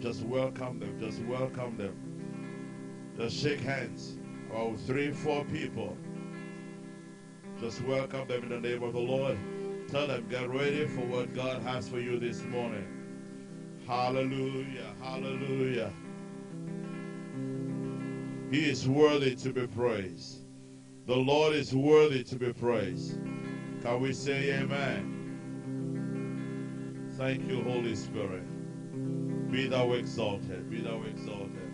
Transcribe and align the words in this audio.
Just 0.00 0.22
welcome 0.22 0.78
them. 0.78 0.98
Just 1.00 1.20
welcome 1.22 1.76
them. 1.76 1.94
Just 3.16 3.36
shake 3.36 3.60
hands. 3.60 4.16
Oh, 4.54 4.76
three, 4.76 5.10
four 5.10 5.44
people. 5.44 5.96
Just 7.60 7.82
welcome 7.82 8.28
them 8.28 8.44
in 8.44 8.48
the 8.48 8.60
name 8.60 8.82
of 8.84 8.92
the 8.92 9.00
Lord. 9.00 9.36
Tell 9.88 10.06
them, 10.06 10.26
get 10.28 10.48
ready 10.48 10.86
for 10.86 11.00
what 11.00 11.34
God 11.34 11.62
has 11.62 11.88
for 11.88 11.98
you 11.98 12.20
this 12.20 12.42
morning. 12.44 12.86
Hallelujah. 13.86 14.94
Hallelujah. 15.02 15.92
He 18.50 18.70
is 18.70 18.88
worthy 18.88 19.34
to 19.36 19.52
be 19.52 19.66
praised. 19.66 20.44
The 21.06 21.16
Lord 21.16 21.54
is 21.54 21.74
worthy 21.74 22.22
to 22.24 22.36
be 22.36 22.52
praised. 22.52 23.18
Can 23.82 24.00
we 24.00 24.12
say 24.12 24.52
amen? 24.60 25.14
Thank 27.16 27.48
you, 27.48 27.62
Holy 27.62 27.96
Spirit. 27.96 28.44
Be 29.50 29.66
thou 29.66 29.92
exalted. 29.92 30.68
Be 30.70 30.80
thou 30.80 31.02
exalted. 31.02 31.72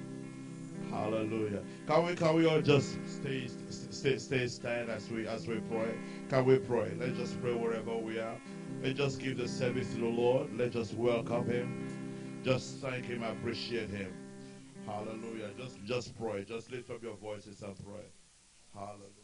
Hallelujah. 0.90 1.60
Can 1.88 2.06
we 2.06 2.14
can 2.14 2.36
we 2.36 2.46
all 2.46 2.60
just 2.60 2.96
stay 3.06 3.48
stay 3.70 4.16
stay 4.18 4.46
stand 4.46 4.90
as 4.90 5.10
we 5.10 5.26
as 5.26 5.48
we 5.48 5.56
pray? 5.70 5.94
Can 6.28 6.44
we 6.44 6.58
pray? 6.58 6.92
Let's 6.96 7.18
just 7.18 7.40
pray 7.42 7.52
wherever 7.52 7.96
we 7.96 8.18
are. 8.20 8.36
Let's 8.82 8.96
just 8.96 9.20
give 9.20 9.38
the 9.38 9.48
service 9.48 9.92
to 9.94 10.00
the 10.00 10.06
Lord. 10.06 10.56
Let's 10.56 10.74
just 10.74 10.94
welcome 10.94 11.46
him. 11.46 12.42
Just 12.44 12.76
thank 12.76 13.06
him, 13.06 13.24
appreciate 13.24 13.90
him. 13.90 14.12
Hallelujah. 14.86 15.50
Just 15.58 15.84
just 15.84 16.16
pray. 16.16 16.44
Just 16.44 16.70
lift 16.70 16.90
up 16.90 17.02
your 17.02 17.16
voices 17.16 17.60
and 17.62 17.74
pray. 17.84 18.06
Hallelujah. 18.72 19.23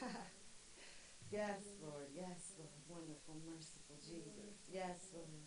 Yes, 1.30 1.60
Lord. 1.84 2.08
Yes, 2.16 2.56
Lord. 2.56 2.72
Wonderful, 2.88 3.36
merciful 3.44 4.00
Jesus. 4.00 4.64
Yes, 4.72 5.12
Lord. 5.12 5.44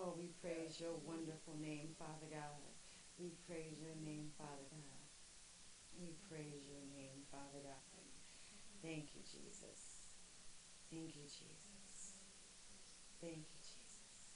Oh, 0.00 0.16
we 0.16 0.32
praise 0.40 0.80
your 0.80 0.96
wonderful 1.04 1.60
name, 1.60 1.92
Father 1.98 2.24
God. 2.32 2.72
We 3.20 3.36
praise 3.44 3.76
your 3.84 3.96
name, 4.00 4.32
Father 4.38 4.64
God. 4.72 5.04
We 6.00 6.16
praise 6.30 6.64
your 6.72 6.88
name, 6.96 7.26
Father 7.28 7.60
God. 7.60 7.84
Thank 8.80 9.12
you, 9.12 9.20
Jesus. 9.20 10.16
Thank 10.88 11.16
you, 11.16 11.26
Jesus. 11.28 12.16
Thank 13.20 13.44
you, 13.44 13.58
Jesus. 13.60 14.32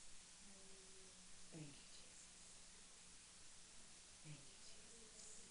Thank 1.48 1.72
you, 1.72 1.86
Jesus. 1.86 2.28
Thank 4.20 4.42
you, 4.42 4.58
Jesus. 4.60 5.46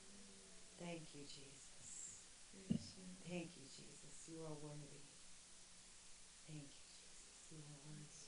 Thank 0.81 1.14
you, 1.14 1.22
Jesus. 1.22 2.25
Thank 3.30 3.53
you, 3.56 3.66
Jesus. 3.69 4.25
You 4.25 4.42
are 4.42 4.58
worthy. 4.58 5.06
Thank 6.50 6.74
you, 6.74 6.81
Jesus. 6.90 7.46
You 7.53 7.62
are 7.62 7.78
worthy. 7.86 8.25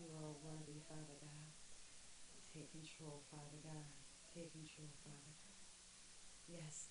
You 0.00 0.08
are 0.16 0.32
worthy, 0.40 0.80
Father 0.88 1.20
God. 1.20 1.52
Take 2.48 2.72
control, 2.72 3.20
Father 3.30 3.60
God. 3.62 3.92
Take 4.34 4.52
control, 4.52 4.88
Father 5.04 5.32
God. 5.36 5.60
Yes, 6.48 6.88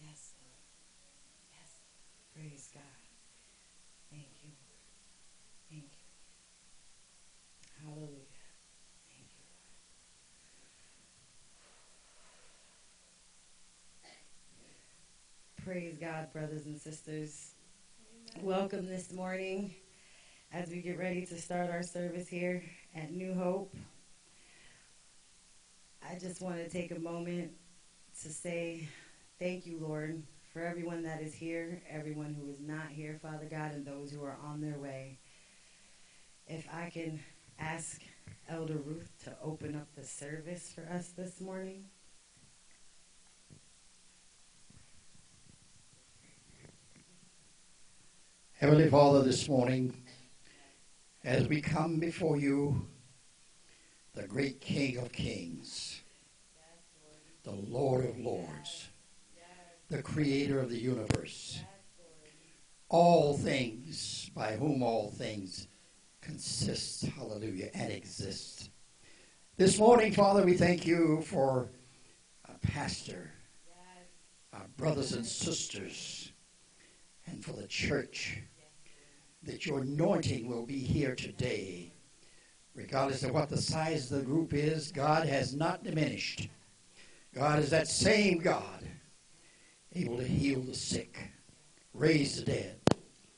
Yes, 0.00 0.32
Lord. 0.40 0.62
Yes, 1.50 1.70
Praise 2.34 2.68
God. 2.72 2.82
Thank 4.10 4.44
you, 4.44 4.52
Thank 5.70 5.90
you, 5.92 6.06
Hallelujah. 7.82 8.38
Thank 9.10 9.28
you, 9.34 9.42
Lord. 15.66 15.67
Praise 15.78 15.96
God, 15.96 16.32
brothers 16.32 16.66
and 16.66 16.76
sisters. 16.76 17.52
Welcome 18.42 18.88
this 18.88 19.12
morning 19.12 19.76
as 20.52 20.70
we 20.70 20.80
get 20.80 20.98
ready 20.98 21.24
to 21.26 21.40
start 21.40 21.70
our 21.70 21.84
service 21.84 22.26
here 22.26 22.64
at 22.96 23.12
New 23.12 23.32
Hope. 23.32 23.72
I 26.02 26.18
just 26.18 26.42
want 26.42 26.56
to 26.56 26.68
take 26.68 26.90
a 26.90 26.98
moment 26.98 27.52
to 28.22 28.28
say 28.28 28.88
thank 29.38 29.66
you, 29.66 29.78
Lord, 29.80 30.20
for 30.52 30.62
everyone 30.62 31.04
that 31.04 31.22
is 31.22 31.32
here, 31.32 31.80
everyone 31.88 32.34
who 32.34 32.50
is 32.50 32.58
not 32.58 32.88
here, 32.88 33.16
Father 33.22 33.46
God, 33.48 33.70
and 33.70 33.86
those 33.86 34.10
who 34.10 34.24
are 34.24 34.36
on 34.44 34.60
their 34.60 34.80
way. 34.80 35.20
If 36.48 36.66
I 36.74 36.90
can 36.90 37.20
ask 37.60 38.02
Elder 38.48 38.78
Ruth 38.78 39.12
to 39.26 39.36
open 39.40 39.76
up 39.76 39.86
the 39.94 40.04
service 40.04 40.72
for 40.74 40.92
us 40.92 41.10
this 41.16 41.40
morning. 41.40 41.84
Heavenly 48.60 48.88
Father, 48.88 49.22
this 49.22 49.48
morning, 49.48 49.94
as 51.22 51.46
we 51.46 51.60
come 51.60 52.00
before 52.00 52.36
you, 52.36 52.88
the 54.14 54.26
great 54.26 54.60
King 54.60 54.96
of 54.96 55.12
Kings, 55.12 56.00
the 57.44 57.52
Lord 57.52 58.04
of 58.04 58.18
Lords, 58.18 58.88
the 59.88 60.02
Creator 60.02 60.58
of 60.58 60.70
the 60.70 60.76
universe, 60.76 61.60
all 62.88 63.38
things 63.38 64.28
by 64.34 64.56
whom 64.56 64.82
all 64.82 65.12
things 65.12 65.68
consist, 66.20 67.04
hallelujah, 67.04 67.70
and 67.74 67.92
exist. 67.92 68.70
This 69.56 69.78
morning, 69.78 70.12
Father, 70.12 70.44
we 70.44 70.54
thank 70.54 70.84
you 70.84 71.22
for 71.22 71.68
our 72.48 72.58
pastor, 72.60 73.30
our 74.52 74.66
brothers 74.76 75.12
and 75.12 75.24
sisters, 75.24 76.27
and 77.30 77.44
for 77.44 77.52
the 77.52 77.66
church. 77.66 78.42
that 79.44 79.64
your 79.64 79.80
anointing 79.80 80.48
will 80.48 80.66
be 80.66 80.78
here 80.78 81.14
today. 81.14 81.92
Regardless 82.74 83.22
of 83.22 83.32
what 83.32 83.48
the 83.48 83.56
size 83.56 84.10
of 84.10 84.18
the 84.18 84.24
group 84.24 84.52
is, 84.52 84.90
God 84.90 85.26
has 85.28 85.54
not 85.54 85.84
diminished. 85.84 86.48
God 87.32 87.60
is 87.60 87.70
that 87.70 87.86
same 87.86 88.38
God, 88.38 88.82
able 89.94 90.16
to 90.16 90.24
heal 90.24 90.60
the 90.60 90.74
sick, 90.74 91.30
raise 91.94 92.36
the 92.36 92.44
dead, 92.44 92.80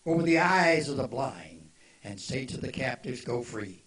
open 0.07 0.25
the 0.25 0.39
eyes 0.39 0.89
of 0.89 0.97
the 0.97 1.07
blind, 1.07 1.71
and 2.03 2.19
say 2.19 2.47
to 2.47 2.57
the 2.57 2.73
captives, 2.73 3.23
Go 3.23 3.43
free. 3.43 3.85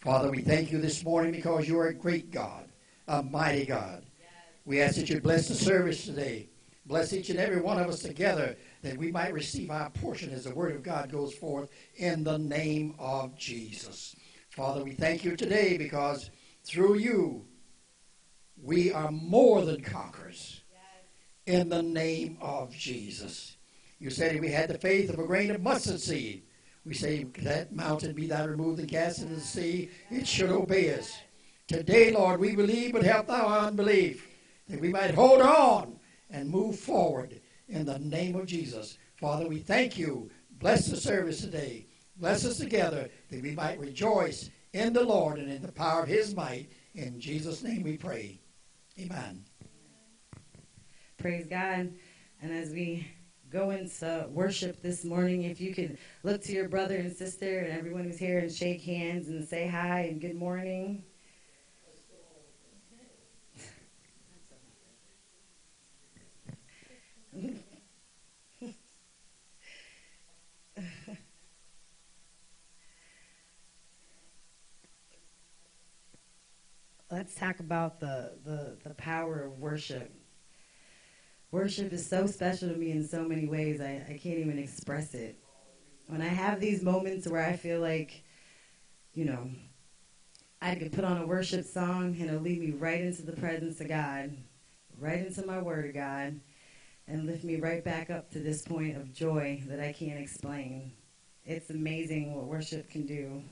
Father, 0.00 0.30
we 0.30 0.42
thank 0.42 0.70
you 0.70 0.78
this 0.78 1.02
morning 1.02 1.32
because 1.32 1.66
you 1.66 1.78
are 1.78 1.88
a 1.88 1.94
great 1.94 2.30
God, 2.30 2.68
a 3.08 3.22
mighty 3.22 3.64
God. 3.64 4.04
We 4.66 4.82
ask 4.82 4.96
that 4.96 5.08
you 5.08 5.20
bless 5.20 5.48
the 5.48 5.54
service 5.54 6.04
today. 6.04 6.50
Bless 6.86 7.14
each 7.14 7.30
and 7.30 7.38
every 7.38 7.62
one 7.62 7.80
of 7.80 7.88
us 7.88 8.00
together 8.00 8.56
that 8.84 8.98
we 8.98 9.10
might 9.10 9.32
receive 9.32 9.70
our 9.70 9.88
portion 9.88 10.30
as 10.30 10.44
the 10.44 10.54
word 10.54 10.74
of 10.74 10.82
God 10.82 11.10
goes 11.10 11.34
forth 11.34 11.70
in 11.96 12.22
the 12.22 12.36
name 12.36 12.94
of 12.98 13.34
Jesus. 13.34 14.14
Father, 14.50 14.84
we 14.84 14.92
thank 14.92 15.24
you 15.24 15.36
today 15.36 15.78
because 15.78 16.30
through 16.64 16.98
you 16.98 17.46
we 18.62 18.92
are 18.92 19.10
more 19.10 19.64
than 19.64 19.80
conquerors 19.80 20.60
in 21.46 21.70
the 21.70 21.82
name 21.82 22.36
of 22.42 22.74
Jesus. 22.76 23.56
You 23.98 24.10
said 24.10 24.36
if 24.36 24.42
we 24.42 24.50
had 24.50 24.68
the 24.68 24.76
faith 24.76 25.08
of 25.08 25.18
a 25.18 25.26
grain 25.26 25.50
of 25.50 25.62
mustard 25.62 26.00
seed, 26.00 26.42
we 26.84 26.92
say, 26.92 27.24
that 27.38 27.74
mountain 27.74 28.12
be 28.12 28.26
thou 28.26 28.46
removed 28.46 28.80
and 28.80 28.88
cast 28.88 29.22
into 29.22 29.36
the 29.36 29.40
sea, 29.40 29.88
it 30.10 30.26
should 30.26 30.50
obey 30.50 30.92
us. 30.92 31.16
Today, 31.66 32.12
Lord, 32.12 32.38
we 32.38 32.54
believe, 32.54 32.92
but 32.92 33.02
help 33.02 33.28
thou 33.28 33.46
unbelief, 33.66 34.28
that 34.68 34.78
we 34.78 34.90
might 34.90 35.14
hold 35.14 35.40
on 35.40 35.98
and 36.28 36.50
move 36.50 36.78
forward 36.78 37.40
in 37.68 37.84
the 37.84 37.98
name 37.98 38.36
of 38.36 38.46
Jesus. 38.46 38.98
Father, 39.16 39.46
we 39.46 39.58
thank 39.58 39.98
you. 39.98 40.30
Bless 40.58 40.86
the 40.86 40.96
service 40.96 41.40
today. 41.40 41.86
Bless 42.16 42.44
us 42.44 42.58
together 42.58 43.08
that 43.30 43.42
we 43.42 43.52
might 43.52 43.78
rejoice 43.80 44.50
in 44.72 44.92
the 44.92 45.02
Lord 45.02 45.38
and 45.38 45.50
in 45.50 45.62
the 45.62 45.72
power 45.72 46.02
of 46.02 46.08
his 46.08 46.34
might. 46.34 46.70
In 46.94 47.18
Jesus' 47.18 47.62
name 47.62 47.82
we 47.82 47.96
pray. 47.96 48.40
Amen. 49.00 49.44
Praise 51.18 51.46
God. 51.46 51.92
And 52.42 52.52
as 52.52 52.70
we 52.70 53.06
go 53.50 53.70
into 53.70 54.26
worship 54.30 54.82
this 54.82 55.04
morning, 55.04 55.44
if 55.44 55.60
you 55.60 55.74
could 55.74 55.98
look 56.22 56.42
to 56.42 56.52
your 56.52 56.68
brother 56.68 56.96
and 56.96 57.14
sister 57.14 57.60
and 57.60 57.72
everyone 57.72 58.04
who's 58.04 58.18
here 58.18 58.38
and 58.38 58.52
shake 58.52 58.82
hands 58.82 59.28
and 59.28 59.46
say 59.46 59.66
hi 59.66 60.02
and 60.02 60.20
good 60.20 60.36
morning. 60.36 61.02
Let's 77.14 77.36
talk 77.36 77.60
about 77.60 78.00
the, 78.00 78.32
the, 78.44 78.76
the 78.82 78.92
power 78.94 79.44
of 79.44 79.60
worship. 79.60 80.12
Worship 81.52 81.92
is 81.92 82.04
so 82.04 82.26
special 82.26 82.70
to 82.70 82.74
me 82.74 82.90
in 82.90 83.06
so 83.06 83.22
many 83.22 83.46
ways, 83.46 83.80
I, 83.80 84.04
I 84.08 84.18
can't 84.20 84.40
even 84.40 84.58
express 84.58 85.14
it. 85.14 85.38
When 86.08 86.20
I 86.20 86.26
have 86.26 86.58
these 86.58 86.82
moments 86.82 87.28
where 87.28 87.46
I 87.46 87.54
feel 87.54 87.78
like, 87.78 88.24
you 89.12 89.26
know, 89.26 89.48
I 90.60 90.74
could 90.74 90.90
put 90.90 91.04
on 91.04 91.18
a 91.18 91.24
worship 91.24 91.64
song 91.64 92.16
and 92.18 92.30
it'll 92.30 92.40
lead 92.40 92.58
me 92.58 92.72
right 92.72 93.00
into 93.00 93.22
the 93.22 93.36
presence 93.36 93.80
of 93.80 93.86
God, 93.86 94.36
right 94.98 95.24
into 95.24 95.46
my 95.46 95.62
Word 95.62 95.86
of 95.86 95.94
God, 95.94 96.40
and 97.06 97.26
lift 97.26 97.44
me 97.44 97.60
right 97.60 97.84
back 97.84 98.10
up 98.10 98.32
to 98.32 98.40
this 98.40 98.62
point 98.62 98.96
of 98.96 99.14
joy 99.14 99.62
that 99.68 99.78
I 99.78 99.92
can't 99.92 100.18
explain. 100.18 100.90
It's 101.44 101.70
amazing 101.70 102.34
what 102.34 102.46
worship 102.46 102.90
can 102.90 103.06
do. 103.06 103.44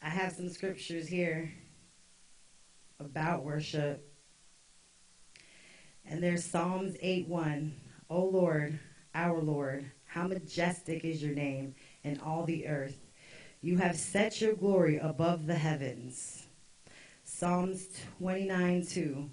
I 0.00 0.10
have 0.10 0.32
some 0.32 0.48
scriptures 0.48 1.08
here 1.08 1.52
about 3.00 3.44
worship. 3.44 4.04
And 6.04 6.22
there's 6.22 6.44
Psalms 6.44 6.96
8:1. 7.02 7.72
O 8.10 8.24
Lord, 8.24 8.78
our 9.14 9.40
Lord, 9.40 9.90
how 10.04 10.26
majestic 10.26 11.04
is 11.04 11.22
your 11.22 11.34
name 11.34 11.74
in 12.02 12.18
all 12.20 12.44
the 12.44 12.66
earth. 12.66 12.98
You 13.60 13.76
have 13.78 13.98
set 13.98 14.40
your 14.40 14.54
glory 14.54 14.96
above 14.96 15.46
the 15.46 15.56
heavens. 15.56 16.46
Psalms 17.24 17.88
29:2. 18.18 19.30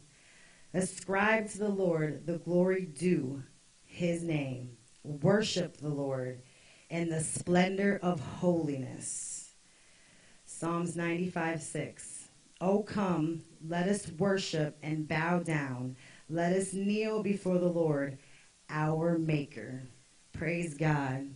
Ascribe 0.74 1.50
to 1.52 1.58
the 1.60 1.70
Lord 1.70 2.26
the 2.26 2.40
glory 2.40 2.86
due 2.86 3.44
his 3.84 4.24
name. 4.24 4.78
Worship 5.04 5.78
the 5.78 5.90
Lord 5.90 6.42
in 6.90 7.10
the 7.10 7.24
splendor 7.24 7.98
of 8.02 8.20
holiness. 8.20 9.35
Psalms 10.66 10.96
95 10.96 11.62
6. 11.62 12.30
Oh, 12.60 12.82
come, 12.82 13.44
let 13.68 13.88
us 13.88 14.12
worship 14.18 14.76
and 14.82 15.08
bow 15.08 15.38
down. 15.38 15.96
Let 16.28 16.54
us 16.54 16.74
kneel 16.74 17.22
before 17.22 17.60
the 17.60 17.68
Lord, 17.68 18.18
our 18.72 19.20
Maker. 19.20 19.84
Praise 20.34 20.74
God. 20.74 21.30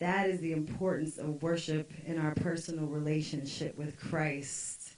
That 0.00 0.28
is 0.28 0.38
the 0.40 0.52
importance 0.52 1.16
of 1.16 1.42
worship 1.42 1.90
in 2.04 2.18
our 2.18 2.34
personal 2.34 2.84
relationship 2.84 3.78
with 3.78 3.98
Christ. 3.98 4.96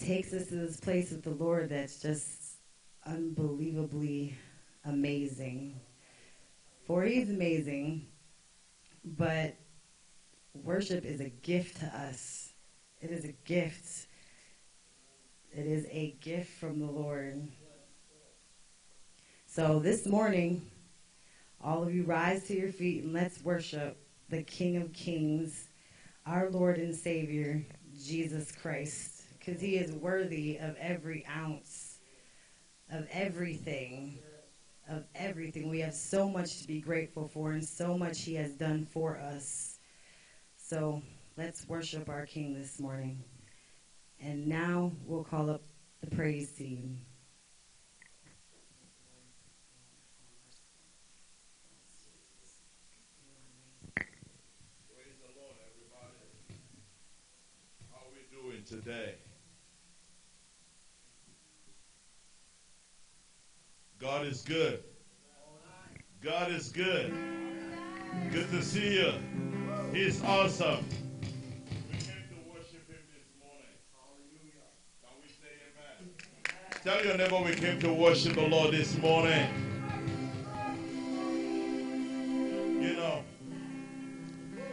Takes 0.00 0.32
us 0.32 0.48
to 0.48 0.56
this 0.56 0.78
place 0.78 1.12
with 1.12 1.22
the 1.22 1.30
Lord 1.30 1.68
that's 1.68 2.00
just 2.00 2.56
unbelievably 3.06 4.34
amazing. 4.84 5.78
For 6.88 7.04
He's 7.04 7.30
amazing, 7.30 8.08
but 9.04 9.54
worship 10.54 11.04
is 11.04 11.20
a 11.20 11.28
gift 11.28 11.80
to 11.80 11.86
us. 11.86 12.52
It 13.00 13.10
is 13.10 13.24
a 13.24 13.32
gift. 13.44 14.06
It 15.52 15.66
is 15.66 15.86
a 15.90 16.16
gift 16.20 16.50
from 16.58 16.78
the 16.78 16.90
Lord. 16.90 17.48
So 19.46 19.80
this 19.80 20.06
morning, 20.06 20.62
all 21.62 21.82
of 21.82 21.94
you 21.94 22.04
rise 22.04 22.44
to 22.44 22.56
your 22.56 22.72
feet 22.72 23.04
and 23.04 23.12
let's 23.12 23.42
worship 23.44 23.96
the 24.30 24.42
King 24.42 24.78
of 24.78 24.92
Kings, 24.92 25.68
our 26.26 26.48
Lord 26.48 26.78
and 26.78 26.94
Savior, 26.94 27.62
Jesus 28.02 28.50
Christ, 28.50 29.24
because 29.38 29.60
he 29.60 29.76
is 29.76 29.92
worthy 29.92 30.56
of 30.56 30.74
every 30.76 31.26
ounce, 31.26 31.98
of 32.90 33.06
everything, 33.12 34.18
of 34.88 35.04
everything. 35.14 35.68
We 35.68 35.80
have 35.80 35.94
so 35.94 36.28
much 36.28 36.62
to 36.62 36.66
be 36.66 36.80
grateful 36.80 37.28
for 37.28 37.52
and 37.52 37.64
so 37.64 37.98
much 37.98 38.22
he 38.22 38.34
has 38.36 38.52
done 38.52 38.86
for 38.86 39.18
us. 39.18 39.71
So 40.72 41.02
let's 41.36 41.68
worship 41.68 42.08
our 42.08 42.24
King 42.24 42.54
this 42.54 42.80
morning. 42.80 43.22
And 44.22 44.46
now 44.46 44.90
we'll 45.04 45.22
call 45.22 45.50
up 45.50 45.60
the 46.00 46.06
praise 46.16 46.50
team. 46.52 46.98
Praise 53.96 54.06
the 55.20 55.28
Lord, 55.38 55.56
everybody. 55.68 56.32
How 57.90 58.06
we 58.10 58.50
doing 58.50 58.64
today? 58.64 59.16
God 64.00 64.24
is 64.26 64.40
good. 64.40 64.82
God 66.22 66.50
is 66.50 66.70
good. 66.70 67.12
Good 68.30 68.50
to 68.50 68.62
see 68.62 68.94
you. 68.94 69.51
He's 69.92 70.22
awesome. 70.24 70.84
We 71.90 71.98
came 71.98 72.24
to 72.30 72.50
worship 72.50 72.88
Him 72.88 73.04
this 73.12 73.28
morning. 73.38 73.76
Can 75.02 75.10
we 75.20 75.28
say 75.28 75.52
amen? 75.68 76.14
Tell 76.82 77.04
your 77.04 77.18
neighbor 77.18 77.42
we 77.46 77.54
came 77.54 77.78
to 77.80 77.92
worship 77.92 78.34
the 78.34 78.46
Lord 78.48 78.72
this 78.72 78.96
morning. 78.96 79.48
You 82.80 82.94
know, 82.96 83.22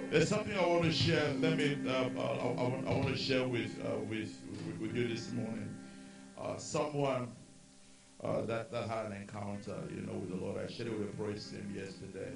there's 0.09 0.29
something 0.29 0.57
I 0.57 0.65
want 0.65 0.83
to 0.85 0.91
share. 0.93 1.33
Let 1.39 1.57
me. 1.57 1.77
Uh, 1.85 1.91
I, 1.91 2.21
I, 2.21 2.45
want, 2.63 2.87
I 2.87 2.91
want 2.91 3.07
to 3.09 3.17
share 3.17 3.45
with, 3.45 3.77
uh, 3.85 3.97
with 3.99 4.37
with 4.67 4.79
with 4.79 4.95
you 4.95 5.07
this 5.09 5.33
morning. 5.33 5.75
Uh, 6.39 6.55
someone 6.55 7.27
uh, 8.23 8.41
that 8.43 8.71
that 8.71 8.87
had 8.89 9.07
an 9.07 9.13
encounter, 9.13 9.75
you 9.93 10.01
know, 10.01 10.13
with 10.13 10.29
the 10.29 10.37
Lord. 10.37 10.63
I 10.63 10.71
shared 10.71 10.87
it 10.87 10.97
with 10.97 11.09
a 11.09 11.17
praise 11.17 11.45
team 11.49 11.73
yesterday, 11.75 12.31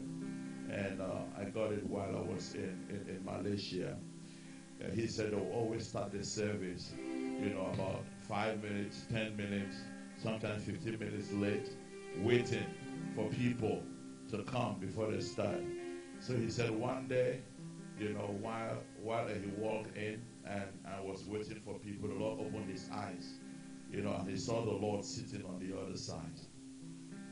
and 0.71 1.01
uh, 1.01 1.05
I 1.39 1.45
got 1.45 1.71
it 1.71 1.85
while 1.87 2.15
I 2.15 2.21
was 2.33 2.55
in, 2.55 2.77
in, 2.89 3.15
in 3.15 3.25
Malaysia. 3.25 3.97
He 4.93 5.07
said 5.07 5.33
I'll 5.33 5.51
always 5.53 5.87
start 5.87 6.11
the 6.11 6.23
service, 6.23 6.91
you 6.97 7.49
know, 7.53 7.71
about 7.73 8.03
five 8.27 8.61
minutes, 8.61 9.05
ten 9.11 9.35
minutes, 9.37 9.77
sometimes 10.21 10.63
15 10.63 10.99
minutes 10.99 11.31
late, 11.33 11.69
waiting 12.17 12.65
for 13.15 13.29
people 13.29 13.81
to 14.29 14.43
come 14.43 14.77
before 14.79 15.11
they 15.11 15.21
start. 15.21 15.61
So 16.19 16.35
he 16.35 16.49
said 16.49 16.71
one 16.71 17.07
day, 17.07 17.41
you 17.99 18.09
know, 18.09 18.35
while 18.41 18.77
while 19.01 19.27
he 19.27 19.47
walked 19.57 19.95
in 19.95 20.21
and 20.45 20.65
I 20.85 20.99
was 21.01 21.23
waiting 21.25 21.61
for 21.63 21.75
people, 21.79 22.09
the 22.09 22.15
Lord 22.15 22.39
opened 22.39 22.69
his 22.69 22.89
eyes, 22.91 23.35
you 23.91 24.01
know, 24.01 24.13
and 24.15 24.29
he 24.29 24.35
saw 24.35 24.65
the 24.65 24.71
Lord 24.71 25.05
sitting 25.05 25.45
on 25.45 25.59
the 25.59 25.77
other 25.77 25.97
side. 25.97 26.39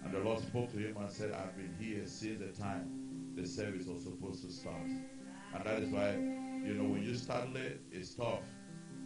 And 0.04 0.14
the 0.14 0.20
Lord 0.20 0.40
spoke 0.40 0.72
to 0.72 0.78
him 0.78 0.98
and 0.98 1.12
said, 1.12 1.32
I've 1.32 1.56
been 1.56 1.76
here 1.80 2.06
since 2.06 2.40
the 2.40 2.62
time 2.62 3.01
the 3.36 3.48
service 3.48 3.86
was 3.86 4.04
supposed 4.04 4.44
to 4.44 4.52
start. 4.52 4.76
And 5.54 5.64
that 5.64 5.80
is 5.80 5.90
why, 5.90 6.12
you 6.12 6.74
know, 6.74 6.90
when 6.90 7.04
you 7.04 7.16
start 7.16 7.54
late, 7.54 7.80
it's 7.92 8.14
tough 8.14 8.40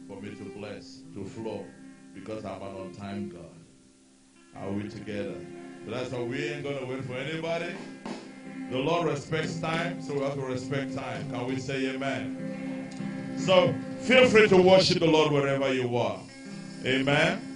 for 0.08 0.22
me 0.22 0.36
to 0.36 0.44
bless, 0.58 1.02
to 1.14 1.26
flow, 1.26 1.66
because 2.14 2.46
I'm 2.46 2.62
an 2.62 2.76
on 2.76 2.92
time 2.92 3.30
God. 3.30 4.62
Are 4.62 4.72
we 4.72 4.88
together? 4.88 5.36
That's 5.88 6.12
why 6.12 6.24
we 6.24 6.44
ain't 6.46 6.64
going 6.64 6.80
to 6.80 6.86
wait 6.86 7.04
for 7.06 7.14
anybody. 7.14 7.76
The 8.72 8.78
Lord 8.78 9.08
respects 9.08 9.60
time, 9.60 10.02
so 10.02 10.16
we 10.16 10.22
have 10.22 10.34
to 10.36 10.42
respect 10.42 10.96
time. 10.96 11.30
Can 11.30 11.46
we 11.48 11.58
say 11.58 11.90
amen? 11.90 13.38
So 13.38 13.76
feel 14.00 14.28
free 14.28 14.48
to 14.48 14.58
worship 14.58 15.00
the 15.00 15.08
Lord 15.08 15.32
wherever 15.32 15.72
you 15.74 15.96
are. 15.98 16.20
Amen. 16.84 17.55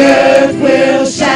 earth 0.00 0.56
will 0.60 1.04
shout. 1.06 1.29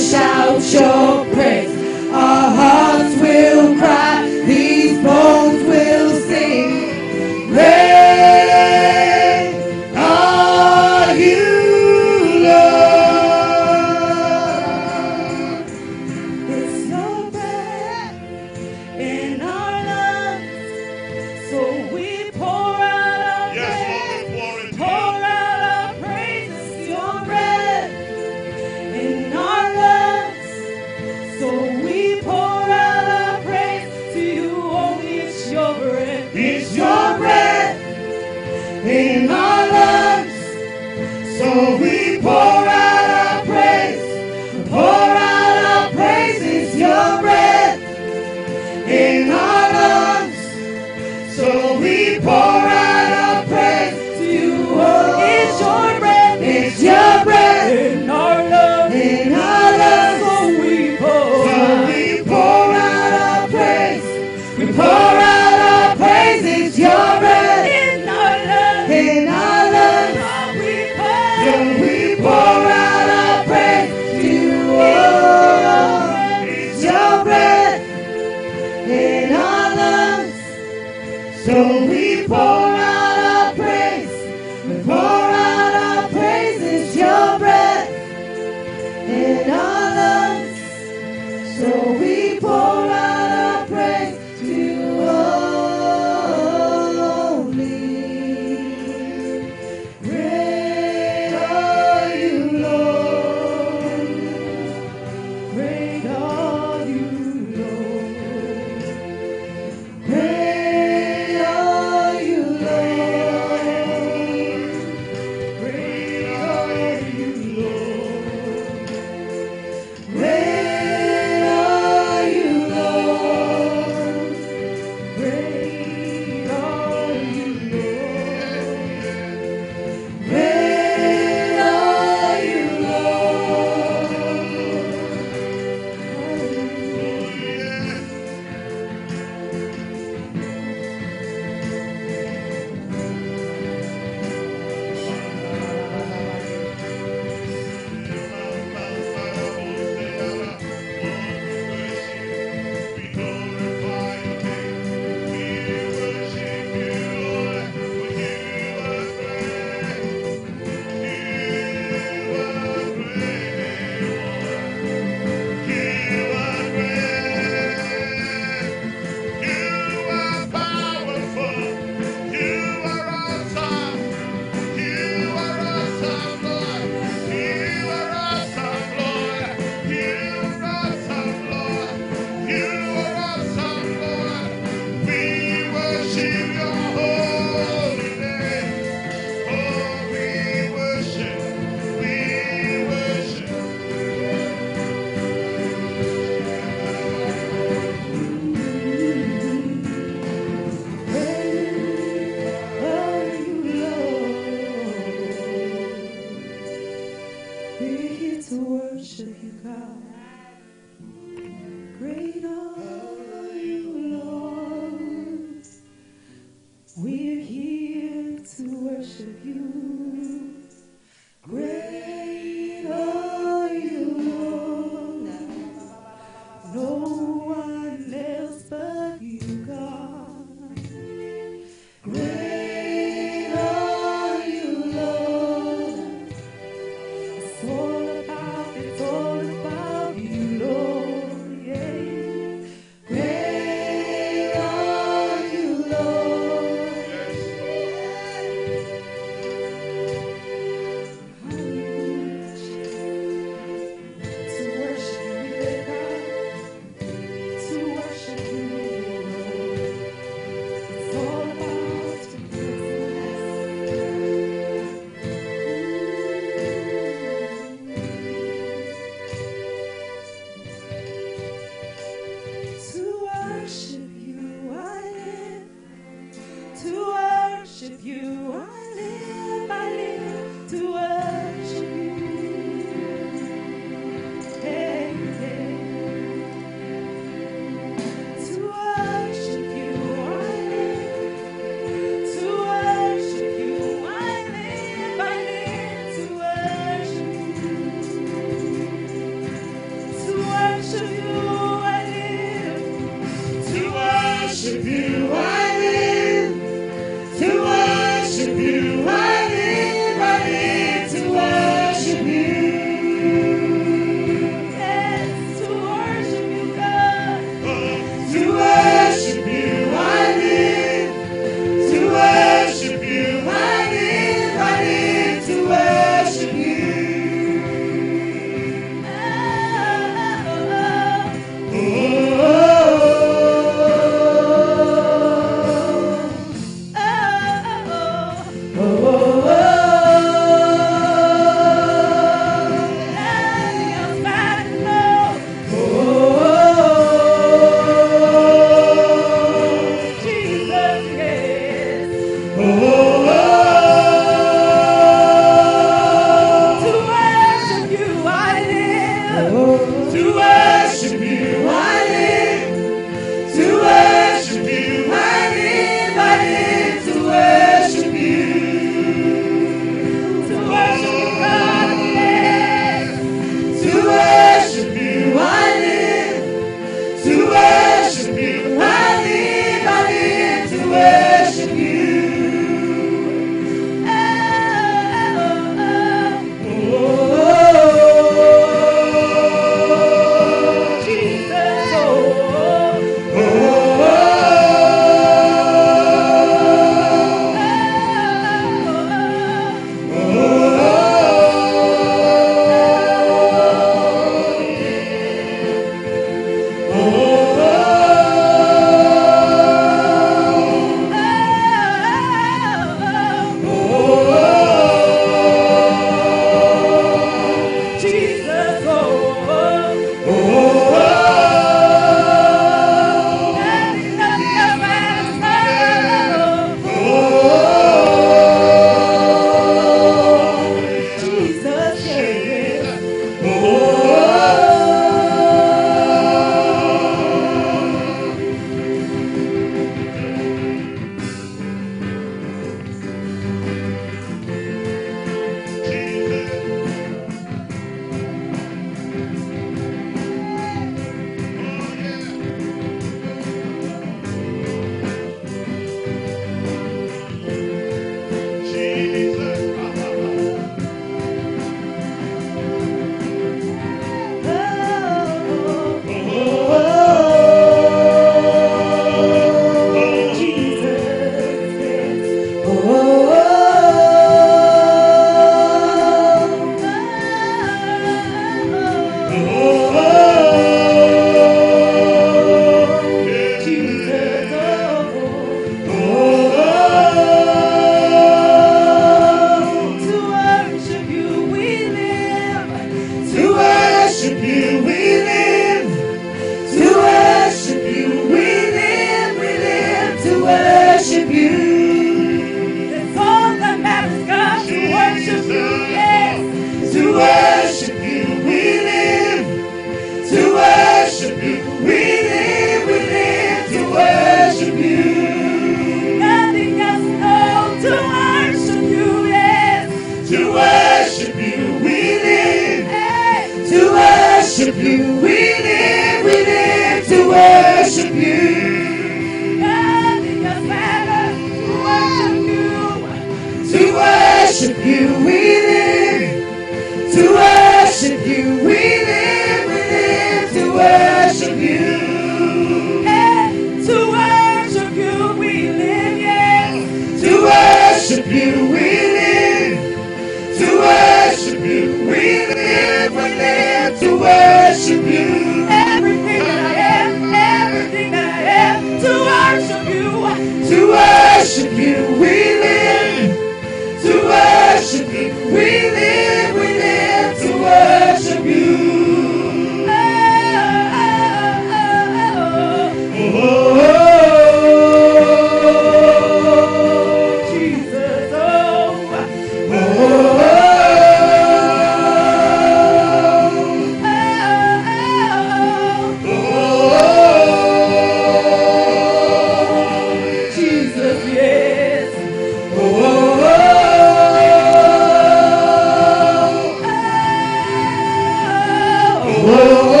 Senhor. 599.71 600.00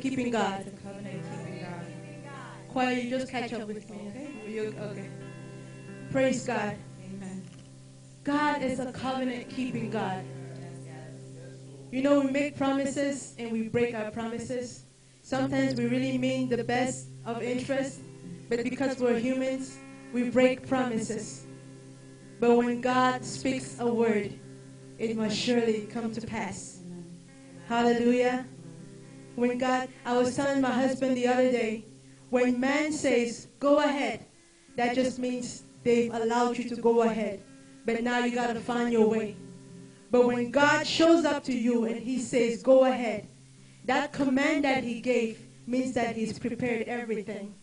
Covenant 0.00 0.16
keeping 0.16 0.32
God. 0.32 0.60
A 0.66 0.70
covenant 0.88 1.22
keeping 1.30 1.60
God. 2.24 2.68
Choir, 2.68 2.92
you 2.92 3.10
just 3.10 3.30
catch 3.30 3.52
up 3.52 3.66
with 3.66 3.90
me, 3.90 4.08
okay? 4.08 4.50
You, 4.50 4.74
okay. 4.80 5.10
Praise 6.10 6.46
God. 6.46 6.76
Amen. 7.04 7.42
God 8.24 8.62
is 8.62 8.80
a 8.80 8.92
covenant 8.92 9.48
keeping 9.50 9.90
God. 9.90 10.24
You 11.90 12.02
know, 12.02 12.20
we 12.20 12.30
make 12.30 12.56
promises 12.56 13.34
and 13.38 13.50
we 13.50 13.68
break 13.68 13.94
our 13.94 14.10
promises. 14.10 14.84
Sometimes 15.22 15.74
we 15.74 15.86
really 15.86 16.18
mean 16.18 16.48
the 16.48 16.62
best 16.62 17.08
of 17.26 17.42
interest, 17.42 18.00
but 18.48 18.62
because 18.62 18.98
we're 18.98 19.18
humans, 19.18 19.76
we 20.12 20.30
break 20.30 20.66
promises. 20.66 21.46
But 22.38 22.56
when 22.56 22.80
God 22.80 23.24
speaks 23.24 23.78
a 23.80 23.86
word, 23.86 24.32
it 24.98 25.16
must 25.16 25.36
surely 25.36 25.86
come 25.92 26.12
to 26.12 26.20
pass. 26.20 26.80
Hallelujah. 27.66 28.46
When 29.40 29.56
God, 29.56 29.88
I 30.04 30.18
was 30.18 30.36
telling 30.36 30.60
my 30.60 30.70
husband 30.70 31.16
the 31.16 31.26
other 31.26 31.50
day, 31.50 31.86
when 32.28 32.60
man 32.60 32.92
says, 32.92 33.48
go 33.58 33.78
ahead, 33.78 34.26
that 34.76 34.94
just 34.94 35.18
means 35.18 35.62
they've 35.82 36.12
allowed 36.12 36.58
you 36.58 36.68
to 36.68 36.76
go 36.76 37.00
ahead. 37.04 37.42
But 37.86 38.02
now 38.02 38.18
you 38.18 38.34
got 38.34 38.52
to 38.52 38.60
find 38.60 38.92
your 38.92 39.08
way. 39.08 39.36
But 40.10 40.26
when 40.26 40.50
God 40.50 40.86
shows 40.86 41.24
up 41.24 41.42
to 41.44 41.54
you 41.54 41.86
and 41.86 41.96
he 41.96 42.18
says, 42.18 42.62
go 42.62 42.84
ahead, 42.84 43.28
that 43.86 44.12
command 44.12 44.64
that 44.64 44.84
he 44.84 45.00
gave 45.00 45.38
means 45.66 45.94
that 45.94 46.16
he's 46.16 46.38
prepared 46.38 46.82
everything. 46.82 47.54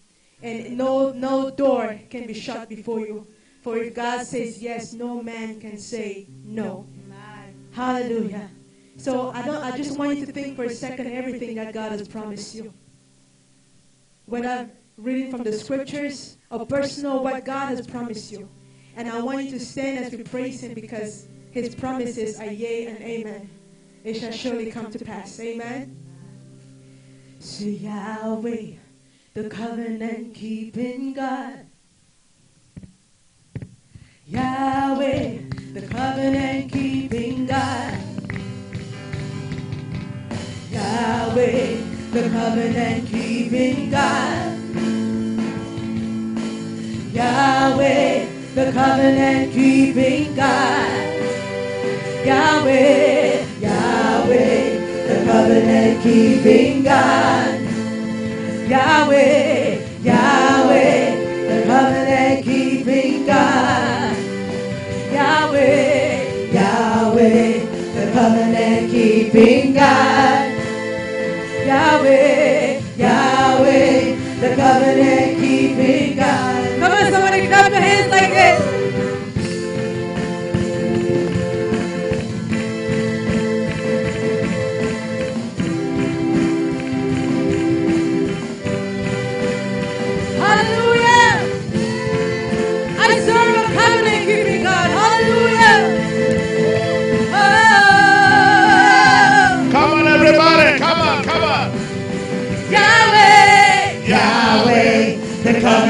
And 0.42 0.80
no, 0.80 1.12
no 1.12 1.52
door 1.52 2.00
can 2.10 2.26
be 2.26 2.34
shut 2.34 2.70
before 2.70 3.02
you. 3.02 3.28
For 3.62 3.78
if 3.78 3.94
God 3.94 4.26
says 4.26 4.60
yes, 4.64 4.94
no 4.94 5.22
man 5.22 5.60
can 5.60 5.78
say 5.78 6.26
no. 6.44 6.88
Hallelujah. 7.72 8.50
So 8.98 9.32
I 9.32 9.46
don't 9.46 9.64
I 9.64 9.78
just 9.78 9.98
want 9.98 10.18
you 10.18 10.26
to 10.26 10.32
think 10.32 10.56
for 10.56 10.66
a 10.66 10.70
second 10.70 11.08
everything 11.08 11.56
that 11.56 11.74
God 11.74 11.92
has 11.92 12.08
promised 12.08 12.56
you. 12.56 12.74
Whether 14.26 14.70
reading 14.98 15.32
from 15.32 15.44
the 15.44 15.54
scriptures 15.54 16.38
or 16.50 16.66
personal 16.66 17.24
what 17.24 17.46
God 17.46 17.68
has 17.70 17.86
promised 17.86 18.32
you. 18.32 18.50
And 18.96 19.08
I 19.08 19.22
want 19.22 19.44
you 19.44 19.52
to 19.52 19.60
stand 19.60 20.04
as 20.04 20.12
we 20.12 20.24
praise 20.24 20.62
him 20.62 20.74
because 20.74 21.28
his 21.52 21.76
promises 21.76 22.40
are 22.40 22.52
yea 22.52 22.88
and 22.88 22.98
amen. 23.00 23.50
It 24.04 24.16
shall 24.16 24.32
surely 24.32 24.72
come 24.72 24.90
to 24.92 25.00
pass. 25.06 25.40
Amen. 25.40 25.96
So 27.40 27.66
Yahweh, 27.66 28.72
the 29.36 29.50
covenant 29.50 30.34
keeping 30.34 31.14
God. 31.14 31.68
Yahweh, 34.26 35.40
the 35.74 35.88
covenant 35.88 36.72
keeping 36.72 37.46
God. 37.46 38.27
Yahweh, 40.78 41.82
the 42.12 42.30
covenant 42.30 43.08
keeping 43.10 43.90
God. 43.90 44.60
Yahweh, 47.14 48.28
the 48.54 48.72
covenant 48.72 49.54
keeping 49.54 50.36
God. 50.36 51.24
Yahweh, 52.26 53.44
Yahweh, 53.60 55.08
the 55.08 55.26
covenant 55.26 56.04
keeping 56.04 56.84
God. 56.84 57.60
Yahweh, 58.70 59.80
Yahweh, 60.04 61.16
the 61.50 61.64
covenant 61.66 62.46
keeping 62.46 63.26
God. 63.26 64.16
Yahweh, 65.12 66.52
Yahweh, 66.54 67.66
the 67.96 68.12
covenant 68.14 68.92
keeping 68.92 69.74
God. 69.74 70.47
Yahweh, 71.68 72.80
Yahweh, 72.96 74.16
the 74.40 74.56
covenant 74.56 75.38
keeping 75.42 76.16
God. 76.16 76.80
Come 76.80 76.92
on, 76.94 77.12
somebody 77.12 77.46
clap 77.48 77.70
your 77.70 77.82
hands 77.82 78.10
like 78.10 78.30
this. 78.30 78.77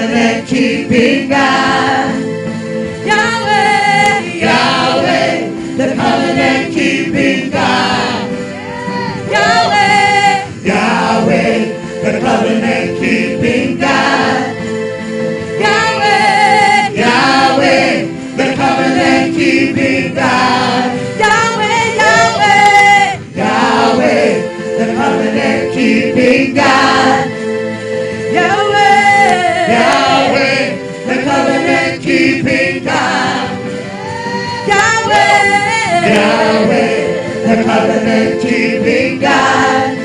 Covenant 0.07 0.47
keeping 0.47 1.29
God. 1.29 2.23
Yahweh! 3.05 4.21
Yahweh, 4.39 5.49
the 5.75 5.95
covenant 5.95 6.73
keeping 6.73 7.49
God. 7.49 8.31
Yahweh! 9.29 9.66
Yahweh! 36.17 36.89
The 37.47 37.55
covenant 37.63 38.41
keeping 38.41 39.19
God. 39.19 39.97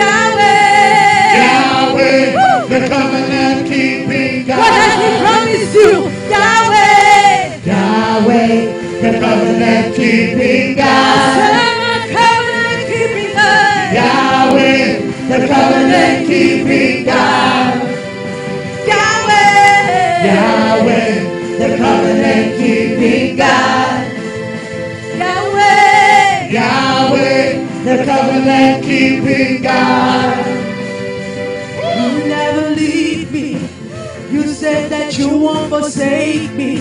Yahweh! 0.00 1.36
Yahweh, 1.42 2.24
the 2.72 2.80
covenant 2.88 3.68
keeping 3.68 4.46
God. 4.46 4.58
What 4.58 4.72
has 4.72 4.96
He 5.04 5.10
promised 5.22 5.74
you? 5.76 5.92
Yahweh! 6.32 7.60
Yahweh, 7.70 8.56
the 9.02 9.10
covenant 9.20 9.94
keeping 9.96 10.76
God. 10.76 11.60
Covenant 12.16 12.82
keeping 12.90 13.32
God. 13.36 13.94
Yahweh, 14.00 14.84
the 15.28 15.38
covenant 15.46 16.26
keeping 16.26 17.04
God. 17.04 17.74
Yahweh! 18.90 20.24
Yahweh, 20.28 21.12
the 21.58 21.68
covenant 21.76 22.46
keeping 22.56 23.36
God. 23.36 24.01
Covenant 28.62 28.84
keeping 28.84 29.62
God. 29.62 30.46
You 31.96 32.28
never 32.28 32.70
leave 32.74 33.32
me. 33.32 33.52
You 34.30 34.46
said 34.48 34.90
that 34.90 35.18
you 35.18 35.36
won't 35.36 35.68
forsake 35.68 36.52
me. 36.52 36.74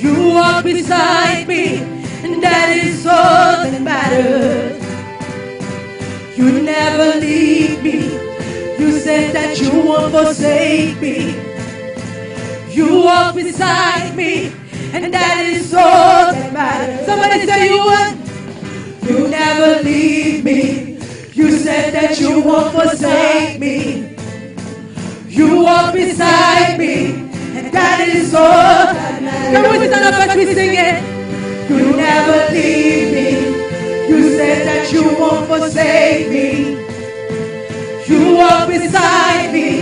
You 0.00 0.34
walk 0.34 0.64
beside 0.64 1.46
me, 1.46 1.78
and 2.24 2.42
that 2.42 2.76
is 2.82 3.06
all 3.06 3.64
that 3.64 3.80
matters. 3.80 4.82
You 6.36 6.62
never 6.62 7.20
leave 7.20 7.82
me. 7.82 8.12
You 8.78 8.98
said 8.98 9.34
that 9.34 9.60
you 9.60 9.70
won't 9.70 10.12
forsake 10.12 11.00
me. 11.00 11.36
You 12.74 13.02
walk 13.04 13.34
beside 13.36 14.16
me, 14.16 14.52
and 14.92 15.14
that 15.14 15.46
is 15.46 15.72
all 15.72 16.32
that 16.32 16.52
matters. 16.52 17.06
Somebody 17.06 17.46
say 17.46 17.68
you 17.68 17.84
would. 17.84 18.23
You 19.06 19.28
never 19.28 19.82
leave 19.82 20.44
me. 20.44 20.98
You 21.34 21.58
said 21.58 21.92
that 21.92 22.18
you 22.18 22.40
won't 22.40 22.72
forsake 22.72 23.60
me. 23.60 24.16
You 25.28 25.62
walk 25.62 25.92
beside 25.92 26.78
me, 26.78 27.12
and 27.56 27.70
that 27.72 28.08
is 28.08 28.34
all 28.34 28.94
that 28.94 29.22
matters. 29.22 29.62
Can 29.62 29.80
we 29.80 29.86
stand 29.88 30.14
up 30.14 30.20
as 30.20 30.36
we 30.36 30.54
sing 30.54 30.74
it? 30.74 31.68
You 31.68 31.96
never 31.96 32.52
leave 32.54 33.12
me. 33.12 34.08
You 34.08 34.36
said 34.36 34.66
that 34.66 34.92
you 34.92 35.02
won't 35.18 35.48
forsake 35.48 36.30
me. 36.30 36.78
You 38.06 38.36
walk 38.36 38.68
beside 38.68 39.52
me, 39.52 39.80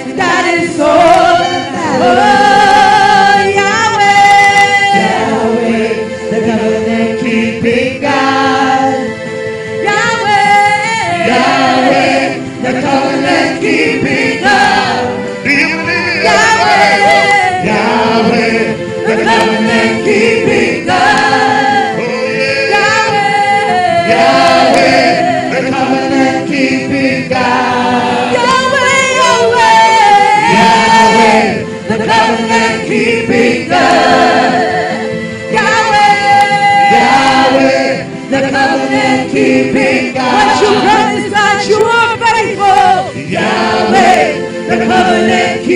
and 0.00 0.18
that 0.18 0.58
is 0.62 0.80
all 0.80 0.88
that 0.88 2.00
matters. 2.00 3.01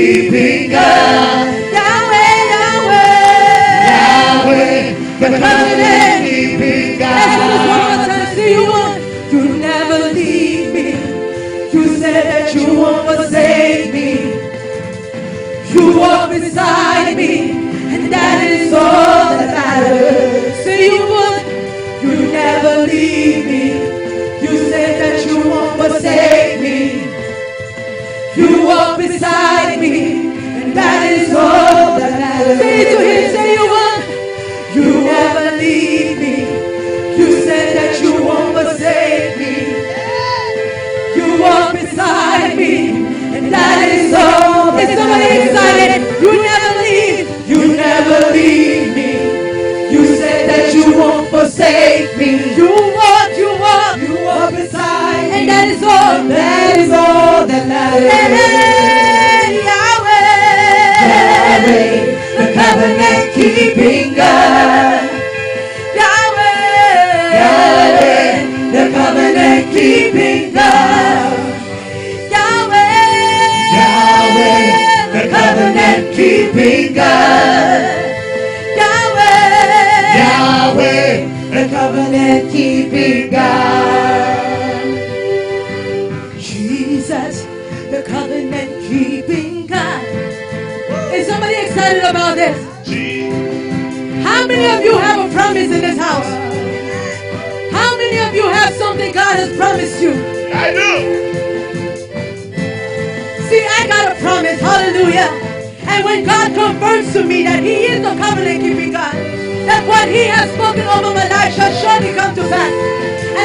keeping 0.07 0.73
us. 0.73 1.56
God. 83.31 85.07
Jesus, 86.39 87.45
the 87.91 88.03
covenant 88.07 88.71
keeping 88.89 89.67
God. 89.67 90.03
Is 91.15 91.27
somebody 91.27 91.55
excited 91.55 92.05
about 92.05 92.37
this? 92.37 92.57
How 94.25 94.47
many 94.47 94.67
of 94.77 94.85
you 94.85 94.99
have 94.99 95.31
a 95.31 95.35
promise 95.35 95.71
in 95.71 95.81
this 95.81 95.99
house? 95.99 96.27
How 97.73 97.97
many 97.97 98.19
of 98.19 98.35
you 98.35 98.49
have 98.49 98.73
something 98.75 99.13
God 99.13 99.37
has 99.37 99.57
promised 99.57 100.01
you? 100.03 100.13
I 100.13 100.73
do. 100.73 100.91
See, 103.49 103.65
I 103.65 103.87
got 103.89 104.13
a 104.13 104.21
promise. 104.21 104.61
Hallelujah. 104.61 105.31
And 105.87 106.05
when 106.05 106.25
God 106.25 106.53
confirms 106.55 107.13
to 107.15 107.25
me 107.25 107.45
that 107.45 107.63
He 107.63 107.87
is 107.87 108.03
the 108.03 108.15
covenant 108.21 108.61
keeping 108.61 108.93
God, 108.93 109.15
that 109.67 109.87
what 109.89 110.09
He 110.09 110.25
has 110.27 110.51
spoken 110.53 110.83
over 110.83 111.15
my 111.15 111.29
life 111.29 111.55
shall 111.55 111.73
surely 111.81 112.15
come 112.15 112.35
to 112.35 112.43
pass. 112.43 112.73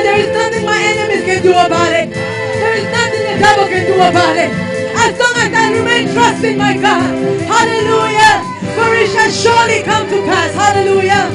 And 0.01 0.09
there 0.09 0.17
is 0.17 0.33
nothing 0.33 0.65
my 0.65 0.81
enemies 0.81 1.21
can 1.29 1.43
do 1.45 1.53
about 1.53 1.93
it. 1.93 2.09
There 2.09 2.73
is 2.73 2.89
nothing 2.89 3.21
the 3.21 3.37
devil 3.37 3.69
can 3.69 3.85
do 3.85 3.93
about 4.01 4.33
it. 4.33 4.49
As 4.97 5.13
long 5.13 5.35
as 5.37 5.53
I 5.53 5.77
remain 5.77 6.09
trusting 6.09 6.57
my 6.57 6.73
God. 6.73 7.05
Hallelujah. 7.45 8.41
For 8.73 8.89
it 8.97 9.13
shall 9.13 9.29
surely 9.29 9.85
come 9.85 10.09
to 10.09 10.25
pass. 10.25 10.57
Hallelujah. 10.57 11.29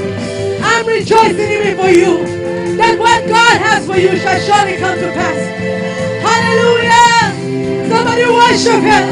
I'm 0.67 0.85
rejoicing 0.85 1.47
even 1.47 1.79
for 1.79 1.95
you. 1.95 2.27
That 2.75 2.99
what 2.99 3.23
God 3.31 3.55
has 3.63 3.87
for 3.87 3.99
you 4.03 4.19
shall 4.19 4.41
surely 4.43 4.75
come 4.83 4.99
to 4.99 5.15
pass. 5.15 5.39
Hallelujah. 6.27 7.87
Somebody 7.87 8.27
worship 8.27 8.83
him. 8.83 9.07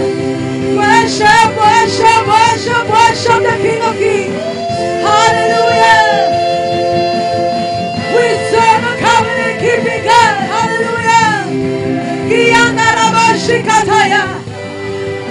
Worship, 0.74 1.50
worship, 1.55 2.22
worship, 2.26 2.84
worship 2.90 3.38
the 3.38 3.55
King 3.62 3.82
of 3.86 3.94
Kings. 4.02 4.34
Hallelujah. 4.98 6.14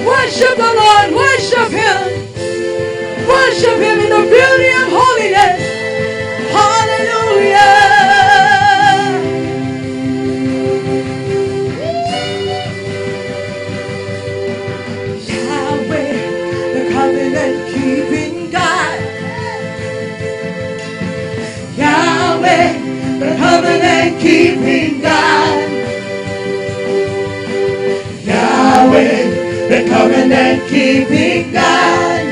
Worship 0.05 0.55
the 0.55 0.73
Lord. 0.75 1.15
Worship 1.15 1.71
him. 1.71 3.27
Worship 3.27 3.77
him 3.79 3.99
in 4.01 4.09
the 4.09 4.23
beauty 4.29 4.69
of 4.69 4.87
holiness. 4.91 5.72
Covenant 29.93 30.67
keeping 30.69 31.51
God. 31.51 32.25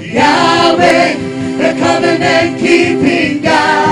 Yahweh, 0.00 1.16
the 1.58 1.70
covenant 1.78 2.58
keeping 2.58 3.42
God. 3.42 3.87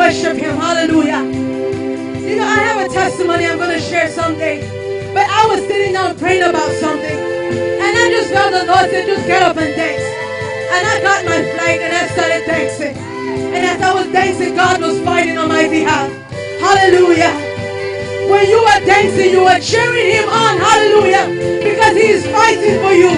Worship 0.00 0.36
Him. 0.38 0.56
Hallelujah. 0.56 1.20
You 2.24 2.36
know, 2.40 2.48
I 2.48 2.58
have 2.68 2.78
a 2.86 2.88
testimony 2.88 3.44
I'm 3.44 3.58
gonna 3.58 3.78
share 3.78 4.08
someday. 4.08 4.64
But 5.12 5.28
I 5.28 5.44
was 5.50 5.60
sitting 5.68 5.92
down 5.92 6.16
praying 6.16 6.42
about 6.42 6.72
something, 6.80 7.18
and 7.84 7.92
I 8.02 8.04
just 8.08 8.32
felt 8.32 8.50
the 8.52 8.64
Lord 8.64 8.88
said, 8.88 9.04
"Just 9.04 9.26
get 9.26 9.42
up 9.42 9.58
and 9.58 9.76
dance." 9.76 10.06
And 10.72 10.82
I 10.92 10.96
got 11.02 11.20
my 11.26 11.40
flag 11.52 11.80
and 11.84 11.92
I 11.92 12.04
started 12.14 12.42
dancing. 12.46 12.96
And 13.54 13.62
as 13.72 13.82
I 13.82 13.92
was 13.92 14.06
dancing, 14.06 14.54
God 14.54 14.80
was 14.80 14.96
fighting 15.00 15.36
on 15.36 15.48
my 15.48 15.68
behalf. 15.68 16.08
Hallelujah. 16.64 17.34
When 18.32 18.44
you 18.48 18.60
are 18.72 18.80
dancing, 18.80 19.30
you 19.36 19.44
are 19.52 19.60
cheering 19.60 20.08
him 20.16 20.28
on. 20.28 20.54
Hallelujah. 20.66 21.26
Because 21.68 21.94
he 22.02 22.06
is 22.16 22.24
fighting 22.38 22.76
for 22.84 22.94
you. 23.02 23.12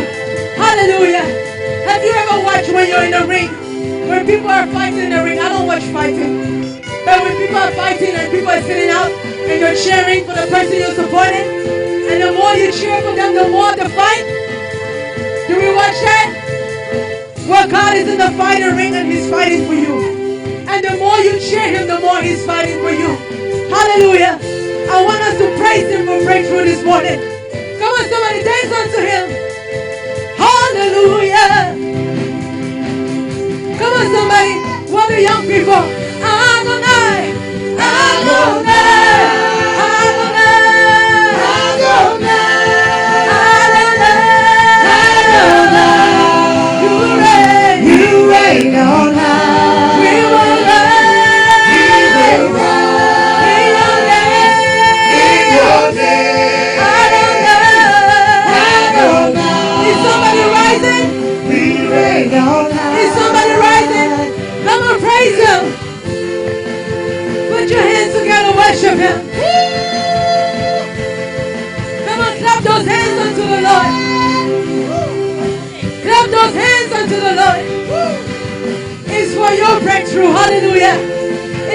Hallelujah. 0.64 1.26
Have 1.88 2.02
you 2.02 2.12
ever 2.22 2.36
watched 2.48 2.72
when 2.72 2.88
you're 2.88 3.04
in 3.08 3.12
the 3.18 3.24
ring? 3.34 3.50
When 4.08 4.26
people 4.26 4.50
are 4.50 4.66
fighting 4.66 5.04
in 5.06 5.10
the 5.10 5.22
ring, 5.22 5.38
I 5.38 5.48
don't 5.48 5.66
watch 5.66 5.84
fighting. 5.98 6.61
But 7.12 7.28
when 7.28 7.36
people 7.36 7.60
are 7.60 7.70
fighting 7.72 8.16
and 8.16 8.32
people 8.32 8.48
are 8.48 8.62
sitting 8.62 8.88
out 8.88 9.12
and 9.12 9.60
you're 9.60 9.76
cheering 9.76 10.24
for 10.24 10.32
the 10.32 10.48
person 10.48 10.80
you're 10.80 10.96
supporting, 10.96 11.44
and 12.08 12.24
the 12.24 12.32
more 12.32 12.56
you 12.56 12.72
cheer 12.72 12.96
for 13.04 13.12
them, 13.12 13.36
the 13.36 13.52
more 13.52 13.68
the 13.76 13.84
fight. 13.92 14.24
Do 15.44 15.60
we 15.60 15.76
watch 15.76 15.92
that? 16.08 16.32
Well, 17.44 17.68
God 17.68 18.00
is 18.00 18.08
in 18.08 18.16
the 18.16 18.32
fighting 18.40 18.72
ring 18.80 18.96
and 18.96 19.12
He's 19.12 19.28
fighting 19.28 19.68
for 19.68 19.76
you. 19.76 19.92
And 20.64 20.80
the 20.80 20.96
more 20.96 21.20
you 21.20 21.36
cheer 21.36 21.68
Him, 21.68 21.86
the 21.86 22.00
more 22.00 22.22
He's 22.22 22.46
fighting 22.46 22.80
for 22.80 22.96
you. 22.96 23.12
Hallelujah. 23.68 24.40
I 24.88 25.04
want 25.04 25.20
us 25.20 25.36
to 25.36 25.52
praise 25.60 25.92
Him 25.92 26.08
for 26.08 26.16
breakthrough 26.24 26.64
this 26.64 26.80
morning. 26.82 27.20
Come 27.76 27.92
on, 27.92 28.04
somebody 28.08 28.40
dance 28.40 28.72
unto 28.72 29.00
Him. 29.04 29.24
Hallelujah. 30.40 31.76
Come 33.76 33.92
on, 34.00 34.06
somebody. 34.16 34.52
What 34.88 35.12
are 35.12 35.20
young 35.20 35.44
people? 35.44 36.02
Senhor. 38.32 38.61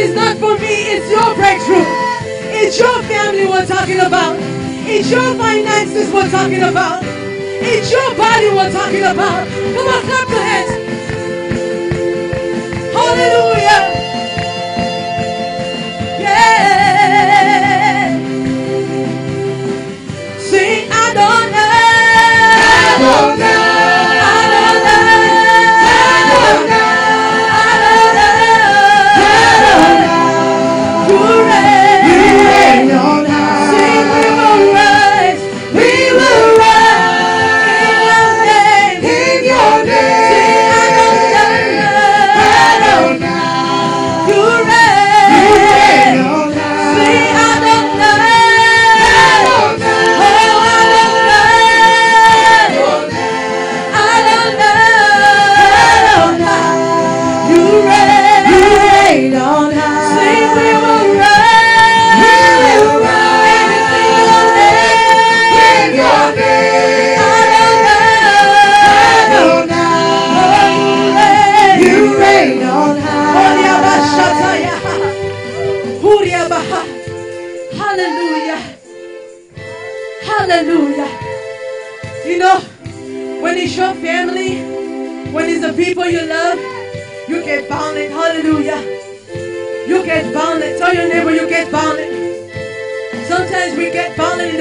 It's 0.08 0.16
not 0.16 0.38
for 0.38 0.58
me, 0.58 0.96
it's 0.96 1.12
your 1.12 1.36
breakthrough. 1.36 1.84
It's 2.56 2.80
your 2.80 3.04
family 3.12 3.46
we're 3.46 3.66
talking 3.66 4.00
about. 4.00 4.38
It's 4.88 5.12
your 5.12 5.36
finances 5.36 6.14
we're 6.14 6.30
talking 6.32 6.64
about. 6.64 7.04
It's 7.04 7.92
your 7.92 8.16
body 8.16 8.48
we're 8.48 8.72
talking 8.72 9.04
about. 9.04 9.46
Come 9.50 9.86
on, 9.86 10.02
clap 10.08 10.30
your 10.30 10.40
hands. 10.40 10.72
Hallelujah. 12.94 13.57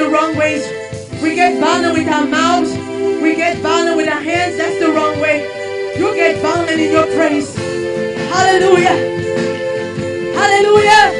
The 0.06 0.12
wrong 0.12 0.36
ways. 0.36 0.62
We 1.20 1.34
get 1.34 1.58
violent 1.58 1.94
with 1.98 2.06
our 2.08 2.24
mouths. 2.26 2.70
We 3.20 3.34
get 3.34 3.58
violent 3.58 3.96
with 3.96 4.08
our 4.08 4.20
hands. 4.20 4.56
That's 4.56 4.78
the 4.78 4.92
wrong 4.92 5.18
way. 5.20 5.42
You 5.98 6.14
get 6.14 6.40
violent 6.40 6.78
in 6.78 6.92
your 6.92 7.06
praise. 7.06 7.52
Hallelujah. 8.30 8.94
Hallelujah. 10.38 11.12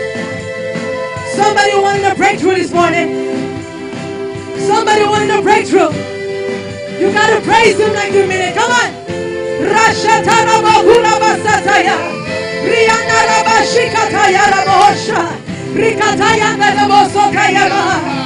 Somebody 1.35 1.75
wanted 1.83 2.05
a 2.13 2.15
breakthrough 2.15 2.55
this 2.55 2.73
morning. 2.73 3.35
Somebody 4.71 5.05
wanted 5.05 5.31
a 5.31 5.43
breakthrough. 5.43 5.91
You 7.01 7.11
gotta 7.13 7.41
praise 7.43 7.77
him 7.79 7.93
like 7.93 8.13
you 8.13 8.23
mean 8.27 8.41
it. 8.49 8.55
Come 8.55 8.71
on. 8.71 8.91
Rashatarabahurabasataya. 9.75 11.97
Riyanarabashikataya 12.71 14.43
rabohosha. 14.55 15.21
Rikataya 15.75 16.57
ndarabosokaya 16.57 17.69
baha. 17.71 18.26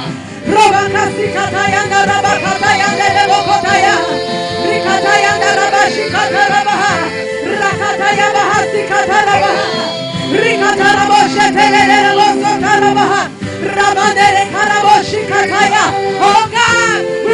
Oh 16.23 16.43
God, 16.51 16.99
we 17.25 17.33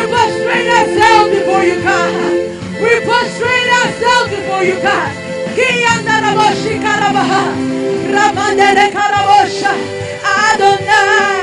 ourselves 0.70 1.30
before 1.36 1.64
you, 1.64 1.84
God. 1.84 2.12
We 2.82 3.02
prostrate 3.04 3.70
ourselves 3.82 4.30
before 4.32 4.64
you, 4.64 4.80
God. 4.82 5.12
Adonai. 10.24 11.37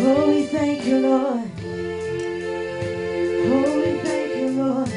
Oh, 0.00 0.24
we 0.28 0.42
thank 0.46 0.84
you, 0.84 0.98
Lord. 0.98 1.48
Oh, 3.46 3.76
we 3.76 3.90
thank 4.02 4.36
you, 4.36 4.48
Lord. 4.58 4.90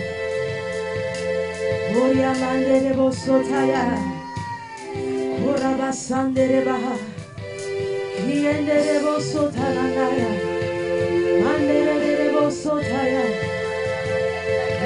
Oria 1.95 2.33
mandere 2.41 2.93
bosotaya. 2.95 3.85
Kora 5.43 5.71
basandere 5.77 6.65
baha. 6.65 6.95
Kiendere 8.17 8.97
bosotanaya. 9.05 10.29
Mandere 11.43 12.25
bosotaya. 12.33 13.25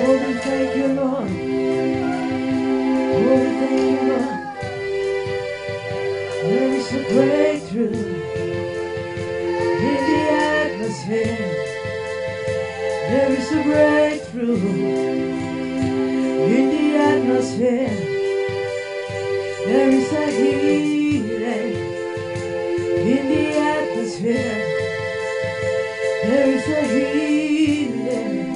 Oh, 0.03 0.11
we 0.11 0.33
thank 0.43 0.75
you, 0.75 0.87
Lord. 0.99 1.31
Oh, 3.15 3.35
we 3.39 3.49
thank 3.59 4.01
you, 4.01 4.07
Lord. 4.09 4.34
A 6.95 6.97
breakthrough 7.11 7.91
in 9.89 9.99
the 10.09 10.21
atmosphere. 10.63 11.49
There 13.09 13.31
is 13.33 13.51
a 13.51 13.63
breakthrough 13.63 14.55
in 16.55 16.65
the 16.69 16.87
atmosphere. 16.95 17.97
There 19.65 19.89
is 19.89 20.09
a 20.13 20.25
healing 20.39 21.75
in 23.11 23.23
the 23.27 23.45
atmosphere. 23.57 24.61
There 26.23 26.49
is 26.55 26.67
a 26.69 26.81
healing 26.95 28.55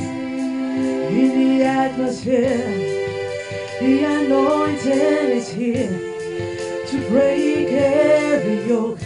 in 1.12 1.30
the 1.42 1.64
atmosphere. 1.66 2.68
The 3.82 4.04
anointing 4.06 5.30
is 5.40 5.50
here 5.50 6.00
to 6.88 6.98
break 7.10 7.49
every 8.40 8.70
yoke. 8.70 9.00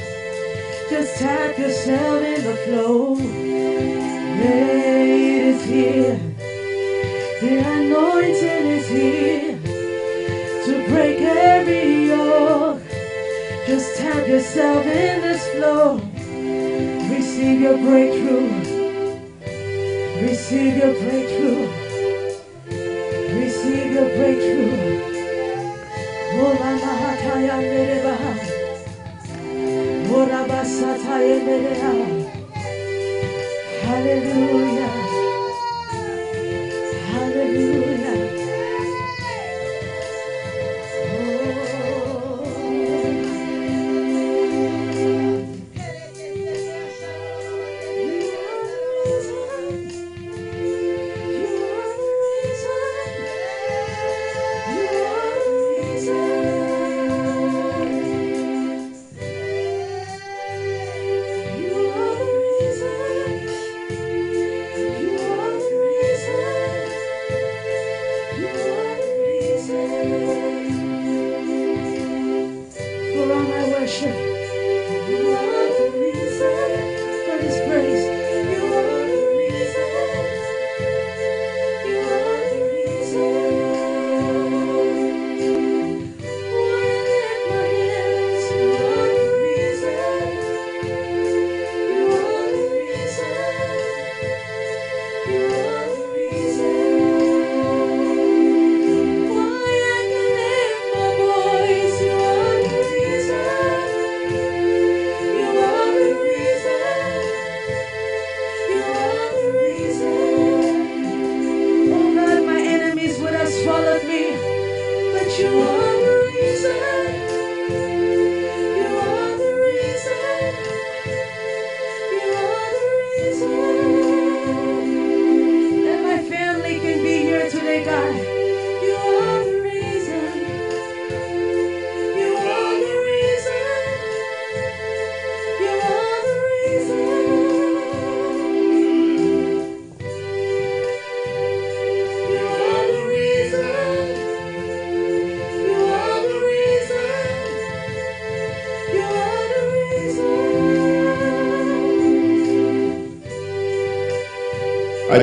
Just 0.90 1.18
tap 1.18 1.58
yourself 1.58 2.22
in 2.22 2.44
the 2.44 2.56
flow. 2.66 3.18
It 4.40 4.46
is 4.46 5.66
here. 5.66 6.20
The 7.42 7.58
anointing 7.78 8.66
is 8.78 8.88
here 8.88 9.58
to 10.66 10.88
break 10.90 11.20
every 11.20 12.10
yoke. 12.10 12.82
Just 13.66 13.98
tap 13.98 14.28
yourself 14.28 14.86
in 14.86 15.22
this 15.22 15.48
flow. 15.54 15.98
Receive 17.10 17.62
your 17.62 17.78
breakthrough. 17.78 18.50
Receive 20.22 20.78
your 20.78 20.94
breakthrough. 21.02 21.83
Basataya 31.14 32.13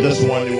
Just 0.00 0.26
wanted 0.26 0.48
to 0.48 0.59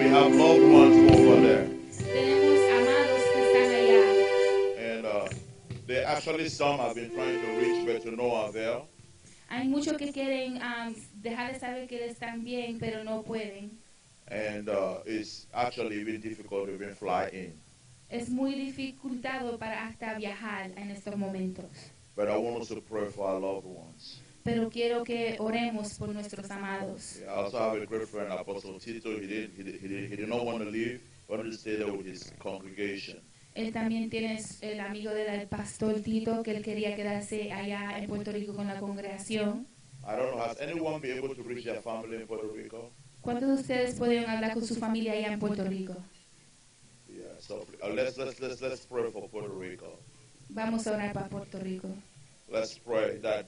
We 0.00 0.08
have 0.08 0.34
loved 0.34 0.62
ones 0.62 1.12
over 1.12 1.42
there. 1.42 1.66
Tenemos 1.92 2.60
amados 2.72 3.22
que 3.32 3.40
están 3.44 3.68
allá. 3.80 4.02
And 4.78 5.04
uh, 5.04 5.28
they 5.86 6.02
actually, 6.02 6.48
some 6.48 6.78
have 6.78 6.94
been 6.94 7.10
trying 7.10 7.38
to 7.38 7.46
reach, 7.60 7.86
but 7.86 8.02
to 8.04 8.16
no 8.16 8.34
avail. 8.46 8.88
Hay 9.50 9.68
muchos 9.68 9.98
que 9.98 10.10
quieren 10.10 10.56
um, 10.62 10.94
dejar 11.20 11.52
de 11.52 11.60
saber 11.60 11.86
que 11.86 12.08
están 12.08 12.42
bien, 12.42 12.78
pero 12.80 13.04
no 13.04 13.22
pueden. 13.22 13.72
And 14.28 14.70
uh, 14.70 15.00
it's 15.04 15.46
actually 15.52 16.02
been 16.02 16.22
difficult 16.22 16.68
to 16.68 16.74
even 16.76 16.94
fly 16.94 17.28
in. 17.34 17.52
Es 18.08 18.30
muy 18.30 18.54
dificultado 18.54 19.58
para 19.58 19.86
hasta 19.86 20.14
viajar 20.14 20.72
en 20.78 20.90
estos 20.90 21.14
momentos. 21.18 21.66
But 22.16 22.28
I 22.28 22.38
want 22.38 22.62
us 22.62 22.68
to 22.68 22.80
pray 22.80 23.10
for 23.10 23.28
our 23.28 23.38
loved 23.38 23.66
ones. 23.66 24.20
Pero 24.42 24.70
quiero 24.70 25.04
que 25.04 25.36
oremos 25.38 25.94
por 25.98 26.08
nuestros 26.08 26.50
amados. 26.50 27.20
I 27.20 27.26
also 27.28 27.58
have 27.58 27.82
a 27.82 27.86
great 27.86 28.08
friend, 28.08 28.32
Apostle 28.32 28.78
Tito. 28.78 29.10
He 29.10 29.26
did, 29.26 29.50
he 29.56 29.62
did, 29.62 29.80
he 29.80 29.88
did, 29.88 30.10
he 30.10 30.16
did 30.16 30.28
not 30.28 30.44
want 30.44 30.64
to 30.64 30.70
leave. 30.70 31.00
He 31.28 31.32
wanted 31.32 31.50
to 31.50 31.56
stay 31.56 31.76
there 31.76 31.92
with 31.92 32.06
his 32.06 32.32
congregation. 32.38 33.20
Él 33.54 33.72
también 33.72 34.08
tiene 34.08 34.40
el 34.62 34.80
amigo 34.80 35.12
del 35.12 35.46
pastor 35.48 36.00
Tito 36.00 36.42
que 36.42 36.52
él 36.52 36.62
quería 36.62 36.94
quedarse 36.94 37.52
allá 37.52 37.98
en 37.98 38.08
Puerto 38.08 38.32
Rico 38.32 38.54
con 38.54 38.66
la 38.66 38.78
congregación. 38.78 39.66
I 40.06 40.16
don't 40.16 40.30
know, 40.30 40.40
has 40.40 40.58
anyone 40.60 41.00
been 41.00 41.18
able 41.18 41.34
to 41.34 41.42
reach 41.42 41.64
their 41.64 41.82
family 41.82 42.16
in 42.16 42.26
Puerto 42.26 42.48
Rico? 42.48 42.90
¿Cuántos 43.20 43.48
de 43.48 43.54
ustedes 43.56 43.94
pueden 43.96 44.28
hablar 44.30 44.54
con 44.54 44.64
su 44.64 44.76
familia 44.76 45.12
allá 45.12 45.32
en 45.32 45.38
Puerto 45.38 45.64
Rico? 45.64 45.94
Yeah, 47.06 47.38
so 47.38 47.66
let's, 47.94 48.16
let's, 48.16 48.40
let's, 48.40 48.62
let's 48.62 48.86
pray 48.86 49.10
for 49.10 49.28
Puerto 49.28 49.52
Rico. 49.58 49.98
Vamos 50.48 50.86
a 50.86 50.92
orar 50.92 51.12
para 51.12 51.28
Puerto 51.28 51.58
Rico. 51.58 51.88
Let's 52.48 52.78
pray 52.78 53.18
that 53.18 53.46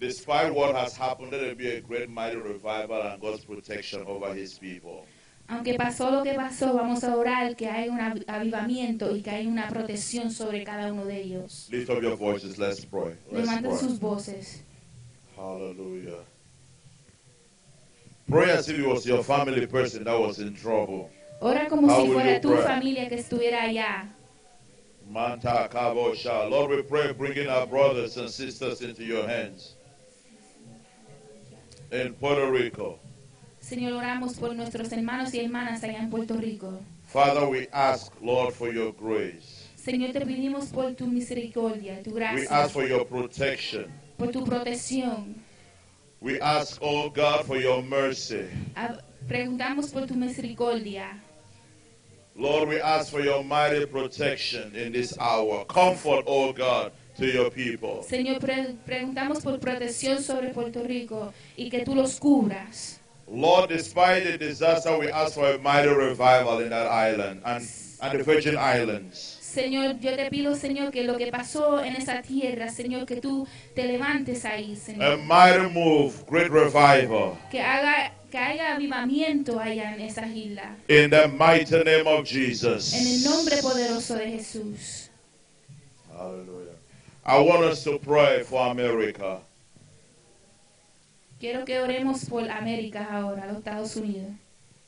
despite 0.00 0.54
what 0.54 0.74
has 0.74 0.96
happened, 0.96 1.32
let 1.32 1.40
there 1.40 1.54
be 1.54 1.68
a 1.76 1.80
great 1.80 2.08
mighty 2.08 2.36
revival 2.36 3.02
and 3.02 3.20
God's 3.20 3.44
protection 3.44 4.04
over 4.06 4.32
his 4.34 4.58
people. 4.58 5.04
Aunque 5.50 5.74
pasó 5.78 6.10
lo 6.10 6.22
que 6.22 6.34
pasó, 6.34 6.74
vamos 6.74 7.02
a 7.04 7.16
orar 7.16 7.56
que 7.56 7.66
hay 7.70 7.88
un 7.88 7.98
av- 7.98 8.22
avivamiento 8.28 9.16
y 9.16 9.22
que 9.22 9.30
hay 9.30 9.46
una 9.46 9.66
protección 9.68 10.30
sobre 10.30 10.62
cada 10.62 10.92
uno 10.92 11.06
de 11.06 11.22
ellos. 11.22 11.68
Lift 11.72 11.88
up 11.88 12.02
your 12.02 12.16
voices, 12.16 12.58
let's 12.58 12.84
pray. 12.84 13.14
Let's 13.30 13.48
Levanten 13.48 13.70
pray. 13.70 13.78
sus 13.78 13.98
voces. 13.98 14.60
Hallelujah. 15.36 16.18
Pray 18.28 18.50
as 18.50 18.68
if 18.68 18.78
it 18.78 18.86
was 18.86 19.06
your 19.06 19.22
family 19.24 19.66
person 19.66 20.04
that 20.04 20.18
was 20.20 20.38
in 20.38 20.54
trouble. 20.54 21.10
Ora 21.40 21.66
como 21.66 21.88
How 21.88 22.04
si 22.04 22.12
fuera 22.12 22.40
tu 22.42 22.48
pray? 22.52 22.62
familia 22.64 23.08
que 23.08 23.16
estuviera 23.16 23.62
allá. 23.62 24.06
Manta 25.10 25.66
Kabo 25.70 26.14
Sha. 26.14 26.44
Lord, 26.46 26.70
we 26.70 26.82
pray, 26.82 27.12
bringing 27.12 27.48
our 27.48 27.66
brothers 27.66 28.18
and 28.18 28.28
sisters 28.28 28.82
into 28.82 29.02
your 29.02 29.26
hands. 29.26 29.76
In 31.90 32.14
Puerto 32.14 32.50
Rico. 32.50 32.98
Señor, 33.60 33.94
oramos 33.94 34.34
por 34.34 34.54
nuestros 34.54 34.92
hermanos 34.92 35.32
y 35.34 35.40
hermanas 35.40 35.82
allá 35.82 35.98
en 35.98 36.10
Puerto 36.10 36.34
Rico. 36.36 36.80
Father, 37.06 37.48
we 37.48 37.66
ask, 37.72 38.12
Lord, 38.22 38.52
for 38.52 38.70
your 38.72 38.92
grace. 38.92 39.66
Señor, 39.76 40.12
te 40.12 40.20
pedimos 40.20 40.66
por 40.66 40.94
tu 40.94 41.06
misericordia, 41.06 42.02
tu 42.02 42.10
We 42.10 42.16
gracia, 42.20 42.48
ask 42.50 42.72
for 42.72 42.86
your 42.86 43.06
protection. 43.06 43.86
por 44.18 44.30
tu 44.30 44.44
protección. 44.44 45.36
We 46.20 46.38
ask, 46.40 46.78
oh 46.82 47.08
God, 47.10 47.46
for 47.46 47.56
your 47.56 47.82
mercy. 47.82 48.44
Preguntamos 49.26 49.90
por 49.92 50.06
tu 50.06 50.14
misericordia. 50.14 51.18
Lord, 52.36 52.68
we 52.68 52.80
ask 52.80 53.10
for 53.10 53.20
your 53.20 53.42
mighty 53.42 53.86
protection 53.86 54.74
in 54.76 54.92
this 54.92 55.16
hour. 55.18 55.64
Comfort, 55.64 56.24
oh 56.26 56.52
God, 56.52 56.92
to 57.18 57.26
your 57.26 57.50
people. 57.50 58.02
Señor, 58.08 58.38
pre- 58.38 58.74
preguntamos 58.86 59.40
por 59.42 59.58
protección 59.60 60.22
sobre 60.22 60.50
Puerto 60.50 60.82
Rico 60.84 61.32
y 61.56 61.68
que 61.68 61.80
tú 61.84 61.94
los 61.94 62.18
cubras. 62.18 63.00
Lord, 63.30 63.68
despite 63.68 64.24
the 64.24 64.38
disaster, 64.38 64.96
we 64.98 65.10
ask 65.12 65.34
for 65.34 65.46
a 65.54 65.58
mighty 65.58 65.88
revival 65.88 66.60
in 66.62 66.70
that 66.70 66.86
island 66.86 67.42
and, 67.44 67.62
and 68.00 68.12
the 68.18 68.22
Virgin 68.24 68.54
Islands. 68.56 69.36
Señor, 69.42 69.98
yo 70.00 70.14
te 70.14 70.30
pido, 70.30 70.54
Señor, 70.54 70.90
que 70.92 71.04
lo 71.04 71.16
que 71.16 71.26
pasó 71.32 71.82
en 71.82 71.96
esa 71.96 72.22
tierra, 72.22 72.70
Señor, 72.70 73.04
que 73.06 73.16
tú 73.20 73.46
te 73.74 73.84
levantes 73.84 74.44
ahí, 74.44 74.74
A 74.74 74.76
Señor. 74.76 75.18
mighty 75.18 75.72
move, 75.74 76.12
great 76.28 76.48
revival. 76.50 77.36
Que 77.50 77.60
haga 77.60 78.12
que 78.30 78.38
haya 78.38 78.74
avivamiento 78.76 79.58
allá 79.58 79.94
en 79.94 80.02
esas 80.02 80.30
islas. 80.34 80.68
In 80.88 81.10
the 81.10 81.26
mighty 81.28 81.76
name 81.82 82.06
of 82.06 82.30
En 82.30 82.36
el 82.44 82.50
Jesus. 82.50 83.24
nombre 83.24 83.56
poderoso 83.62 84.14
de 84.16 84.30
Jesús. 84.30 85.10
Hallelujah. 86.16 86.57
I 87.28 87.38
want 87.40 87.62
us 87.62 87.84
to 87.84 87.98
pray 87.98 88.42
for 88.42 88.70
America. 88.70 89.40
Quiero 91.38 91.66
que 91.66 91.78
oremos 91.78 92.24
por 92.26 92.48
América 92.48 93.06
ahora, 93.10 93.46
los 93.46 93.58
Estados 93.58 93.94
Unidos. 93.96 94.32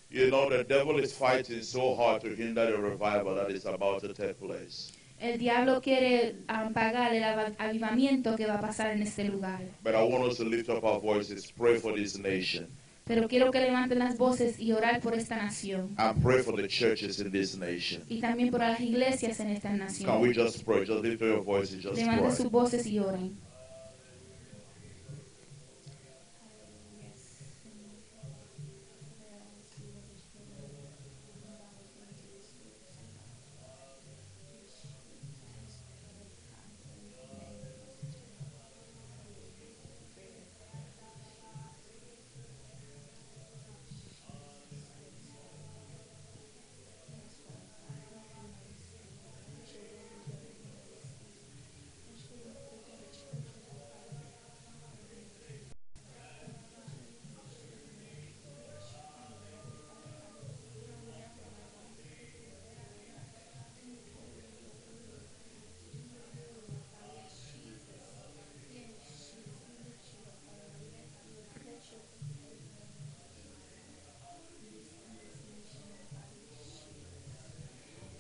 You 0.09 0.30
know, 0.30 0.49
the 0.49 0.64
devil 0.64 0.99
is 0.99 1.12
fighting 1.12 1.62
so 1.62 1.95
hard 1.95 2.22
to 2.22 2.34
hinder 2.34 2.70
the 2.70 2.78
revival 2.78 3.34
that 3.34 3.51
is 3.51 3.66
about 3.66 4.01
to 4.01 4.14
take 4.14 4.41
place. 4.41 4.91
El 5.20 5.36
diablo 5.36 5.82
quiere 5.82 6.36
um, 6.49 6.72
apagar 6.72 7.12
el 7.14 7.55
avivamiento 7.59 8.34
que 8.36 8.47
va 8.47 8.55
a 8.55 8.61
pasar 8.62 8.93
en 8.93 9.03
este 9.03 9.24
lugar. 9.24 9.61
But 9.84 9.95
I 9.95 10.03
want 10.03 10.24
us 10.24 10.38
to 10.38 10.45
lift 10.45 10.70
up 10.70 10.82
our 10.82 10.99
voices, 10.99 11.53
pray 11.53 11.76
for 11.76 11.93
this 11.93 12.16
nation, 12.16 12.68
Pero 13.05 13.27
quiero 13.29 13.51
que 13.51 13.61
levanten 13.61 13.99
las 13.99 14.17
voces 14.19 14.61
y 14.61 14.73
orar 14.73 15.01
por 15.01 15.15
esta 15.15 15.37
nación. 15.37 15.95
and 15.97 16.23
pray 16.23 16.43
for 16.43 16.55
the 16.57 16.69
churches 16.69 17.19
in 17.21 17.31
this 17.33 17.57
nation. 17.57 18.03
Y 18.09 18.21
también 18.21 18.51
por 18.51 18.61
las 18.61 18.81
iglesias 18.81 19.41
en 19.41 19.49
esta 19.51 19.69
Can 19.71 19.79
we 20.21 20.29
nación. 20.29 20.33
just 20.35 20.65
pray? 20.65 20.87
Just 20.87 21.03
lift 21.03 21.21
your 21.21 21.43
voices, 21.43 21.83
just 21.83 21.97
Levanten 21.97 22.25
pray. 22.27 22.37
sus 22.37 22.51
voces 22.51 22.87
y 22.87 22.99
oren. 22.99 23.37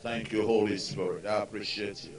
Thank 0.02 0.32
you, 0.32 0.46
Holy 0.46 0.78
Spirit. 0.78 1.26
I 1.26 1.42
appreciate 1.42 2.04
you. 2.04 2.16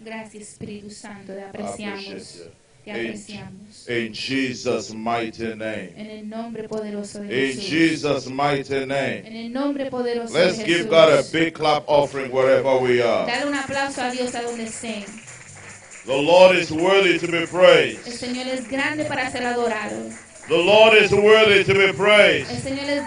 Gracias, 0.00 0.42
Espíritu 0.42 0.90
Santo. 0.90 1.32
Te 1.32 1.42
appreciate 1.42 1.88
apreciamos. 1.90 2.36
you. 2.38 2.50
Te 2.84 2.90
In, 2.90 2.96
apreciamos. 2.96 3.88
in 3.88 4.12
Jesus' 4.12 4.92
mighty 4.94 5.54
name. 5.54 5.94
En 5.96 6.10
el 6.10 6.28
nombre 6.28 6.68
poderoso 6.68 7.20
de 7.20 7.24
In 7.50 7.56
Jesús. 7.56 7.68
Jesus' 7.70 8.28
mighty 8.28 8.84
name. 8.86 9.22
En 9.26 9.36
el 9.36 9.52
nombre 9.52 9.90
poderoso 9.90 10.34
Let's 10.34 10.58
de 10.58 10.64
give 10.64 10.88
God 10.90 11.08
a 11.18 11.22
big 11.32 11.54
clap 11.54 11.84
offering 11.88 12.30
wherever 12.30 12.76
we 12.78 13.00
are. 13.02 13.26
Dale 13.26 13.46
un 13.46 13.54
aplauso 13.54 14.02
a 14.02 14.10
Dios 14.10 14.34
a 14.34 14.42
donde 14.42 14.64
estén. 14.64 15.04
The 16.04 16.12
Lord 16.22 16.56
is 16.56 16.70
worthy 16.70 17.18
to 17.18 17.26
be 17.26 17.46
praised. 17.46 17.96
El 17.98 18.02
praised. 18.04 18.20
Señor 18.20 18.46
es 18.48 18.68
grande 18.68 19.06
para 19.06 19.30
ser 19.30 19.44
adorado. 19.46 20.10
The 20.46 20.56
Lord 20.58 20.92
is 20.92 21.10
worthy 21.10 21.64
to 21.64 21.72
be 21.72 21.90
praised. 21.96 22.50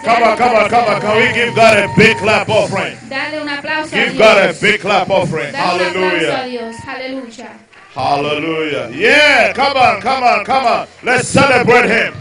Come 0.04 0.24
on, 0.24 0.38
come 0.38 0.56
on, 0.56 0.70
come 0.70 0.90
on. 0.90 1.02
Can 1.02 1.18
we 1.18 1.34
give 1.36 1.54
God 1.56 1.78
a 1.78 1.94
big 1.96 2.18
clap 2.18 2.50
offering? 2.50 2.98
Dale 3.08 3.42
un 3.42 3.48
aplauso 3.48 3.94
a 3.94 4.06
Give 4.06 4.18
God 4.18 4.50
a 4.50 4.60
big 4.60 4.82
clap 4.82 5.10
offering. 5.12 5.52
Dale 5.52 5.86
un 5.86 5.94
aplauso 5.94 6.34
a 6.34 6.82
Hallelujah. 6.82 7.60
Hallelujah. 7.94 8.90
Yeah, 8.92 9.54
come 9.54 9.78
on, 9.78 10.02
come 10.02 10.24
on, 10.24 10.46
come 10.46 10.66
on. 10.66 10.88
Let's 11.04 11.28
celebrate 11.28 11.88
Him. 11.88 12.16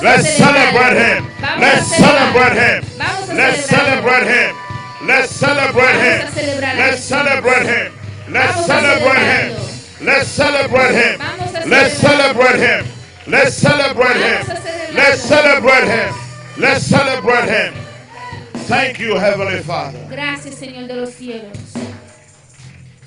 Let's 0.00 0.28
celebrate 0.36 0.96
Him. 0.96 1.28
Let's 1.60 1.86
celebrate 1.94 2.56
Him. 2.56 2.84
Let's 3.36 3.64
celebrate 3.66 4.24
Him. 4.24 4.56
Let's 5.06 5.30
celebrate 5.30 5.96
Him. 6.00 6.32
Let's 6.76 7.00
celebrate 7.00 7.66
Him. 7.66 7.92
Let's 8.30 8.58
celebrate 8.58 9.20
Him. 9.20 9.52
Let's 10.00 10.28
celebrate 10.28 10.94
Him. 10.94 11.20
Let's 11.68 11.98
celebrate 11.98 12.58
Him. 12.58 13.01
Let's 13.32 13.54
celebrate 13.54 14.16
Him. 14.16 14.44
Vamos 14.44 14.50
a 14.50 14.56
celebrarlo. 14.56 14.94
Let's 14.94 15.22
celebrate 15.22 15.88
Him. 15.88 16.14
Let's 16.58 16.84
celebrate 16.84 17.48
Him. 17.48 17.74
Thank 18.68 18.98
you, 18.98 19.16
Heavenly 19.16 19.60
Father. 19.60 20.06
Gracias, 20.10 20.56
Señor 20.56 20.86
de 20.86 20.96
los 20.96 21.14
cielos. 21.14 21.56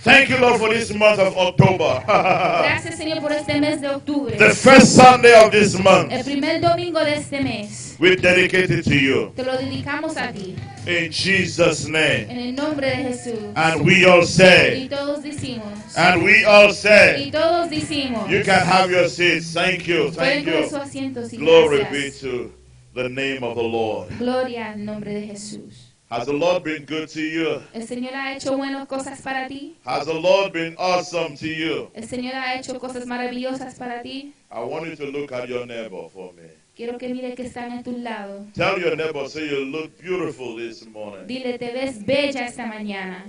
Thank 0.04 0.30
you, 0.30 0.38
Lord, 0.38 0.60
for 0.60 0.70
this 0.70 0.92
month 0.96 1.20
of 1.20 1.38
October. 1.38 2.02
Gracias, 2.08 2.98
Señor, 2.98 3.22
por 3.22 3.34
este 3.34 3.60
mes 3.60 3.82
de 3.82 3.88
octubre. 3.90 4.36
the 4.36 4.50
first 4.50 4.96
Sunday 4.96 5.34
of 5.46 5.52
this 5.52 5.78
month. 5.78 6.12
El 6.12 6.24
primer 6.24 6.60
domingo 6.60 7.06
de 7.06 7.18
este 7.18 7.44
mes. 7.44 7.96
We 8.00 8.16
dedicate 8.16 8.72
it 8.72 8.84
to 8.86 8.96
you. 8.96 9.32
Te 9.36 9.44
lo 9.44 9.56
dedicamos 9.58 10.18
a 10.18 10.32
ti. 10.32 10.56
In 10.88 11.12
Jesus' 11.12 11.88
name. 11.88 12.28
En 12.30 12.38
el 12.40 12.52
nombre 12.56 12.88
de 12.88 12.96
Jesús. 13.10 13.40
And 13.56 13.82
we 13.86 14.06
all 14.06 14.20
Y 14.22 14.26
say, 14.26 14.88
todos 14.88 15.24
decimos. 15.24 15.98
and 15.98 16.24
we 16.24 16.44
all 16.46 16.68
Y 16.68 16.72
say, 16.74 17.32
todos 17.32 17.70
decimos. 17.70 18.30
you 18.30 18.44
can 18.44 18.62
have 18.66 18.92
your 18.92 19.08
seats. 19.10 19.52
Thank 19.54 19.88
you. 19.88 20.12
Thank 20.12 20.46
you. 20.46 20.66
asientos 20.78 21.34
y 21.34 21.38
Glory 21.38 21.86
be 21.92 22.12
to 22.22 22.52
the 22.94 23.10
name 23.10 23.44
of 23.44 23.56
the 23.56 23.64
Lord. 23.64 24.10
Gloria 24.20 24.74
al 24.74 24.86
nombre 24.86 25.12
de 25.14 25.28
Jesús. 25.28 25.92
Has 26.12 26.28
the 26.28 26.34
Lord 26.34 26.64
been 26.64 26.86
good 26.86 27.10
to 27.10 27.20
you? 27.20 27.62
¿El 27.74 27.88
Señor 27.88 28.14
ha 28.14 28.36
hecho 28.36 28.56
buenas 28.56 28.88
cosas 28.88 29.20
para 29.24 29.48
ti? 29.48 29.76
Has 29.86 30.06
the 30.06 30.14
Lord 30.14 30.54
been 30.54 30.76
awesome 30.78 31.36
to 31.36 31.48
you? 31.48 31.90
¿El 31.96 32.08
Señor 32.08 32.36
ha 32.36 32.60
hecho 32.60 32.80
cosas 32.80 33.08
maravillosas 33.08 33.74
para 33.74 34.04
ti? 34.04 34.32
I 34.52 34.60
want 34.60 34.86
you 34.86 34.96
to 34.98 35.06
look 35.08 35.32
at 35.32 35.50
your 35.50 35.66
neighbor 35.66 36.08
for 36.14 36.32
me. 36.34 36.44
Quiero 36.76 36.98
que 36.98 37.08
mire 37.08 37.34
que 37.36 37.44
están 37.44 37.72
a 37.72 37.84
tu 37.84 37.98
lado. 37.98 38.46
Tell 38.54 38.78
your 38.82 38.98
neighbor, 38.98 39.30
say 39.30 39.48
you 39.50 39.64
look 39.64 39.98
beautiful 40.02 40.58
this 40.58 40.86
morning. 40.86 41.26
Dile, 41.26 41.58
te 41.58 41.72
ves 41.72 42.06
bella 42.06 42.46
esta 42.46 42.66
mañana. 42.66 43.24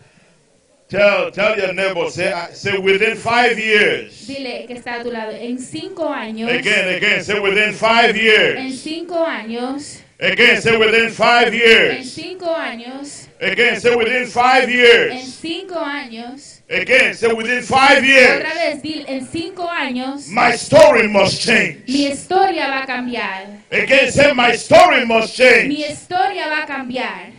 tell 0.88 1.30
tell 1.32 1.58
your 1.58 1.72
neighbor, 1.74 2.08
say 2.10 2.32
say 2.52 2.78
within 2.78 3.16
five 3.16 3.58
years. 3.58 4.26
Dile 4.28 4.66
que 4.68 4.74
está 4.76 5.00
a 5.00 5.02
tu 5.02 5.10
lado. 5.10 5.32
En 5.32 5.58
cinco 5.58 6.08
años. 6.08 6.48
Again, 6.50 6.94
again, 6.96 7.24
say 7.24 7.40
within 7.40 7.74
five 7.74 8.10
En 8.10 8.16
years. 8.16 8.80
cinco 8.80 9.24
años. 9.26 10.00
Again, 10.20 10.62
say 10.62 10.76
within 10.76 11.10
five 11.10 11.48
En 11.48 11.54
years. 11.54 12.12
cinco 12.12 12.54
años. 12.54 13.26
Again, 13.40 13.80
say 13.80 13.96
within 13.96 14.26
five 14.28 14.64
En 14.64 14.70
years. 14.70 15.34
cinco 15.34 15.74
años. 15.80 16.53
Again, 16.68 17.14
say 17.14 17.30
within 17.32 17.62
five 17.62 17.98
Otra 17.98 18.06
years. 18.06 18.54
vez, 18.54 18.82
dile, 18.82 19.04
en 19.06 19.26
cinco 19.26 19.68
años. 19.68 20.28
My 20.28 20.52
story 20.52 21.06
must 21.08 21.42
change. 21.42 21.84
Mi 21.86 22.06
historia 22.06 22.68
va 22.68 22.82
a 22.82 22.86
cambiar. 22.86 23.46
Again, 23.70 24.10
say 24.10 24.32
my 24.32 24.52
story 24.56 25.04
must 25.04 25.38
Mi 25.38 25.44
change. 25.44 25.74
historia 25.90 26.48
va 26.48 26.62
a 26.62 26.66
cambiar. 26.66 27.32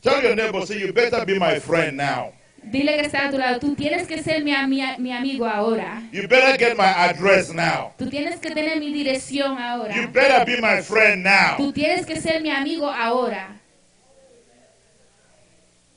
Tell 0.00 0.22
your 0.22 0.34
neighbor, 0.34 0.66
say 0.66 0.78
you 0.80 0.92
better 0.92 1.24
be 1.24 1.38
my 1.38 1.60
friend 1.60 1.96
now. 1.96 2.32
Dile 2.64 2.94
que 2.96 3.02
está 3.06 3.26
a 3.26 3.30
tu 3.30 3.38
lado. 3.38 3.60
Tú 3.60 3.74
tienes 3.76 4.06
que 4.06 4.22
ser 4.22 4.42
mi, 4.42 4.52
ami- 4.54 4.96
mi 4.98 5.12
amigo 5.12 5.44
ahora. 5.46 6.00
You 6.12 6.26
better 6.28 6.56
get 6.56 6.76
my 6.76 6.84
address 6.86 7.52
now. 7.52 7.92
Tú 7.98 8.08
tienes 8.08 8.40
que 8.40 8.50
tener 8.50 8.78
mi 8.78 8.92
dirección 8.92 9.56
You 9.58 9.62
ahora. 9.62 10.06
better 10.12 10.44
be 10.46 10.60
my 10.60 10.80
friend 10.80 11.22
now. 11.24 11.56
Tú 11.58 11.72
tienes 11.72 12.06
que 12.06 12.20
ser 12.20 12.40
mi 12.40 12.50
amigo 12.50 12.88
ahora. 12.88 13.58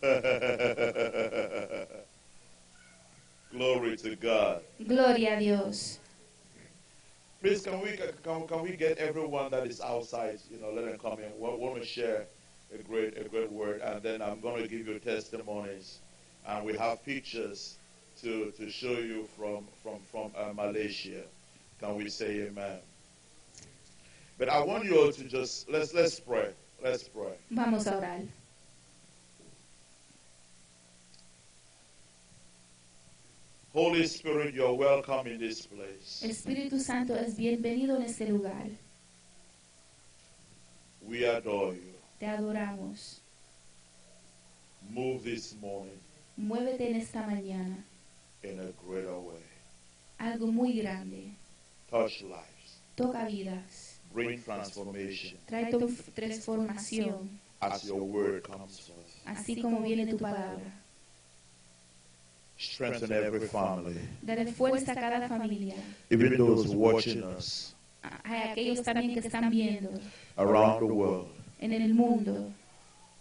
Glory 3.51 3.97
to 3.97 4.15
God. 4.15 4.61
Gloria 4.87 5.35
a 5.35 5.39
Dios. 5.39 5.99
Please, 7.41 7.63
can 7.63 7.81
we 7.81 7.97
can, 8.23 8.47
can 8.47 8.61
we 8.61 8.75
get 8.75 8.99
everyone 8.99 9.49
that 9.51 9.65
is 9.65 9.81
outside? 9.81 10.37
You 10.51 10.59
know, 10.59 10.69
let 10.71 10.85
them 10.85 10.99
come 10.99 11.17
in. 11.19 11.31
We 11.39 11.47
want 11.57 11.81
to 11.81 11.85
share 11.85 12.27
a 12.73 12.77
great 12.83 13.17
a 13.17 13.23
great 13.27 13.51
word, 13.51 13.81
and 13.81 14.03
then 14.03 14.21
I'm 14.21 14.39
going 14.41 14.61
to 14.61 14.67
give 14.67 14.87
you 14.87 14.99
testimonies, 14.99 15.99
and 16.47 16.63
we 16.65 16.77
have 16.77 17.03
pictures 17.03 17.77
to 18.21 18.51
to 18.57 18.69
show 18.69 18.99
you 18.99 19.27
from 19.35 19.65
from 19.81 19.99
from 20.11 20.31
uh, 20.37 20.53
Malaysia. 20.53 21.23
Can 21.79 21.95
we 21.95 22.09
say 22.09 22.41
Amen? 22.47 22.77
But 24.37 24.49
I 24.49 24.61
want 24.63 24.85
you 24.85 24.99
all 24.99 25.11
to 25.11 25.23
just 25.23 25.67
let's 25.67 25.95
let's 25.95 26.19
pray. 26.19 26.53
Let's 26.83 27.07
pray. 27.07 27.33
Vamos 27.49 27.87
a 27.87 27.93
orar. 27.93 28.27
Holy 33.75 34.07
Spirit, 34.07 34.53
you're 34.53 34.73
welcome 34.73 35.27
in 35.27 35.37
this 35.37 35.67
place. 35.67 36.23
Espíritu 36.23 36.79
Santo 36.79 37.13
es 37.13 37.35
bienvenido 37.35 37.97
en 37.97 38.03
este 38.03 38.25
lugar. 38.25 38.69
We 41.01 41.27
adore 41.27 41.75
you. 41.75 41.93
Te 42.17 42.25
adoramos. 42.25 43.19
Move 44.89 45.23
this 45.25 45.53
morning 45.59 45.99
Muévete 46.37 46.89
en 46.89 46.95
esta 46.95 47.23
mañana. 47.23 47.83
in 48.43 48.61
a 48.61 48.71
greater 48.87 49.19
way. 49.19 49.43
Algo 50.19 50.47
muy 50.47 50.79
grande. 50.79 51.35
Touch 51.89 52.21
lives. 52.21 52.79
Toca 52.95 53.25
vidas. 53.25 53.99
Bring 54.13 54.41
transformation 54.41 55.37
Trae 55.47 55.69
transformación. 56.15 57.29
as 57.61 57.83
your 57.83 58.01
word 58.01 58.43
comes 58.43 58.79
forth. 58.79 59.25
Así 59.25 59.61
como 59.61 59.81
viene 59.81 60.07
tu 60.07 60.17
palabra. 60.17 60.84
Strengthen 62.57 63.11
every 63.11 63.47
family. 63.47 63.95
Dale 64.21 64.45
fuerza 64.51 64.93
a 64.93 64.95
cada 64.95 65.27
familia. 65.27 65.75
Even 66.09 66.37
those 66.37 66.73
watching 66.73 67.21
us 67.23 67.75
A 68.03 68.51
aquellos 68.51 68.81
también 68.83 69.13
que 69.13 69.19
están 69.19 69.49
viendo 69.49 69.89
around 70.37 70.79
the 70.79 70.85
world. 70.85 71.27
en 71.59 71.73
el 71.73 71.93
mundo. 71.93 72.51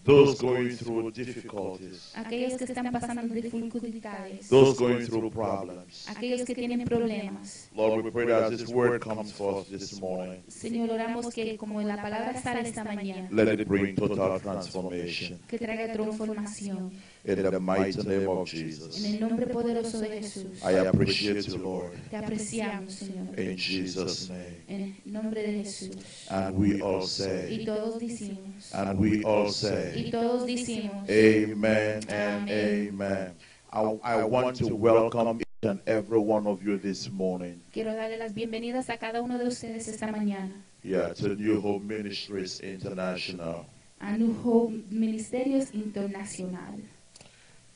Those 0.04 0.38
going 0.38 0.76
through 0.76 1.10
difficulties. 1.12 2.12
Aquellos 2.14 2.58
que 2.58 2.64
están 2.64 2.92
pasando 2.92 3.34
dificultades. 3.34 4.50
Those 4.50 4.78
going 4.78 5.06
through 5.06 5.30
problems. 5.30 6.06
Aquellos 6.10 6.44
que 6.44 6.54
tienen 6.54 6.84
problemas. 6.84 7.70
Lord, 7.74 8.04
we 8.04 8.10
pray 8.10 8.26
that 8.26 8.52
as 8.52 8.58
this 8.58 8.68
word 8.68 9.00
comes 9.00 9.32
forth 9.32 9.66
this 9.70 9.98
morning, 9.98 10.42
Señor, 10.46 10.90
oramos 10.90 11.32
que 11.32 11.56
como 11.56 11.80
la 11.80 11.96
palabra 11.96 12.38
sale 12.38 12.68
esta 12.68 12.84
mañana, 12.84 13.28
let 13.32 13.48
it 13.58 13.66
bring 13.66 13.96
total 13.96 14.38
transformation. 14.38 15.38
que 15.48 15.58
traiga 15.58 15.90
transformación. 15.94 16.92
In 17.26 17.42
the 17.42 17.58
mighty 17.58 18.02
name 18.02 18.28
of 18.28 18.40
En 18.40 18.44
Jesus. 18.46 19.02
el 19.02 19.18
nombre 19.18 19.46
poderoso 19.46 19.98
de 19.98 20.20
Jesús. 20.20 20.62
I 20.62 20.72
appreciate 20.86 21.46
you, 21.48 21.56
Lord. 21.56 21.92
Te 22.10 22.16
apreciamos, 22.18 22.92
Señor. 22.92 23.38
In 23.38 23.56
Jesus' 23.56 24.28
name. 24.28 24.62
En 24.68 24.82
el 24.82 25.12
nombre 25.12 25.42
de 25.42 25.52
Jesús. 25.64 25.96
And 26.30 26.54
we 26.54 26.82
all 26.82 27.06
say. 27.06 27.60
Y 27.60 27.64
todos 27.64 27.98
decimos. 27.98 28.74
and 28.74 28.98
we 28.98 29.22
all 29.24 29.48
say, 29.50 30.04
Y 30.06 30.10
todos 30.10 30.46
decimos. 30.46 31.08
Amen 31.08 32.02
and 32.10 32.50
Amen. 32.50 32.88
amen. 32.92 33.34
I, 33.72 33.80
I 34.20 34.24
want 34.24 34.56
to 34.56 34.76
welcome 34.76 35.40
each 35.40 35.68
and 35.70 35.80
every 35.86 36.18
one 36.18 36.46
of 36.46 36.62
you 36.62 36.76
this 36.76 37.08
morning. 37.10 37.58
Quiero 37.72 37.94
darle 37.94 38.18
las 38.18 38.34
bienvenidas 38.34 38.90
a 38.90 38.98
cada 38.98 39.22
uno 39.22 39.38
de 39.38 39.46
ustedes 39.46 39.88
esta 39.88 40.08
mañana. 40.08 40.52
Yeah, 40.82 41.14
to 41.14 41.34
New 41.34 41.58
Hope 41.62 41.82
Ministries 41.84 42.60
International. 42.60 43.64
A 44.00 44.14
New 44.18 44.34
Hope 44.44 44.74
Ministerios 44.90 45.72
Internacional. 45.72 46.82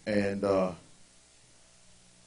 And 0.08 0.42
uh, 0.42 0.72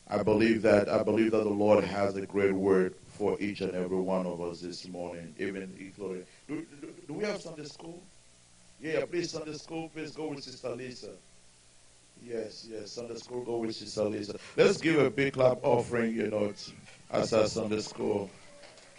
I 0.07 0.21
believe 0.21 0.61
that 0.61 0.87
I 0.87 1.01
believe 1.01 1.31
that 1.31 1.43
the 1.43 1.49
Lord 1.49 1.83
has 1.83 2.15
a 2.15 2.27
great 2.27 2.53
word 2.53 2.93
for 3.07 3.41
each 3.41 3.61
and 3.61 3.73
every 3.73 3.99
one 3.99 4.27
of 4.27 4.39
us 4.39 4.61
this 4.61 4.87
morning, 4.87 5.33
even 5.39 5.73
including. 5.79 6.23
Do, 6.47 6.63
do, 6.79 6.93
do 7.07 7.13
we 7.13 7.23
have 7.23 7.41
Sunday 7.41 7.63
school? 7.63 7.99
Yeah, 8.79 9.05
please 9.09 9.31
Sunday 9.31 9.53
school. 9.53 9.89
Please 9.95 10.11
go 10.11 10.27
with 10.27 10.43
Sister 10.43 10.69
Lisa. 10.75 11.09
Yes, 12.23 12.67
yes, 12.69 12.91
Sunday 12.91 13.15
school. 13.15 13.43
Go 13.43 13.57
with 13.57 13.75
Sister 13.75 14.03
Lisa. 14.03 14.37
Let's 14.55 14.77
give 14.77 14.99
a 14.99 15.09
big 15.09 15.33
clap 15.33 15.57
offering, 15.63 16.13
you 16.13 16.27
know, 16.27 16.53
as 17.09 17.33
a 17.33 17.47
Sunday 17.47 17.79
school. 17.79 18.29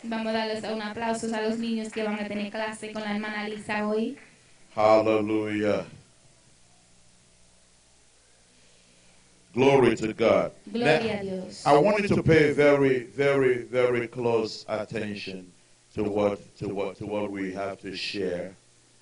Vamos 0.02 0.26
a 0.26 0.38
darles 0.38 0.64
un 0.64 0.82
aplauso 0.82 1.32
a 1.32 1.40
los 1.40 1.56
niños 1.56 1.92
que 1.92 2.02
van 2.02 2.18
a 2.18 2.26
tener 2.26 2.50
clase 2.50 2.92
con 2.92 3.02
la 3.02 3.14
hermana 3.14 3.48
Lisa 3.48 3.86
hoy. 3.86 4.18
Hallelujah. 4.74 5.86
Glory 9.52 9.96
to 9.96 10.12
God. 10.14 10.52
Gloria 10.72 11.22
Dios. 11.22 11.66
I 11.66 11.76
want 11.76 12.00
you 12.02 12.08
to 12.08 12.22
pay 12.22 12.52
very, 12.52 13.04
very, 13.04 13.64
very 13.64 14.08
close 14.08 14.64
attention 14.68 15.52
to 15.94 16.04
what 16.04 16.38
to 16.56 16.68
what 16.68 16.96
to 16.96 17.06
what 17.06 17.30
we 17.30 17.52
have 17.52 17.78
to 17.80 17.94
share. 17.94 18.54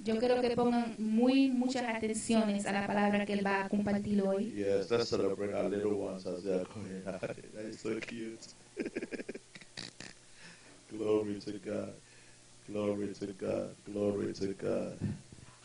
Yo 0.03 0.19
quiero 0.19 0.41
que 0.41 0.51
pongan 0.57 0.97
muy 0.99 1.51
muchas 1.51 1.85
atenciones 1.85 2.67
a 2.67 2.73
la 2.73 2.87
palabra 2.87 3.27
que 3.27 3.35
él 3.35 3.45
va 3.45 3.65
a 3.65 3.69
compartir 3.69 4.23
hoy. 4.23 4.51
Yes, 4.57 4.91
let's 4.91 5.11
celebrate 5.11 5.53
our 5.55 5.69
little 5.69 5.93
ones 5.95 6.27
as 6.27 6.43
they 6.43 6.55
are 6.55 6.65
going 6.75 7.03
out. 7.07 7.21
That 7.55 7.67
is 7.67 7.81
so 7.81 8.01
cute. 8.01 8.55
Glory 10.91 11.39
to 11.41 11.53
God. 11.59 11.93
Glory 12.67 13.15
to 13.15 13.27
God. 13.35 13.75
Glory 13.85 14.33
to 14.33 14.55
God. 14.55 14.99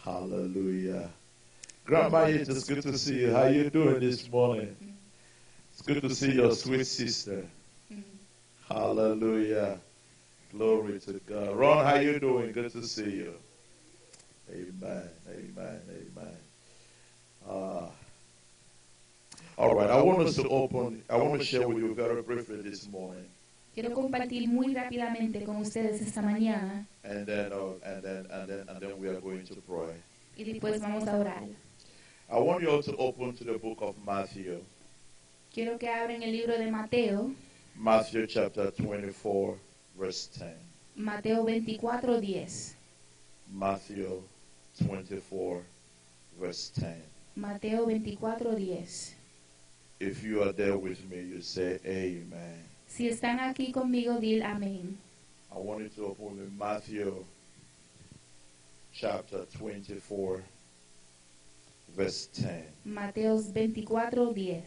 Hallelujah. 0.04 1.10
Grandma, 1.86 2.24
it's 2.24 2.64
good 2.64 2.82
to 2.82 2.98
see 2.98 3.20
you. 3.20 3.32
How 3.32 3.46
you 3.46 3.70
doing 3.70 4.00
this 4.00 4.28
morning? 4.32 4.76
It's 5.72 5.84
good 5.84 6.02
to 6.02 6.16
see 6.16 6.32
your 6.32 6.52
sweet 6.54 6.88
sister. 6.88 7.46
Hallelujah. 8.68 9.78
Glory 10.52 11.00
to 11.02 11.14
God. 11.28 11.56
Ron, 11.56 11.86
how 11.86 11.96
you 12.00 12.20
doing? 12.20 12.52
Good 12.54 12.72
to 12.72 12.82
see 12.88 13.12
you. 13.12 13.34
Amen. 14.50 15.10
Amen. 15.30 15.80
Amen. 15.88 16.38
Ah. 17.48 17.90
all 19.60 19.76
right. 19.76 19.90
I 19.92 20.02
want 20.02 20.28
us 20.28 20.36
to 20.38 20.48
open. 20.50 21.04
I 21.08 21.18
want 21.18 21.40
to 21.40 21.46
share 21.46 21.68
with 21.68 21.78
you 21.78 21.94
very 21.94 22.24
briefly 22.24 22.62
this 22.64 22.90
morning, 22.90 23.26
Quiero 23.76 23.94
compartir 23.94 24.48
muy 24.48 24.74
rápidamente 24.74 25.44
con 25.44 25.58
ustedes 25.58 26.02
esta 26.02 26.24
mañana 26.24 26.88
and 27.04 27.28
then, 27.28 27.52
uh, 27.54 27.74
and 27.84 28.02
then, 28.02 28.26
and 28.32 28.50
then, 28.50 28.66
and 28.70 28.80
then 28.80 28.98
we 28.98 29.08
are 29.08 29.22
going 29.22 29.46
to 29.46 29.56
pray. 29.68 29.94
y 30.36 30.44
después 30.46 30.80
vamos 30.82 31.08
a 31.08 31.16
orar. 31.18 31.44
I 32.30 32.40
want 32.40 32.64
you 32.64 32.70
all 32.70 32.82
to 32.84 32.96
open 32.98 33.34
to 33.34 33.44
the 33.44 33.58
book 33.58 33.78
of 33.82 33.96
Matthew, 34.06 34.62
Quiero 35.54 35.78
que 35.78 35.88
abren 35.88 36.22
el 36.24 36.32
libro 36.32 36.58
de 36.58 36.70
Mateo, 36.70 37.32
Matthew 37.78 38.28
chapter 38.28 38.72
24, 38.72 39.58
verse 39.98 40.28
10. 40.38 40.54
Mateo 40.98 41.44
24, 41.46 42.20
10. 42.20 42.76
Matthew 43.54 44.24
24, 44.86 45.64
verse 46.40 46.72
10. 46.76 47.02
Mateo 47.36 47.86
24, 47.86 48.56
10. 48.56 49.16
If 50.00 50.24
you 50.24 50.42
are 50.44 50.52
there 50.52 50.78
with 50.78 51.10
me, 51.10 51.22
you 51.22 51.42
say 51.42 51.80
Amen. 51.86 52.64
Si 52.88 53.08
están 53.08 53.40
aquí 53.40 53.72
conmigo, 53.72 54.20
dil 54.20 54.42
amén. 54.44 54.98
I 55.54 55.58
want 55.58 55.84
you 55.84 55.90
to 55.90 56.06
open 56.08 56.38
with 56.38 56.52
Matthew 56.58 57.24
chapter 58.94 59.46
24, 59.58 60.44
verse 61.96 62.28
10. 62.34 62.64
Mateos 62.86 63.52
24, 63.52 64.34
10. 64.34 64.64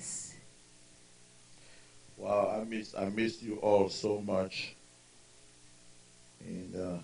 Wow, 2.16 2.60
I 2.60 2.64
miss 2.64 2.94
I 2.94 3.08
missed 3.10 3.42
you 3.42 3.56
all 3.62 3.88
so 3.88 4.20
much, 4.20 4.74
and 6.40 6.74
uh, 6.74 6.98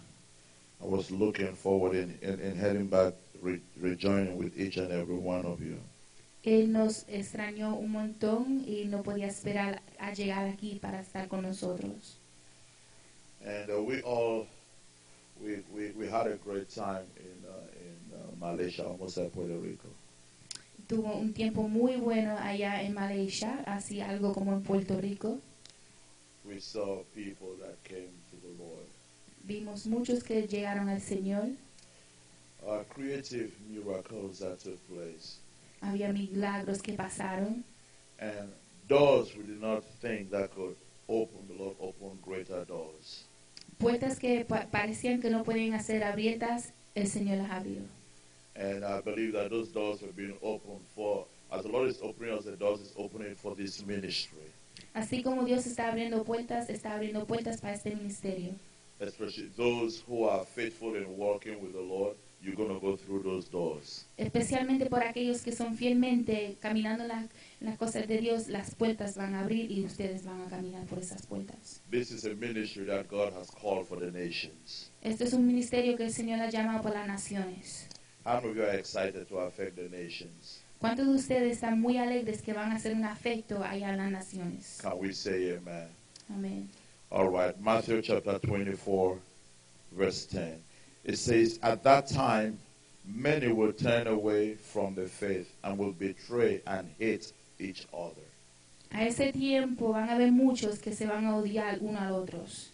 I 0.82 0.86
was 0.86 1.10
looking 1.10 1.54
forward 1.54 1.94
in, 1.94 2.18
in, 2.20 2.40
in 2.40 2.56
heading 2.56 2.88
back, 2.88 3.14
re, 3.40 3.60
rejoining 3.80 4.36
with 4.36 4.58
each 4.58 4.76
and 4.76 4.90
every 4.90 5.16
one 5.16 5.46
of 5.46 5.60
you. 5.60 5.78
Él 6.44 6.72
nos 6.72 7.04
extrañó 7.08 7.74
un 7.78 7.92
montón 7.92 8.64
y 8.66 8.84
no 8.86 9.02
podía 9.02 9.28
esperar 9.28 9.80
a 9.98 10.12
llegar 10.12 10.46
aquí 10.46 10.78
para 10.80 11.00
estar 11.00 11.28
con 11.28 11.42
nosotros. 11.42 12.16
And 13.46 13.70
uh, 13.70 13.82
we 13.82 14.02
all 14.02 14.46
we, 15.40 15.62
we, 15.72 15.92
we 15.92 16.08
had 16.08 16.26
a 16.26 16.36
great 16.36 16.68
time 16.68 17.06
in 17.16 17.48
uh, 17.48 17.68
in 17.78 18.18
uh, 18.18 18.46
Malaysia, 18.46 18.84
almost 18.84 19.16
at 19.18 19.32
Puerto 19.32 19.54
Rico. 19.54 19.88
Tuvo 20.88 21.14
un 21.16 21.32
tiempo 21.32 21.66
muy 21.68 21.96
bueno 21.96 22.36
allá 22.38 22.82
en 22.82 22.92
Malaysia, 22.94 23.62
así 23.66 24.00
algo 24.00 24.32
como 24.34 24.52
en 24.52 24.62
Puerto 24.62 25.00
Rico. 25.00 25.40
We 26.44 26.60
saw 26.60 27.02
people 27.14 27.56
that 27.60 27.76
came 27.84 28.10
to 28.30 28.36
the 28.42 28.52
Lord. 28.58 28.86
Vimos 29.44 29.86
muchos 29.86 30.22
que 30.22 30.46
llegaron 30.46 30.88
al 30.88 31.00
Señor. 31.00 31.48
Uh, 32.62 32.82
creative 32.94 33.50
miracles 33.70 34.38
that 34.40 34.58
took 34.58 34.78
place, 34.88 35.38
Había 35.82 36.12
milagros 36.12 36.80
que 36.80 36.94
pasaron 36.94 37.62
and 38.18 38.50
doors 38.88 39.34
we 39.36 39.42
did 39.44 39.60
not 39.60 39.84
think 40.00 40.30
that 40.30 40.50
could 40.54 40.74
open. 41.08 41.46
The 41.48 41.54
Lord 41.62 41.76
opened 41.80 42.22
greater 42.22 42.64
doors. 42.66 43.24
puertas 43.78 44.18
que 44.18 44.44
pa- 44.46 44.66
parecían 44.70 45.20
que 45.20 45.28
no 45.30 45.44
podían 45.44 45.78
ser 45.82 46.04
abiertas, 46.04 46.72
el 46.94 47.06
Señor 47.06 47.38
las 47.38 47.50
abrió. 47.50 47.82
And 48.56 48.84
I 48.84 49.00
believe 49.00 49.32
that 49.32 49.50
those 49.50 49.68
doors 49.72 50.00
were 50.02 50.12
being 50.12 50.36
opened 50.42 50.86
for, 50.94 51.26
as 51.52 51.62
the 51.64 51.68
Lord 51.68 51.88
is 51.88 51.98
opening 52.02 52.32
us, 52.36 52.44
the 52.44 52.52
doors 52.52 52.80
is 52.80 52.92
opening 52.96 53.34
for 53.34 53.54
this 53.54 53.84
ministry. 53.84 54.52
Así 54.94 55.22
como 55.24 55.44
Dios 55.44 55.66
está 55.66 55.88
abriendo 55.88 56.24
puertas, 56.24 56.70
está 56.70 56.94
abriendo 56.94 57.26
puertas 57.26 57.60
para 57.60 57.74
este 57.74 57.90
ministerio. 57.94 58.54
Especially 59.00 59.50
those 59.56 60.04
who 60.06 60.28
are 60.28 60.44
faithful 60.44 60.94
in 60.94 61.04
walking 61.16 61.60
with 61.60 61.72
the 61.72 61.80
Lord, 61.80 62.16
you're 62.40 62.54
going 62.54 62.68
to 62.68 62.78
go 62.78 62.96
through 62.96 63.22
those 63.24 63.48
doors. 63.48 64.06
Especialmente 64.16 64.86
por 64.86 65.02
aquellos 65.02 65.42
que 65.42 65.50
son 65.52 65.76
fielmente 65.76 66.56
caminando 66.60 67.04
las 67.60 67.76
cosas 67.78 68.06
de 68.06 68.18
Dios, 68.18 68.48
las 68.48 68.74
puertas 68.74 69.16
van 69.16 69.34
a 69.34 69.40
abrir 69.40 69.70
y 69.72 69.84
ustedes 69.84 70.24
van 70.24 70.42
a 70.42 70.48
caminar 70.48 70.86
por 70.86 70.98
esas 70.98 71.26
puertas. 71.26 71.80
This 71.90 72.12
is 72.12 72.24
a 72.24 72.34
ministry 72.34 72.84
that 72.86 73.08
God 73.08 73.32
has 73.32 73.50
called 73.50 73.86
for 73.88 73.98
the 73.98 74.12
nations. 74.12 74.90
Este 75.02 75.24
es 75.24 75.32
un 75.32 75.46
ministerio 75.46 75.96
que 75.96 76.04
el 76.04 76.12
Señor 76.12 76.40
ha 76.40 76.50
llamado 76.50 76.82
por 76.82 76.92
las 76.92 77.08
naciones. 77.08 77.88
How 78.24 78.36
many 78.36 78.50
of 78.50 78.56
you 78.56 78.62
are 78.62 78.68
excited 78.68 79.28
to 79.28 79.36
affect 79.38 79.76
the 79.76 79.88
nations? 79.94 80.60
¿Cuántos 80.80 81.06
de 81.06 81.14
ustedes 81.14 81.52
están 81.58 81.80
muy 81.80 81.98
alegres 81.98 82.42
que 82.42 82.54
van 82.54 82.72
a 82.72 82.76
hacer 82.76 82.94
un 82.94 83.04
afecto 83.04 83.62
allá 83.62 83.90
en 83.90 83.98
las 83.98 84.10
naciones? 84.10 84.78
Can 84.80 84.98
we 84.98 85.12
say 85.12 85.56
amen? 85.56 85.88
Amén. 86.30 86.68
All 87.10 87.28
right, 87.28 87.58
Matthew 87.60 88.00
chapter 88.02 88.38
24, 88.38 89.18
verse 89.92 90.24
10. 90.26 90.62
It 91.04 91.16
says, 91.18 91.58
At 91.62 91.82
that 91.84 92.06
time, 92.08 92.58
many 93.04 93.52
will 93.52 93.72
turn 93.72 94.06
away 94.06 94.54
from 94.54 94.94
the 94.94 95.06
faith 95.06 95.54
and 95.62 95.78
will 95.78 95.92
betray 95.92 96.62
and 96.66 96.88
hate 96.98 97.30
each 97.58 97.86
other. 97.92 98.24
A 98.90 99.06
ese 99.06 99.32
tiempo 99.32 99.92
van 99.92 100.08
a 100.08 100.14
haber 100.14 100.32
muchos 100.32 100.78
que 100.78 100.92
se 100.92 101.06
van 101.06 101.26
a 101.26 101.36
odiar 101.36 101.78
uno 101.82 101.98
a 101.98 102.12
otros. 102.12 102.70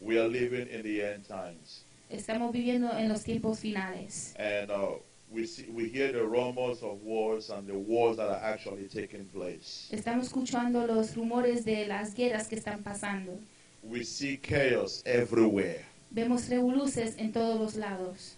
We 0.00 0.18
are 0.18 0.28
living 0.28 0.68
in 0.68 0.82
the 0.82 1.02
end 1.02 1.26
times. 1.26 1.83
Estamos 2.10 2.52
viviendo 2.52 2.90
en 2.96 3.08
los 3.08 3.22
tiempos 3.24 3.58
finales. 3.58 4.34
And 4.38 4.70
uh, 4.70 4.98
we, 5.30 5.46
see, 5.46 5.66
we 5.70 5.88
hear 5.88 6.12
the 6.12 6.22
rumors 6.24 6.82
of 6.82 7.02
wars 7.02 7.50
and 7.50 7.66
the 7.66 7.76
wars 7.76 8.16
that 8.18 8.28
are 8.28 8.42
actually 8.42 8.88
taking 8.88 9.24
place. 9.26 9.88
Estamos 9.90 10.26
escuchando 10.26 10.86
los 10.86 11.14
rumores 11.16 11.64
de 11.64 11.86
las 11.86 12.14
guerras 12.14 12.48
que 12.48 12.56
están 12.56 12.82
pasando. 12.82 13.38
We 13.82 14.04
see 14.04 14.36
chaos 14.38 15.02
everywhere. 15.06 15.84
Vemos 16.10 16.48
revoluces 16.48 17.16
en 17.18 17.32
todos 17.32 17.58
los 17.58 17.74
lados. 17.76 18.36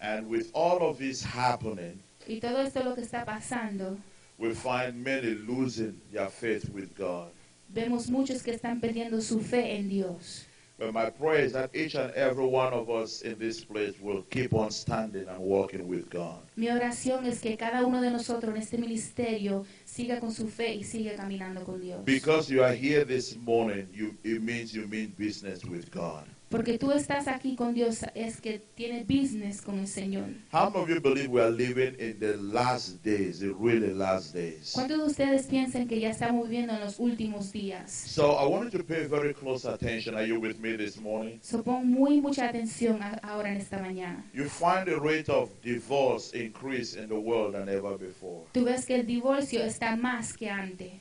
And 0.00 0.28
with 0.28 0.50
all 0.52 0.82
of 0.82 0.98
this 0.98 1.22
happening, 1.22 2.00
Y 2.26 2.40
todo 2.40 2.60
esto 2.62 2.82
lo 2.82 2.94
que 2.94 3.02
está 3.02 3.24
pasando, 3.24 3.96
we 4.38 4.52
find 4.54 5.02
many 5.02 5.34
losing 5.34 6.00
their 6.12 6.28
faith 6.28 6.68
with 6.70 6.94
God. 6.96 7.30
vemos 7.68 8.08
muchos 8.10 8.42
que 8.42 8.52
están 8.52 8.80
perdiendo 8.80 9.20
su 9.20 9.40
fe 9.40 9.76
en 9.76 9.88
Dios. 9.88 10.46
But 10.76 10.92
my 10.92 11.08
prayer 11.08 11.44
is 11.44 11.52
that 11.52 11.70
each 11.74 11.94
and 11.94 12.10
every 12.14 12.44
one 12.44 12.72
of 12.72 12.90
us 12.90 13.22
in 13.22 13.38
this 13.38 13.64
place 13.64 13.94
will 14.00 14.22
keep 14.30 14.52
on 14.52 14.72
standing 14.72 15.28
and 15.28 15.38
walking 15.38 15.86
with 15.86 16.10
God. 16.10 16.40
Mi 16.56 16.68
oración 16.68 17.26
es 17.26 17.40
que 17.40 17.56
cada 17.56 17.86
uno 17.86 18.00
de 18.00 18.10
nosotros 18.10 18.52
en 18.54 18.60
este 18.60 18.76
ministerio 18.76 19.64
siga 19.84 20.18
con 20.18 20.32
su 20.32 20.48
fe 20.48 20.74
y 20.74 20.82
siga 20.82 21.14
caminando 21.14 21.64
con 21.64 21.80
Dios. 21.80 22.04
Because 22.04 22.50
you 22.50 22.64
are 22.64 22.74
here 22.74 23.04
this 23.04 23.36
morning, 23.36 23.86
you, 23.92 24.16
it 24.24 24.42
means 24.42 24.74
you 24.74 24.88
mean 24.88 25.14
business 25.16 25.64
with 25.64 25.92
God. 25.92 26.24
Porque 26.54 26.78
tú 26.78 26.92
estás 26.92 27.26
aquí 27.26 27.56
con 27.56 27.74
Dios 27.74 28.04
es 28.14 28.40
que 28.40 28.60
tienes 28.76 29.08
business 29.08 29.60
con 29.60 29.76
el 29.80 29.88
Señor. 29.88 30.26
How 30.52 30.70
many 30.70 30.84
of 30.84 30.88
you 30.88 31.00
believe 31.00 31.28
we 31.28 31.40
are 31.42 31.50
living 31.50 31.96
in 31.98 32.20
the 32.20 32.36
last 32.36 33.02
days, 33.02 33.40
the 33.40 33.52
really 33.52 33.92
last 33.92 34.32
days? 34.32 34.70
¿Cuántos 34.72 34.98
de 34.98 35.04
ustedes 35.04 35.46
piensan 35.48 35.88
que 35.88 35.98
ya 35.98 36.10
estamos 36.10 36.48
viviendo 36.48 36.72
en 36.72 36.78
los 36.78 37.00
últimos 37.00 37.50
días? 37.50 37.90
So 37.90 38.38
I 38.38 38.46
want 38.46 38.72
you 38.72 38.78
to 38.78 38.84
pay 38.84 39.04
very 39.08 39.34
close 39.34 39.64
attention. 39.68 40.14
Are 40.14 40.24
you 40.24 40.38
with 40.38 40.60
me 40.60 40.76
this 40.76 40.96
morning? 41.00 41.40
So 41.42 41.60
pon 41.60 41.90
muy 41.90 42.20
mucha 42.20 42.48
atención 42.48 43.02
a- 43.02 43.18
ahora 43.24 43.50
en 43.50 43.56
esta 43.56 43.78
mañana. 43.80 44.24
You 44.32 44.44
find 44.48 44.84
the 44.86 45.00
rate 45.00 45.28
of 45.28 45.50
divorce 45.60 46.32
increase 46.40 46.94
in 46.96 47.08
the 47.08 47.18
world 47.18 47.54
than 47.54 47.68
ever 47.68 47.98
before. 47.98 48.44
Tú 48.52 48.62
ves 48.64 48.86
que 48.86 48.94
el 48.94 49.06
divorcio 49.06 49.64
está 49.64 49.96
más 49.96 50.32
que 50.36 50.48
antes. 50.48 50.92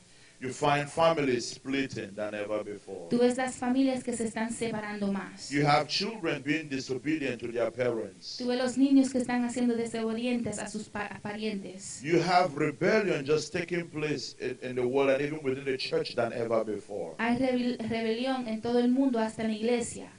You 0.44 0.52
find 0.52 0.90
families 0.90 1.48
splitting 1.52 2.16
than 2.16 2.34
ever 2.36 2.66
before. 2.66 3.08
Tú 3.10 3.18
ves 3.20 3.38
las 3.38 3.56
familias 3.56 4.04
que 4.04 4.12
se 4.12 4.26
están 4.26 4.52
separando 4.52 5.10
más. 5.10 5.50
You 5.50 5.66
have 5.66 5.88
children 5.88 6.42
being 6.44 6.68
disobedient 6.68 7.40
to 7.40 7.48
their 7.50 7.72
parents. 7.72 8.36
Tú 8.38 8.48
ves 8.48 8.58
los 8.58 8.78
niños 8.78 9.10
que 9.10 9.20
están 9.20 9.46
haciendo 9.46 9.74
desobedientes 9.74 10.60
a 10.60 10.68
sus 10.68 10.90
pa- 10.90 11.18
parientes. 11.24 12.02
You 12.04 12.20
have 12.22 12.58
rebellion 12.58 13.26
just 13.26 13.54
taking 13.54 13.88
place 13.90 14.36
in, 14.42 14.58
in 14.62 14.76
the 14.76 14.86
world 14.86 15.12
and 15.12 15.22
even 15.22 15.40
within 15.44 15.64
the 15.64 15.78
church 15.78 16.14
than 16.14 16.34
ever 16.34 16.66
before. 16.66 17.16
Hay 17.20 17.38
rebel- 17.38 17.78
rebelión 17.80 18.46
en 18.46 18.60
todo 18.62 18.80
el 18.80 18.90
mundo, 18.90 19.20
hasta 19.20 19.44
en 19.44 19.52
la 19.52 19.56
iglesia. 19.56 20.10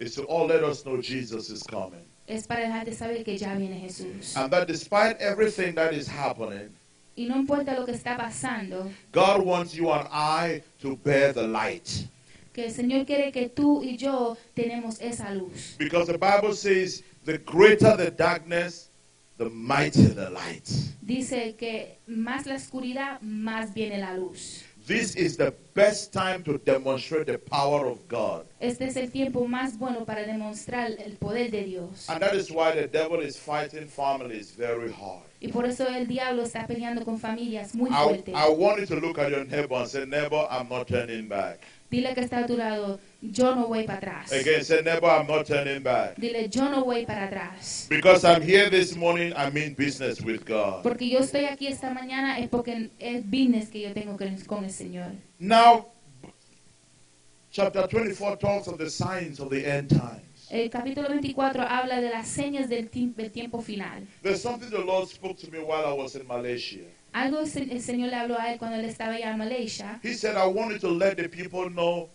It's 0.00 0.16
to 0.16 0.24
all 0.24 0.48
let 0.48 0.64
us 0.64 0.82
know 0.82 1.00
Jesus 1.00 1.48
is 1.48 1.62
coming. 1.62 2.02
Es 2.26 2.48
para 2.48 2.62
dejarte 2.62 2.92
saber 2.92 3.22
que 3.22 3.38
ya 3.38 3.54
viene 3.54 3.78
Jesús. 3.78 4.36
And 4.36 4.50
that 4.50 4.66
despite 4.66 5.18
everything 5.20 5.76
that 5.76 5.92
is 5.94 6.08
happening, 6.08 6.70
Y 7.16 7.26
no 7.26 7.36
importa 7.36 7.74
lo 7.74 7.84
que 7.84 7.92
está 7.92 8.16
pasando, 8.16 8.90
God 9.12 9.42
wants 9.44 9.72
you 9.72 9.90
and 9.92 10.08
I 10.10 10.62
to 10.80 10.96
bear 10.96 11.32
the 11.32 11.46
light. 11.46 12.08
que 12.52 12.66
el 12.66 12.72
Señor 12.72 13.04
quiere 13.04 13.32
que 13.32 13.48
tú 13.48 13.82
y 13.82 13.96
yo 13.96 14.36
tenemos 14.54 15.00
esa 15.00 15.34
luz. 15.34 15.76
Because 15.78 16.06
the 16.06 16.18
Bible 16.18 16.54
says, 16.54 17.02
the 17.24 17.38
greater 17.38 17.96
the 17.96 18.10
darkness, 18.10 18.88
the 19.38 19.50
mightier 19.50 20.14
the 20.14 20.30
light. 20.30 20.68
Dice 21.02 21.56
que 21.58 21.98
más 22.06 22.46
la 22.46 22.54
oscuridad, 22.54 23.20
más 23.20 23.74
viene 23.74 23.98
la 23.98 24.14
luz. 24.14 24.62
This 24.86 25.16
is 25.16 25.36
the 25.38 25.54
best 25.74 26.12
time 26.12 26.42
to 26.44 26.58
demonstrate 26.58 27.26
the 27.26 27.38
power 27.38 27.86
of 27.86 28.06
God. 28.06 28.44
Este 28.60 28.82
es 28.82 28.96
el 28.96 29.10
tiempo 29.10 29.46
más 29.46 29.78
bueno 29.78 30.04
para 30.04 30.24
demostrar 30.24 30.90
el 30.98 31.16
poder 31.16 31.50
de 31.50 31.64
Dios. 31.64 32.08
And 32.08 32.20
that 32.20 32.34
is 32.34 32.50
why 32.50 32.72
the 32.72 32.86
devil 32.86 33.20
is 33.20 33.36
fighting 33.36 33.88
families 33.88 34.50
very 34.50 34.92
hard. 34.92 35.24
Y 35.44 35.48
por 35.48 35.66
eso 35.66 35.86
el 35.86 36.06
diablo 36.06 36.42
está 36.42 36.66
peleando 36.66 37.04
con 37.04 37.18
familias 37.18 37.74
muy 37.74 37.90
I, 37.90 38.02
fuertes. 38.02 38.34
I 38.34 38.48
want 38.48 38.80
you 38.80 38.86
to 38.86 38.96
look 38.96 39.18
at 39.18 39.28
your 39.28 39.44
neighbor 39.44 39.76
and 39.76 39.86
say, 39.86 40.06
Neighbor, 40.06 40.46
I'm 40.50 40.70
not 40.70 40.86
turning 40.88 41.28
back. 41.28 41.58
Dile 41.90 42.14
que 42.14 42.22
está 42.22 42.38
a 42.38 42.46
tu 42.46 42.56
lado, 42.56 42.98
yo 43.20 43.54
no 43.54 43.66
voy 43.66 43.84
para 43.84 43.98
atrás. 43.98 44.32
Again, 44.32 44.64
say, 44.64 44.80
Neighbor, 44.82 45.06
I'm 45.06 45.26
not 45.26 45.46
turning 45.46 45.82
back. 45.82 46.16
Dile, 46.16 46.48
yo 46.48 46.70
no 46.70 46.82
voy 46.84 47.04
para 47.04 47.26
atrás. 47.26 47.86
Because 47.90 48.24
I'm 48.24 48.40
here 48.40 48.70
this 48.70 48.96
morning, 48.96 49.34
I 49.36 49.50
mean 49.50 49.74
business 49.74 50.22
with 50.22 50.46
God. 50.46 50.82
Porque 50.82 51.10
yo 51.10 51.18
estoy 51.18 51.44
aquí 51.44 51.66
esta 51.66 51.92
mañana 51.92 52.38
es 52.38 52.48
porque 52.48 52.88
es 52.98 53.22
business 53.22 53.68
que 53.68 53.82
yo 53.82 53.92
tengo 53.92 54.16
con 54.16 54.34
con 54.46 54.64
el 54.64 54.70
Señor. 54.70 55.12
Now, 55.38 55.88
chapter 57.50 57.86
24 57.86 58.38
talks 58.38 58.66
of 58.66 58.78
the 58.78 58.88
signs 58.88 59.40
of 59.40 59.50
the 59.50 59.62
end 59.66 59.90
times. 59.90 60.33
El 60.54 60.70
capítulo 60.70 61.08
24 61.08 61.62
habla 61.62 62.00
de 62.00 62.10
las 62.10 62.28
señas 62.28 62.68
del, 62.68 62.88
del 62.88 63.32
tiempo 63.32 63.60
final. 63.60 64.06
There's 64.22 64.40
something 64.40 64.70
the 64.70 64.84
Lord 64.84 65.08
spoke 65.08 65.36
to 65.40 65.50
me 65.50 65.58
while 65.58 65.84
I 65.84 65.92
was 65.92 66.14
in 66.14 66.24
Malaysia. 66.28 66.84
Algo 67.12 67.40
el 67.40 67.82
Señor 67.82 68.10
le 68.10 68.14
habló 68.14 68.38
a 68.38 68.52
él 68.52 68.58
cuando 68.60 68.76
él 68.76 68.84
estaba 68.84 69.14
allá 69.14 69.32
en 69.32 69.38
Malaysia. 69.38 69.98
He 70.04 70.14
said, 70.14 70.36
I 70.36 70.46
want 70.46 70.70
you 70.70 70.78
to 70.78 70.90
let 70.90 71.16
the 71.16 71.28
people 71.28 71.68
know 71.68 72.08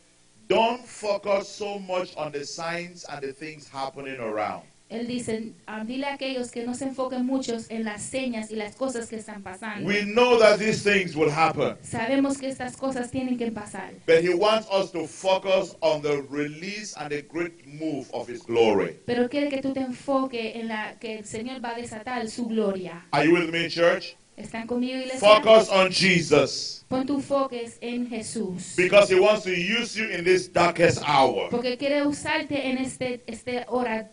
don't 0.47 0.85
focus 0.85 1.49
so 1.49 1.79
much 1.79 2.15
on 2.15 2.31
the 2.31 2.45
signs 2.45 3.03
and 3.09 3.21
the 3.21 3.33
things 3.33 3.67
happening 3.67 4.17
around. 4.21 4.63
Él 4.89 5.05
dice, 5.05 5.53
ah, 5.67 5.83
dile 5.85 6.07
a 6.07 6.15
aquellos 6.15 6.49
que 6.49 6.63
no 6.63 6.73
se 6.73 6.85
enfoquen 6.85 7.23
muchos 7.23 7.69
en 7.69 7.83
las 7.83 8.01
señas 8.01 8.49
y 8.49 8.55
las 8.55 8.75
cosas 8.75 9.07
que 9.07 9.17
están 9.17 9.43
pasando. 9.43 9.87
We 9.87 10.01
know 10.03 10.39
that 10.39 10.57
these 10.57 10.81
things 10.81 11.15
will 11.15 11.29
happen. 11.29 11.75
Sabemos 11.83 12.39
que 12.39 12.49
estas 12.49 12.75
cosas 12.75 13.11
tienen 13.11 13.37
que 13.37 13.51
pasar, 13.51 13.91
But 14.07 14.23
he 14.23 14.33
wants 14.33 14.67
us 14.71 14.91
to 14.91 15.05
focus 15.05 15.75
on 15.81 16.01
the 16.01 16.23
release 16.31 16.95
and 16.97 17.09
the 17.09 17.21
great 17.21 17.67
move 17.67 18.07
of 18.13 18.27
his 18.27 18.41
glory. 18.41 18.97
pero 19.05 19.29
quiere 19.29 19.49
que 19.49 19.61
tú 19.61 19.73
te 19.73 19.81
enfoques 19.81 20.55
en 20.55 20.67
la 20.67 20.97
que 20.99 21.19
el 21.19 21.25
Señor 21.25 21.63
va 21.63 21.75
a 21.75 21.79
desatar 21.79 22.27
su 22.27 22.47
gloria. 22.47 23.05
Are 23.11 23.27
you 23.27 23.33
with 23.33 23.51
me, 23.51 23.69
church? 23.69 24.15
¿Están 24.37 24.65
conmigo, 24.65 24.97
iglesia? 24.97 25.19
Focus 25.19 25.69
on 25.69 25.91
Jesus. 25.91 26.83
Pon 26.87 27.05
tu 27.05 27.19
focus 27.21 27.77
en 27.81 28.09
Jesús. 28.09 28.73
Because 28.75 29.13
he 29.13 29.19
wants 29.19 29.43
to 29.43 29.51
use 29.51 29.95
you 29.95 30.09
in 30.09 30.23
this 30.23 30.51
darkest 30.51 31.03
hour. 31.07 31.49
Porque 31.51 31.77
quiere 31.77 32.07
usarte 32.07 32.69
en 32.69 32.79
este, 32.79 33.21
este 33.27 33.65
hora 33.67 34.09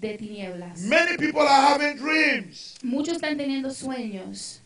de 0.00 0.16
tinieblas. 0.16 0.80
Many 0.82 1.16
people 1.16 1.42
are 1.42 1.68
having 1.68 1.96
dreams. 1.96 2.76
Muchos 2.82 3.16
están 3.16 3.36
teniendo 3.36 3.70
sueños. 3.70 4.60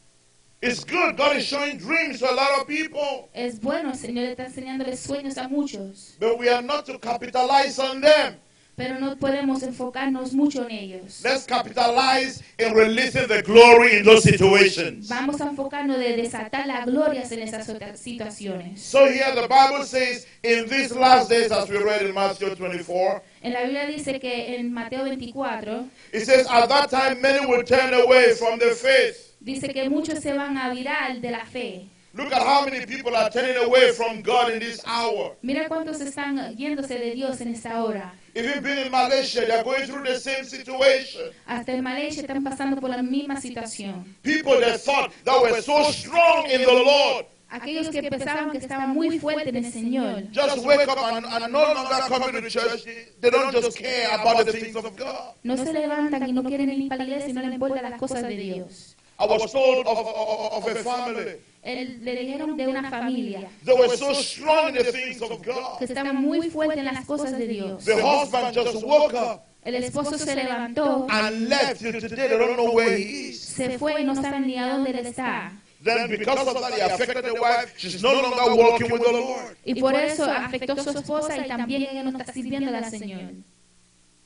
It's 0.60 0.84
good. 0.84 1.16
God 1.16 1.36
is 1.36 1.44
showing 1.44 1.76
dreams 1.76 2.20
to 2.20 2.30
a 2.30 2.34
lot 2.34 2.60
of 2.60 2.68
people. 2.68 3.28
Es 3.34 3.58
bueno, 3.60 3.90
el 3.90 3.96
Señor 3.96 4.26
está 4.26 4.44
enseñándoles 4.46 5.00
sueños 5.00 5.36
a 5.36 5.48
muchos. 5.48 6.16
But 6.20 6.38
we 6.38 6.48
are 6.48 6.62
not 6.62 6.86
to 6.86 6.98
capitalize 6.98 7.80
on 7.80 8.00
them. 8.00 8.36
Pero 8.82 8.98
no 8.98 9.16
podemos 9.16 9.62
enfocarnos 9.62 10.32
mucho 10.32 10.64
en 10.68 10.72
ellos. 10.72 11.20
Let's 11.22 11.44
capitalize 11.46 12.42
in 12.58 12.74
releasing 12.74 13.28
the 13.28 13.40
glory 13.42 13.98
in 13.98 14.04
those 14.04 14.22
situations. 14.28 15.08
Vamos 15.08 15.40
a 15.40 15.44
enfocarnos 15.50 15.98
de 15.98 16.16
desatar 16.16 16.66
las 16.66 16.84
glorias 16.86 17.30
en 17.30 17.42
esas 17.42 17.64
situaciones. 17.94 18.80
So 18.80 19.06
here 19.06 19.32
the 19.36 19.46
Bible 19.46 19.84
says, 19.84 20.26
in 20.42 20.66
these 20.68 20.92
last 20.92 21.30
days, 21.30 21.52
as 21.52 21.68
we 21.70 21.78
read 21.78 22.02
in 22.02 22.12
Matthew 22.12 22.56
24, 22.56 23.22
En 23.42 23.52
la 23.52 23.62
Biblia 23.62 23.86
dice 23.86 24.18
que 24.18 24.56
en 24.56 24.72
Mateo 24.72 25.04
24 25.04 25.84
it 26.12 26.24
says, 26.26 26.46
At 26.50 26.68
that 26.68 26.90
time 26.90 27.20
many 27.20 27.46
will 27.46 27.62
turn 27.64 27.94
away 27.94 28.34
from 28.34 28.58
the 28.58 28.74
faith. 28.74 29.36
dice 29.40 29.72
que 29.72 29.88
muchos 29.88 30.18
se 30.18 30.32
van 30.32 30.58
a 30.58 30.70
virar 30.74 31.20
de 31.20 31.30
la 31.30 31.44
fe. 31.44 31.86
Look 32.14 32.30
at 32.32 32.42
how 32.42 32.64
many 32.64 32.84
people 32.84 33.16
are 33.16 33.30
turning 33.30 33.56
away 33.64 33.92
from 33.92 34.22
God 34.22 34.52
in 34.52 34.58
this 34.58 34.82
hour. 34.84 35.36
Mira 35.42 35.68
cuántos 35.68 36.00
están 36.00 36.54
yéndose 36.56 36.98
de 36.98 37.14
Dios 37.14 37.40
en 37.40 37.48
esta 37.54 37.82
hora. 37.82 38.12
Even 38.34 38.62
being 38.62 38.86
in 38.86 38.92
Malaysia, 38.92 39.46
they 39.46 39.52
are 39.52 39.64
going 39.64 39.86
through 39.86 40.04
the 40.04 40.18
same 40.18 40.44
situation. 40.44 41.32
Hasta 41.46 41.72
en 41.72 41.82
Malaysia 41.82 42.20
están 42.20 42.44
pasando 42.44 42.80
por 42.80 42.90
la 42.90 43.02
misma 43.02 43.40
situación. 43.40 44.04
People 44.22 44.60
that 44.60 44.80
thought 44.80 45.10
that 45.24 45.40
were 45.40 45.62
so 45.62 45.90
strong 45.90 46.46
in 46.50 46.60
the 46.60 46.72
Lord 46.72 47.26
Aquellos 47.52 47.90
que 47.90 48.02
pensaban 48.02 48.50
que 48.50 48.56
estaban 48.58 48.94
muy 48.94 49.18
fuertes 49.18 49.48
en 49.48 49.56
el 49.56 49.70
Señor, 49.70 50.22
just 50.32 50.64
wake 50.64 50.88
up 50.88 50.96
and, 50.98 51.26
and 51.26 51.52
no 51.52 51.74
longer 51.74 51.96
coming 52.08 52.42
to 52.42 52.48
church. 52.48 52.84
They 53.20 53.30
don't 53.30 53.52
just 53.52 53.76
care 53.76 54.08
about 54.18 54.46
the 54.46 54.52
things 54.52 54.74
of 54.74 54.84
God. 54.96 55.34
no 55.42 55.56
se 55.58 55.70
levantan 55.70 56.26
y 56.26 56.32
no 56.32 56.42
quieren 56.44 56.70
ir 56.70 56.88
para 56.88 57.04
la 57.04 57.10
iglesia 57.10 57.28
y 57.28 57.32
no 57.34 57.42
les 57.42 57.52
importan 57.52 57.90
las 57.90 58.00
cosas 58.00 58.22
de 58.22 58.36
Dios. 58.36 58.96
I 59.22 59.26
was 59.26 59.52
told 59.52 59.86
of, 59.86 59.98
of, 59.98 60.64
of 60.64 60.66
a 60.66 60.74
family. 60.82 61.40
Él, 61.62 62.04
le 62.04 62.16
dijeron 62.16 62.56
de 62.56 62.66
una 62.66 62.90
familia 62.90 63.48
They 63.64 63.72
were 63.72 63.96
so 63.96 64.12
strong 64.14 64.76
in 64.76 64.84
the 64.84 64.90
things 64.90 65.22
of 65.22 65.30
God. 65.44 65.78
que 65.78 65.84
estaban 65.84 66.16
muy 66.16 66.50
fuertes 66.50 66.78
en 66.78 66.86
las 66.86 67.06
cosas 67.06 67.38
de 67.38 67.46
Dios. 67.46 67.84
The 67.84 68.02
husband 68.02 68.52
just 68.52 68.84
woke 68.84 69.14
up 69.14 69.44
El 69.62 69.76
esposo 69.76 70.18
se 70.18 70.34
levantó, 70.34 71.06
and 71.08 71.48
left. 71.48 71.78
Till 71.78 71.92
today, 71.92 72.26
they 72.26 72.36
don't 72.36 72.56
know 72.56 72.72
where 72.72 72.96
he 72.96 73.28
is. 73.28 73.40
se 73.40 73.78
fue 73.78 74.00
y 74.00 74.04
no 74.04 74.16
saben 74.16 74.44
ni 74.44 74.58
a 74.58 74.66
dónde 74.66 74.90
él 74.90 75.06
está. 75.06 75.52
Then, 75.84 76.08
because 76.08 76.48
of 76.48 76.60
that, 76.60 76.74
he 76.74 76.80
affected 76.80 77.24
the 77.24 77.34
wife. 77.34 77.72
She's 77.76 78.02
no 78.02 78.12
longer 78.12 78.56
walking 78.56 78.90
with 78.90 79.02
the 79.02 79.12
Lord. 79.12 79.56
Y 79.64 79.74
por 79.74 79.94
eso 79.94 80.24
afectó 80.24 80.72
a 80.72 80.82
su 80.82 80.90
esposa 80.90 81.36
y 81.38 81.48
también 81.48 81.82
ella 81.82 82.02
no 82.02 82.18
está 82.18 82.32
sirviendo 82.32 82.76
al 82.76 82.90
Señor. 82.90 83.34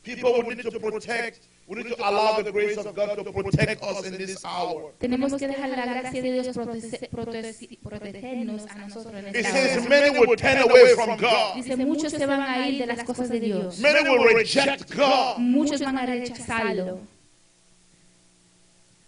People 0.03 0.43
we 0.47 0.55
need 0.55 0.63
to 0.65 0.81
protect. 0.81 1.45
We 1.69 1.83
need 1.83 1.89
to 1.97 1.97
allow 1.99 2.41
the 2.43 2.53
grace 2.53 2.77
of 2.79 2.95
God 2.95 3.17
to 3.17 3.33
protect 3.33 3.83
us 3.83 4.07
in 4.07 4.17
this 4.17 4.45
hour. 4.45 4.93
Tenemos 5.01 5.35
que 5.37 5.49
dejar 5.49 5.69
la 5.71 5.85
gracia 5.85 6.23
de 6.23 6.33
Dios 6.33 6.47
protege- 6.57 7.09
protege- 7.11 7.79
protegernos 7.83 8.67
a 8.71 8.75
nosotros 8.77 9.15
en 9.15 9.27
It 9.31 9.37
esta 9.37 9.51
says 9.51 9.79
hora. 9.79 9.89
many 9.89 10.11
will 10.19 10.37
turn 10.37 10.59
away 10.59 10.95
from 10.95 11.19
God. 11.19 11.57
Dice, 11.57 11.77
muchos 11.77 12.13
se 12.13 12.25
van 12.25 12.41
a 12.43 12.69
ir 12.69 12.79
de 12.79 12.87
las 12.87 13.03
cosas 13.03 13.29
de 13.29 13.41
Dios. 13.41 13.81
Many 13.81 14.09
will 14.09 14.33
reject 14.37 14.95
God. 14.95 15.39
Muchos 15.39 15.81
van 15.81 15.99
a 15.99 16.07
rechazarlo. 16.07 17.01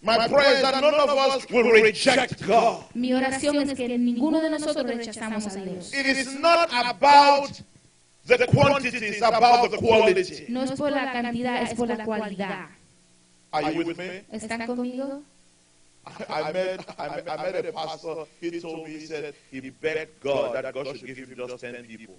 My 0.01 0.27
prayer 0.27 0.55
is 0.55 0.61
that 0.61 0.81
none 0.81 0.95
of 0.95 1.09
us 1.09 1.45
will 1.49 1.71
reject 1.71 2.45
God. 2.45 2.83
Mi 2.93 3.13
oración 3.13 3.55
es 3.69 3.73
que 3.77 3.87
ninguno 3.97 4.41
de 4.41 4.49
nosotros 4.49 4.85
rechazamos 4.85 5.45
a 5.47 5.55
Dios. 5.63 5.93
It 5.93 6.05
is 6.05 6.37
not 6.39 6.69
about 6.73 7.51
the 8.37 8.47
quantity, 8.47 8.97
is 9.05 9.21
about 9.21 9.69
the 9.71 9.77
quality. 9.77 10.45
No 10.49 10.63
es 10.63 10.71
por 10.71 10.91
la 10.91 11.11
cantidad, 11.11 11.61
es 11.63 11.73
por 11.73 11.87
la 11.87 12.03
cualidad. 12.05 12.67
Are 13.51 13.71
you 13.73 13.83
with 13.83 13.97
me? 13.97 14.23
¿Están 14.31 14.65
conmigo? 14.67 15.21
I 16.29 16.51
met, 16.53 16.79
I 16.97 17.07
met, 17.09 17.27
I 17.29 17.51
met 17.51 17.65
a 17.65 17.71
pastor. 17.73 18.25
He 18.41 18.59
told 18.59 18.87
me, 18.87 18.93
he 18.99 19.05
said, 19.05 19.33
he 19.51 19.59
begged 19.69 20.21
God 20.23 20.53
that 20.53 20.73
God 20.73 20.87
should 20.87 21.05
give 21.05 21.17
him 21.17 21.35
just 21.35 21.59
10 21.61 21.85
people. 21.87 22.15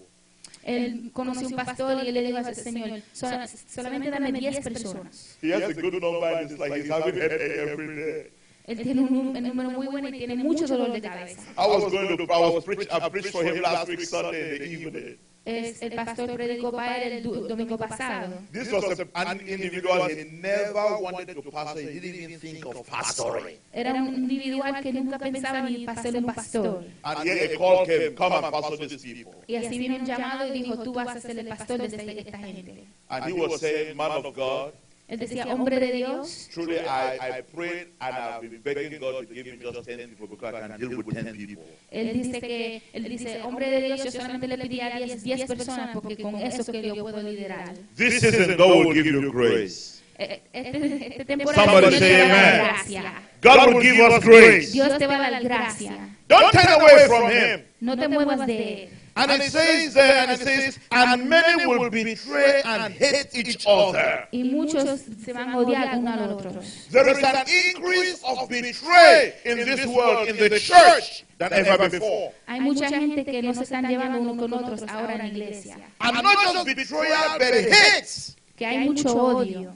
Él 0.62 1.10
conoció 1.12 1.48
un 1.48 1.56
pastor 1.56 2.04
y 2.04 2.08
él 2.08 2.14
le 2.14 2.22
dijo 2.22 2.36
al 2.36 2.54
Señor, 2.54 3.00
"Sola- 3.12 3.46
solamente 3.46 4.10
dame 4.10 4.30
10 4.32 4.60
personas. 4.60 5.38
He 5.40 5.52
has 5.52 5.62
a 5.62 5.72
good 5.72 5.94
number 5.94 6.26
and 6.36 6.50
it's 6.50 6.60
like 6.60 6.74
he's 6.74 6.90
having 6.90 7.14
headache 7.14 7.58
every 7.58 7.96
day. 7.96 8.30
Él 8.66 8.82
tiene 8.82 9.00
un 9.00 9.32
número 9.32 9.70
muy 9.70 9.86
bueno 9.86 10.08
y 10.08 10.12
tiene 10.18 10.36
mucho 10.36 10.66
dolor 10.66 10.92
de 10.92 11.00
cabeza. 11.00 11.40
I 11.56 11.66
was 11.66 11.90
going 11.90 12.16
to, 12.16 12.24
I 12.24 12.38
was 12.54 12.64
preach, 12.64 12.86
I 12.92 13.08
preached 13.08 13.30
for 13.32 13.42
him 13.42 13.62
last 13.62 13.88
week 13.88 14.00
Sunday 14.04 14.56
in 14.56 14.58
the 14.58 14.70
evening. 14.70 15.18
Es, 15.44 15.80
el 15.80 15.94
pastor 15.94 16.34
predicó 16.34 16.70
para 16.70 17.02
él 17.02 17.12
el 17.12 17.48
domingo 17.48 17.78
pasado. 17.78 18.34
This 18.52 18.70
was 18.70 19.00
a, 19.00 19.06
an 19.14 19.40
individual 19.40 20.08
he 20.10 20.24
never 20.24 20.98
wanted 21.00 21.34
to 21.34 21.50
pastor. 21.50 21.80
He 21.80 21.98
didn't 21.98 22.20
even 22.22 22.38
think 22.38 22.66
of 22.66 22.86
pastoring. 22.86 23.58
Era 23.72 23.94
un 23.94 24.14
individual 24.14 24.82
que 24.82 24.92
nunca 24.92 25.18
pensaba 25.18 25.62
ni 25.62 25.86
para 25.86 26.02
ser 26.02 26.16
un 26.16 26.26
pastor. 26.26 26.84
And 27.02 27.24
yet 27.24 27.52
a 27.52 27.56
call 27.56 27.86
came, 27.86 28.14
come 28.14 28.34
and 28.34 28.52
pastor 28.52 28.76
these 28.76 29.02
people. 29.02 29.32
Y 29.46 29.56
así 29.56 29.78
vino 29.78 29.96
un 29.96 30.04
llamado 30.04 30.46
y 30.46 30.50
dijo, 30.62 30.82
tú 30.82 30.92
vas 30.92 31.16
a 31.16 31.20
ser 31.20 31.38
el 31.38 31.48
pastor 31.48 31.78
de 31.78 31.86
esta, 31.86 32.02
esta 32.02 32.38
gente. 32.38 32.86
And 33.08 33.24
he 33.24 33.32
was 33.32 33.60
saying, 33.60 33.96
man 33.96 34.12
of 34.12 34.34
God, 34.34 34.74
Él 35.10 35.18
decía, 35.18 35.44
hombre 35.48 35.80
de 35.80 35.92
Dios, 35.92 36.48
truly 36.54 36.76
I, 36.76 37.38
I 37.40 37.42
prayed 37.42 37.88
and 37.98 38.16
I've 38.16 38.40
been 38.48 38.62
begging 38.62 39.00
God 39.00 39.26
to 39.26 39.34
give 39.34 39.44
me 39.44 39.58
just 39.58 39.84
10 39.84 40.08
people 40.10 40.28
because 40.28 40.54
I 40.54 40.60
can 40.68 40.78
deal 40.78 40.96
with 40.96 41.12
10 41.12 41.36
people. 41.36 41.64
él 41.90 42.12
dice 42.12 42.40
que, 42.40 42.80
él 42.92 43.08
dice, 43.08 43.42
hombre 43.42 43.68
de 43.70 43.82
Dios, 43.82 44.04
yo 44.04 44.10
solamente 44.12 44.46
le 44.46 44.56
pedí 44.56 44.80
a 44.80 44.90
10, 44.96 45.24
10 45.24 45.46
personas 45.46 45.90
porque 45.92 46.16
con 46.16 46.36
eso 46.36 46.70
que 46.70 46.80
yo 46.80 46.94
puedo 46.94 47.20
liderar. 47.22 47.74
This 47.96 48.20
season, 48.20 48.56
God 48.56 48.86
will 48.86 48.94
give 48.94 49.10
you 49.10 49.32
grace. 49.32 50.00
Eh, 50.16 50.42
Este, 50.52 51.06
este 51.08 51.24
temporada 51.24 51.64
Somebody 51.64 51.98
say 51.98 52.20
amen. 52.22 52.60
gracia. 52.62 53.12
God 53.42 53.74
will 53.74 53.82
give 53.82 53.98
us 54.00 54.22
grace. 54.22 54.70
Dios 54.72 54.96
te 54.98 55.06
va 55.06 55.26
a 55.26 55.30
dar 55.30 55.42
gracia. 55.42 56.16
Don't 56.28 56.52
turn 56.52 56.68
away 56.80 57.06
from 57.08 57.30
Him. 57.30 57.64
No 57.80 57.96
te 57.96 58.06
muevas 58.06 58.46
de 58.46 58.84
él. 58.84 58.88
And 59.20 59.42
it 59.42 59.51
says 59.51 59.92
there, 59.92 60.22
and 60.22 60.30
it 60.30 60.40
says, 60.40 60.78
and 60.90 61.28
many 61.28 61.66
will 61.66 61.90
betray 61.90 62.62
and 62.64 62.94
hate 62.94 63.34
each 63.34 63.66
other. 63.66 64.26
Y 64.32 64.44
muchos 64.44 65.01
se 65.24 65.32
van 65.34 65.51
a 65.51 65.59
odiar 65.59 65.98
unos 65.98 66.14
a 66.14 66.26
los 66.26 66.47
otros. 66.47 66.88
There 66.90 67.06
is 67.06 67.22
an 67.22 67.44
increase 67.66 68.22
of 68.24 68.48
betray 68.48 69.34
in 69.44 69.59
this 69.59 69.84
world, 69.86 70.28
in 70.28 70.36
the 70.38 70.59
church, 70.59 71.24
than 71.36 71.52
ever 71.52 71.90
before. 71.90 72.32
Hay 72.47 72.60
mucha 72.60 72.88
gente 72.88 73.24
que 73.24 73.42
no 73.42 73.52
se 73.52 73.64
están 73.64 73.86
llevando 73.86 74.20
unos 74.20 74.38
con 74.38 74.55
otros 74.55 74.82
ahora 74.88 75.14
en 75.14 75.18
la 75.18 75.26
iglesia. 75.26 75.76
And 76.01 76.22
not 76.22 76.55
just 76.55 76.76
betrayal, 76.76 77.38
but 77.38 77.52
hate. 77.52 78.36
Que 78.56 78.66
hay 78.66 78.88
mucho 78.88 79.14
odio. 79.14 79.74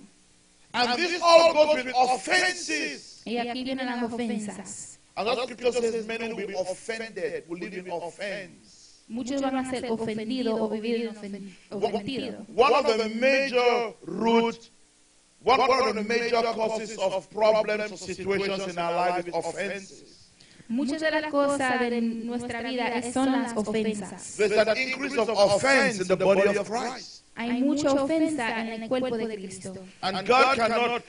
And 0.72 0.98
this 0.98 1.12
is 1.12 1.20
all 1.22 1.52
goes 1.52 1.84
with 1.84 1.94
offenses. 1.94 3.22
Y 3.26 3.36
aquí 3.36 3.62
vienen 3.62 3.86
las 3.86 4.02
ofensas. 4.02 4.98
And 5.16 5.28
that 5.28 5.38
scripture 5.44 5.70
says 5.70 6.06
many 6.06 6.32
will 6.32 6.46
be 6.46 6.54
offended, 6.54 7.44
will 7.46 7.58
live 7.58 7.74
in 7.74 7.88
offense. 7.88 8.63
Muchos 9.08 9.40
van 9.42 9.56
a 9.56 9.70
ser 9.70 9.90
ofendidos 9.90 10.58
o 10.60 10.68
vivir 10.68 11.02
en 11.02 11.08
ofen- 11.14 11.56
ofendidos. 11.70 12.46
One 12.56 12.74
of 12.74 12.86
the 12.96 13.08
major 13.10 13.94
root, 14.06 14.70
one, 15.44 15.60
one 15.60 15.90
of 15.90 15.94
the 15.94 16.02
major 16.04 16.42
causes 16.54 16.96
of 16.98 17.28
problems 17.28 17.92
or 17.92 17.98
situations 17.98 18.66
in 18.72 18.78
our 18.78 18.94
life 18.94 19.28
is 19.28 19.34
offenses. 19.34 20.30
Muchas 20.68 21.02
de 21.02 21.10
las 21.10 21.30
cosas 21.30 21.78
de 21.80 22.00
nuestra 22.00 22.62
vida 22.62 23.02
son 23.12 23.30
las 23.32 23.52
ofensas. 23.54 24.36
There's 24.38 24.56
an 24.56 24.76
increase 24.78 25.18
of 25.18 25.28
offense 25.28 26.00
in 26.00 26.08
the 26.08 26.16
body 26.16 26.56
of 26.56 26.66
Christ. 26.68 27.22
Hay 27.36 27.60
mucha 27.62 27.92
ofensa 27.92 28.60
en 28.60 28.82
el 28.84 28.88
cuerpo 28.88 29.18
de 29.18 29.34
Cristo. 29.36 29.74
And 30.00 30.26
God 30.26 30.56
cannot 30.56 31.02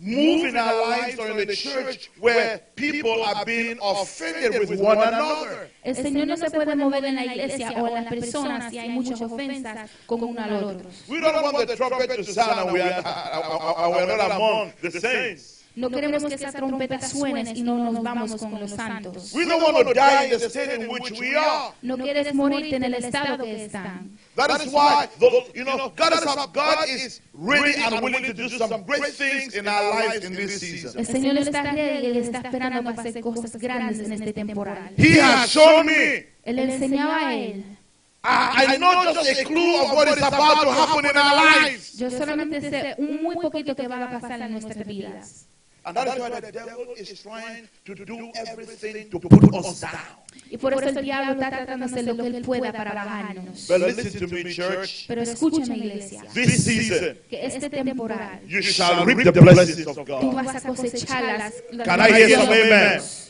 move 0.00 0.46
in 0.46 0.56
our 0.56 0.88
lives 0.88 1.18
or 1.18 1.28
in 1.28 1.46
the 1.46 1.54
church 1.54 2.10
where 2.20 2.60
people 2.74 3.22
are 3.22 3.44
being 3.44 3.78
offended 3.82 4.58
with 4.58 4.80
one 4.80 4.98
another. 4.98 5.68
El 5.84 5.94
Señor 5.94 6.26
no 6.26 6.36
se 6.36 6.50
puede 6.50 6.74
mover 6.74 7.04
en 7.04 7.16
la 7.16 7.24
iglesia 7.24 7.72
o 7.76 7.86
en 7.86 7.94
las 7.94 8.06
personas 8.06 8.70
si 8.70 8.78
hay 8.78 8.88
muchas 8.88 9.20
ofensas 9.20 9.90
con 10.06 10.22
uno 10.24 10.42
a 10.42 10.46
los 10.46 10.62
otros. 10.74 11.04
We 11.08 11.20
don't 11.20 11.34
want 11.42 11.66
the 11.66 11.76
trumpet 11.76 12.08
to 12.16 12.24
sound 12.24 12.60
and 12.60 12.72
we 12.72 12.80
are, 12.80 13.02
and 13.02 13.94
we're 13.94 14.16
not 14.16 14.30
among 14.30 14.72
the 14.80 14.90
saints. 14.90 15.59
No 15.76 15.88
queremos 15.88 16.24
que 16.24 16.34
esas 16.34 16.52
trompetas 16.54 17.10
suenen 17.10 17.56
y 17.56 17.62
no 17.62 17.92
nos 17.92 18.02
vamos 18.02 18.34
con 18.36 18.58
los 18.58 18.70
santos. 18.70 19.32
We 19.32 19.46
don't 19.46 19.62
want 19.62 19.86
to 19.86 19.94
die 19.94 20.24
in 20.24 20.38
the 20.38 20.46
state 20.48 20.74
in 20.74 20.88
which 20.88 21.12
we 21.12 21.36
are. 21.36 21.72
No 21.82 21.96
quieres 21.96 22.34
morirte 22.34 22.76
en 22.76 22.84
el 22.84 22.94
estado 22.94 23.42
que 23.42 23.64
están. 23.64 24.18
That 24.34 24.60
is 24.60 24.72
why, 24.72 25.08
the, 25.18 25.28
you 25.54 25.64
know, 25.64 25.92
God 25.96 26.12
is, 26.12 26.24
God 26.52 26.88
is 26.88 27.20
ready 27.34 27.74
and 27.82 28.02
willing 28.02 28.24
to 28.24 28.32
do 28.32 28.48
some 28.48 28.82
great 28.84 29.14
things 29.14 29.54
in 29.54 29.68
our 29.68 29.94
lives 29.94 30.24
in 30.24 30.34
this 30.34 30.58
season. 30.60 30.98
El 30.98 31.06
Señor 31.06 31.38
está 31.38 31.62
ready 31.62 32.06
y 32.06 32.10
Él 32.10 32.16
está 32.16 32.38
esperando 32.38 32.82
para 32.82 33.00
hacer 33.08 33.22
cosas 33.22 33.56
grandes 33.56 34.00
en 34.00 34.12
este 34.12 34.32
temporal. 34.32 34.92
He 34.96 35.20
has 35.20 35.50
shown 35.50 35.86
me. 35.86 36.26
Él 36.44 36.56
le 36.56 36.62
enseñó 36.64 37.10
a 37.12 37.34
Él. 37.34 37.64
I, 38.22 38.74
I 38.74 38.76
know 38.76 39.14
just 39.14 39.40
a 39.40 39.44
clue 39.44 39.82
of 39.82 39.92
what 39.92 40.08
is 40.08 40.18
about 40.18 40.62
to 40.62 40.70
happen 40.70 41.06
in 41.06 41.16
our 41.16 41.34
lives. 41.36 41.96
Yo 41.96 42.10
solamente 42.10 42.60
sé 42.60 42.94
un 42.98 43.22
muy 43.22 43.36
poquito 43.36 43.74
que 43.74 43.88
va 43.88 44.04
a 44.04 44.10
pasar 44.10 44.40
en 44.42 44.52
nuestras 44.52 44.86
vidas. 44.86 45.46
And 45.84 45.96
that 45.96 46.08
is 46.08 46.18
why 46.20 46.40
the 46.40 46.52
devil 46.52 46.86
is 46.96 47.22
trying 47.22 47.68
to 47.86 47.94
do 47.94 48.30
everything 48.36 49.08
to 49.10 49.18
put 49.18 49.54
us 49.54 49.80
down. 49.80 50.20
Y 50.50 50.58
por 50.58 50.74
eso 50.74 50.98
el 50.98 51.04
diablo 51.04 51.32
está 51.32 51.48
tratando 51.50 51.86
de 51.86 51.92
hacer 51.92 52.04
lo 52.04 52.16
que 52.16 52.26
él 52.28 52.42
pueda 52.42 52.72
para 52.72 52.92
bajarnos. 52.92 53.66
But 53.66 53.80
listen 53.80 54.28
to 54.28 54.34
me, 54.34 54.44
church. 54.52 55.06
Pero 55.08 55.22
escúchame, 55.22 55.76
iglesia, 55.76 56.22
This 56.34 56.64
season, 56.64 57.18
que 57.28 57.46
este 57.46 57.70
temporal 57.70 58.40
you 58.46 58.60
shall 58.60 59.04
reap 59.06 59.22
the 59.24 59.40
blessings 59.40 59.86
of 59.86 59.96
tú 59.96 60.04
God. 60.04 60.34
vas 60.34 60.56
a 60.64 60.68
cosechar 60.68 61.22
las, 61.24 61.54
las 61.72 61.86
Can 61.86 62.00
I 62.00 62.12
hear 62.12 62.30
some 62.30 62.48
bendiciones 62.50 63.29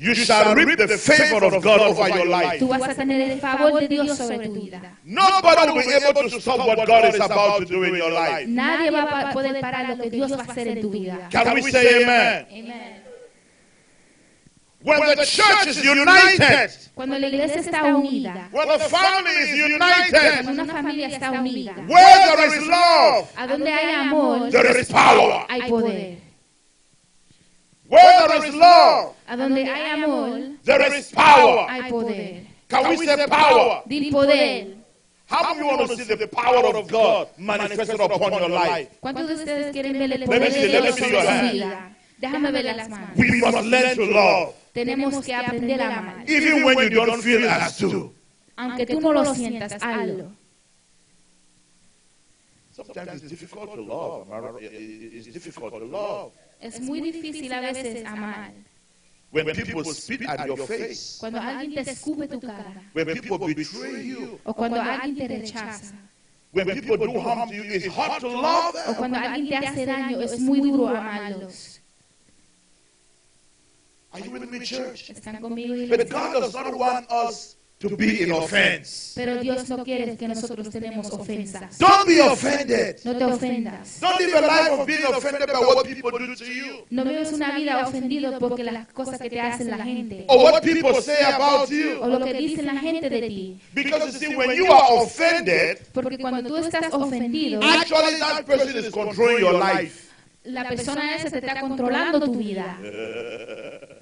You 0.00 0.14
shall 0.14 0.54
reap 0.54 0.78
the 0.78 0.96
favor 0.96 1.44
of 1.44 1.60
God 1.60 1.80
over 1.80 2.08
your 2.08 2.26
life. 2.26 2.60
Tú 2.60 2.68
vas 2.68 2.82
a 2.88 2.94
tener 2.94 3.20
el 3.32 3.40
favor 3.40 3.80
de 3.80 3.88
Dios 3.88 4.16
sobre 4.16 4.46
tu 4.46 4.54
vida. 4.54 4.80
Nobody 5.04 5.72
will 5.72 5.84
be 5.84 5.92
able 5.92 6.30
to 6.30 6.40
stop 6.40 6.58
what 6.58 6.86
God 6.86 7.04
is 7.12 7.20
about 7.20 7.58
to 7.58 7.64
do 7.64 7.82
in 7.82 7.96
your 7.96 8.12
life. 8.12 8.46
Nadie 8.46 8.90
va 8.90 9.02
a 9.02 9.06
pa- 9.08 9.32
poder 9.32 9.60
parar 9.60 9.88
lo 9.88 9.96
que 10.00 10.08
Dios 10.10 10.30
va 10.30 10.42
a 10.42 10.44
hacer 10.44 10.68
en 10.68 10.80
tu 10.82 10.90
vida. 10.90 11.28
Can 11.32 11.52
we 11.54 11.62
say 11.62 12.02
amen? 12.04 12.46
Amen. 12.48 13.02
When 14.80 15.00
the 15.16 15.26
church 15.26 15.66
is 15.66 15.84
united, 15.84 16.70
Cuando 16.94 17.18
la 17.18 17.26
iglesia 17.26 17.60
está 17.60 17.82
unida, 17.96 18.48
when 18.52 18.68
the 18.68 18.78
family 18.78 19.30
is 19.42 19.50
cuando 19.50 19.74
united, 19.74 20.48
una 20.48 20.64
familia 20.66 21.08
está 21.08 21.30
unida, 21.32 21.74
where 21.88 22.36
there 22.36 22.46
is 22.56 22.66
love, 22.68 23.28
a 23.36 23.46
donde 23.48 23.68
hay 23.72 23.94
amor, 23.94 24.50
there 24.50 24.80
is 24.80 24.88
power. 24.88 25.44
hay 25.48 25.68
poder. 25.68 26.27
Where 27.88 28.28
there 28.28 28.44
is 28.44 28.54
love, 28.54 29.14
A 29.26 29.36
donde 29.36 29.64
hay 29.64 29.90
amor, 29.92 30.56
there 30.64 30.94
is 30.94 31.10
power. 31.12 31.66
hay 31.70 31.90
poder. 31.90 32.42
Can 32.68 32.88
we 32.90 32.96
say 33.06 33.26
power? 33.26 33.82
Di 33.88 34.10
poder. 34.10 34.74
How 35.26 35.54
many 35.54 35.66
want 35.66 35.88
to 35.90 35.96
see 35.96 36.14
the 36.14 36.26
power 36.28 36.76
of 36.76 36.86
God 36.88 37.28
manifested 37.38 38.00
upon 38.00 38.32
your 38.32 38.48
life? 38.50 38.88
¿Cuántos 39.00 39.28
de 39.28 39.34
ustedes 39.34 39.72
quieren 39.72 39.92
ver 39.98 40.12
el 40.12 40.20
Let 40.20 40.26
poder 40.26 40.40
me 40.40 40.46
de 40.48 40.52
see, 40.52 40.68
let 40.68 40.80
me 40.82 40.86
Dios 40.86 40.96
see 40.96 41.10
your 41.10 41.22
su 41.22 41.28
hand. 41.28 41.52
vida? 41.52 41.96
Déjame 42.20 42.50
ver 42.52 42.64
las 42.76 42.88
manos. 42.88 43.10
We 43.16 43.40
must 43.40 43.64
learn 43.66 43.96
to 43.96 44.04
love, 44.06 44.54
Tenemos 44.74 45.24
que 45.24 45.34
aprender 45.34 45.80
a 45.82 45.98
amar. 45.98 46.24
even 46.28 46.64
when 46.64 46.78
you 46.78 46.90
don't 46.90 47.22
feel 47.22 47.48
as 47.48 47.76
to. 47.78 48.12
Aunque 48.56 48.86
tú 48.86 49.00
no 49.00 49.12
lo 49.12 49.34
sientas, 49.34 49.72
hazlo. 49.82 50.30
Sometimes 52.72 53.22
it's 53.22 53.30
difficult 53.30 53.74
to 53.74 53.80
love. 53.82 54.26
It's 54.60 55.26
difficult 55.32 55.72
to 55.72 55.84
love. 55.84 56.32
Es 56.60 56.80
muy 56.80 57.00
difícil 57.00 57.52
a 57.52 57.60
veces 57.60 58.04
amar. 58.06 58.52
When 59.30 59.44
people 59.46 59.84
spit 59.84 60.22
at 60.26 60.46
your 60.46 60.56
face, 60.66 61.18
Cuando 61.20 61.38
alguien 61.38 61.84
te 61.84 61.90
escupe 61.90 62.28
tu 62.28 62.40
cara 62.40 62.82
when 62.94 63.06
people 63.20 63.38
betray 63.38 64.06
you, 64.08 64.40
o 64.44 64.54
cuando 64.54 64.80
alguien 64.80 65.16
te 65.16 65.28
rechaza 65.28 65.94
when 66.52 66.66
people 66.66 66.96
do 66.96 67.20
harm 67.20 67.48
to 67.50 67.54
you, 67.54 67.62
it's 67.64 67.86
hard 67.86 68.20
to 68.20 68.28
love 68.28 68.74
o 68.74 68.92
them. 68.92 68.94
cuando 68.94 69.18
alguien 69.18 69.48
te 69.60 69.66
hace 69.66 69.84
daño, 69.84 70.20
es 70.22 70.40
muy 70.40 70.62
duro 70.62 70.88
amarlos. 70.88 71.80
Are 74.12 74.24
you 74.24 74.30
with 74.30 74.50
me, 74.50 74.60
church? 74.60 75.10
¿Están 75.10 75.42
conmigo? 75.42 75.74
But? 75.94 76.08
God 76.08 76.40
does 76.40 76.54
not 76.54 76.74
want 76.74 77.06
us 77.10 77.57
to 77.78 77.96
be 77.96 78.22
in 78.24 78.32
offense. 78.32 79.12
Pero 79.14 79.40
Dios 79.40 79.68
no 79.68 79.84
quiere 79.84 80.16
que 80.16 80.26
nosotros 80.26 80.68
tenemos 80.70 81.12
ofensas. 81.12 81.78
Don't 81.78 82.06
be 82.06 82.20
offended. 82.20 82.96
No 83.04 83.16
te 83.16 83.24
ofendas. 83.24 84.00
Don't 84.00 84.18
live 84.18 84.34
a 84.36 84.40
life 84.40 84.70
of 84.72 84.86
being 84.86 85.04
offended 85.04 85.46
by 85.46 85.60
what 85.60 85.86
people 85.86 86.10
do 86.10 86.34
to 86.34 86.44
you 86.44 86.84
No 86.90 87.04
vives 87.04 87.32
una 87.32 87.56
vida 87.56 87.86
ofendido 87.86 88.38
porque 88.40 88.64
las 88.64 88.88
cosas 88.88 89.20
que 89.20 89.30
te 89.30 89.40
hacen 89.40 89.70
la 89.70 89.78
gente 89.78 90.24
or 90.28 90.38
what 90.42 90.60
people 90.62 91.00
say 91.00 91.22
about 91.24 91.68
you. 91.70 92.00
o 92.00 92.08
lo 92.08 92.24
que 92.24 92.34
dicen 92.34 92.66
la 92.66 92.80
gente 92.80 93.08
de 93.08 93.20
ti. 93.22 93.60
Because 93.74 94.06
you 94.06 94.12
see, 94.12 94.34
when 94.36 94.56
you 94.56 94.66
are 94.72 95.02
offended, 95.02 95.78
Porque 95.92 96.18
cuando 96.18 96.48
tú 96.48 96.56
estás 96.56 96.92
ofendido, 96.92 97.60
actually 97.62 98.18
that 98.18 98.44
person 98.44 98.76
is 98.76 98.90
controlling 98.90 99.38
your 99.38 99.54
life. 99.54 100.08
la 100.44 100.68
persona 100.68 101.14
esa 101.14 101.30
te 101.30 101.38
está 101.38 101.60
controlando 101.60 102.20
tu 102.20 102.34
vida. 102.34 102.78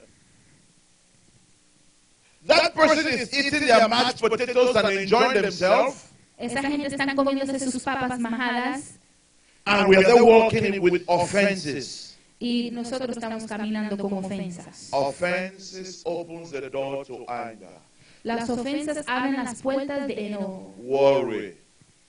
That 2.46 2.74
person 2.74 3.06
is 3.08 3.32
eating 3.32 3.66
their 3.66 3.88
mashed 3.88 4.20
potatoes 4.20 4.76
and 4.76 4.90
enjoying 4.90 5.42
themselves, 5.42 6.12
Esa 6.38 6.60
gente 6.62 6.86
está 6.86 7.14
comiéndose 7.14 7.58
sus 7.58 7.82
papas 7.82 8.18
majadas. 8.20 8.98
And 9.64 9.88
we 9.88 9.96
are 9.96 10.04
there 10.04 10.22
walking 10.24 10.80
with 10.80 11.02
offenses. 11.08 12.16
y 12.38 12.70
nosotros 12.70 13.16
estamos 13.16 13.44
caminando 13.46 13.96
con 13.96 14.12
ofensas. 14.12 14.88
Offenses 14.92 16.02
opens 16.04 16.50
the 16.50 16.68
door 16.68 17.04
to 17.06 17.24
anger, 17.28 17.80
Las 18.22 18.50
ofensas 18.50 19.04
abren 19.06 19.36
las 19.36 19.62
puertas 19.62 20.06
de 20.06 20.26
enojo, 20.26 20.74
worry, 20.78 21.56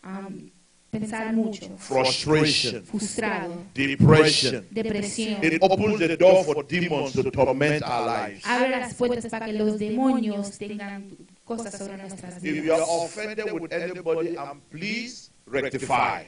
am, 0.03 0.51
pensar 0.91 1.33
mucho, 1.33 1.67
frustration, 1.77 2.83
frustrado, 2.83 3.63
depression. 3.73 4.65
depresión. 4.71 5.43
It 5.43 5.61
opens 5.61 5.99
the 5.99 6.17
door 6.17 6.43
for 6.43 6.63
demons 6.63 7.13
to 7.13 7.29
torment 7.31 7.83
our 7.83 8.05
lives. 8.05 8.45
Abre 8.45 8.69
las 8.69 8.93
puertas 8.93 9.27
para 9.27 9.45
que 9.45 9.53
los 9.53 9.77
demonios 9.77 10.57
tengan 10.57 11.15
cosas 11.43 11.77
sobre 11.77 11.97
nuestras 11.97 12.37
If 12.37 12.43
you 12.43 12.61
vidas. 12.63 12.79
are 12.79 13.05
offended 13.05 13.51
with 13.51 13.73
anybody, 13.73 14.35
and 14.35 14.61
please 14.69 15.29
rectify. 15.45 16.23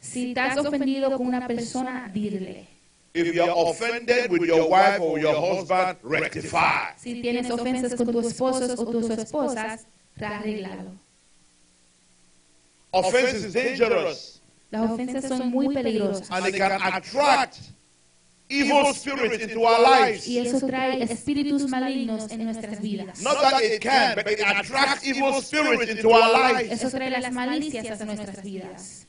Si 0.00 0.28
estás 0.28 0.56
ofendido 0.58 1.16
con 1.16 1.26
una 1.26 1.46
persona, 1.46 2.10
dile. 2.12 2.66
If 3.14 3.34
you 3.34 3.42
are 3.42 3.70
offended 3.70 4.30
with 4.30 4.46
your 4.46 4.68
wife 4.70 5.00
or 5.00 5.18
your 5.18 5.34
husband, 5.34 5.98
rectify. 6.04 6.94
Si 6.96 7.20
tienes 7.20 7.50
ofensas 7.50 7.94
con 7.96 8.12
tus 8.12 8.26
esposos 8.26 8.78
o 8.78 8.86
tus 8.86 9.10
esposas, 9.10 9.86
arréglalo. 10.20 10.92
Offense 12.92 13.44
is 13.44 13.52
dangerous. 13.52 14.40
Las 14.70 14.90
ofensas 14.90 15.28
son 15.28 15.50
muy 15.50 15.74
peligrosas. 15.74 16.28
and 16.30 16.46
it 16.46 16.56
can 16.56 16.72
attract 16.72 17.58
evil 18.50 18.92
spirits 18.94 19.42
into 19.42 19.64
our 19.64 19.80
lives. 19.80 20.26
y 20.26 20.38
eso 20.38 20.66
trae 20.66 21.02
espíritus 21.02 21.68
malignos 21.68 22.30
en 22.30 22.44
nuestras 22.44 22.80
vidas. 22.80 23.22
Not 23.22 23.40
that 23.40 23.62
it 23.62 23.80
can, 23.80 24.14
but 24.14 24.26
it 24.26 24.40
attracts 24.40 25.06
evil 25.06 25.40
spirits 25.40 25.90
into 25.90 26.10
our 26.10 26.52
lives. 26.52 26.70
Eso 26.72 26.90
trae 26.90 27.10
las 27.10 27.32
malicias 27.32 28.00
a 28.00 28.04
nuestras 28.04 28.42
vidas. 28.42 29.06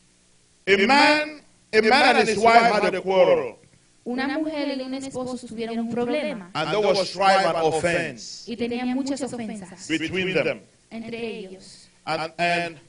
A 0.67 0.77
man, 0.85 1.41
a 1.73 1.81
man 1.81 2.17
and 2.17 2.29
his 2.29 2.37
wife 2.37 2.61
had 2.61 2.93
a 2.93 3.01
quarrel, 3.01 3.57
Una 4.05 4.27
mujer 4.39 4.77
y 4.77 4.81
un 4.81 4.93
esposo 4.93 5.45
tuvieron 5.45 5.77
un 5.77 5.89
problema. 5.89 6.51
And 6.53 6.71
there 6.71 6.79
was 6.79 7.09
strife 7.09 7.45
and 7.45 7.57
offense. 7.57 8.43
Y 8.47 8.55
tenían 8.55 8.89
muchas 8.95 9.21
ofensas 9.21 9.87
between 9.87 10.33
them. 10.33 10.61
entre 10.89 11.37
ellos. 11.39 11.87
And, 12.05 12.33
and, 12.39 12.79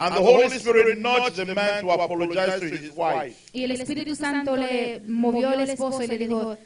and 0.00 0.14
the 0.14 0.20
Holy 0.20 0.48
Spirit 0.58 0.98
nudged 0.98 1.36
the 1.36 1.54
man 1.54 1.82
to 1.82 1.90
apologize 1.90 2.60
to 2.60 2.66
his 2.66 2.92
wife. 2.96 3.36
Y 3.52 3.64
el 3.64 3.70
Espíritu 3.72 4.14
Santo 4.14 4.56
le 4.56 5.00
movió 5.06 5.48
al 5.50 5.60
esposo 5.60 6.02
y 6.02 6.06
le 6.06 6.18
dijo, 6.18 6.56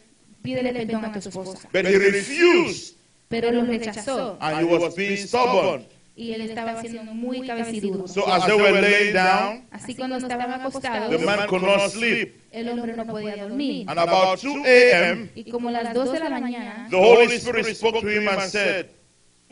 pídele 0.42 0.72
perdón 0.72 1.04
a 1.04 1.12
tu 1.12 1.18
esposa. 1.18 1.68
But 1.72 1.86
he 1.86 1.96
refused, 1.98 2.96
Pero 3.28 3.50
lo 3.50 3.64
rechazó 3.64 4.36
and 4.40 4.58
he 4.60 4.64
was 4.64 4.94
being 4.94 5.16
stubborn. 5.16 5.86
y 6.14 6.32
él 6.34 6.42
estaba 6.42 6.78
siendo 6.82 7.04
muy 7.14 7.46
cabeciduro. 7.46 8.06
So 8.06 8.30
as 8.30 8.44
they 8.44 8.54
were 8.54 8.80
laying 8.80 9.14
down, 9.14 9.64
Así 9.70 9.94
cuando 9.94 10.18
estaban 10.18 10.48
the 10.50 10.54
acostados, 10.68 11.22
man 11.24 11.48
could 11.48 11.62
not 11.62 11.90
sleep. 11.90 12.34
el 12.52 12.68
hombre 12.68 12.94
no 12.94 13.06
podía 13.06 13.36
dormir. 13.36 13.86
And 13.88 13.98
about 13.98 14.38
2 14.42 14.66
a.m., 14.66 15.30
Y 15.34 15.50
como 15.50 15.70
a 15.70 15.72
las 15.72 15.94
2 15.94 16.12
de 16.12 16.20
la 16.20 16.28
mañana, 16.28 16.86
the 16.90 16.96
Holy 16.96 17.36
Spirit 17.36 17.74
spoke 17.74 18.00
to 18.00 18.08
him 18.08 18.28
and 18.28 18.42
said, 18.42 18.90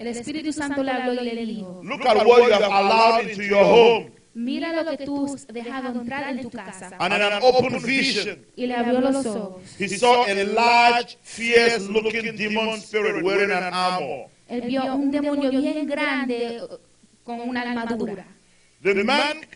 el 0.01 0.07
Espíritu 0.07 0.53
Santo 0.53 0.83
le 0.83 0.91
habló 0.91 1.23
y 1.23 1.31
le 1.31 1.47
dijo, 1.47 1.81
Look 1.85 2.07
at 2.07 2.27
what 2.27 2.47
you 2.47 2.53
have 2.53 2.65
allowed 2.65 3.29
into 3.29 3.43
your 3.43 3.63
home. 3.65 4.11
mira 4.33 4.73
lo 4.73 4.97
que 4.97 5.05
tú 5.05 5.27
has 5.35 5.47
dejado 5.47 6.01
entrar 6.01 6.31
en 6.31 6.41
tu 6.41 6.51
casa. 6.51 6.91
And 6.99 7.13
in 7.15 7.21
an 7.21 7.43
open 7.43 7.83
vision, 7.83 8.39
Y 8.57 8.67
le 8.67 8.75
abrió 8.75 9.01
los 9.01 9.27
ojos. 9.27 9.63
he 9.79 9.89
saw 9.89 10.25
a 10.27 10.45
large, 10.45 11.19
fierce 11.23 11.89
looking 11.89 12.35
demon 12.37 12.79
spirit 12.81 13.23
wearing 13.23 13.51
an 13.51 13.75
armor. 13.75 14.29
Él 14.49 14.63
vio 14.63 14.95
un 14.95 15.11
demonio 15.11 15.51
bien 15.51 15.87
grande 15.87 16.57
eh, 16.57 16.61
con 17.23 17.41
una 17.41 17.63
armadura. 17.63 18.25
The 18.83 18.95
man, 19.05 19.47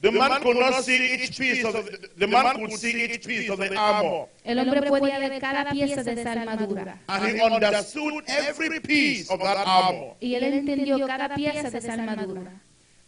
the 0.00 0.10
man 0.10 0.42
could 0.42 0.56
not 0.56 0.82
see 0.82 1.14
each 1.14 1.38
piece 1.38 1.64
of 1.64 1.72
the, 1.74 2.08
the 2.16 2.26
man 2.26 2.56
could 2.56 2.72
see 2.72 3.04
each 3.04 3.26
piece 3.26 3.50
of 3.50 3.58
the 3.58 3.74
armor. 3.76 4.28
El 4.44 4.58
hombre 4.58 4.82
podía 4.82 5.18
ver 5.18 5.40
cada 5.40 5.70
pieza 5.70 6.02
de 6.02 6.12
esa 6.12 6.32
armadura. 6.32 6.98
And 7.08 7.24
he 7.26 7.40
understood 7.40 8.24
every 8.28 8.80
piece 8.80 9.30
of 9.30 9.40
that 9.40 9.66
armor. 9.66 10.16
Y 10.20 10.34
él 10.34 10.44
entendió 10.44 11.06
cada 11.06 11.34
pieza 11.34 11.70
de 11.70 11.78
esa 11.78 11.94
armadura. 11.94 12.52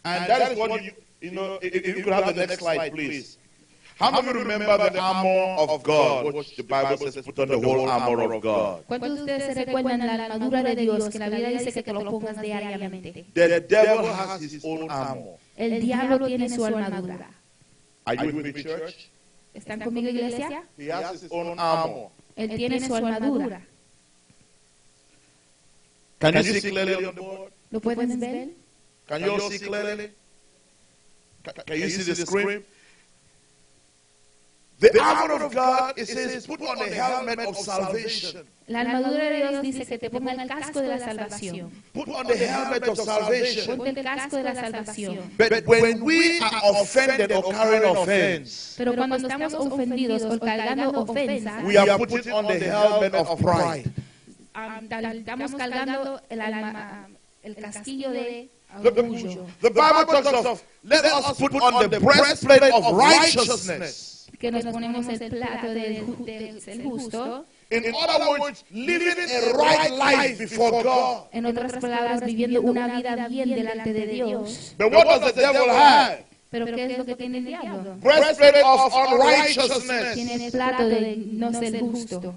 And 0.03 0.27
that 0.27 0.51
is 0.51 0.57
what 0.57 0.83
you, 0.83 0.91
you 1.21 1.31
know, 1.31 1.57
if 1.61 1.73
if 1.73 1.97
you 1.97 2.03
could 2.03 2.13
have 2.13 2.35
the 2.35 2.45
next 2.45 2.59
slide, 2.59 2.91
please. 2.91 3.37
How 3.99 4.11
many 4.11 4.33
remember 4.39 4.89
the 4.89 4.99
armor 4.99 5.55
of 5.59 5.83
God, 5.83 6.33
which 6.33 6.55
the 6.57 6.63
Bible 6.63 6.97
says 6.97 7.23
put 7.23 7.39
on 7.39 7.47
the 7.47 7.59
whole 7.59 7.87
armor 7.89 8.33
of 8.33 8.41
God? 8.41 8.83
¿Cuántos 8.87 9.15
de 9.15 9.21
ustedes 9.21 9.53
se 9.53 9.65
recuerdan 9.65 9.99
la 10.05 10.25
armadura 10.25 10.63
de 10.63 10.75
Dios 10.75 11.09
que 11.09 11.19
la 11.19 11.29
Biblia 11.29 11.49
dice 11.49 11.71
que 11.71 11.83
te 11.83 11.93
lo 11.93 12.03
pongas 12.11 12.41
diariamente? 12.41 13.25
The 13.33 13.61
devil 13.61 14.05
has 14.05 14.41
his 14.41 14.63
own 14.65 14.89
armor. 14.89 15.37
El 15.55 15.81
diablo 15.81 16.25
tiene 16.25 16.49
su 16.49 16.65
armadura. 16.65 17.29
Are 18.05 18.17
you 18.17 18.35
with 18.35 18.53
me, 18.53 18.63
church? 18.63 19.09
¿Están 19.53 19.81
conmigo, 19.81 20.09
iglesia? 20.09 20.63
He 20.77 20.91
has 20.91 21.21
his 21.21 21.31
own 21.31 21.59
armor. 21.59 22.09
Él 22.35 22.55
tiene 22.55 22.79
su 22.79 22.95
armadura. 22.95 23.65
Can 26.19 26.33
you 26.35 26.43
see 26.43 26.69
clearly 26.71 27.05
on 27.05 27.15
the 27.15 27.21
board? 27.21 27.51
¿Lo 27.71 27.79
pueden 27.81 28.19
ver? 28.19 28.49
Can 29.07 29.21
you 29.23 29.31
all 29.31 29.51
see 29.51 29.59
clearly? 29.59 30.11
Ca- 31.43 31.53
Can 31.65 31.77
you 31.79 31.89
see 31.89 32.03
the 32.03 32.15
screen? 32.15 32.65
The 34.91 34.99
armor 34.99 35.45
of 35.45 35.53
God, 35.53 35.93
it 35.97 36.07
says, 36.07 36.45
put 36.45 36.61
on 36.61 36.77
the 36.77 36.93
helmet 36.93 37.39
of 37.39 37.55
salvation. 37.55 38.45
La 38.67 38.81
armadura 38.81 39.29
de 39.29 39.37
Dios 39.49 39.61
dice 39.61 39.85
que 39.85 39.97
te 39.97 40.09
ponga 40.09 40.33
el 40.33 40.47
casco 40.47 40.81
de 40.81 40.87
la 40.89 40.99
salvación. 40.99 41.71
Put 41.93 42.09
on 42.09 42.27
the 42.27 42.35
helmet 42.35 42.87
of 42.87 42.97
salvation. 42.97 43.77
Ponte 43.77 43.99
el 43.99 44.03
casco 44.03 44.37
de 44.37 44.43
la 44.43 44.55
salvación. 44.55 45.19
But 45.37 45.65
when 45.67 46.01
we 46.03 46.39
are 46.39 46.81
offended 46.81 47.31
or 47.31 47.43
carrying 47.53 47.95
offense, 47.95 48.75
Pero 48.77 48.93
cuando 48.95 49.15
estamos 49.15 49.53
ofendidos 49.53 50.23
o 50.23 50.39
cargando 50.39 50.91
ofensa, 51.01 51.61
we 51.65 51.77
are 51.77 51.97
putting 51.97 52.31
on 52.33 52.47
the 52.47 52.59
helmet 52.59 53.13
of 53.13 53.41
pride. 53.41 53.89
am- 54.53 54.87
estamos 55.17 55.55
cargando 55.55 56.21
el, 56.29 56.41
alma, 56.41 57.07
el 57.43 57.55
casquillo 57.55 58.11
de 58.11 58.49
The, 58.81 58.89
orgullo. 58.89 59.45
the 59.61 59.69
Bible 59.69 60.05
talks 60.05 60.45
of, 60.45 60.63
let 60.83 61.05
us 61.05 61.37
put 61.37 61.53
on 61.53 61.89
the 61.89 61.99
breastplate 61.99 62.63
of 62.63 62.97
righteousness. 62.97 64.12
Que 64.43 64.51
nos 64.51 64.65
ponemos 64.73 65.07
el 65.07 65.29
plato 65.29 65.67
del 65.67 66.05
ju- 66.05 66.25
del 66.25 66.59
del 66.65 66.83
justo. 66.83 67.45
In 67.71 67.85
other 67.95 68.39
words, 68.41 68.65
living 68.71 69.15
a 69.17 69.39
right 69.57 69.89
life 69.91 70.37
before 70.37 70.83
God. 70.83 71.27
En 71.31 71.45
otras 71.45 71.71
palabras, 71.79 72.25
viviendo 72.25 72.59
una 72.61 72.87
vida 72.93 73.27
bien 73.29 73.49
delante 73.55 73.93
de 73.93 74.05
Dios. 74.05 74.75
But 74.77 74.91
what 74.91 75.05
does 75.05 75.33
the 75.33 75.41
devil 75.41 75.69
have? 75.69 76.25
Pero 76.51 76.65
¿qué 76.65 76.85
es 76.91 76.97
lo 76.97 77.05
que 77.05 77.15
tiene 77.15 77.37
el 77.37 77.45
diablo? 77.45 77.95
Breastplate 78.01 78.61
of 78.65 78.93
unrighteousness. 78.93 80.13
Tiene 80.13 80.45
el 80.45 80.51
plato 80.51 80.87
de 80.89 81.15
no 81.25 81.53
ser 81.53 81.79
justo. 81.79 82.35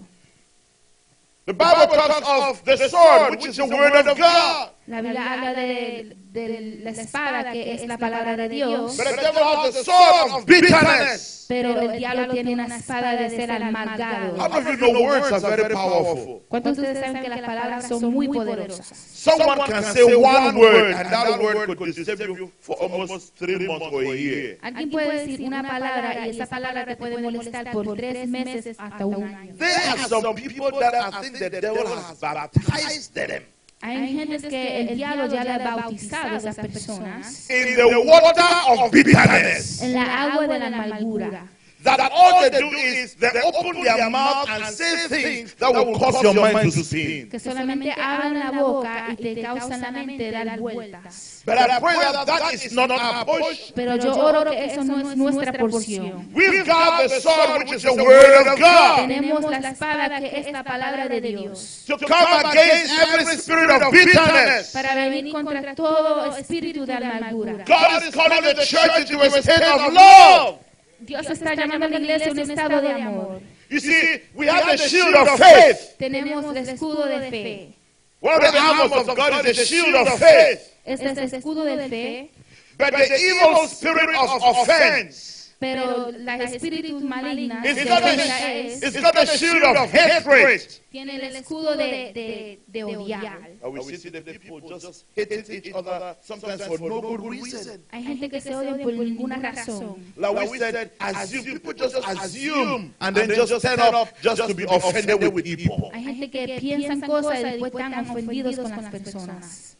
The 1.46 1.52
Bible 1.54 1.86
talks 1.88 2.28
of 2.28 2.62
the 2.62 2.88
sword, 2.88 3.32
which 3.32 3.46
is 3.48 3.56
the 3.56 3.64
word 3.64 4.06
of 4.06 4.16
God. 4.16 4.70
La 4.86 5.00
Biblia 5.00 5.32
habla 5.32 5.52
de, 5.52 6.16
de 6.30 6.80
la 6.84 6.90
espada, 6.90 7.50
que 7.50 7.74
es 7.74 7.88
la 7.88 7.98
palabra 7.98 8.36
de 8.36 8.48
Dios. 8.48 8.96
But 8.96 9.06
the 9.06 9.16
devil 9.16 9.42
has 9.42 9.74
the 9.74 9.84
sword 9.84 10.30
of 10.32 10.46
bitterness. 10.46 11.46
Pero 11.48 11.80
el 11.80 11.98
diablo 11.98 12.32
tiene 12.32 12.52
una 12.52 12.66
espada 12.66 13.16
de 13.16 13.30
ser 13.30 13.50
amargado. 13.50 14.36
How 14.36 14.48
many 14.48 14.74
of 14.74 14.80
you 14.80 14.92
know 14.92 15.02
words 15.02 15.32
are 15.32 15.56
very 15.56 15.74
powerful? 15.74 16.42
¿Cuántos 16.48 16.76
de 16.76 16.82
ustedes 16.82 17.00
saben 17.00 17.22
que 17.22 17.28
las 17.28 17.40
palabras 17.40 17.88
son 17.88 18.12
muy 18.12 18.28
poderosas? 18.28 18.96
Someone 18.96 19.60
can 19.66 19.82
say 19.84 20.04
one 20.04 20.56
word, 20.56 20.94
and 20.94 21.10
that 21.10 21.40
word 21.40 21.76
could 21.76 21.94
disturb 21.94 22.20
you 22.20 22.50
for 22.60 22.76
almost 22.76 23.34
three 23.36 23.66
months 23.66 23.86
or 23.92 24.02
a 24.02 24.16
year. 24.16 24.58
Alguien 24.62 24.90
puede 24.90 25.26
decir 25.26 25.40
una 25.46 25.62
palabra 25.62 26.26
y 26.26 26.30
esa 26.30 26.46
palabra 26.46 26.84
te 26.86 26.96
puede 26.96 27.18
molestar 27.18 27.72
por 27.72 27.96
tres 27.96 28.28
meses 28.28 28.76
hasta 28.78 29.04
un 29.04 29.24
año. 29.24 29.54
There 29.56 29.68
are 29.68 30.08
some 30.08 30.34
people 30.34 30.70
that 30.78 30.94
I 30.94 31.22
think 31.22 31.38
the 31.38 31.50
devil 31.50 31.86
has 31.86 32.20
baptized 32.20 33.14
them 33.14 33.55
Hay 33.82 34.16
gente 34.16 34.48
que 34.48 34.80
el 34.80 34.96
diablo 34.96 35.26
ya 35.28 35.44
le 35.44 35.50
ha 35.52 35.58
bautizado 35.58 36.34
a 36.34 36.38
esas 36.38 36.56
personas 36.56 37.48
in 37.50 37.74
the 37.76 37.84
water 37.84 38.44
of 38.68 38.90
bitterness. 38.90 39.82
en 39.82 39.92
la 39.92 40.22
agua 40.22 40.46
de 40.46 40.58
la 40.58 40.66
amargura. 40.66 41.46
That 41.86 42.10
all 42.12 42.42
they 42.42 42.50
do 42.50 42.68
is 42.68 43.14
they 43.14 43.30
open 43.44 43.80
their 43.82 44.10
mouth 44.10 44.48
and 44.50 44.64
say 44.74 45.06
things 45.08 45.54
that 45.54 45.72
will 45.72 45.96
cause 45.96 46.20
your 46.20 46.34
mind 46.34 46.72
to 46.72 46.82
sin. 46.82 47.28
Que 47.30 47.38
solamente 47.38 47.92
abran 47.92 48.34
la 48.34 48.50
boca 48.50 49.06
y 49.10 49.14
te 49.16 49.40
causan 49.40 49.80
la 49.80 49.92
mente 49.92 50.32
dar 50.32 50.58
vueltas. 50.58 51.42
But 51.46 51.58
I 51.58 51.78
pray 51.78 51.94
that 51.96 52.26
that 52.26 52.54
is 52.54 52.72
not 52.72 52.90
our 52.90 53.24
portion. 53.24 53.72
Pero 53.76 53.94
yo 53.96 54.12
oro 54.14 54.50
que 54.50 54.64
eso 54.64 54.82
no 54.82 54.98
es 54.98 55.16
nuestra 55.16 55.52
porción. 55.52 56.28
We've 56.34 56.66
got 56.66 57.02
the 57.08 57.20
sword, 57.20 57.60
which 57.60 57.74
is 57.74 57.82
the 57.84 57.94
word 57.94 58.48
of 58.48 58.58
God, 58.58 58.98
Tenemos 59.08 59.42
la 59.48 59.58
espada 59.58 60.18
que 60.18 60.40
es 60.40 60.52
la 60.52 60.64
palabra 60.64 61.08
de 61.08 61.20
Dios. 61.20 61.84
to 61.86 61.96
come 61.98 62.50
against 62.50 62.92
every 63.00 63.36
spirit 63.36 63.70
of 63.70 63.92
bitterness. 63.92 64.72
Para 64.72 64.94
venir 65.08 65.32
contra 65.32 65.74
todo 65.76 66.34
espíritu 66.36 66.84
de 66.84 66.94
amargura. 66.94 67.64
God 67.64 68.02
is 68.02 68.12
calling 68.12 68.42
the 68.42 68.64
church 68.64 69.08
into 69.08 69.20
a 69.22 69.30
state 69.40 69.62
of 69.62 69.92
love. 69.92 70.65
Dios 71.00 71.28
está 71.28 71.54
llamando 71.54 71.86
a 71.86 71.88
la 71.88 71.98
iglesia 71.98 72.28
a 72.28 72.32
un 72.32 72.38
estado 72.38 72.80
de 72.80 72.92
amor. 72.92 73.40
You 73.68 73.80
see, 73.80 74.22
we 74.34 74.46
have 74.46 74.64
the 74.70 74.76
shield 74.78 75.14
of 75.14 75.28
faith. 75.38 75.96
Tenemos 75.98 76.44
el 76.44 76.68
escudo 76.68 77.06
de 77.06 77.30
fe. 77.30 77.74
One 78.20 78.44
of 78.44 78.52
the 78.52 78.58
armors 78.58 79.08
of 79.08 79.16
God 79.16 79.46
is 79.46 79.56
the 79.56 79.64
shield 79.64 79.94
of 79.94 80.18
faith. 80.18 80.72
Este 80.84 81.10
es 81.10 81.18
el 81.18 81.40
escudo 81.40 81.64
de 81.64 81.88
fe, 81.88 82.30
But 82.78 82.92
the 82.92 83.18
evil 83.18 83.66
spirit 83.66 84.14
of 84.16 84.42
offense 84.42 85.35
pero 85.58 86.10
la 86.12 86.36
espíritu 86.36 87.00
maligna 87.00 87.62
It's 87.64 87.84
got, 87.84 88.02
a, 88.02 88.12
es, 88.12 88.82
it's 88.82 89.00
got 89.00 89.16
a 89.16 89.26
shield 89.26 89.64
of 89.64 89.90
hatred. 89.90 90.60
tiene 90.90 91.16
el 91.16 91.36
escudo 91.36 91.76
de, 91.76 92.12
de, 92.12 92.60
de 92.66 92.84
odiar. 92.84 93.50
And 93.62 93.72
we 93.72 93.96
see 93.96 94.10
the 94.10 94.20
people 94.22 94.60
just 94.68 95.04
hating 95.14 95.44
each 95.50 95.72
other 95.74 96.16
sometimes 96.22 96.62
for 96.62 96.78
no 96.78 97.00
good 97.00 97.20
reason. 97.20 97.82
Hay 97.90 98.02
gente 98.02 98.28
que 98.28 98.40
se 98.40 98.54
odia 98.54 98.76
por 98.82 98.92
ninguna 98.92 99.36
razón. 99.36 99.96
Like 100.16 100.50
we 100.50 100.58
said, 100.58 100.90
assume. 101.00 101.44
People 101.44 101.74
just 101.74 101.96
assume 101.96 102.94
and 103.00 103.16
then 103.16 103.30
just 103.30 103.52
stand 103.58 103.80
up 103.80 104.08
just 104.22 104.46
to 104.46 104.54
be 104.54 104.64
offended 104.64 105.32
with 105.32 105.44
people. 105.44 105.90
Hay 105.92 106.04
gente 106.04 106.30
que 106.30 106.58
piensan 106.60 107.00
cosas 107.00 107.40
y 107.40 107.42
después 107.44 107.72
están 107.72 108.10
ofendidos 108.10 108.56
con 108.56 108.70
las 108.70 108.90
personas. 108.90 109.76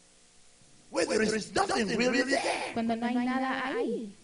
Where 0.89 1.05
there 1.05 1.23
is 1.23 1.53
nothing 1.53 1.87
really 1.97 2.23
there. 2.23 2.41
Cuando 2.73 2.95
no 2.95 3.05
hay 3.05 3.15
nada 3.15 3.67
ahí. 3.67 4.15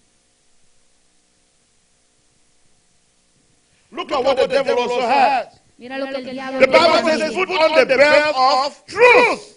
Look 3.94 4.12
at 4.12 4.24
what 4.24 4.38
the 4.38 4.48
devil 4.48 4.80
also 4.80 5.02
has. 5.08 5.48
Mira 5.78 5.98
lo 5.98 6.08
que 6.08 6.18
el 6.18 6.26
diablo 6.26 6.60
The 6.60 6.68
Bible 6.68 7.18
says, 7.18 7.34
put 7.34 7.50
on 7.50 7.76
the 7.76 7.86
belt 7.86 8.36
of 8.36 8.86
truth. 8.86 9.54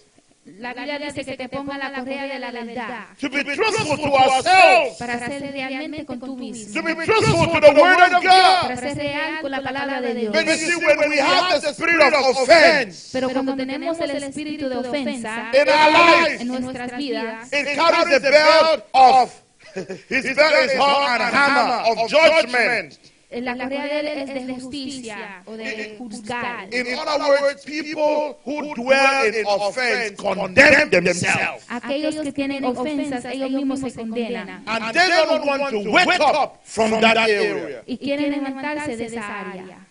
La 0.59 0.73
Biblia 0.75 0.99
dice 1.01 1.25
que 1.25 1.37
te 1.37 1.49
ponga 1.49 1.77
la 1.77 1.93
correa 1.93 2.25
de 2.25 2.39
la 2.39 2.53
verdad 2.53 3.07
To 3.21 3.29
be 3.29 3.43
truthful 3.43 3.97
to 3.97 4.15
ourselves. 4.15 4.97
para 4.97 5.19
ser 5.19 5.53
realmente 5.53 6.07
con 6.07 6.21
tú 6.21 6.37
mismo. 6.37 6.73
To 6.73 6.87
be 6.87 6.95
truthful 7.05 7.47
to 7.53 7.61
the 7.61 7.73
Word 7.73 8.15
of 8.15 8.23
God. 8.23 8.63
Para 8.63 8.77
ser 8.77 8.97
real 8.97 9.41
con 9.41 9.51
la 9.51 9.61
palabra 9.63 10.01
de 10.01 10.15
Dios. 10.15 10.33
But 10.33 10.47
you 10.47 10.55
see, 10.55 10.77
when 10.77 11.11
we 11.11 11.19
have 11.19 11.61
the 11.61 11.73
spirit 11.73 12.01
of 12.01 12.37
offense 12.37 13.09
Pero 13.13 13.31
cuando 13.31 13.57
tenemos 13.57 13.99
el 13.99 14.11
espíritu 14.11 14.69
de 14.69 14.77
ofensa 14.77 15.51
in 15.53 15.69
our 15.69 15.91
life, 15.91 16.43
en 16.43 16.49
nuestras 16.49 16.97
vidas, 16.97 17.53
it 17.53 17.75
carries 17.75 18.23
the 18.23 18.31
belt 18.31 18.85
of 18.93 19.43
his 20.09 20.37
belt 20.37 20.65
is 20.65 20.79
hard 20.79 21.21
and 21.23 21.35
hammer 21.35 21.91
of 21.91 22.09
judgment. 22.09 22.99
Eh, 23.29 23.41
la 23.41 23.57
correa 23.57 23.85
de 23.85 24.01
él 24.01 24.07
es 24.19 24.47
de 24.47 24.55
justicia 24.55 25.43
o 25.47 25.57
de 25.57 25.97
juzgar. 25.99 26.73
In 26.73 26.87
other 26.99 27.41
words, 27.43 27.65
people 27.65 28.37
who 28.45 28.75
dwell 28.75 29.35
in 29.35 29.45
offense 29.47 30.17
condemn 30.17 30.91
themselves. 30.91 31.65
Aquellos 31.69 32.17
que 32.17 32.33
tienen 32.33 32.65
ofensas, 32.65 33.25
ellos 33.25 33.51
mismos 33.51 33.81
se 33.81 33.93
condenan 33.93 34.63
And 34.67 34.95
they 34.95 35.09
don't 35.09 35.45
want 35.45 35.71
to 35.71 35.91
wake 35.91 36.21
up 36.21 36.61
from 36.65 37.01
that 37.01 37.17
area. 37.17 37.83
y 37.87 37.99
quieren 37.99 38.31
levantarse 38.31 38.97
de 38.97 39.07
esa 39.07 39.41
área. 39.41 39.87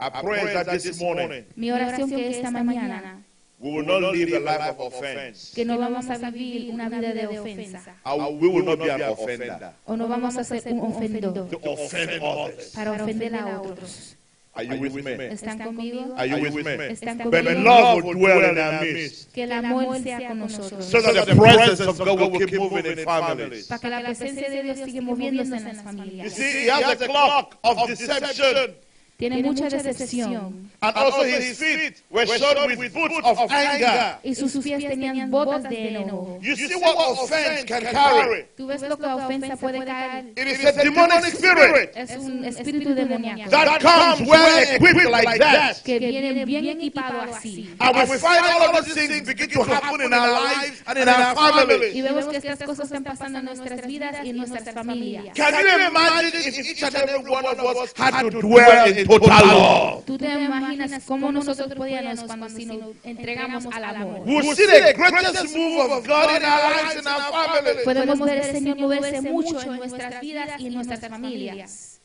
I 0.00 0.10
pray 0.22 0.54
that 0.54 0.66
this 0.68 1.00
morning 1.00 1.44
Mi 1.56 1.72
oración 1.72 2.08
que 2.08 2.30
esta 2.30 2.50
mañana, 2.50 3.20
we 3.60 3.70
will 3.70 3.84
not 3.84 4.00
live 4.12 4.32
a 4.34 4.40
life 4.40 4.76
of 4.78 4.80
offense. 4.94 5.52
que 5.54 5.64
no 5.64 5.78
vamos 5.78 6.08
a 6.08 6.30
vivir 6.30 6.70
una 6.72 6.88
vida 6.88 7.12
de 7.12 7.26
ofensa 7.38 7.96
We 8.04 8.48
will 8.48 8.64
not 8.64 8.78
be 8.78 8.90
an 8.90 9.02
offender 9.02 9.72
o 9.84 9.96
no 9.96 10.08
vamos 10.08 10.36
a 10.36 10.44
ser 10.44 10.62
un 10.72 10.80
ofendedor 10.80 11.48
to 11.50 11.58
offend 11.64 12.22
others. 12.22 12.72
para 12.74 12.92
ofender 12.92 13.34
a 13.34 13.60
otros. 13.60 14.14
Are 14.54 14.64
you 14.64 14.74
with 14.80 15.04
me? 15.04 15.26
¿Están 15.28 15.58
conmigo? 15.60 16.14
Are 16.16 16.26
you 16.26 16.36
with 16.38 16.64
me? 16.64 16.86
¿Están 16.90 17.18
But 17.18 17.30
the 17.30 17.54
conmigo? 17.54 17.62
love 17.62 18.02
will 18.02 18.14
dwell 18.14 18.50
in 18.50 18.58
our 18.58 18.80
midst. 18.82 19.32
Que 19.32 19.44
el 19.44 19.52
amor 19.52 19.98
sea 20.00 20.26
con 20.26 20.38
nosotros. 20.40 20.84
So 20.84 21.00
that 21.00 21.26
the 21.26 21.36
presence 21.36 21.80
of 21.80 21.96
God 21.98 22.18
will 22.20 22.38
keep 22.44 22.58
moving 22.58 22.86
in 22.86 22.98
families. 23.04 23.66
Para 23.68 23.78
que 23.80 23.88
la 23.88 24.02
presencia 24.02 24.50
de 24.50 24.62
Dios 24.64 24.78
siga 24.84 25.00
moviéndose 25.02 25.56
en 25.56 25.64
las 25.64 25.76
You 25.76 25.82
familias. 25.84 26.32
see, 26.32 26.64
he 26.64 26.70
has 26.70 27.00
a 27.00 27.06
clock 27.06 27.56
of 27.62 27.86
deception 27.86 28.74
Tiene 29.18 29.42
mucha 29.42 29.68
decepción. 29.68 30.70
And 30.80 30.96
also 30.96 31.24
his 31.24 31.58
feet 31.58 32.00
were 32.08 32.24
shod 32.24 32.56
with 32.78 32.94
boots 32.94 33.18
of 33.24 33.50
anger. 33.50 34.16
Y 34.22 34.32
sus 34.32 34.56
pies 34.62 34.78
tenían 34.86 35.28
botas 35.28 35.64
de 35.68 35.88
enojo. 35.88 36.38
You 36.40 36.54
see 36.54 36.72
what 36.76 36.94
offense 36.96 37.64
can 37.64 37.82
carry. 37.82 38.46
¿Tú 38.56 38.68
ves 38.68 38.80
lo 38.82 38.96
que 38.96 39.06
ofensa 39.06 39.56
puede 39.56 39.84
caer? 39.84 40.26
It 40.36 40.46
is 40.46 40.64
a 40.64 40.70
demonic 40.70 41.34
spirit 41.34 41.90
Es 41.96 42.16
un 42.16 42.44
espíritu 42.44 42.94
demoníaco 42.94 43.50
that 43.50 43.80
comes 43.82 44.28
well 44.28 44.62
equipped 44.62 45.10
like 45.10 45.40
that. 45.40 45.82
que 45.82 45.98
viene 45.98 46.44
bien 46.44 46.68
equipado 46.68 47.22
así. 47.22 47.74
And 47.80 48.08
we 48.08 48.18
find 48.18 48.44
all 48.46 48.76
of 48.78 48.84
these 48.84 48.94
things 48.94 49.26
begin 49.26 49.50
to 49.50 49.64
happen 49.64 50.00
in 50.00 50.14
our 50.14 50.30
lives 50.30 50.80
and 50.86 50.96
in 50.96 51.08
our 51.08 51.34
Y 51.34 51.50
families. 51.58 52.04
vemos 52.04 52.26
que 52.26 52.36
estas 52.36 52.62
cosas 52.62 52.86
están 52.86 53.02
pasando 53.02 53.40
en 53.40 53.46
nuestras 53.46 53.84
vidas 53.84 54.16
y 54.24 54.30
en 54.30 54.36
nuestras 54.36 54.72
familias. 54.72 55.24
Can 55.34 55.54
you 55.54 55.88
imagine 55.88 56.30
if 56.38 56.56
each 56.56 56.82
and 56.84 56.94
every 56.94 57.28
one 57.28 57.44
of 57.44 57.58
us 57.58 57.92
had 57.96 58.22
to 58.22 58.30
dwell 58.40 58.86
in 58.86 59.07
¿Tú 59.08 60.18
te 60.18 60.26
imaginas 60.26 61.02
cómo 61.06 61.32
nosotros 61.32 61.72
podíamos 61.74 62.22
cuando 62.24 62.48
si 62.50 62.66
nos 62.66 62.94
entregamos 63.04 63.66
al 63.66 63.84
amor? 63.84 64.20
We'll 64.26 64.54
see 64.54 64.66
the 64.66 64.92
greatest 64.94 65.56
move 65.56 65.90
of 65.90 66.06
God 66.06 66.36
in 66.36 66.44
our 66.44 66.70
lives 66.70 66.96
and 66.96 67.06
our 67.06 67.32
families. 67.32 67.84
Podemos 67.84 68.20
ver 68.20 68.42
al 68.42 68.52
Señor 68.52 68.78
moverse 68.78 69.22
mucho 69.22 69.60
en 69.62 69.76
nuestras 69.76 70.20
vidas 70.20 70.60
y 70.60 70.66
en 70.66 70.74
nuestras 70.74 71.00
familias. 71.00 72.00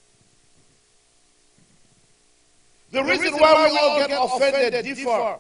The 2.92 3.04
reason 3.04 3.34
why 3.34 3.70
we 3.72 3.78
all 3.78 4.00
get 4.00 4.18
offended 4.18 4.84
differ. 4.84 5.40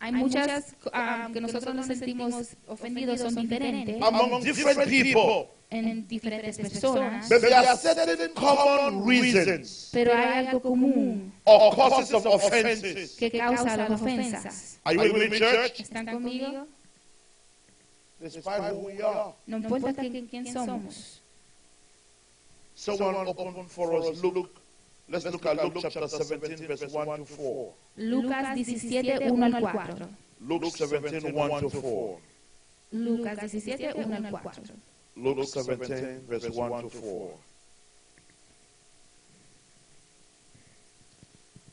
Hay 0.00 0.12
muchas 0.12 0.74
ah, 0.92 1.28
que 1.32 1.40
nosotros 1.40 1.74
nos 1.74 1.86
sentimos 1.86 2.56
ofendidos, 2.66 3.20
son 3.20 3.34
diferentes 3.34 4.02
among 4.02 4.42
different 4.42 4.88
people. 4.88 5.48
En 5.72 6.06
diferentes 6.06 6.58
personas, 6.58 7.28
But 7.28 7.40
there 7.40 7.54
are 7.54 7.76
certain 7.76 8.32
common 8.34 9.06
reasons 9.06 9.88
pero 9.92 10.12
hay 10.14 10.46
algo 10.46 10.60
común 10.60 11.32
or 11.44 11.74
causes 11.74 12.12
of 12.12 12.26
offenses. 12.26 13.16
que 13.16 13.30
causa 13.30 13.76
las 13.76 13.90
ofensas. 13.90 14.78
Are 14.84 14.94
you 14.94 15.12
with 15.14 15.30
me, 15.30 15.38
church? 15.38 15.80
¿Están 15.80 16.06
conmigo? 16.06 16.66
Despite 18.20 18.72
who 18.72 18.86
we 18.86 19.02
are. 19.02 19.34
No 19.46 19.56
importa 19.56 19.94
quién, 19.94 20.26
quién 20.26 20.46
somos. 20.52 21.20
Someone 22.74 23.26
open 23.26 23.66
for 23.68 23.94
us 23.94 24.22
Luke. 24.22 24.50
Let's 25.08 25.24
look 25.26 25.44
at 25.46 25.56
Luke 25.56 25.78
chapter 25.80 26.08
17, 26.08 26.66
verse 26.66 26.86
1 26.86 27.18
to 27.18 27.24
4. 27.26 27.74
Lucas 27.96 28.54
17, 28.54 29.30
1 29.30 29.54
al 29.54 29.72
4. 29.72 30.08
Luke 30.40 30.70
17, 30.76 31.32
1 31.32 31.60
to 31.60 31.70
4. 31.70 32.18
Lucas 32.92 33.38
17, 33.40 33.92
1 33.94 34.26
al 34.26 34.30
4. 34.30 34.91
Luke 35.16 35.44
17, 35.46 36.24
verse 36.28 36.48
1 36.48 36.82
to 36.82 36.88
4. 36.88 37.30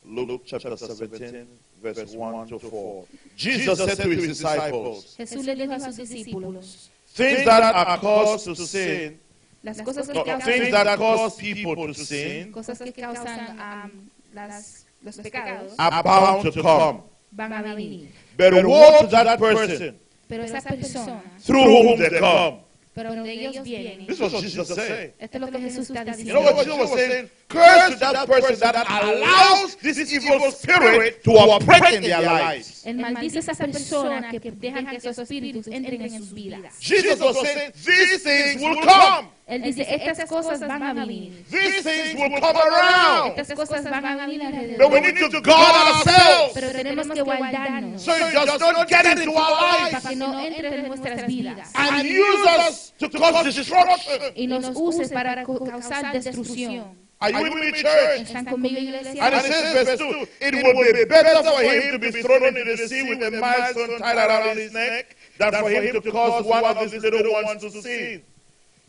Luke 0.06 0.42
chapter 0.46 0.76
17, 0.76 1.48
verse 1.82 2.16
1 2.16 2.48
to 2.48 2.60
4. 2.60 3.06
Jesus 3.36 3.78
said 3.78 3.98
to 3.98 4.10
his 4.10 4.28
disciples, 4.28 5.16
Jesús 5.18 5.46
le 5.46 5.56
dijo 5.56 5.74
a 5.74 5.80
sus 5.80 5.98
discípulos, 5.98 6.90
Things 7.14 7.46
that 7.46 7.76
are 7.76 7.98
caused 7.98 8.46
to 8.46 8.56
sin, 8.56 9.20
las 9.64 9.82
cosas 9.82 10.08
que 10.08 10.40
things 10.42 10.72
that 10.72 10.98
cause 10.98 11.38
people 11.38 11.76
to 11.76 11.94
sin, 11.94 12.52
cosas 12.52 12.80
que 12.80 12.92
causan 12.94 13.40
um, 13.40 13.50
um, 13.50 13.60
am, 13.60 14.12
las, 14.34 14.86
los 15.04 15.18
pecados 15.18 15.74
are 15.78 16.04
bound 16.04 16.52
to 16.52 16.62
come. 16.62 17.04
van 17.32 17.54
a 17.54 17.62
venir. 17.62 18.10
But 18.38 18.54
woe 18.66 19.02
to 19.02 19.08
that 19.08 19.40
person 19.40 20.00
Pero 20.28 20.44
esa 20.44 20.62
persona, 20.62 21.22
through 21.40 21.64
whom 21.64 22.00
they 22.00 22.20
come. 22.20 22.60
Pero 22.94 23.14
donde 23.16 23.32
ellos 23.32 23.64
vienen, 23.64 24.08
This 24.08 24.20
was 24.20 24.32
Jesus 24.42 24.68
saying. 24.68 25.14
esto 25.20 25.38
es 25.38 25.42
lo 25.42 25.52
que 25.52 25.60
Jesús 25.60 25.90
está 25.90 26.04
You 26.18 26.34
know 26.34 26.42
diciendo. 26.42 26.42
what 26.42 26.66
Jesus 26.66 26.80
was 26.80 26.90
saying? 26.92 27.30
Curse 27.48 27.94
to 27.94 28.00
that 28.00 28.28
person 28.28 28.60
that 28.60 28.76
allows 28.90 29.76
this 29.78 30.12
evil 30.12 30.52
spirit 30.52 31.24
to 31.24 31.32
operate 31.32 31.96
in 31.96 32.02
their 32.04 32.22
lives. 32.22 32.86
Él 32.86 32.98
maldice 32.98 33.38
a 33.38 33.40
esa 33.52 33.66
persona 33.66 34.30
que 34.32 34.40
dejan 34.52 34.86
que 34.88 34.98
esos 34.98 35.18
espíritus 35.18 35.68
entren 35.68 36.02
en 36.02 36.18
sus 36.18 36.34
vidas. 36.34 36.80
Jesus 36.80 37.20
was 37.20 37.38
saying, 37.42 37.72
These 37.74 38.24
things 38.24 38.62
will 38.62 38.82
come. 38.82 39.30
Él 39.50 39.64
dice, 39.64 39.84
estas 39.90 40.30
cosas 40.30 40.60
van 40.60 40.84
a 40.84 40.94
venir. 40.94 41.44
These 41.50 41.82
things 41.82 42.14
will 42.14 42.40
come 42.40 42.60
around. 42.60 43.32
Estas 43.36 43.58
cosas 43.58 43.84
van 43.84 44.06
a 44.06 44.28
venir. 44.28 44.78
But 44.78 44.92
we 44.92 45.02
need 45.02 45.18
to 45.18 45.42
guard 45.42 45.76
ourselves. 45.76 46.54
Pero 46.54 46.72
tenemos 46.72 47.10
que 47.10 47.24
guardarnos. 47.24 48.00
So 48.00 48.16
it 48.16 48.34
does 48.34 48.60
not 48.60 48.88
get 48.88 49.06
into 49.08 49.32
our 49.32 49.60
para 49.60 49.90
lives 49.90 50.08
que 50.08 50.16
no 50.16 50.40
entre 50.40 50.76
en 50.76 50.88
nuestras 50.88 51.26
vidas. 51.26 51.72
and 51.74 52.04
use 52.08 52.48
us 52.48 52.94
to 53.00 53.10
cause 53.10 53.44
destruction. 53.56 54.22
y 54.36 54.46
nos 54.46 54.70
use 54.76 55.10
para 55.10 55.44
causar 55.44 56.14
destrucción. 56.14 57.10
Are 57.22 57.32
you 57.32 57.44
with 57.44 57.54
me, 57.54 57.72
church? 57.74 58.34
And 58.34 58.48
it 58.48 59.44
says, 59.44 59.88
verse 59.88 60.00
2, 60.00 60.28
it 60.40 60.64
would 60.64 60.94
be 60.96 61.04
better 61.04 61.44
for 61.44 61.62
him 61.62 61.92
to 61.92 62.00
be 62.00 62.12
thrown 62.22 62.46
into 62.46 62.64
the 62.64 62.88
sea 62.88 63.04
with 63.10 63.22
a 63.22 63.32
millstone 63.32 64.00
tied 64.00 64.16
around 64.16 64.58
his 64.58 64.72
neck 64.72 65.18
than 65.38 65.52
for 65.52 65.70
him 65.70 66.02
to 66.02 66.12
cause 66.12 66.46
one 66.46 66.64
of 66.64 66.92
these 66.92 67.02
little 67.02 67.34
ones 67.34 67.62
to 67.62 67.82
sin. 67.82 68.24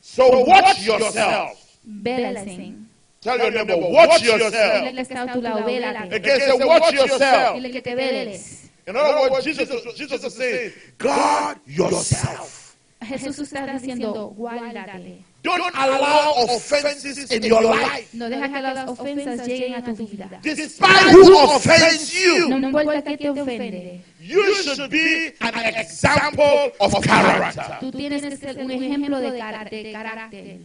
So 0.01 0.44
watch 0.44 0.85
yourself. 0.85 1.78
Vélase. 1.85 2.74
Tell 3.20 3.36
your 3.39 3.51
neighbor, 3.51 3.77
watch 3.77 4.22
Dile 4.22 4.39
yourself. 4.39 4.94
que 4.94 5.01
está 5.01 5.22
a 5.22 5.32
tu 5.32 5.43
lado, 5.43 5.64
vélate. 5.64 6.14
Again, 6.14 6.40
say, 6.40 6.64
watch 6.64 6.93
yourself. 6.93 7.55
Dile 7.55 7.70
que 7.70 7.82
te 7.82 7.94
veles. 7.94 8.70
In 8.86 8.97
other 8.97 9.31
words, 9.31 9.44
Jesus, 9.44 9.68
Jesus 9.94 10.24
is 10.24 10.35
saying, 10.35 10.72
guard 10.98 11.59
yourself. 11.66 12.77
Jesús 13.02 13.39
está 13.39 13.66
diciendo, 13.66 14.31
guárdate. 14.36 15.22
Don't 15.42 15.74
allow 15.74 16.44
offenses 16.54 17.30
in 17.32 17.42
your 17.42 17.62
life. 17.62 18.08
No 18.12 18.28
deja 18.28 18.48
que 18.48 18.60
las 18.60 18.88
ofensas 18.88 19.46
lleguen 19.46 19.74
a 19.74 19.82
tu 19.82 19.94
vida. 19.96 20.38
Despite 20.42 21.12
who 21.12 21.34
offends 21.38 22.12
you, 22.12 22.48
No 22.48 22.58
importa 22.58 23.02
qué 23.02 23.16
te 23.16 23.30
ofende. 23.30 24.00
you 24.20 24.54
should 24.62 24.90
be 24.90 25.32
an 25.40 25.74
example 25.76 26.72
of 26.78 26.92
character. 27.04 27.78
Tú 27.80 27.90
tienes 27.90 28.22
que 28.22 28.36
ser 28.36 28.58
un 28.58 28.70
ejemplo 28.70 29.18
de, 29.20 29.38
cara- 29.38 29.64
de 29.64 29.92
carácter. 29.92 30.58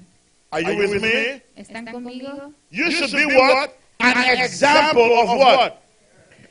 Are 0.52 0.62
you 0.62 0.78
with 0.78 1.02
me? 1.02 1.42
¿Están 1.56 1.86
conmigo? 1.88 2.52
You 2.70 2.92
should 2.92 3.12
be 3.14 3.26
what? 3.26 3.72
An 4.00 4.40
example 4.40 5.20
of 5.20 5.30
what? 5.40 5.74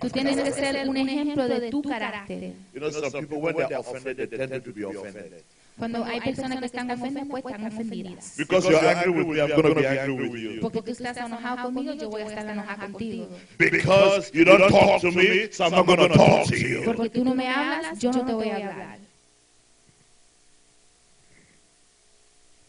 Tú 0.01 0.09
tienes 0.11 0.37
que 0.37 0.51
ser 0.53 0.89
un 0.89 0.97
ejemplo 0.97 1.47
de 1.47 1.71
tu 1.71 1.83
carácter. 1.83 2.53
You 2.73 2.81
know, 2.81 2.91
some 2.91 3.11
people, 3.13 3.39
when 3.41 3.55
they're 3.57 3.79
offended, 3.79 4.31
they 4.31 4.39
tend 4.39 4.65
to 4.65 4.73
be 4.73 4.83
offended. 4.85 5.45
Cuando 5.77 6.05
hay 6.05 6.21
personas 6.21 6.61
que 6.61 6.67
están 6.67 6.89
ofendidas, 6.91 7.27
pues 7.29 7.45
están 7.45 7.67
ofendidas. 7.67 8.35
Because 8.37 8.69
you're 8.69 8.87
angry 8.87 9.11
with 9.11 9.27
me, 9.27 9.41
I'm 9.41 9.51
going 9.51 9.75
to 9.75 9.81
be 9.81 9.87
angry 9.87 10.29
with 10.29 10.41
you. 10.41 10.61
Porque 10.61 10.83
tú 10.83 10.93
estás 10.93 11.17
enojado 11.17 11.65
conmigo, 11.65 11.95
yo 11.95 12.09
voy 12.09 12.23
a 12.23 12.27
estar 12.27 12.47
enojado 12.49 12.93
contigo. 12.93 13.29
Because 13.59 14.31
you 14.33 14.45
don't 14.45 14.71
talk 14.71 15.01
to 15.01 15.11
me, 15.11 15.49
so 15.51 15.65
I'm 15.65 15.73
not 15.73 15.87
going 15.87 15.99
to 15.99 16.09
talk 16.17 16.47
to 16.47 16.57
you. 16.57 16.83
Porque 16.85 17.11
tú 17.11 17.25
no 17.25 17.35
me 17.35 17.49
hablas, 17.49 17.99
yo 17.99 18.13
no 18.13 18.25
te 18.25 18.33
voy 18.33 18.51
a 18.51 18.57
hablar. 18.57 18.99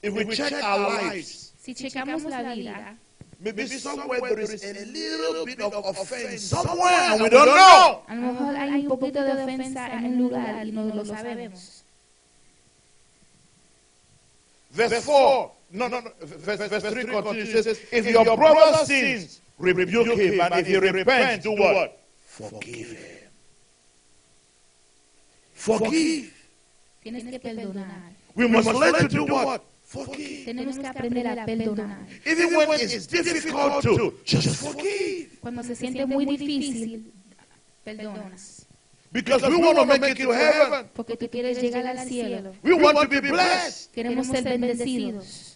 If 0.02 0.14
we 0.14 0.26
check 0.36 0.54
our 0.64 0.80
lives, 0.80 1.54
Si 1.58 1.74
checamos 1.74 2.24
la 2.26 2.54
vida, 2.54 2.96
maybe 3.40 3.68
somewhere 3.68 4.22
there 4.22 4.40
is 4.40 4.64
a 4.64 4.86
little 4.86 5.46
bit 5.46 5.60
of 5.62 5.74
offense 5.84 6.44
somewhere 6.44 7.12
and 7.12 7.22
we 7.24 7.30
don't 7.30 7.48
know. 7.48 8.04
a 8.08 8.16
lo 8.16 8.22
mejor 8.34 8.56
hay 8.56 8.84
un 8.84 8.88
poquito 8.88 9.24
de 9.24 9.32
ofensa 9.44 9.92
en 9.94 10.06
un 10.06 10.18
lugar 10.20 10.68
y 10.68 10.72
no 10.72 10.86
lo 10.86 11.04
sabemos. 11.04 11.75
Verse 14.76 15.02
4, 15.06 15.52
no, 15.72 15.88
no, 15.88 16.02
no, 16.02 16.12
verse, 16.20 16.68
verse 16.68 16.84
3 16.84 17.06
continues, 17.06 17.56
it 17.56 17.64
says, 17.64 17.80
If 17.94 18.06
your 18.08 18.26
brother 18.36 18.86
sins, 18.86 19.40
rebuke 19.58 20.18
him, 20.18 20.42
and 20.42 20.54
if 20.56 20.68
he 20.68 20.76
repents, 20.78 21.46
do 21.46 21.52
what? 21.52 21.98
Forgive 22.26 22.92
him. 22.92 23.30
Forgive. 25.54 26.34
Tienes 27.02 27.24
que 27.24 27.40
perdonar. 27.40 28.12
We 28.36 28.50
must 28.50 28.74
learn 28.74 29.08
to 29.08 29.08
do 29.08 29.24
what? 29.24 29.64
Forgive. 29.86 30.46
Tenemos 30.46 30.78
que 30.78 30.88
aprender 30.88 31.26
a 31.26 31.46
perdonar. 31.46 32.06
Even 32.26 32.54
when 32.54 32.70
it's 32.74 33.08
difficult 33.08 33.82
to, 33.82 34.14
just 34.26 34.62
forgive. 34.62 35.40
Cuando 35.40 35.64
se 35.64 35.76
siente 35.76 36.06
muy 36.06 36.26
difícil, 36.26 37.14
perdonas. 37.86 38.65
Because 39.16 39.44
we 39.44 39.56
want 39.56 39.78
to 39.78 39.86
make 39.86 40.12
it 40.12 40.24
to 40.24 40.32
heaven. 40.32 40.90
Porque 40.94 41.16
tú 41.16 41.30
quieres 41.30 41.62
llegar 41.62 41.88
al 41.88 42.06
cielo. 42.06 42.54
We 42.62 42.74
want 42.74 43.00
to 43.00 43.08
be 43.08 43.22
blessed. 43.22 43.94
Queremos 43.94 44.28
ser 44.28 44.44
bendecidos. 44.44 45.56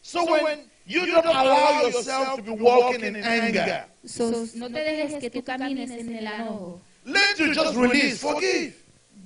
So 0.00 0.24
when 0.24 0.60
you 0.86 1.04
don't 1.04 1.26
allow 1.26 1.82
yourself 1.82 2.36
to 2.36 2.42
be 2.42 2.52
walking 2.52 3.04
in 3.04 3.16
anger, 3.16 3.84
So, 4.06 4.46
no 4.54 4.68
te 4.68 4.80
dejes 4.80 5.20
que 5.20 5.30
tú 5.30 5.44
camines 5.44 5.90
en 5.90 6.16
el 6.16 6.26
enojo. 6.26 6.80
learn 7.04 7.36
to 7.36 7.52
just 7.52 7.76
release, 7.76 8.18
forgive. 8.18 8.74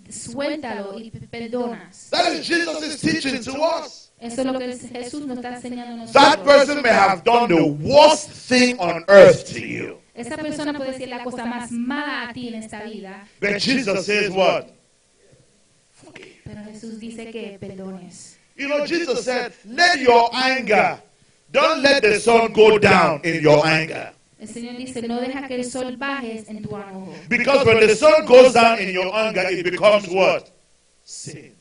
Suéltalo 0.08 0.98
y 0.98 1.12
perdonas. 1.30 2.10
That 2.10 2.32
is 2.32 2.48
Jesus' 2.48 3.00
teaching 3.00 3.40
to 3.44 3.52
us. 3.52 4.10
Eso 4.18 4.40
es 4.40 4.46
lo 4.46 4.58
que 4.58 4.76
Jesús 4.76 5.26
nos 5.26 5.36
está 5.36 5.54
enseñando 5.54 6.02
a 6.02 6.06
That 6.12 6.44
person 6.44 6.82
may 6.82 6.90
have 6.90 7.22
done 7.22 7.54
the 7.54 7.64
worst 7.64 8.30
thing 8.30 8.80
on 8.80 9.04
earth 9.06 9.46
to 9.52 9.60
you. 9.60 9.99
Esa 10.20 10.36
persona 10.36 10.72
puede 10.76 10.92
decir 10.92 11.08
la 11.08 11.22
cosa 11.24 11.44
más 11.44 11.70
mala 11.70 12.28
a 12.28 12.32
ti 12.32 12.48
en 12.48 12.54
esta 12.54 12.82
vida, 12.84 13.26
But 13.40 13.58
Jesus 13.58 14.06
says 14.06 14.30
what? 14.30 14.66
pero 16.44 16.64
Jesús 16.64 16.98
dice 16.98 17.30
que 17.30 17.58
perdones. 17.60 18.36
You 18.56 18.68
know, 18.68 18.84
Jesus 18.86 19.24
said, 19.24 19.52
let 19.64 20.00
your 20.00 20.28
anger, 20.34 20.98
don't 21.50 21.82
let 21.82 22.02
the 22.02 22.18
sun 22.20 22.52
go 22.52 22.78
down 22.78 23.20
in 23.24 23.40
your 23.42 23.64
anger. 23.66 24.12
El 24.38 24.48
Señor 24.48 24.76
dice, 24.76 25.02
no 25.06 25.20
deja 25.20 25.46
que 25.46 25.54
el 25.56 25.64
sol 25.64 25.96
baje 25.96 26.44
en 26.48 26.62
tu 26.62 26.70
enojo. 26.76 27.14
Because 27.28 27.64
when 27.66 27.78
the 27.80 27.94
sun 27.94 28.24
goes 28.26 28.52
down 28.54 28.78
in 28.80 28.90
your 28.90 29.14
anger, 29.14 29.46
it 29.50 29.64
becomes 29.64 30.08
what? 30.08 30.50
Sin. 31.04 31.54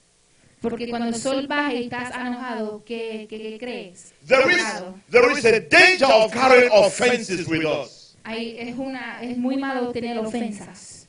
Porque 0.62 0.90
cuando 0.90 1.08
el 1.08 1.16
sol 1.16 1.48
baja 1.48 1.74
y 1.74 1.84
estás 1.88 2.12
enojado, 2.16 2.84
¿qué, 2.86 3.28
qué- 3.30 3.38
qué 3.38 3.58
crees? 3.60 4.14
There 4.26 4.50
is, 4.52 4.64
there 5.10 5.32
is 5.32 5.46
a 5.46 5.60
danger 5.62 6.06
of 6.12 6.32
carrying 6.34 6.70
offenses 6.74 7.48
with 7.48 7.66
us. 7.66 7.99
Ahí 8.30 8.58
es, 8.60 8.78
una, 8.78 9.20
es 9.24 9.36
muy 9.38 9.58
malo 9.58 9.92
tener 9.92 10.20
ofensas. 10.20 11.08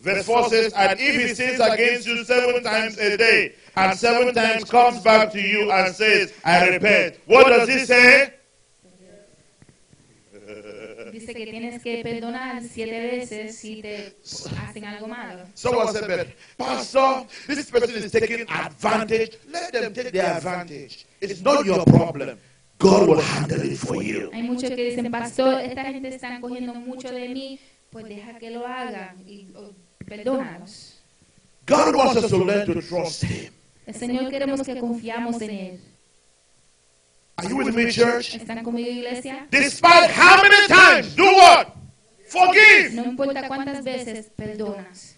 Verse 0.00 0.24
4 0.24 0.50
says, 0.50 0.72
And 0.74 0.98
if 0.98 1.14
he 1.14 1.34
sins 1.36 1.60
against 1.60 2.08
you 2.08 2.24
seven 2.24 2.64
times 2.64 2.98
a 2.98 3.16
day, 3.16 3.54
and 3.76 3.96
seven 3.96 4.34
times 4.34 4.64
comes 4.64 5.00
back 5.02 5.30
to 5.30 5.40
you 5.40 5.70
and 5.70 5.94
says, 5.94 6.32
I 6.44 6.68
repent, 6.70 7.14
what 7.26 7.46
does 7.46 7.68
he 7.68 7.84
say? 7.86 8.32
Dice 11.12 11.32
que 11.32 11.46
tienes 11.46 11.80
que 11.80 12.02
perdonar 12.02 12.60
siete 12.62 13.00
veces 13.00 13.56
si 13.56 13.80
te 13.80 14.16
hacen 14.56 14.84
algo 14.84 15.06
malo. 15.06 15.44
Someone 15.54 15.92
said, 15.92 16.08
but 16.08 16.26
Pastor, 16.58 17.24
this 17.46 17.70
person 17.70 17.94
is 17.94 18.10
taking 18.10 18.46
advantage. 18.50 19.38
Let 19.48 19.72
them 19.72 19.94
take 19.94 20.10
their 20.10 20.36
advantage. 20.36 21.06
It's 21.20 21.40
not 21.40 21.64
your 21.64 21.84
problem. 21.84 22.38
God 22.78 23.08
will 23.08 23.20
handle 23.20 23.60
it 23.62 23.76
for 23.76 24.02
you. 24.02 24.30
Hay 24.32 24.42
muchos 24.42 24.70
que 24.70 24.84
dicen, 24.90 25.10
pastor, 25.10 25.60
esta 25.60 25.84
gente 25.84 26.08
está 26.08 26.40
cogiendo 26.40 26.74
mucho 26.74 27.10
de 27.10 27.28
mí, 27.28 27.58
pues 27.90 28.04
deja 28.06 28.38
que 28.38 28.50
lo 28.50 28.66
hagan 28.66 29.16
y 29.26 29.48
o, 29.54 29.72
perdónalos. 30.06 31.02
God 31.66 31.94
wants 31.96 32.16
us 32.22 32.30
to 32.30 32.44
learn 32.44 32.66
to 32.66 32.80
trust 32.80 33.24
Him. 33.24 33.52
El 33.84 33.94
Señor 33.94 34.30
queremos 34.30 34.62
que 34.62 34.78
confiamos 34.78 35.40
en 35.42 35.50
Él. 35.50 35.80
Are 37.36 37.48
you 37.48 37.56
with 37.56 37.74
me, 37.74 37.90
church? 37.90 38.34
¿Están 38.34 38.62
conmigo, 38.64 38.90
iglesia? 38.90 39.46
Despite 39.50 40.10
how 40.10 40.42
many 40.42 40.66
times, 40.66 41.14
do 41.14 41.24
what? 41.24 41.68
Forgive. 42.28 42.94
No 42.94 43.04
importa 43.04 43.46
cuántas 43.48 43.84
veces 43.84 44.30
perdonas. 44.36 45.17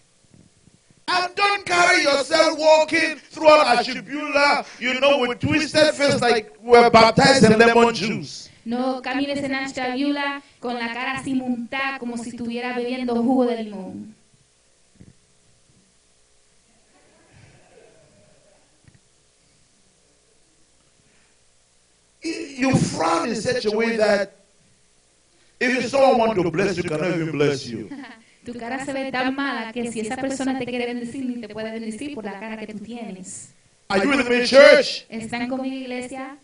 And 1.13 1.35
don't 1.35 1.65
carry 1.65 2.03
yourself 2.03 2.57
walking 2.57 3.17
throughout 3.17 3.65
Ashibula, 3.77 4.65
you 4.79 4.97
know, 5.01 5.19
with 5.19 5.39
twisted 5.39 5.93
face 5.93 6.21
like 6.21 6.55
we're 6.61 6.89
baptized 6.89 7.43
in 7.43 7.59
lemon 7.59 7.93
juice. 7.93 8.49
No 8.63 9.01
camines 9.01 9.43
en 9.43 9.53
Ashtabula 9.55 10.41
con 10.59 10.75
la 10.75 10.93
cara 10.93 11.17
así 11.17 11.33
montada 11.33 11.99
como 11.99 12.17
si 12.17 12.29
estuviera 12.29 12.75
bebiendo 12.75 13.15
jugo 13.15 13.45
de 13.45 13.63
limón. 13.63 14.15
You 22.23 22.77
frown 22.77 23.29
in 23.29 23.35
such 23.35 23.65
a 23.65 23.71
way 23.71 23.97
that 23.97 24.35
if 25.59 25.89
someone 25.89 26.19
wants 26.19 26.41
to 26.41 26.51
bless 26.51 26.77
you, 26.77 26.83
cannot 26.83 27.15
even 27.15 27.31
bless 27.31 27.67
you. 27.67 27.89
Tu 28.51 28.59
cara 28.59 28.83
se 28.83 28.91
ve 28.91 29.11
tan 29.11 29.33
mala 29.33 29.71
que 29.71 29.91
si 29.91 30.01
esa 30.01 30.17
persona 30.17 30.57
te 30.59 30.65
quiere 30.65 30.85
bendecir, 30.85 31.25
ni 31.25 31.39
te 31.39 31.49
puede 31.49 31.71
bendecir 31.71 32.15
por 32.15 32.25
la 32.25 32.39
cara 32.39 32.57
que 32.57 32.73
tú 32.73 32.79
tienes. 32.79 33.53
Are 33.87 34.03
you 34.03 34.09
with 34.09 34.27
me, 34.29 34.45
church? 34.45 35.05
¿Están 35.09 35.47
conmigo, 35.47 35.75
iglesia? 35.75 36.37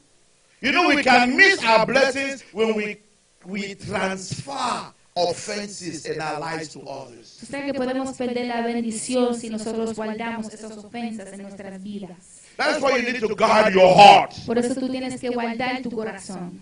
You 0.62 0.72
know, 0.72 0.88
we 0.88 1.04
can 1.04 1.36
miss 1.36 1.64
our 1.64 1.86
blessings 1.86 2.44
when 2.52 2.76
we, 2.76 2.98
we 3.46 3.76
transfer 3.76 4.94
offenses 5.16 6.06
in 6.06 6.22
our 6.22 6.40
lives 6.40 6.70
to 6.70 6.82
others. 6.82 7.40
Que 7.50 7.74
podemos 7.74 8.16
perder 8.18 8.48
la 8.48 8.62
bendición 8.62 9.36
si 9.36 9.50
nosotros 9.50 9.96
guardamos 9.96 10.54
esas 10.54 10.78
ofensas 10.78 11.32
en 11.34 11.44
nuestras 11.44 11.82
vidas. 11.84 12.44
That's 12.58 12.82
why 12.82 12.98
you 12.98 13.04
need 13.04 13.20
to 13.20 13.36
guard 13.36 13.74
your 13.74 13.94
heart. 13.96 14.34
Por 14.46 14.58
eso 14.58 14.76
tú 14.76 14.90
tienes 14.90 15.20
que 15.20 15.30
guardar 15.30 15.82
tu 15.82 15.92
corazón. 15.92 16.60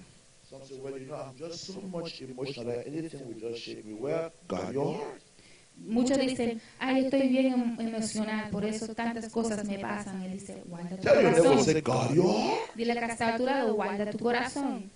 Some 0.49 0.63
say, 0.65 0.79
well, 0.79 0.97
you 0.97 1.07
know, 1.07 1.15
I'm 1.15 1.35
just 1.37 1.65
so 1.65 1.81
much 1.81 2.21
emotional. 2.21 2.83
Anything 2.85 3.27
will 3.27 3.39
just 3.39 3.61
shake 3.61 3.85
me. 3.85 3.93
Well, 3.93 4.31
guard 4.47 4.73
your 4.73 4.93
heart. 4.93 5.21
Muchos 5.77 6.17
dicen, 6.17 6.61
ay, 6.79 7.05
estoy 7.05 7.27
bien 7.27 7.53
em- 7.53 7.87
emocional, 7.87 8.49
por 8.49 8.65
eso 8.65 8.93
tantas 8.95 9.31
cosas 9.31 9.65
me 9.65 9.77
pasan. 9.79 10.23
Él 10.23 10.31
dice, 10.33 10.63
guarda 10.65 10.95
tu 10.95 11.03
Tell 11.03 11.13
your 11.13 11.31
neighbor, 11.31 11.83
corazón. 11.83 12.53
Dile 12.75 12.93
que 12.93 13.05
está 13.05 13.35
a 13.35 13.37
tu 13.37 13.45
lado, 13.45 13.73
guarda 13.75 14.09
tu 14.09 14.19
corazón. 14.19 14.91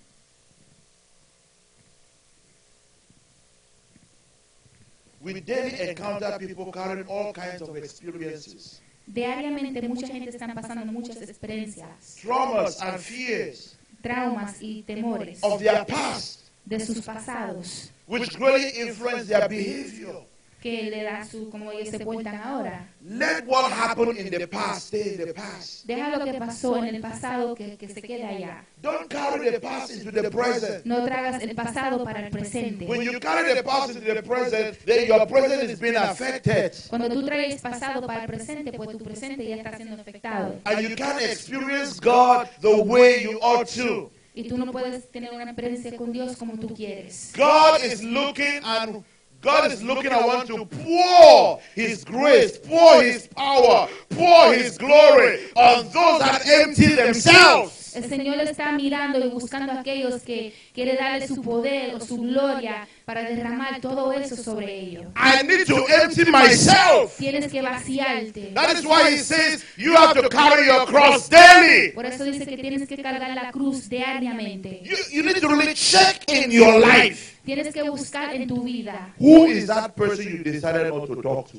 We 5.21 5.41
daily 5.41 5.89
encounter 5.89 6.37
people 6.39 6.71
carrying 6.71 7.05
all 7.09 7.33
kinds 7.33 7.61
of 7.61 7.75
experiences, 7.75 8.81
Diariamente 9.05 9.81
mucha 9.81 10.07
gente 10.07 10.29
está 10.29 10.53
pasando 10.53 10.85
muchas 10.85 11.17
experiencias, 11.21 12.15
traumas, 12.21 12.79
and 12.79 12.99
fears 12.99 13.75
traumas 14.01 14.61
y 14.61 14.83
temores 14.83 15.39
of 15.41 15.59
their 15.59 15.83
past, 15.85 16.49
de 16.63 16.79
sus 16.79 17.01
pasados 17.01 17.91
which 18.07 18.29
greatly 18.37 18.69
influence 18.79 19.27
their 19.27 19.49
behavior. 19.49 20.23
Que 20.61 20.83
le 20.83 21.03
da 21.03 21.25
su 21.25 21.49
como 21.49 21.71
ellos 21.71 21.89
se 21.89 21.99
portan 21.99 22.35
ahora. 22.35 22.87
Let 23.01 23.45
what 23.47 23.71
happened 23.71 24.17
in 24.17 24.29
the 24.29 24.47
past 24.47 24.87
stay 24.87 25.15
in 25.15 25.25
the 25.25 25.33
past. 25.33 25.85
Deja 25.85 26.17
lo 26.17 26.25
que 26.25 26.33
pasó 26.33 26.77
en 26.77 26.95
el 26.95 27.01
pasado 27.01 27.55
que, 27.55 27.77
que 27.77 27.87
se 27.87 28.01
quede 28.01 28.25
allá. 28.25 28.65
Don't 28.81 29.09
carry 29.09 29.51
the 29.51 29.59
past 29.59 29.91
into 29.91 30.11
the 30.11 30.29
present. 30.29 30.85
No 30.85 31.03
tragas 31.05 31.41
el 31.41 31.55
pasado 31.55 32.03
para 32.03 32.25
el 32.25 32.31
presente. 32.31 32.85
When 32.85 33.01
you 33.01 33.19
carry 33.19 33.53
the 33.53 33.63
past 33.63 33.95
into 33.95 34.13
the 34.13 34.21
present, 34.23 34.77
then 34.85 35.07
your 35.07 35.25
present 35.25 35.63
is 35.69 35.79
being 35.79 35.95
affected. 35.95 36.73
Cuando 36.89 37.09
tú 37.09 37.25
traes 37.25 37.61
pasado 37.61 38.05
para 38.05 38.23
el 38.23 38.27
presente, 38.27 38.73
pues 38.73 38.97
tu 38.97 39.03
presente 39.03 39.47
ya 39.47 39.55
está 39.55 39.77
siendo 39.77 40.01
afectado. 40.01 40.59
And 40.65 40.81
you 40.81 40.95
can't 40.95 41.21
experience 41.21 41.99
God 41.99 42.47
the 42.61 42.75
way 42.83 43.23
you 43.23 43.39
ought 43.41 43.67
to. 43.75 44.11
Y 44.35 44.47
tú 44.47 44.57
no 44.57 44.71
puedes 44.71 45.09
tener 45.09 45.31
una 45.33 45.43
experiencia 45.43 45.95
con 45.97 46.11
Dios 46.11 46.37
como 46.37 46.57
tú 46.57 46.73
quieres. 46.73 47.33
God 47.35 47.83
is 47.83 48.03
looking 48.03 48.61
and 48.63 49.03
God 49.41 49.71
is 49.71 49.81
looking 49.81 50.11
and 50.11 50.25
want 50.25 50.47
to 50.47 50.65
pour 50.65 51.61
His 51.73 52.03
grace, 52.03 52.57
pour 52.57 53.01
His 53.01 53.27
power, 53.27 53.87
pour 54.09 54.53
His 54.53 54.77
glory 54.77 55.39
on 55.55 55.83
those 55.85 56.19
that 56.19 56.41
empty 56.45 56.95
themselves. 56.95 57.88
El 58.03 58.09
Señor 58.09 58.39
está 58.39 58.71
mirando 58.71 59.19
y 59.19 59.29
buscando 59.29 59.73
a 59.73 59.81
aquellos 59.81 60.21
que 60.21 60.53
quiere 60.73 60.95
darle 60.95 61.27
su 61.27 61.41
poder 61.41 61.95
o 61.95 61.99
su 61.99 62.17
gloria 62.17 62.87
para 63.03 63.23
derramar 63.23 63.81
todo 63.81 64.13
eso 64.13 64.37
sobre 64.37 64.79
ellos. 64.79 65.05
I 65.15 65.45
need 65.45 65.65
to 65.67 65.85
empty 66.01 66.31
myself. 66.31 67.17
Tienes 67.17 67.51
que 67.51 67.61
vaciarte. 67.61 68.53
That 68.53 68.71
is 68.77 68.85
why 68.85 69.13
He 69.13 69.17
says 69.17 69.65
you 69.77 69.95
have 69.95 70.13
to 70.13 70.29
carry 70.29 70.65
your 70.67 70.85
cross 70.85 71.29
daily. 71.29 71.91
Por 71.91 72.05
eso 72.05 72.23
dice 72.23 72.45
que 72.45 72.57
tienes 72.57 72.87
que 72.87 72.97
cargar 73.01 73.35
la 73.35 73.51
cruz 73.51 73.89
diariamente. 73.89 74.81
You, 74.83 74.95
you 75.11 75.23
need 75.23 75.41
to 75.41 75.49
really 75.49 75.73
check 75.73 76.23
in 76.29 76.51
your 76.51 76.79
life. 76.79 77.37
Tienes 77.43 77.73
que 77.73 77.83
buscar 77.89 78.33
en 78.33 78.47
tu 78.47 78.63
vida 78.63 79.13
Who 79.17 79.47
is 79.47 79.67
that 79.67 79.95
person 79.95 80.25
you 80.25 80.43
decided 80.43 80.89
not 80.89 81.07
to 81.07 81.21
talk 81.21 81.51
to? 81.51 81.57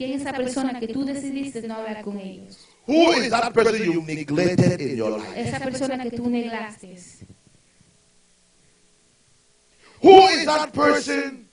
quién 0.00 0.12
es 0.12 0.22
esa 0.22 0.32
persona 0.32 0.80
que 0.80 0.88
tú 0.88 1.04
decidiste 1.04 1.60
no 1.68 1.74
hablar 1.74 2.00
con 2.02 2.18
ellos. 2.18 2.69
Who 2.90 3.12
is 3.12 3.30
that 3.30 3.54
person 3.54 3.84
you 3.84 4.02
neglected 4.02 4.80
in 4.80 4.96
your 4.96 5.10
life? 5.10 5.36
Esa 5.36 5.60
persona 5.60 6.02
que 6.02 6.10
tú 6.10 6.28
neglaste. 6.28 7.24
Who 10.02 10.28
is 10.28 10.44
that 10.46 10.72
person 10.72 11.46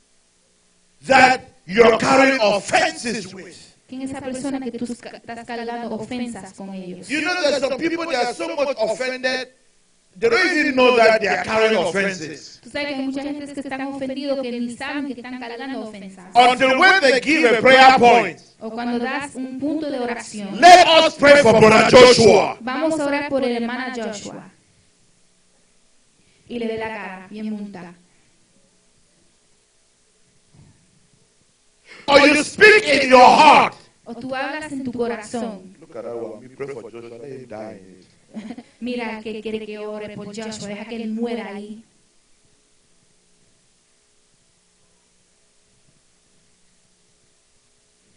that 1.05 1.41
you're 1.67 1.97
carrying 1.99 2.39
offenses 2.41 3.31
with? 3.31 3.55
¿Quién 3.87 4.01
es 4.01 4.09
esa 4.09 4.21
persona 4.21 4.59
que 4.59 4.71
tú 4.79 4.85
estás 4.85 5.45
cargando 5.45 5.93
ofensas 5.93 6.53
con 6.53 6.73
ellos? 6.73 7.07
You 7.07 7.21
know, 7.21 7.33
there's 7.43 7.59
some 7.61 7.77
people 7.77 8.07
that 8.07 8.25
are 8.25 8.33
so 8.33 8.55
much 8.55 8.75
offended, 8.79 9.49
they 10.19 10.29
don't 10.29 10.57
even 10.57 10.75
know 10.75 10.95
that 10.97 11.21
they 11.21 11.27
are 11.27 11.43
carrying 11.43 11.77
offenses. 11.77 12.59
Tú 12.63 12.69
sabes 12.69 12.87
que 12.87 12.95
hay 12.95 13.05
mucha 13.05 13.21
gente 13.21 13.53
que 13.53 13.59
están 13.59 13.81
ofendidos 13.81 14.41
que 14.41 14.51
ni 14.51 14.75
saben 14.75 15.07
que 15.07 15.13
están 15.13 15.39
cargando 15.39 15.81
ofensas. 15.81 16.25
Until 16.35 16.79
when 16.79 17.01
they 17.01 17.21
give 17.21 17.45
a 17.45 17.61
prayer 17.61 17.97
point. 17.97 18.39
O 18.59 18.71
cuando 18.71 18.99
das 18.99 19.35
un 19.35 19.59
punto 19.59 19.89
de 19.89 19.99
oración. 19.99 20.59
Let 20.59 20.87
us 20.87 21.15
pray 21.15 21.41
for 21.43 21.59
Brother 21.59 21.91
Joshua. 21.91 22.57
Vamos 22.61 22.99
a 22.99 23.05
orar 23.05 23.29
por 23.29 23.43
el 23.43 23.55
hermano 23.57 23.93
Joshua. 23.95 24.51
Y 26.49 26.59
le 26.59 26.67
ve 26.67 26.77
la 26.77 26.87
cara 26.87 27.27
bien 27.29 27.51
montada. 27.51 27.93
Or 32.07 32.19
you 32.25 32.43
speak 32.43 32.87
in 32.87 33.09
your 33.09 33.19
heart. 33.19 33.75
O 34.05 34.15
tú 34.15 34.33
hablas 34.33 34.71
en 34.71 34.83
tu 34.83 34.91
corazón. 34.93 35.75
Look 35.79 35.95
at 35.95 36.03
that 36.03 36.15
one. 36.15 36.39
We 36.39 36.47
pray 36.47 36.73
for 36.73 36.89
Joshua. 36.89 37.17
Let 37.19 37.29
him 37.29 37.47
die. 37.47 37.96
Mira 38.79 39.21
que 39.21 39.41
quiere 39.41 39.65
que 39.65 39.77
ore 39.79 40.15
por 40.15 40.27
Joshua. 40.27 40.67
Deja 40.67 40.85
que 40.85 40.95
él 40.95 41.09
muera 41.11 41.47
ahí. 41.55 41.83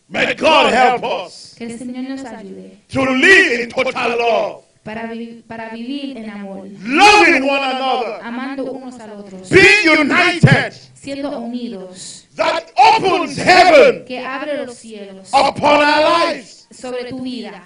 May 0.09 0.35
God 0.35 0.73
help 0.73 1.05
us 1.05 1.55
Que 1.57 1.65
el 1.65 1.78
Señor 1.78 2.03
nos 2.09 2.24
ayude 2.24 2.78
to 2.93 3.07
live 3.07 3.62
in 3.62 3.69
total 3.69 4.19
love, 4.19 4.65
para, 4.82 5.07
vi- 5.12 5.45
para 5.47 5.69
vivir 5.70 6.16
en 6.16 6.28
amor. 6.31 6.66
loving 6.82 7.43
one 7.49 7.62
another, 7.62 8.20
Amando 8.23 8.73
unos 8.73 8.99
a 8.99 9.12
otros. 9.12 9.49
being 9.51 10.01
united. 10.01 10.73
Siendo 10.95 11.39
unidos. 11.39 12.27
That 12.35 12.65
opens 12.74 13.37
heaven 13.39 14.05
Que 14.05 14.19
abre 14.24 14.65
los 14.66 14.77
cielos 14.77 15.28
upon 15.32 15.81
our 15.81 16.28
lives. 16.28 16.66
sobre 16.73 17.05
tu 17.05 17.20
vida. 17.23 17.62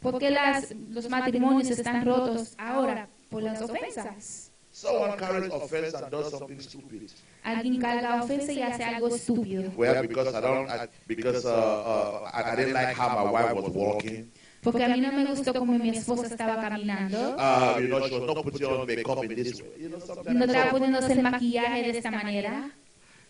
Porque 0.00 0.30
las, 0.30 0.74
los 0.90 1.08
matrimonios 1.08 1.70
están 1.70 2.04
rotos 2.04 2.54
ahora 2.58 3.08
por 3.30 3.42
las 3.42 3.62
ofensas. 3.62 4.52
Someone 4.74 5.16
carries 5.18 5.52
offense 5.52 5.94
and 5.94 6.10
does 6.10 6.30
something 6.30 6.58
stupid. 6.58 7.10
Alguien 7.44 7.78
carga 7.78 8.22
ofensa 8.22 8.52
y 8.52 8.62
hace 8.62 8.82
algo 8.82 9.14
estúpido. 9.14 9.70
Well, 9.76 10.00
because 10.00 10.34
I 10.34 10.40
don't, 10.40 10.66
I, 10.70 10.88
because 11.06 11.44
uh, 11.44 11.50
uh, 11.50 12.30
I, 12.32 12.52
I 12.52 12.56
didn't 12.56 12.72
like 12.72 12.94
how 12.96 13.10
my 13.10 13.30
wife 13.30 13.52
was 13.52 13.68
walking. 13.68 14.32
Porque 14.62 14.82
a 14.82 14.88
mí 14.88 15.00
no 15.00 15.12
me 15.12 15.26
gustó 15.26 15.52
como 15.52 15.74
mi 15.78 15.90
esposa 15.90 16.26
estaba 16.26 16.58
caminando. 16.58 17.36
Uh, 17.36 17.80
you 17.80 17.88
know, 17.88 18.08
she 18.08 18.14
was 18.14 18.26
not 18.26 18.42
putting 18.42 18.66
on 18.66 18.86
makeup 18.86 19.22
in 19.24 19.34
this 19.34 19.60
way. 19.60 19.68
You 19.78 19.88
know, 19.90 20.00
sometimes 20.00 20.38
No 20.38 20.44
estaba 20.46 20.70
poniéndose 20.70 21.12
el 21.12 21.22
maquillaje 21.22 21.82
de 21.82 21.90
esta 21.90 22.10
manera. 22.10 22.70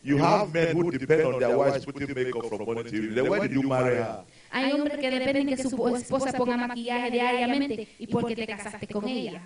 You 0.05 0.19
have 0.19 0.53
men 0.53 0.74
who 0.74 0.91
depend 0.91 1.23
on 1.23 1.39
their 1.39 1.57
wives 1.57 1.85
putting 1.85 2.12
makeup 2.12 2.47
from 2.47 2.65
morning 2.65 2.85
till 2.85 2.95
evening. 2.97 3.15
Then 3.15 3.31
why 3.31 3.39
did 3.39 3.53
you 3.53 3.62
marry 3.62 3.97
her? 3.97 4.24
Hay 4.51 4.73
hombres 4.73 4.99
que 4.99 5.11
dependen 5.11 5.47
que 5.49 5.57
su 5.57 5.97
esposa 5.97 6.33
ponga 6.33 6.57
maquillaje 6.57 7.11
diariamente 7.11 7.89
y 7.99 8.07
porque 8.09 8.35
te 8.35 8.47
casaste 8.47 8.87
con 8.89 9.09
ella. 9.09 9.41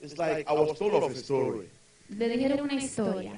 It's 0.00 0.16
like 0.18 0.48
I 0.48 0.52
was 0.52 0.78
told 0.78 0.94
of 0.94 1.10
a 1.10 1.14
story 1.14 1.68
Le 2.08 2.28
dijeron 2.28 2.60
una 2.60 2.74
historia 2.74 3.32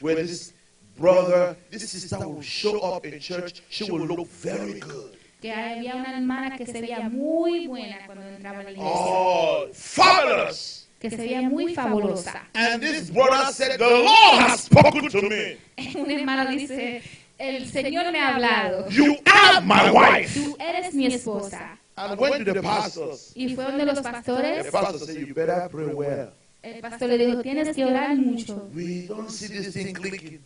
where 0.00 0.14
this 0.14 0.54
brother, 0.96 1.56
this 1.70 1.90
sister 1.90 2.18
will 2.26 2.40
show 2.40 2.78
up 2.80 3.04
in 3.04 3.20
church. 3.20 3.62
She 3.68 3.90
will 3.90 4.06
look 4.06 4.26
very 4.28 4.80
good. 4.80 5.18
que 5.40 5.52
había 5.52 5.94
una 5.94 6.16
hermana 6.16 6.56
que 6.56 6.66
se 6.66 6.80
veía 6.80 7.08
muy 7.08 7.66
buena 7.66 8.06
cuando 8.06 8.26
entraba 8.26 8.60
a 8.60 8.62
la 8.64 8.70
iglesia, 8.70 8.92
Oh, 8.92 9.66
fabulous! 9.72 10.77
Que 10.98 11.10
se 11.10 11.16
veía 11.16 11.42
muy 11.42 11.74
fabulosa. 11.74 12.42
And 12.54 12.82
this 12.82 13.10
brother 13.10 13.52
said, 13.52 13.78
The 13.78 13.84
Lord 13.88 14.40
has 14.48 14.60
spoken 14.64 15.08
to 15.08 15.22
me. 15.22 15.56
Un 15.94 16.10
hermano 16.10 16.50
dice, 16.50 17.02
el 17.38 17.66
Señor 17.70 18.10
me 18.12 18.18
ha 18.18 18.34
hablado, 18.34 18.88
You 18.90 19.16
are 19.26 19.60
my 19.64 19.90
wife. 19.90 20.34
tú 20.40 20.56
eres 20.58 20.94
mi 20.94 21.06
esposa. 21.06 21.78
And 21.96 22.18
went 22.18 22.44
to 22.44 22.52
the 22.52 22.62
pastors. 22.62 23.32
Y 23.34 23.54
fue 23.54 23.64
donde 23.64 23.84
los 23.84 23.96
The 23.96 24.02
pastores, 24.02 24.70
pastor 24.70 24.98
said, 25.00 25.16
You 25.26 25.34
better 25.34 25.68
pray 25.70 25.86
well. 25.86 26.30
el 26.62 26.80
pastor 26.80 27.08
le 27.08 27.18
dijo, 27.18 27.40
tienes 27.42 27.74
que 27.74 27.84
orar 27.84 28.16
mucho. 28.16 28.68
We 28.74 29.06
don't 29.08 29.30
see 29.30 29.48
this 29.48 29.72
thing 29.72 29.92
clicking. 29.94 30.40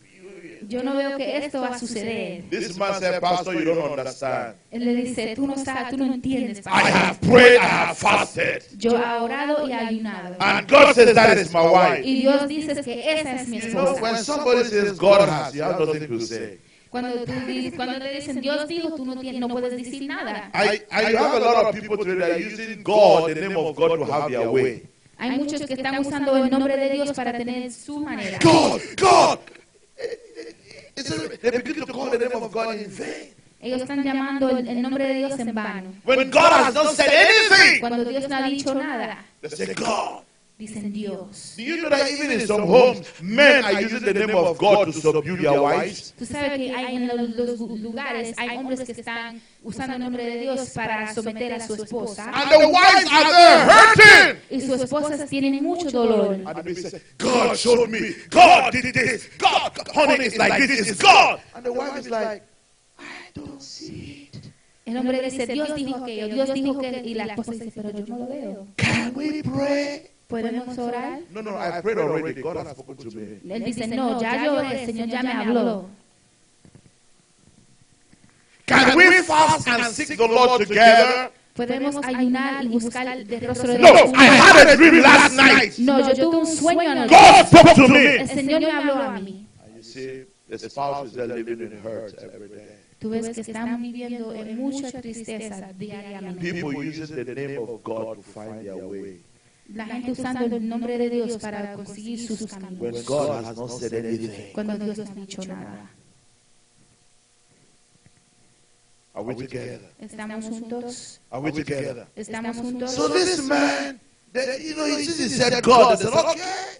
Yo 0.73 0.81
no 0.81 0.95
veo 0.95 1.17
que 1.17 1.37
esto 1.37 1.61
va 1.61 1.67
a 1.67 1.77
suceder. 1.77 2.49
This 2.49 2.75
man 2.79 2.99
said, 2.99 3.21
Pastor, 3.21 3.53
you 3.53 3.63
don't 3.63 3.91
understand. 3.91 4.55
Él 4.71 4.85
le 4.85 4.95
dice, 4.95 5.35
tú 5.35 5.45
no 5.45 5.55
sabes, 5.55 5.89
tú 5.91 5.97
no 5.97 6.11
entiendes. 6.11 6.65
I 6.65 6.89
have 6.89 7.19
prayed, 7.21 7.59
I 7.59 7.65
have 7.65 7.95
fasted. 7.95 8.63
Yo 8.79 8.97
he 8.97 9.21
orado 9.21 9.67
y 9.67 9.71
ayunado. 9.71 10.35
And 10.39 10.67
God 10.67 10.95
says 10.95 11.13
that 11.13 11.37
is 11.37 11.53
my 11.53 11.61
wife. 11.61 12.03
Y 12.03 12.21
Dios 12.21 12.47
dice 12.47 12.73
que 12.83 13.19
esa 13.19 13.35
es 13.35 13.47
mi 13.47 13.59
You 13.59 13.69
know, 13.69 13.93
when 14.01 14.15
esposa. 14.15 14.23
somebody 14.23 14.63
says 14.63 14.97
God 14.97 15.29
has, 15.29 15.53
you 15.53 15.61
have 15.61 15.79
nothing 15.79 16.07
to 16.07 16.19
say. 16.25 16.57
Cuando, 16.89 17.23
tú 17.23 17.31
cuando 17.75 17.99
te 17.99 18.09
dicen 18.09 18.41
Dios 18.41 18.67
dijo, 18.67 18.95
tú 18.95 19.05
no, 19.05 19.15
tienes, 19.15 19.39
no 19.39 19.49
puedes 19.49 19.77
decir 19.77 20.07
nada. 20.07 20.49
I, 20.55 20.81
I 20.91 21.15
have 21.15 21.35
a 21.35 21.39
lot 21.39 21.65
of 21.67 21.75
people 21.79 21.97
today 21.97 22.17
that 22.17 22.31
are 22.31 22.39
using 22.39 22.81
God, 22.81 23.29
the 23.29 23.35
name 23.35 23.57
of 23.57 23.75
God, 23.75 23.97
to 23.99 24.05
have 24.05 24.27
their 24.31 24.49
way. 24.49 24.83
Hay 25.19 25.37
muchos 25.37 25.61
que 25.61 25.75
están 25.75 25.99
usando 25.99 26.35
el 26.35 26.49
nombre 26.49 26.75
de 26.75 26.89
Dios 26.89 27.11
para 27.13 27.31
tener 27.37 27.71
su 27.71 27.99
manera. 27.99 28.39
God, 28.41 28.81
God. 28.97 29.39
They 30.95 31.51
begin 31.51 31.85
to 31.85 31.85
call 31.91 32.09
the 32.11 32.17
name 32.19 32.31
of 32.33 32.51
God 32.51 32.75
in 32.75 32.89
vain. 32.89 33.33
Ellos 33.59 33.81
están 33.81 34.03
llamando 34.03 34.49
el, 34.49 34.67
el 34.67 34.81
nombre 34.81 35.07
de 35.07 35.13
Dios 35.13 35.39
en 35.39 35.53
vano. 35.55 35.93
When 36.03 36.29
God 36.29 36.51
has 36.51 36.73
not 36.73 36.93
said 36.95 37.09
anything, 37.09 37.79
Cuando 37.79 38.03
Dios 38.03 38.27
no 38.27 38.35
ha 38.35 38.43
dicho 38.49 38.73
nada, 38.75 39.23
they 39.41 39.49
say 39.49 39.73
God. 39.73 40.23
Dicen 40.67 40.93
Dios. 40.93 41.55
Do 41.57 41.63
you 41.63 41.77
know 41.77 41.89
that 41.89 42.09
even 42.09 42.31
in 42.31 42.47
some 42.47 42.65
homes, 42.65 43.05
men 43.21 43.63
are 43.65 43.81
using 43.81 44.01
the 44.01 44.13
name 44.13 44.35
of 44.35 44.57
God 44.57 44.85
to 44.85 44.93
subdue 44.93 45.37
their 45.37 45.61
wives? 45.61 46.13
Tú 46.17 46.25
sabes 46.25 46.57
que 46.57 46.73
hay 46.73 46.95
en 46.95 47.07
los, 47.07 47.59
los 47.59 47.59
lugares, 47.79 48.33
hay 48.37 48.57
hombres 48.57 48.81
que 48.81 48.93
están 48.93 49.41
usando 49.61 49.95
el 49.95 49.99
nombre 49.99 50.25
de 50.25 50.39
Dios 50.39 50.69
para 50.69 51.13
someter 51.13 51.53
a 51.53 51.59
su 51.59 51.75
esposa. 51.75 52.31
And 52.33 52.49
the 52.49 52.67
wives 52.67 53.09
are 53.11 53.29
there 53.29 53.65
hurting. 53.65 54.39
Y 54.49 54.61
sus 54.61 54.81
esposas 54.81 55.29
tienen 55.29 55.61
mucho 55.63 55.89
dolor. 55.91 56.33
And 56.45 56.63
they 56.63 56.75
say, 56.75 57.01
God 57.17 57.57
showed 57.57 57.89
me. 57.89 58.15
God 58.29 58.71
did 58.71 58.93
this. 58.93 59.29
God, 59.37 59.71
honey, 59.93 60.25
it's 60.25 60.37
like 60.37 60.67
this. 60.67 60.89
It's 60.89 61.01
God. 61.01 61.39
And 61.55 61.65
the 61.65 61.73
wife 61.73 61.97
is 61.97 62.09
like, 62.09 62.43
I 62.99 63.03
don't 63.33 63.61
see 63.61 64.29
it. 64.31 64.53
El 64.85 64.97
hombre 64.97 65.21
dice, 65.21 65.47
Dios 65.47 65.73
dijo 65.75 65.95
aquello, 65.95 66.27
Dios 66.27 66.53
dijo 66.53 66.77
que, 66.77 67.01
y 67.05 67.13
la 67.13 67.25
esposa 67.25 67.53
dice, 67.53 67.71
pero 67.73 67.91
yo 67.91 68.05
no 68.05 68.19
lo 68.19 68.27
veo. 68.27 68.67
Can 68.75 69.13
we 69.15 69.41
pray? 69.41 70.09
¿Podemos 70.33 70.75
orar? 70.79 71.19
No, 71.29 71.43
no, 71.43 71.51
I 71.51 71.79
prayed 71.83 71.99
already. 71.99 72.41
God 72.41 72.57
has 72.57 72.75
spoken 72.75 72.97
to 72.97 73.15
me. 73.15 73.39
Él 73.53 73.63
dice, 73.65 73.85
no, 73.85 74.19
ya 74.19 74.43
yo 74.43 74.59
el 74.59 74.85
Señor 74.87 75.07
ya 75.07 75.21
me 75.21 75.31
habló. 75.31 75.89
Can 78.65 78.97
we 78.97 79.21
fast 79.21 79.67
and 79.67 79.93
seek 79.93 80.17
the 80.17 80.27
Lord 80.27 80.65
together? 80.65 81.31
Podemos 81.55 81.97
ayunar 82.03 82.65
y 82.65 82.67
buscar 82.69 83.07
el 83.07 83.41
rostro 83.41 83.73
de 83.73 83.77
No, 83.77 83.93
Dios. 83.93 84.11
I 84.15 84.25
had 84.25 84.69
a 84.69 84.75
dream 84.75 85.03
last 85.03 85.35
night. 85.35 85.77
No, 85.77 85.99
yo 85.99 86.15
tuve 86.15 86.37
un 86.37 86.47
sueño 86.47 86.89
anoche. 86.89 87.13
God 87.13 87.45
spoke 87.45 87.75
to 87.75 87.85
El 87.85 87.91
me. 87.91 88.27
Señor 88.27 88.61
me 88.61 88.71
habló 88.71 88.93
a 88.95 89.19
mí. 89.19 89.45
And 89.63 89.75
you 89.75 89.83
see, 89.83 90.25
the 90.49 90.57
spouse 90.57 91.09
is 91.09 91.13
there 91.13 91.27
living 91.27 91.61
in 91.61 91.79
hurt 91.83 92.15
every 92.23 92.49
day. 92.49 92.79
Tú 92.99 93.11
ves 93.11 93.29
que 93.29 93.41
están 93.41 93.79
viviendo 93.83 94.33
en 94.33 94.57
mucha 94.57 94.99
tristeza 94.99 95.73
diariamente. 95.77 96.41
People 96.41 96.73
using 96.83 97.23
the 97.23 97.35
name 97.35 97.59
of 97.59 97.83
God 97.83 98.15
to 98.15 98.23
find 98.23 98.65
their 98.65 98.83
way. 98.83 99.21
La 99.69 99.85
gente 99.85 100.11
usando 100.11 100.45
el 100.45 100.67
nombre 100.67 100.97
de 100.97 101.09
Dios 101.09 101.37
para 101.37 101.73
conseguir 101.73 102.25
sus 102.27 102.41
When 102.41 102.61
caminos. 102.61 103.05
God 103.05 103.45
has 103.45 103.57
not 103.57 103.69
said 103.69 103.93
anything. 103.93 104.51
Cuando 104.53 104.77
Dios 104.77 104.97
no 104.97 105.05
ha 105.05 105.15
dicho 105.15 105.41
nada. 105.45 105.89
Are 109.15 109.23
we 109.23 109.35
together? 109.35 109.91
Estamos 109.99 110.45
juntos. 110.45 111.19
Are 111.29 111.41
we 111.41 111.51
together? 111.51 112.07
Estamos 112.15 112.57
juntos. 112.57 112.91
So 112.91 113.07
this 113.09 113.43
man, 113.43 113.99
you 114.33 114.75
know, 114.75 114.85
he 114.85 115.05
he 115.05 115.29
said 115.29 115.63
God. 115.63 115.99
They 115.99 116.05
said, 116.05 116.25
okay. 116.25 116.73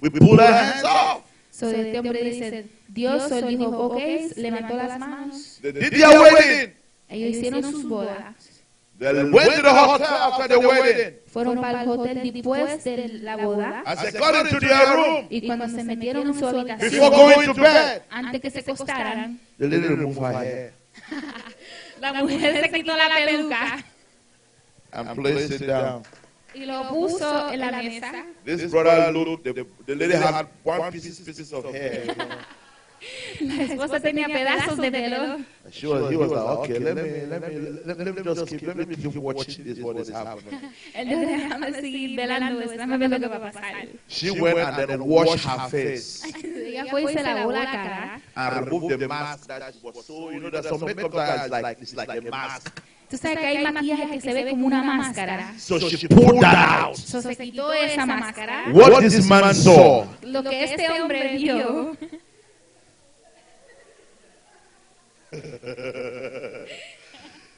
We 0.00 0.10
pull 0.10 0.38
our 0.40 0.46
hands 0.46 0.84
off. 0.84 1.24
So 1.50 1.68
este 1.70 1.98
hombre 1.98 2.22
dice, 2.22 2.68
Dios 2.88 3.30
él 3.32 3.48
dijo, 3.48 3.68
ok, 3.68 3.98
levantó 4.36 4.76
las 4.76 4.98
manos. 4.98 5.58
They 5.60 5.72
did 5.72 5.92
their 5.92 6.20
wedding. 6.20 6.74
Ellos 7.08 7.36
hicieron 7.36 7.62
sus 7.62 7.84
bodas. 7.88 8.49
They 9.00 9.24
went 9.30 9.54
to 9.54 9.62
the 9.62 9.70
hotel 9.70 10.06
after 10.06 10.48
the 10.48 10.58
wedding. 10.58 11.16
Fueron 11.26 11.60
para 11.60 11.82
el 11.82 11.88
hotel 11.88 12.22
después 12.22 12.84
de 12.84 13.08
la 13.22 13.36
boda. 13.36 13.82
As 13.86 14.02
they 14.02 14.12
got 14.12 14.34
into 14.44 14.60
their 14.60 14.94
room, 14.94 15.26
Y 15.30 15.46
cuando 15.46 15.68
se 15.68 15.82
metieron 15.84 16.26
en 16.26 16.34
su 16.34 16.40
before 16.40 16.60
habitación, 16.60 17.10
going 17.10 17.46
to 17.46 17.54
bed, 17.54 18.02
antes 18.10 18.40
que 18.42 18.50
se 18.50 18.60
acostaran, 18.60 19.40
the 19.58 19.68
lady 19.68 19.88
removed 19.88 20.18
her 20.18 20.34
hair 20.34 20.80
la 22.00 22.12
mujer 22.12 22.60
se 22.62 22.70
quitó 22.70 22.96
la 22.96 23.08
peluca 23.08 23.84
and 24.92 25.14
placed 25.14 25.52
it 25.62 25.66
down. 25.66 26.02
y 26.54 26.66
lo 26.66 26.88
puso 26.88 27.52
en 27.52 27.60
la 27.60 27.70
mesa. 27.70 28.24
This 28.44 28.70
brother 28.70 29.12
looked, 29.12 29.44
the, 29.44 29.66
the 29.86 29.94
lady 29.94 30.14
had 30.14 30.46
one 30.64 30.90
piece, 30.90 31.20
pieces 31.20 31.52
of 31.52 31.64
hair. 31.72 32.14
La 33.40 33.62
esposa 33.62 34.00
tenía 34.00 34.28
pedazos 34.28 34.76
de 34.78 34.90
pelo. 34.90 35.16
And 35.64 35.72
She 35.72 35.86
was, 35.86 36.10
he 36.10 36.16
was 36.16 36.30
like, 36.30 36.40
okay, 36.40 36.78
let 36.78 36.96
me, 36.96 37.26
let 37.26 37.40
me, 37.40 37.58
let, 37.84 37.98
let 37.98 38.14
me 38.14 38.22
just 38.22 38.46
keep, 38.48 38.62
let 38.66 38.76
me 38.88 38.96
keep 38.96 39.14
watching 39.16 39.64
this, 39.64 39.78
what 39.78 39.96
is 39.98 40.10
happening. 40.10 40.60
Él 40.94 41.08
dijo, 41.08 41.20
déjame 41.20 41.72
seguir 41.80 42.16
velando 42.16 42.60
déjame 42.60 42.98
ver 42.98 43.10
lo 43.10 43.18
que 43.20 43.28
va 43.28 43.36
a 43.36 43.52
pasar. 43.52 43.88
She 44.08 44.30
went 44.30 44.58
and 44.58 44.88
then 44.88 45.02
washed 45.04 45.44
her 45.44 45.68
face 45.68 46.24
Ella 46.44 46.86
fue 46.90 47.02
y 47.04 47.14
se 47.14 47.22
lavó 47.22 47.52
la 47.52 47.64
cara. 47.64 48.20
and 48.36 48.66
removed 48.66 48.98
the 48.98 49.08
mask 49.08 49.46
that 49.46 49.74
was 49.82 50.04
so, 50.04 50.30
you 50.30 50.40
know, 50.40 50.50
there's 50.50 50.68
some 50.68 50.84
makeup 50.84 51.12
that 51.12 51.46
is 51.46 51.50
like, 51.50 51.80
it's 51.80 51.94
like 51.94 52.08
a 52.08 52.20
mask. 52.30 52.82
Tú 53.10 53.16
sabes 53.16 53.38
que 53.38 53.46
hay 53.46 53.72
maquillaje 53.72 54.08
que 54.08 54.20
se 54.20 54.32
ve 54.32 54.50
como 54.50 54.66
una 54.66 54.84
máscara. 54.84 55.58
So 55.58 55.80
she 55.80 56.06
pulled 56.06 56.40
that 56.42 56.84
out. 56.84 56.96
So 56.96 57.20
se 57.20 57.34
quitó 57.36 57.72
esa 57.72 58.06
máscara. 58.06 58.72
What 58.72 59.00
this 59.00 59.28
man 59.28 59.52
saw 59.52 60.06
Lo 60.22 60.44
que 60.44 60.62
este 60.62 60.88
hombre 60.90 61.36
vio, 61.36 61.96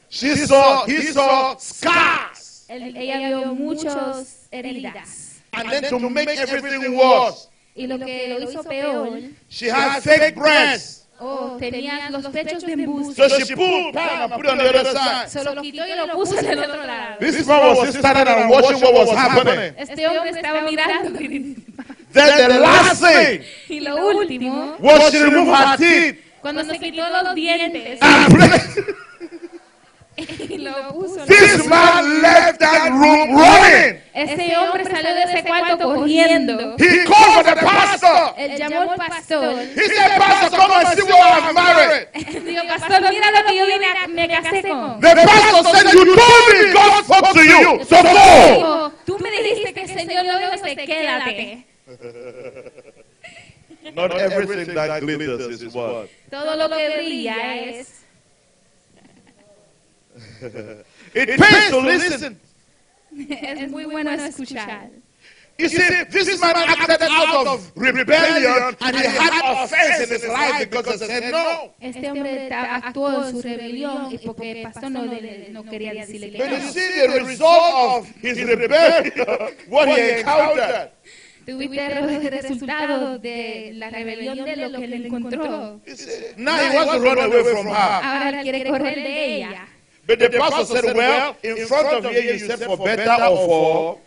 She 0.08 0.36
saw, 0.36 0.84
he 0.84 1.02
saw 1.12 1.56
scars. 1.58 2.66
él- 2.68 2.96
ella 2.96 3.18
vio 3.28 3.54
muchas 3.54 4.46
heridas. 4.50 5.40
And 5.54 5.70
then 5.70 5.84
to 5.90 6.10
make 6.10 6.28
everything 6.38 6.96
worse, 6.96 7.48
Y 7.74 7.86
lo 7.86 7.98
que 7.98 8.28
lo 8.28 8.40
hizo 8.40 8.62
peor, 8.62 9.18
she 9.48 9.68
had 9.70 10.02
fake 10.02 10.34
breasts. 10.34 11.06
oh, 11.18 11.56
tenía 11.58 12.10
los 12.10 12.26
pechos 12.26 12.62
de 12.62 12.72
embuste. 12.74 13.28
So 13.28 13.38
she 13.40 13.54
pulled 13.54 13.94
down 13.94 14.22
and 14.22 14.32
put 14.34 14.44
it 14.44 14.50
on 14.50 14.58
the 14.58 14.68
other 14.68 14.84
side. 14.92 15.28
Se 15.30 15.42
lo 15.42 15.54
quitó 15.62 15.86
y 15.86 15.94
lo 15.96 16.12
puso 16.12 16.34
del 16.36 16.58
otro 16.58 16.84
lado. 16.84 17.16
This 17.20 17.46
man 17.46 17.66
was 17.68 17.78
just 17.86 17.98
standing 17.98 18.28
and 18.28 18.50
watching 18.50 18.80
what 18.82 18.92
was 18.94 19.10
happening. 19.10 19.74
Este 19.78 20.06
hombre 20.06 20.30
estaba 20.30 20.60
mirando 20.62 21.10
Then 22.12 22.48
the 22.50 22.58
last 22.60 23.00
thing 23.02 23.42
y 23.70 23.80
lo 23.80 23.96
último, 23.96 24.76
was 24.78 25.10
she 25.10 25.22
removed 25.22 25.56
her 25.56 25.76
teeth 25.78 26.18
cuando 26.42 26.64
se 26.64 26.78
quitó 26.78 27.08
los 27.08 27.34
dientes 27.34 27.98
placed. 28.00 28.96
y 30.48 30.58
lo 30.58 30.92
puso. 30.92 31.24
This 31.26 31.66
man 31.66 32.20
left 32.20 32.58
that 32.60 32.90
room 32.90 33.34
running. 33.34 34.00
Este 34.12 34.56
hombre 34.56 34.84
salió 34.84 35.14
de 35.14 35.22
ese 35.22 35.44
cuarto 35.44 35.78
corriendo. 35.78 36.76
He 36.78 37.04
called 37.04 37.34
for 37.34 37.44
the 37.44 37.54
pastor. 37.54 38.34
Él 38.36 38.58
llamó 38.58 38.90
al 38.90 38.96
pastor. 38.96 39.62
He 39.74 39.88
said, 39.88 40.18
Pastor, 40.18 40.58
come 40.58 40.72
and 40.72 40.88
see 40.88 41.02
what 41.02 41.42
I'm 41.42 41.54
married. 41.54 42.08
Dijo, 42.14 42.62
pastor, 42.68 43.00
mira 43.10 43.30
lo 43.30 43.46
que 43.46 43.56
yo 43.56 43.66
vine 43.66 43.86
a, 43.86 44.08
me 44.08 44.28
casé 44.28 44.62
con. 44.62 45.00
The 45.00 45.14
pastor 45.14 45.64
said, 45.72 45.92
You 45.94 46.04
told 46.04 46.44
me 46.52 46.72
God 46.72 47.04
spoke 47.04 47.32
to 47.32 47.42
you. 47.42 47.84
So 47.84 48.02
go. 48.02 48.54
Dijo, 48.54 48.92
Tú 49.06 49.18
me 49.18 49.30
dijiste 49.30 49.72
que 49.72 49.82
el 49.82 49.88
Señor 49.88 50.24
dice, 50.52 50.76
quédate. 50.84 51.66
Not 53.94 54.12
everything 54.16 54.74
that 54.74 55.00
glitters 55.00 55.62
is 55.62 55.74
what. 55.74 56.08
Todo 56.30 56.56
lo 56.56 56.68
que 56.68 56.88
brilla 56.96 57.36
es. 57.68 57.98
It 61.14 61.38
pays 61.38 61.70
to 61.70 61.78
listen. 61.80 62.40
Es 63.28 63.70
muy 63.70 63.84
bueno 63.84 64.10
escuchar. 64.12 64.90
You 65.58 65.68
see, 65.68 66.04
this 66.10 66.40
man 66.40 66.56
acted 66.56 67.02
out 67.02 67.46
of 67.46 67.70
rebellion 67.76 68.74
and 68.80 68.96
he 68.96 69.04
had 69.06 69.32
offense 69.62 70.00
in 70.00 70.08
his 70.08 70.26
life 70.26 70.70
because 70.70 71.00
he 71.00 71.06
said 71.06 71.30
no. 71.30 71.72
Este 71.80 72.08
hombre 72.08 72.48
ta- 72.48 72.76
actuó 72.82 73.26
en 73.26 73.30
su 73.32 73.42
rebelión 73.42 74.10
y 74.12 74.18
porque 74.18 74.52
el 74.52 74.62
pastor 74.62 74.90
no, 74.90 75.04
le- 75.04 75.50
no 75.50 75.62
quería 75.62 75.92
decirle 75.92 76.32
que 76.32 76.38
When 76.38 76.50
you 76.52 76.58
no. 76.58 76.72
see 76.72 77.06
the 77.06 77.24
result 77.24 77.74
of 77.74 78.08
his 78.22 78.38
rebellion, 78.42 79.26
what 79.68 79.88
he 79.88 80.20
encountered, 80.20 80.90
Tuviste 81.46 81.86
el 81.86 82.30
resultado 82.30 83.18
de 83.18 83.72
la 83.74 83.90
rebelión 83.90 84.44
de 84.44 84.56
lo 84.56 84.78
que 84.78 84.84
él 84.84 85.06
encontró. 85.06 85.80
he 85.84 85.96
said, 85.96 86.38
now 86.38 86.56
he 86.56 86.76
wants 86.76 86.92
to 86.92 87.00
run 87.00 87.18
away 87.18 87.42
from 87.52 87.66
her. 87.66 87.74
Ahora 87.74 88.28
él 88.30 88.42
quiere 88.42 88.64
correr 88.68 88.94
de 88.94 89.34
ella. 89.36 89.66
But 90.06 90.18
the 90.18 90.30
pastor 90.30 90.64
said, 90.66 90.96
well, 90.96 91.36
in 91.42 91.66
front 91.66 92.04
of 92.04 92.12
you, 92.12 92.20
you 92.20 92.38
said 92.38 92.58
for 92.60 92.76
better 92.76 93.10
or 93.24 93.36
for. 93.46 93.98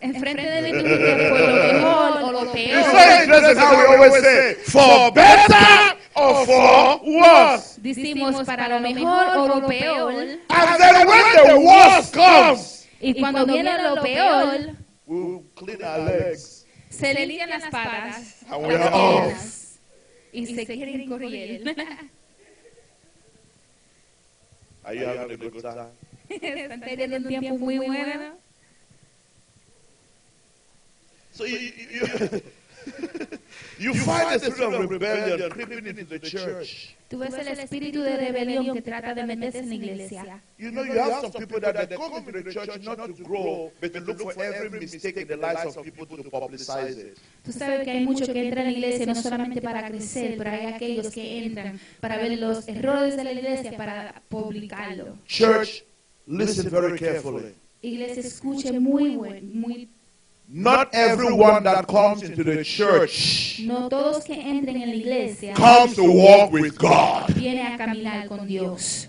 Enfrente 0.00 0.42
de 0.42 0.62
mí 0.62 0.70
tú 0.70 0.84
dijiste 0.84 1.28
por 1.28 1.40
lo 1.40 1.54
mejor 1.56 2.22
o 2.22 2.32
lo 2.32 2.42
It's 2.42 2.52
peor. 2.52 2.84
so 2.84 3.22
interesting 3.24 3.56
how 3.58 3.76
we 3.76 3.84
always 3.96 4.22
say, 4.22 4.54
for 4.54 5.10
better 5.12 5.96
or 6.14 6.46
for 6.46 7.00
worse. 7.04 7.78
Decimos 7.82 8.46
para 8.46 8.68
lo 8.68 8.80
mejor 8.80 9.26
o 9.36 9.46
lo 9.48 9.66
peor. 9.66 10.12
And 10.50 10.80
then 10.80 11.06
when 11.08 11.46
the 11.48 11.58
worst 11.58 12.14
comes, 12.14 12.86
Y 13.00 13.14
cuando 13.14 13.44
viene 13.46 13.82
lo 13.82 14.00
peor, 14.02 14.76
we'll 15.08 15.42
clean 15.56 15.82
our 15.82 15.98
legs. 16.04 16.64
se 16.90 17.12
le 17.14 17.26
limpian 17.26 17.50
las 17.50 17.64
patas, 17.70 18.42
And 18.48 18.66
we 18.66 18.74
las 18.74 18.86
are 18.86 18.94
off. 18.94 19.24
piernas, 19.24 19.78
y 20.32 20.46
se 20.54 20.66
quieren 20.66 21.08
correr. 21.08 21.62
Are 24.84 24.94
you 24.94 25.04
having 25.04 25.32
a 25.32 25.36
good 25.36 25.62
time? 25.62 25.90
Están 26.30 26.80
teniendo 26.80 27.16
un 27.16 27.26
tiempo 27.28 27.58
muy 27.58 27.78
bueno. 27.78 28.38
So 31.32 31.44
you, 31.46 31.58
you, 31.58 32.40
you, 33.78 33.94
find 33.94 34.40
the 34.40 34.50
spirit 34.50 34.74
of 34.74 34.90
rebellion 34.90 35.50
creeping 35.50 35.86
into 35.86 36.04
the 36.04 36.18
church. 36.18 36.94
Tú 37.08 37.18
ves 37.18 37.32
el 37.34 37.48
espíritu 37.48 38.02
de 38.02 38.16
rebelión 38.16 38.74
que 38.74 38.82
trata 38.82 39.14
de 39.14 39.24
meterse 39.24 39.60
en 39.60 39.68
la 39.70 39.74
iglesia. 39.74 40.42
You 40.58 40.70
know, 40.70 40.84
you 40.84 40.98
have 40.98 41.22
some 41.22 41.32
people 41.32 41.60
that 41.60 41.88
they 41.88 41.96
come 41.96 42.18
into 42.18 42.32
the 42.32 42.52
church 42.52 42.84
not 42.84 42.98
to 42.98 43.24
grow, 43.24 43.72
but 43.80 43.92
to 43.94 44.00
look 44.00 44.20
for 44.20 44.42
every 44.42 44.68
mistake 44.78 45.16
in 45.16 45.26
the 45.26 45.36
lives 45.36 45.76
of 45.76 45.84
people 45.84 46.06
to 46.06 46.30
publicize 46.30 46.98
it. 46.98 47.18
Tú 47.44 47.52
sabes 47.52 47.84
que 47.84 47.90
hay 47.90 48.04
muchos 48.04 48.28
que 48.28 48.46
entran 48.46 48.66
a 48.66 48.70
la 48.70 48.76
iglesia 48.76 49.06
no 49.06 49.14
solamente 49.14 49.62
para 49.62 49.88
crecer, 49.88 50.36
pero 50.36 50.50
hay 50.50 50.66
aquellos 50.66 51.08
que 51.08 51.46
entran 51.46 51.80
para 52.00 52.18
ver 52.18 52.38
los 52.38 52.68
errores 52.68 53.16
de 53.16 53.24
la 53.24 53.32
iglesia, 53.32 53.76
para 53.76 54.22
publicarlo. 54.28 55.16
Church, 55.26 55.84
listen 56.26 56.68
very 56.68 56.98
carefully. 56.98 57.54
Iglesia, 57.80 58.22
escuche 58.22 58.72
muy 58.80 59.16
buen, 59.16 59.60
muy 59.60 59.88
Not 60.50 60.88
everyone 60.94 61.64
that 61.64 61.86
comes 61.86 62.22
into 62.22 62.42
the 62.42 62.64
church 62.64 63.60
No 63.64 63.88
todos 63.90 64.24
que 64.24 64.32
entren 64.34 64.80
en 64.80 64.88
la 64.88 64.94
iglesia 64.94 65.52
comes 65.54 65.94
to 65.96 66.04
walk 66.04 66.50
with 66.52 66.74
God. 66.78 67.28
vienen 67.34 67.66
a 67.66 67.76
caminar 67.76 68.26
con 68.28 68.46
Dios. 68.46 69.08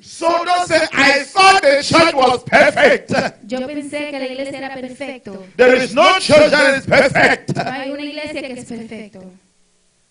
So 0.00 0.26
don't 0.44 0.66
say, 0.66 0.84
I 0.92 1.22
thought 1.22 1.62
the 1.62 1.80
church 1.84 2.12
was 2.14 2.42
perfect. 2.42 3.12
Yo 3.46 3.60
pensé 3.68 4.10
que 4.10 4.18
la 4.18 4.26
iglesia 4.26 4.58
era 4.58 4.74
perfecto. 4.74 5.44
There 5.56 5.76
is 5.76 5.94
no 5.94 6.18
church 6.18 6.50
that 6.50 6.74
is 6.78 6.84
perfect. 6.86 7.54
No 7.54 7.62
hay 7.70 7.90
una 7.92 8.02
iglesia 8.02 8.42
que 8.42 8.52
es 8.52 8.64
perfecto. 8.64 9.20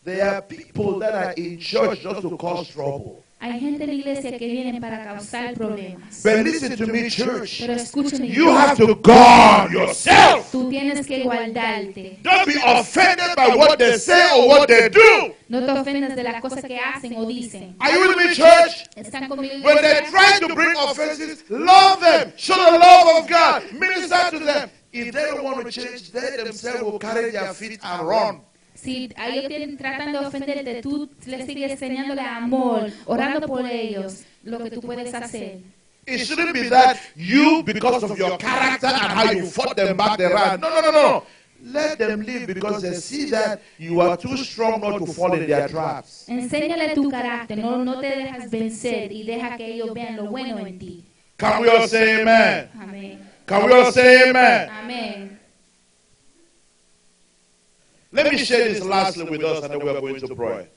There 0.05 0.23
are 0.23 0.41
people 0.41 0.99
that 0.99 1.13
are 1.13 1.33
in 1.33 1.59
church 1.59 1.99
just 2.01 2.21
to 2.21 2.37
cause 2.37 2.69
trouble. 2.69 3.21
Hay 3.43 3.59
gente 3.59 3.85
en 3.85 3.89
la 3.89 3.95
iglesia 3.95 4.37
que 4.37 4.45
viene 4.45 4.79
para 4.79 5.03
causar 5.03 5.55
problemas. 5.55 6.21
But 6.23 6.45
listen 6.45 6.77
to 6.77 6.85
me, 6.85 7.09
church. 7.09 7.61
Pero 7.61 7.73
escúchame, 7.73 8.27
You 8.27 8.51
have 8.55 8.77
to 8.77 8.93
guard 8.95 9.71
yourself. 9.71 10.51
tú 10.51 10.69
tienes 10.69 11.07
que 11.07 11.23
guardarte. 11.23 12.19
Don't 12.21 12.45
be 12.45 12.53
offended 12.63 13.35
by 13.35 13.55
what 13.55 13.77
they 13.79 13.97
say 13.97 14.29
or 14.37 14.47
what 14.47 14.67
they 14.67 14.89
do. 14.89 15.33
No 15.49 15.65
te 15.65 15.71
ofendas 15.71 16.15
de 16.15 16.21
las 16.23 16.39
cosas 16.39 16.63
que 16.63 16.77
hacen 16.77 17.15
o 17.17 17.25
dicen. 17.25 17.75
Are 17.79 17.91
you 17.91 18.07
with 18.09 18.15
me, 18.15 18.35
church? 18.35 18.85
Están 18.95 19.27
conmigo. 19.27 19.65
When 19.65 19.77
they 19.81 20.01
try 20.11 20.39
to 20.39 20.53
bring 20.53 20.75
offenses, 20.77 21.43
love 21.49 21.99
them. 21.99 22.33
Show 22.37 22.53
the 22.53 22.77
love 22.77 23.23
of 23.23 23.27
God. 23.27 23.63
Minister 23.73 24.37
to 24.37 24.39
them. 24.45 24.69
If 24.93 25.13
they 25.13 25.25
don't 25.31 25.43
want 25.43 25.65
to 25.65 25.71
change, 25.71 26.11
they 26.11 26.37
themselves 26.37 26.83
will 26.83 26.99
carry 26.99 27.31
their 27.31 27.53
feet 27.55 27.79
and 27.81 28.07
run. 28.07 28.41
Si 28.81 29.09
ellos 29.15 29.47
tienen- 29.47 29.77
tratan 29.77 30.11
de 30.11 30.17
ofenderte, 30.19 30.81
tú 30.81 31.09
les 31.25 31.45
sigues 31.45 31.71
enseñándole 31.71 32.21
amor, 32.21 32.89
orando 33.05 33.47
por 33.47 33.65
ellos, 33.65 34.23
lo 34.43 34.57
que 34.63 34.71
tú 34.71 34.81
puedes 34.81 35.13
hacer. 35.13 35.59
It 36.07 36.21
shouldn't 36.25 36.53
be 36.53 36.67
that 36.69 36.97
you, 37.15 37.61
because 37.63 38.03
of 38.03 38.17
your 38.17 38.35
character 38.39 38.87
and 38.87 39.11
how 39.13 39.31
you 39.31 39.45
fought 39.45 39.75
them 39.75 39.95
back, 39.95 40.17
they 40.17 40.27
ran. 40.27 40.59
No, 40.59 40.69
no, 40.69 40.81
no, 40.81 40.91
no. 40.91 41.23
Let 41.63 41.97
them 41.99 42.21
live 42.21 42.47
because 42.47 42.81
they 42.81 42.95
see 42.99 43.29
that 43.29 43.59
you 43.77 44.01
are 44.01 44.17
too 44.17 44.35
strong 44.37 44.81
not 44.81 44.97
to 44.97 45.05
fall 45.05 45.31
in 45.33 45.45
their 45.45 45.69
traps. 45.69 46.25
Enséñale 46.27 46.95
tu 46.95 47.07
carácter, 47.11 47.59
no, 47.59 47.85
no 47.85 47.99
te 47.99 48.07
dejas 48.07 48.49
vencer 48.49 49.11
y 49.11 49.23
deja 49.23 49.55
que 49.57 49.73
ellos 49.73 49.93
vean 49.93 50.15
lo 50.17 50.25
bueno 50.31 50.57
en 50.65 50.79
ti. 50.79 51.05
Can 51.37 51.61
we 51.61 51.69
all 51.69 51.87
say 51.87 52.21
amen? 52.21 52.69
Amén. 52.79 53.19
Can 53.45 53.65
we 53.65 53.73
all 53.73 53.91
say 53.91 54.29
amen? 54.29 54.69
Amén. 54.71 55.40
Let 58.13 58.31
me 58.31 58.37
share 58.37 58.67
this 58.67 58.83
lastly 58.83 59.23
with 59.23 59.43
us 59.43 59.63
and 59.63 59.71
then 59.73 59.79
we 59.83 59.89
are 59.89 60.01
going 60.01 60.19
to 60.19 60.35
pray. 60.35 60.67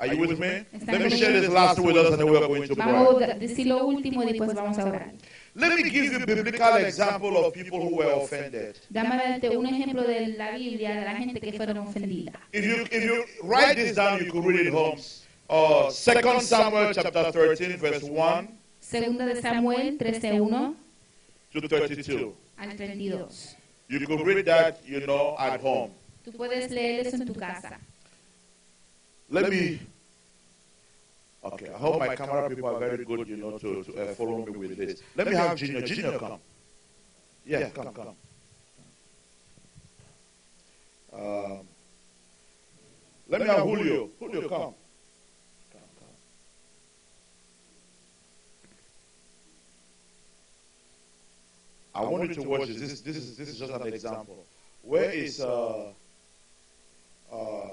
Are 0.00 0.06
you 0.06 0.18
with 0.20 0.38
me? 0.38 0.64
Let 0.86 1.00
me 1.02 1.10
share 1.10 1.32
this 1.32 1.50
lastly 1.50 1.84
with 1.84 1.96
us 1.96 2.10
and 2.12 2.20
then 2.20 2.30
we 2.30 2.36
are 2.36 2.46
going 2.46 2.68
to 2.68 2.76
pray. 2.76 3.30
a 3.30 3.38
decir 3.38 3.66
lo 3.66 3.86
último 3.86 4.22
y 4.22 4.32
después 4.32 4.54
vamos 4.54 4.78
a 4.78 4.84
orar. 4.84 5.12
Let 5.56 5.74
me 5.74 5.82
give 5.90 6.04
you 6.04 6.16
a 6.22 6.26
biblical 6.26 6.76
example 6.76 7.36
of 7.36 7.52
people 7.52 7.80
who 7.80 7.96
were 7.96 8.12
offended. 8.12 8.78
Dame 8.90 9.16
darte 9.16 9.56
un 9.56 9.66
ejemplo 9.66 10.02
de 10.02 10.36
la 10.36 10.52
Biblia, 10.52 10.94
de 10.96 11.04
la 11.04 11.16
gente 11.16 11.40
que 11.40 11.52
fueron 11.52 11.78
ofendidas. 11.78 12.34
If 12.52 12.64
you 12.64 12.84
if 12.90 13.04
you 13.04 13.24
write 13.42 13.76
this 13.76 13.94
down, 13.94 14.24
you 14.24 14.30
could 14.30 14.44
read 14.44 14.66
it 14.66 14.72
home. 14.72 14.98
Uh, 15.48 15.90
Second 15.90 16.40
Samuel 16.42 16.92
chapter 16.94 17.30
13, 17.32 17.76
verse 17.76 18.02
1 18.02 18.48
Segunda 18.80 19.26
de 19.26 19.40
Samuel 19.40 19.98
13:1 19.98 20.74
to 21.52 21.68
32. 21.68 22.34
al 22.56 22.76
32. 22.76 23.53
You 23.88 24.06
could 24.06 24.26
read 24.26 24.46
that, 24.46 24.80
you 24.86 25.06
know, 25.06 25.36
at 25.38 25.60
home. 25.60 25.90
Tú 26.24 26.32
puedes 26.32 26.70
leer 26.70 27.06
eso 27.06 27.16
en 27.16 27.26
tu 27.26 27.34
casa. 27.34 27.78
Let 29.28 29.50
me. 29.50 29.78
Okay, 31.42 31.68
I 31.68 31.76
hope 31.76 31.98
my 31.98 32.16
camera 32.16 32.48
people 32.48 32.68
are 32.74 32.78
very 32.78 33.04
good, 33.04 33.28
you 33.28 33.36
know, 33.36 33.58
to, 33.58 33.84
to 33.84 34.02
uh, 34.02 34.14
follow 34.14 34.46
me 34.46 34.52
with 34.56 34.76
this. 34.78 35.02
Let 35.14 35.26
me 35.28 35.34
have 35.34 35.56
Junior. 35.56 35.82
Junior, 35.82 36.18
come. 36.18 36.40
Yeah, 37.44 37.68
come, 37.68 37.92
come. 37.92 38.16
Um, 41.12 41.60
let 43.28 43.42
me 43.42 43.46
have 43.46 43.60
Julio. 43.60 44.08
Julio, 44.18 44.48
come. 44.48 44.60
Come, 44.60 44.74
I 51.94 52.02
want 52.02 52.28
you 52.28 52.34
to 52.34 52.42
watch 52.42 52.68
this. 52.68 52.80
This, 52.80 53.00
this 53.00 53.16
is 53.16 53.36
this 53.36 53.48
is 53.48 53.58
just 53.58 53.72
an 53.72 53.86
example. 53.86 54.44
Where 54.82 55.10
is 55.10 55.40
uh 55.40 55.92
uh 57.32 57.68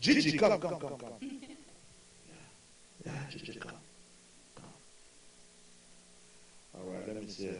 Gigi, 0.00 0.38
come, 0.38 0.58
come, 0.58 0.80
come, 0.80 0.96
come. 0.98 1.30
Yeah, 3.04 3.12
Gigi, 3.30 3.58
come. 3.58 3.72
Come. 4.56 4.64
All 6.74 6.90
right, 6.90 7.06
let 7.06 7.22
me 7.22 7.28
see. 7.28 7.50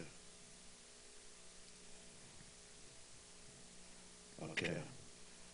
Okay. 4.51 4.77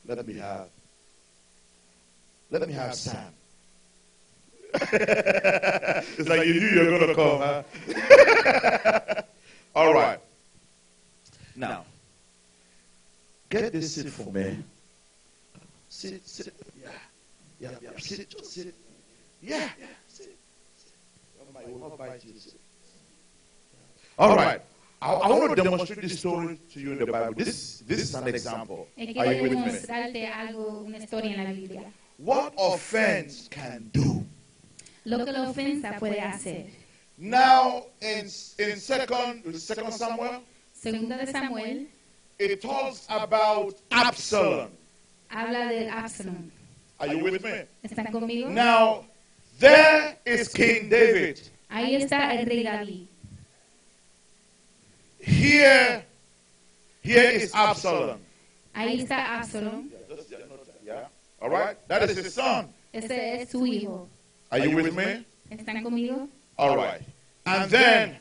Let 0.08 0.26
me 0.26 0.36
have. 0.36 0.70
Let 2.50 2.66
me 2.68 2.74
have 2.74 2.96
Sam. 2.96 3.37
It's 4.74 6.30
like 6.30 6.46
you 6.46 6.60
knew 6.60 6.68
you 6.68 6.80
were 6.92 6.98
going 7.00 7.08
to 7.08 7.16
come, 7.16 7.40
huh? 7.40 9.22
All 9.76 9.94
right. 9.94 10.20
Now, 11.56 11.86
get 13.50 13.72
this 13.72 13.96
seat 13.96 14.10
for 14.10 14.32
me. 14.32 14.58
Sit, 15.90 16.28
sit. 16.28 16.54
Yeah. 16.80 16.90
Yeah, 17.60 17.70
yeah. 17.82 17.90
Sit, 17.98 18.30
just 18.30 18.54
sit. 18.54 18.76
Yeah, 19.42 19.70
yeah. 19.80 19.86
Sit. 20.08 20.36
sit. 20.78 21.68
Will 21.68 21.80
not 21.80 21.98
bite 21.98 22.24
you. 22.26 22.34
Sit. 22.38 22.54
All 24.20 24.36
right. 24.36 24.62
I, 25.02 25.14
I 25.14 25.28
want 25.30 25.56
to 25.56 25.64
demonstrate 25.64 26.02
this 26.02 26.20
story 26.20 26.60
to 26.74 26.80
you 26.80 26.92
in 26.94 27.00
the 27.00 27.06
Bible. 27.06 27.34
This, 27.36 27.84
this 27.88 28.00
is 28.00 28.16
an 28.16 28.28
example. 28.28 28.88
Are 28.98 29.06
Quiero 29.06 29.30
you 29.32 29.42
with 29.44 29.52
me? 29.52 29.58
demostrarte 29.60 30.28
algo, 30.28 30.84
una 30.86 30.98
historia 30.98 31.34
en 31.36 31.44
la 31.44 31.52
Biblia. 31.52 31.84
What 32.18 32.54
offense 32.58 33.48
can 33.50 33.90
do? 33.94 34.26
Lo 35.08 35.24
que 35.24 35.32
la 35.32 35.50
ofensa 35.50 35.98
puede 36.00 36.20
hacer. 36.20 36.66
Now, 37.18 37.86
in, 38.02 38.26
in 38.60 38.78
second, 38.78 39.56
second 39.56 39.94
Samuel, 39.94 40.44
Segunda 40.74 41.18
de 41.18 41.32
Samuel 41.32 41.88
it 42.38 42.62
talks 42.62 43.08
about 43.10 43.76
Absalom. 43.90 44.70
habla 45.30 45.70
de 45.70 45.88
Absalom. 45.88 46.52
Are 47.00 47.08
you 47.08 47.24
with 47.24 47.42
me? 47.42 47.64
¿Están 47.84 48.12
conmigo? 48.12 48.50
Now, 48.50 49.06
there 49.60 50.18
is 50.26 50.50
King 50.50 50.90
David. 50.90 51.40
Ahí 51.72 51.96
está 51.96 52.34
el 52.38 52.46
rey 52.46 52.64
David. 52.64 53.08
Here, 55.20 56.06
here 57.02 57.32
is 57.32 57.54
Absalom. 57.56 58.20
Ahí 58.76 59.02
está 59.02 59.40
Absalom. 59.40 59.90
Yeah. 60.86 61.08
All 61.42 61.50
right. 61.50 61.78
That 61.88 62.04
is 62.10 62.18
his 62.18 62.34
son. 62.34 62.74
Ese 62.94 63.42
es 63.42 63.50
su 63.50 63.66
hijo. 63.66 64.10
Are 64.52 64.60
you 64.60 64.76
with 64.76 64.96
me? 64.96 65.26
¿Están 65.52 65.84
conmigo? 65.84 66.28
All 66.58 66.76
right. 66.78 67.02
And 67.46 67.70
then 67.70 68.18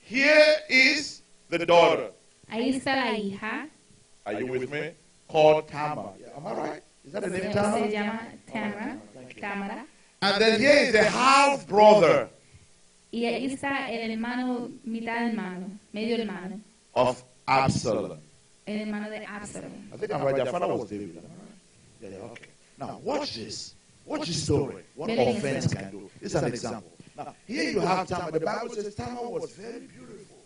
here 0.00 0.56
is 0.68 1.22
the 1.48 1.64
daughter. 1.64 2.10
Ahí 2.50 2.74
está 2.74 2.96
la 2.96 3.16
hija. 3.16 3.68
Are 4.26 4.34
you 4.40 4.46
with 4.46 4.70
me? 4.70 4.90
Called 5.28 5.68
Tamar. 5.68 6.12
Yeah, 6.20 6.36
am 6.36 6.46
I 6.46 6.52
right? 6.52 6.82
Is 7.04 7.12
that 7.12 7.22
the 7.22 7.30
name 7.30 7.42
Se 7.42 7.52
Tamar? 7.52 7.88
llama 7.88 8.20
Tamara. 8.52 8.98
Tamara. 9.40 9.84
And 10.20 10.40
then 10.42 10.60
here 10.60 10.76
is 10.86 10.92
the 10.92 11.02
half 11.04 11.66
brother 11.66 12.28
Y 13.12 13.24
ahí 13.26 13.52
está 13.52 13.90
el 13.90 14.10
hermano, 14.10 14.70
mitad 14.86 15.28
hermano, 15.28 15.66
medio 15.92 16.16
hermano. 16.16 16.60
of 16.94 17.22
Absalom. 17.46 18.18
El 18.66 18.78
hermano 18.86 19.10
de 19.10 19.24
Absalom. 19.26 19.70
I 19.92 19.96
think 19.98 20.12
I'm 20.12 20.22
right. 20.22 20.34
Their 20.36 20.46
father 20.46 20.68
was 20.68 20.88
David. 20.88 21.16
am 21.18 21.24
I 21.24 21.28
right? 21.28 22.12
Yeah, 22.12 22.18
yeah, 22.18 22.24
okay. 22.30 22.46
Now 22.86 23.00
watch 23.04 23.36
this. 23.36 23.74
Watch 24.04 24.26
this 24.26 24.42
story. 24.42 24.82
What 24.96 25.06
Very 25.06 25.22
offense 25.22 25.44
interesting. 25.44 25.78
can 25.78 25.90
do. 25.92 26.10
This 26.20 26.34
is 26.34 26.42
an 26.42 26.48
example. 26.48 26.92
Now 27.16 27.34
here 27.46 27.70
you 27.70 27.80
have 27.80 28.08
Tamar. 28.08 28.32
The 28.32 28.40
Bible 28.40 28.70
says 28.70 28.94
Tamar 28.94 29.28
was 29.28 29.52
very 29.52 29.80
beautiful. 29.80 30.36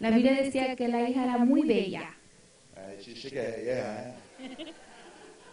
La 0.00 0.10
Biblia 0.10 0.42
decía 0.42 0.76
que 0.76 0.88
la 0.88 1.08
hija 1.08 1.24
era 1.24 1.38
muy 1.38 1.62
bella. 1.62 2.10
Uh, 2.76 2.80
she 3.02 3.14
shake 3.14 3.32
her 3.32 3.42
head, 3.42 4.14
yeah. 4.38 4.56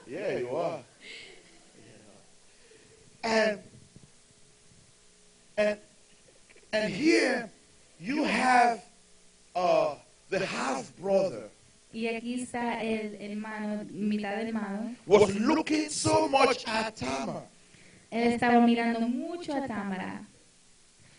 yeah, 0.05 0.37
you 0.39 0.49
are. 0.49 0.79
And 3.23 3.59
and 5.57 5.77
and 6.73 6.93
here 6.93 7.49
you 8.01 8.25
have 8.25 8.83
uh, 9.55 9.95
the 10.29 10.45
half 10.45 10.91
brother 10.97 11.49
Y 11.93 12.07
aquí 12.07 12.41
está 12.41 12.81
el 12.81 13.15
hermano, 13.21 13.85
mitad 13.91 14.41
hermano. 14.41 14.95
was 15.05 15.35
looking 15.35 15.89
so 15.89 16.27
much 16.27 16.67
at 16.67 16.95
Tamar. 16.95 17.43
Él 18.09 18.33
estaba 18.33 18.59
mirando 18.61 18.99
mucho 19.01 19.53
a 19.53 19.67
Tamara. 19.67 20.25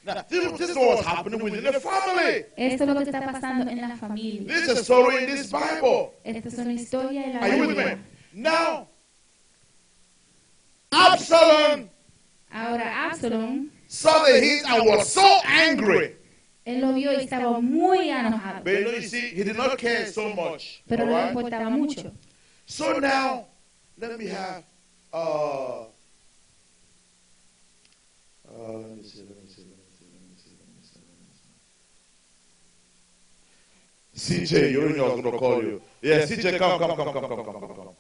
Now, 0.05 0.23
this, 0.29 0.59
this 0.59 0.71
is 0.71 0.77
what 0.77 0.99
was 0.99 1.07
happening 1.07 1.41
within 1.43 1.65
the 1.65 1.81
family. 1.81 2.45
Esto 2.57 2.85
es 2.85 2.89
lo 2.89 2.95
que 2.97 3.05
está 3.05 3.21
pasando 3.23 3.71
en 3.71 3.81
la 3.81 3.97
familia. 3.97 4.47
This 4.47 4.69
is 4.69 4.79
a 4.79 4.83
story 4.85 5.25
in 5.25 5.31
this 5.31 5.51
Bible. 5.51 6.13
Esta 6.25 6.49
es 6.49 6.59
una 6.59 6.73
historia 6.73 7.25
en 7.25 7.35
la 7.35 7.41
Are 7.41 7.57
you 7.57 7.61
with 7.61 7.69
me? 7.71 7.75
Biblia. 7.77 7.99
Now, 8.35 8.89
Absalom 10.93 11.89
Ahora 12.55 12.85
Absalom, 13.11 13.69
saw 13.89 14.25
the 14.25 14.41
heat 14.41 14.63
and 14.69 14.87
was 14.87 15.13
so 15.13 15.41
angry. 15.45 16.15
Él 16.65 16.81
lo 16.81 16.93
vio 16.95 17.13
y 17.13 17.17
estaba 17.25 17.61
muy 17.61 18.09
enojado. 18.09 18.65
But 18.65 18.73
you 18.73 18.81
know, 18.85 18.93
you 18.93 19.03
see, 19.03 19.31
he 19.35 19.45
did 19.45 19.57
not 19.57 19.77
care 19.77 20.07
so 20.07 20.29
much. 20.31 20.83
Pero 20.89 21.05
no 21.05 21.13
le 21.13 21.19
right? 21.19 21.29
importaba 21.29 21.71
mucho. 21.71 22.13
So 22.67 22.99
now, 22.99 23.47
let 23.99 24.19
me 24.19 24.27
have. 24.27 24.65
Uh, 25.13 25.87
uh, 28.49 28.79
let 28.79 28.97
me 28.97 29.03
see, 29.03 29.23
let 29.23 29.37
me 29.37 29.47
see, 29.47 29.63
let 29.69 29.77
me 29.77 29.93
see, 29.95 30.07
let 30.11 30.23
me 30.23 30.37
see, 30.37 30.57
let 30.59 30.69
me 30.69 30.83
see, 30.83 31.01
let 31.07 31.19
me 34.13 34.47
see. 34.47 34.47
CJ, 34.47 34.73
you 34.73 34.89
know 34.97 35.05
I 35.05 35.13
was 35.13 35.21
going 35.21 35.33
to 35.33 35.39
call 35.39 35.63
you. 35.63 35.83
Yeah, 36.01 36.23
CJ, 36.23 36.59
come, 36.59 36.79
come, 36.79 36.97
come, 36.97 37.13
come, 37.13 37.29
come, 37.29 37.45
come, 37.45 37.61
come, 37.61 37.77
come. 37.77 37.97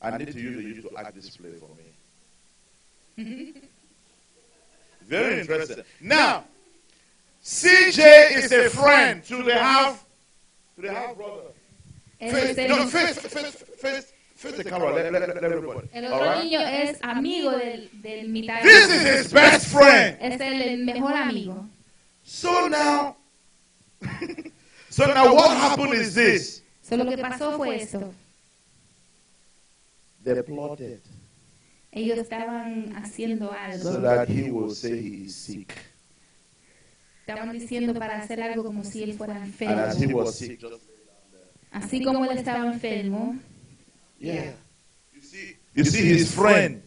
I 0.00 0.18
need 0.18 0.32
to 0.32 0.40
use 0.40 0.76
you 0.76 0.82
to 0.82 0.96
act 0.98 1.14
this 1.14 1.36
play 1.36 1.52
for 1.60 1.68
me. 1.76 3.52
Very 5.02 5.40
interesting. 5.40 5.84
Now, 6.00 6.44
CJ 7.42 8.36
is 8.36 8.52
a 8.52 8.70
friend 8.70 9.24
to 9.24 9.42
the 9.42 9.54
half, 9.54 10.04
to 10.76 10.82
the 10.82 10.92
half 10.92 11.16
brother. 11.16 11.42
Él 12.20 12.68
no, 12.68 12.88
camera. 14.64 14.92
Let, 14.94 15.12
let, 15.12 15.28
let 15.28 15.44
everybody. 15.44 15.88
el 15.92 16.04
otro 16.04 16.24
right? 16.24 16.44
niño 16.44 16.60
es 16.60 16.98
amigo 17.02 17.50
del, 17.50 17.90
del 18.00 18.28
mitad 18.28 18.62
This 18.62 18.88
is 18.90 19.02
his 19.02 19.32
best 19.32 19.66
friend. 19.66 20.16
Es 20.20 20.40
el 20.40 20.84
mejor 20.84 21.14
amigo. 21.14 21.66
So 22.22 22.68
now, 22.68 23.16
so 24.90 25.06
now 25.06 25.34
what 25.34 25.56
happened 25.56 25.94
is 25.94 26.14
this. 26.14 26.62
So, 26.82 26.96
lo 26.96 27.06
que 27.06 27.16
pasó 27.16 27.56
fue 27.56 27.82
esto. 27.82 28.14
They 30.24 30.40
plotted 30.42 31.00
Ellos 31.90 32.18
estaban 32.18 32.94
haciendo 32.94 33.52
algo. 33.52 33.82
so 33.82 34.00
that 34.00 34.28
he 34.28 34.50
will 34.50 34.70
say 34.70 35.00
he 35.00 35.24
is 35.24 35.34
sick. 35.34 35.91
Estaban 37.34 37.58
diciendo 37.58 37.94
para 37.94 38.20
hacer 38.22 38.42
algo 38.42 38.64
como 38.64 38.84
si 38.84 39.02
él 39.02 39.14
fuera 39.14 39.36
And 39.36 39.52
as 39.80 39.98
he 39.98 40.04
enfermo. 40.04 40.16
was 40.18 40.34
sick, 40.38 40.60
just 40.60 40.82
Así 41.72 42.04
como 42.04 42.24
él 42.26 42.36
estaba 42.38 42.70
enfermo, 42.72 43.36
yeah. 44.18 44.52
You 45.14 45.20
see, 45.22 45.56
you 45.74 45.84
see, 45.84 46.12
his 46.12 46.34
friend 46.34 46.82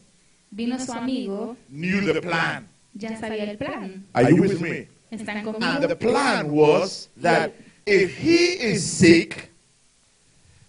vino 0.52 0.78
su 0.80 0.92
amigo, 0.94 1.58
knew 1.70 2.02
the 2.14 2.22
plan. 2.22 2.68
ya 2.94 3.18
sabía 3.20 3.50
el 3.50 3.58
plan. 3.58 4.06
Are 4.14 4.30
you 4.30 4.42
with 4.42 4.62
me? 4.62 4.88
¿Están 5.12 5.38
And 5.38 5.46
conmigo? 5.48 5.88
the 5.88 5.96
plan 5.96 6.52
was 6.52 7.10
that 7.22 7.52
if 7.86 8.16
he 8.18 8.58
is 8.72 8.84
sick, 8.84 9.50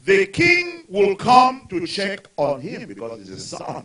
the 0.05 0.27
king 0.27 0.85
will 0.89 1.15
come 1.17 1.67
to 1.69 1.87
check 1.87 2.27
on 2.37 2.61
him 2.61 2.87
because 2.89 3.19
he's 3.19 3.29
his 3.29 3.45
son. 3.47 3.85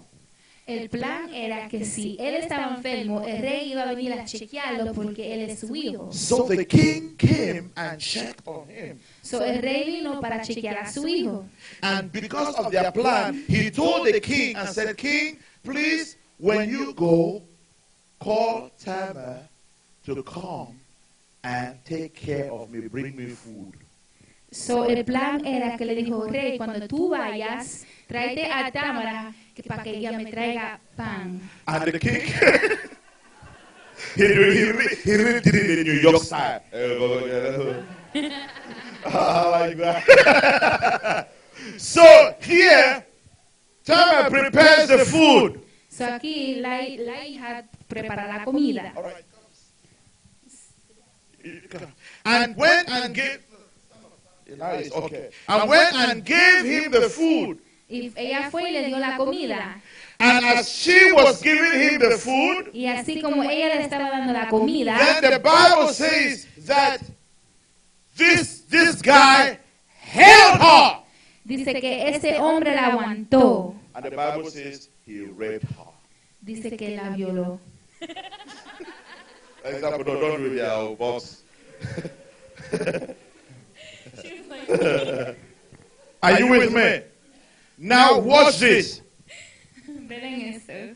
El 0.72 0.90
plan 0.90 1.34
era 1.34 1.68
que 1.68 1.84
si 1.84 2.16
él 2.20 2.36
estaba 2.36 2.76
enfermo, 2.76 3.22
el 3.26 3.42
rey 3.42 3.72
iba 3.72 3.84
a 3.84 3.94
venir 3.94 4.14
a 4.14 4.24
chequearlo 4.24 4.94
porque 4.94 5.34
él 5.34 5.50
es 5.50 5.60
su 5.60 5.76
hijo. 5.76 6.12
So 6.14 6.46
the 6.46 6.66
king 6.66 7.16
came 7.18 7.72
and 7.76 8.00
checked 8.00 8.42
on 8.46 8.70
him. 8.70 8.98
So, 9.22 9.44
el 9.44 9.62
rey 9.62 9.98
vino 9.98 10.20
para 10.22 10.42
chequear 10.42 10.78
a 10.78 10.92
su 10.92 11.08
hijo. 11.08 11.46
And 11.82 12.12
because 12.12 12.58
of 12.58 12.72
their 12.72 12.92
plan, 12.92 13.44
he 13.48 13.70
told 13.70 14.06
the 14.06 14.20
king 14.20 14.56
and 14.56 14.70
said, 14.70 14.96
King, 14.96 15.38
please, 15.64 16.18
when 16.38 16.70
you 16.70 16.94
go, 16.94 17.42
call 18.20 18.72
Tamar 18.84 19.48
to 20.06 20.24
come 20.24 20.80
and 21.44 21.76
take 21.86 22.14
care 22.14 22.52
of 22.52 22.70
me, 22.72 22.88
bring 22.88 23.16
me 23.16 23.28
food. 23.28 23.76
So, 24.52 24.86
el 24.86 25.06
plan 25.06 25.46
era 25.46 25.78
que 25.78 25.86
le 25.86 25.96
dijo, 25.96 26.28
rey, 26.28 26.58
cuando 26.58 26.86
tú 26.88 27.10
vayas, 27.10 27.86
tráete 28.08 28.48
a 28.52 28.70
Támara 28.72 29.34
que 29.62 29.70
para 29.70 29.84
que 29.84 29.98
ella 29.98 30.12
me 30.14 30.26
traiga 30.26 30.80
pan. 30.96 31.42
And 31.68 31.92
the 31.92 32.00
king, 32.00 32.22
he, 34.16 34.24
really, 34.24 34.58
he, 34.58 34.72
really, 34.72 34.96
he 35.04 35.16
really 35.16 35.42
did 35.42 35.56
it 35.56 35.80
in 35.80 35.84
New 35.86 36.02
York 36.02 36.22
style. 36.24 36.62
I 36.74 37.84
ah, 39.06 39.50
like 39.52 39.78
that. 39.78 41.32
so 41.78 42.36
here, 42.42 43.06
Tamar 43.86 44.30
prepares 44.30 44.90
the 44.90 45.06
food. 45.06 45.62
So, 45.90 46.06
aquí 46.06 46.56
la, 46.62 46.82
la 46.98 47.26
hija 47.26 47.66
prepara 47.88 48.28
la 48.28 48.44
comida. 48.44 48.94
All 48.96 49.04
right. 49.04 49.26
And 52.26 52.56
went 52.56 52.90
and 52.90 53.14
gave. 53.14 53.40
Nice, 54.58 54.92
okay. 54.92 55.30
And 55.48 55.70
went 55.70 55.96
and 55.96 56.26
gave 56.26 56.66
him 56.66 56.92
the 56.92 57.10
food. 57.10 57.60
Y 57.92 58.12
ella 58.16 58.50
fue 58.50 58.70
y 58.70 58.72
le 58.72 58.86
dio 58.86 58.98
la 58.98 59.18
comida. 59.18 59.82
And 60.20 60.46
as 60.46 60.70
she 60.70 61.12
was 61.14 61.42
giving 61.42 61.74
him 61.82 62.00
the 62.00 62.18
food, 62.18 62.70
Y 62.74 62.86
así 62.88 63.22
como 63.22 63.44
ella 63.44 63.76
le 63.76 63.82
estaba 63.82 64.10
dando 64.10 64.32
la 64.34 64.48
comida, 64.48 64.98
then 64.98 65.32
the 65.34 65.40
Bible 65.40 65.92
says 65.94 66.48
that 66.66 67.02
this 68.16 68.62
this 68.70 69.02
guy 69.02 69.58
held 70.00 70.62
her. 70.62 71.00
dice 71.44 71.74
que 71.82 72.10
ese 72.10 72.38
hombre 72.40 72.74
la 72.76 72.88
aguantó. 72.92 73.76
And 73.94 74.06
the 74.06 74.12
Bible 74.12 74.50
says 74.50 74.88
he 75.06 75.26
raped 75.26 75.70
her. 75.72 75.92
Dice 76.42 76.78
que 76.78 76.96
la 76.96 77.10
violó. 77.10 77.60
Example, 79.66 80.06
no, 80.06 80.20
don't 80.20 80.42
read 80.42 80.54
your 80.58 80.96
box. 80.96 81.44
Are 86.24 86.40
you 86.40 86.48
with 86.48 86.72
me? 86.72 87.02
Now 87.84 88.20
watch 88.20 88.60
this. 88.60 89.02
Ven 89.88 90.54
eso. 90.70 90.96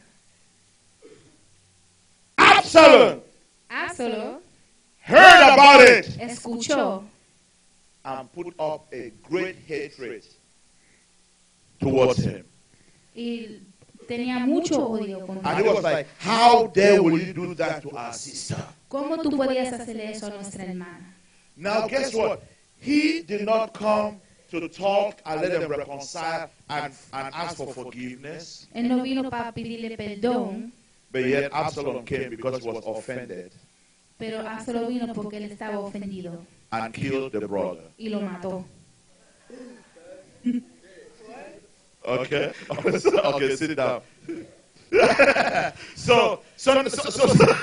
Absalom 2.38 3.22
Absalom 3.72 4.36
heard 5.02 5.54
about 5.54 5.82
it 5.82 6.06
escuchó 6.20 7.04
and 8.06 8.32
put 8.34 8.54
up 8.60 8.86
a 8.94 9.12
great 9.28 9.56
hatred 9.68 10.24
towards 11.80 12.20
him. 12.24 12.46
y 13.16 13.62
tenía 14.08 14.46
mucho 14.46 14.88
odio 14.88 15.26
contra 15.26 15.50
And 15.50 15.66
he 15.66 15.68
was 15.68 15.84
like, 15.84 16.06
How 16.20 16.68
dare 16.68 17.02
will 17.02 17.20
you 17.20 17.34
do 17.34 17.56
that 17.56 17.82
to 17.82 17.98
our 17.98 18.14
sister? 18.14 18.64
¿Cómo 18.90 19.18
tú 19.24 19.36
podías 19.36 19.74
hacerle 19.74 20.12
eso 20.12 20.28
a 20.28 20.30
nuestra 20.30 20.64
hermana? 20.66 21.16
Now, 21.58 21.88
guess 21.88 22.14
what? 22.14 22.44
He 22.80 23.24
did 23.24 23.44
not 23.44 23.74
come 23.74 24.22
to 24.50 24.68
talk 24.70 25.22
and 25.26 25.42
let 25.42 25.52
them 25.52 25.70
reconcile 25.70 26.50
and, 26.70 26.94
and 27.14 27.34
ask 27.34 27.58
for 27.58 27.74
forgiveness. 27.74 28.68
Él 28.74 28.88
no 28.88 29.04
vino 29.04 29.30
para 29.30 29.52
pedirle 29.52 29.98
perdón, 29.98 30.72
But 31.12 31.26
yet 31.26 31.52
Absalom 31.54 32.04
came 32.06 32.30
because 32.30 32.62
he 32.62 32.70
was 32.70 32.84
offended 32.86 33.52
pero 34.18 34.44
solo 34.64 34.88
vino 34.88 35.14
porque 35.14 35.38
él 35.38 35.52
estaba 35.52 35.80
ofendido 35.80 36.46
and 36.72 36.94
killed 36.94 37.32
the 37.32 37.48
brother. 37.48 37.84
y 37.98 38.10
lo 38.10 38.22
mató. 38.22 38.66
Okay? 42.08 42.52
okay, 42.70 43.56
sit 43.56 43.76
down. 43.76 44.02
so, 45.96 46.42
so, 46.56 46.88
so, 46.88 47.10
so, 47.10 47.28
so, 47.28 47.58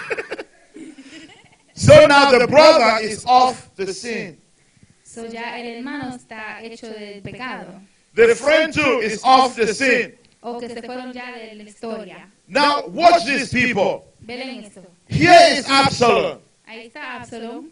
so 1.75 2.07
now 2.07 2.37
the 2.37 2.47
brother 2.49 3.05
is 3.05 3.25
off 3.25 3.71
the 3.77 3.93
scene. 3.95 4.37
So 5.13 5.27
ya 5.27 5.59
el 5.59 5.77
hermano 5.77 6.17
está 6.17 6.63
hecho 6.63 6.89
del 6.89 7.21
pecado. 7.21 7.83
The 8.15 8.35
friend 8.35 8.73
too 8.73 9.01
is 9.03 9.21
off 9.23 9.55
the 9.57 9.75
scene. 9.75 10.15
O 10.41 10.59
que 10.59 10.71
se 10.71 10.81
fueron 10.81 11.13
ya 11.13 11.33
de 11.33 11.55
la 11.55 11.65
historia. 11.65 12.31
Now, 12.49 12.87
watch 12.89 13.27
these 13.27 13.51
people. 13.53 14.05
Velen. 14.27 14.65
Here 15.09 15.59
is 15.59 15.69
Absalom, 15.69 16.39
Ahí 16.67 16.87
está 16.87 17.17
Absalom, 17.21 17.71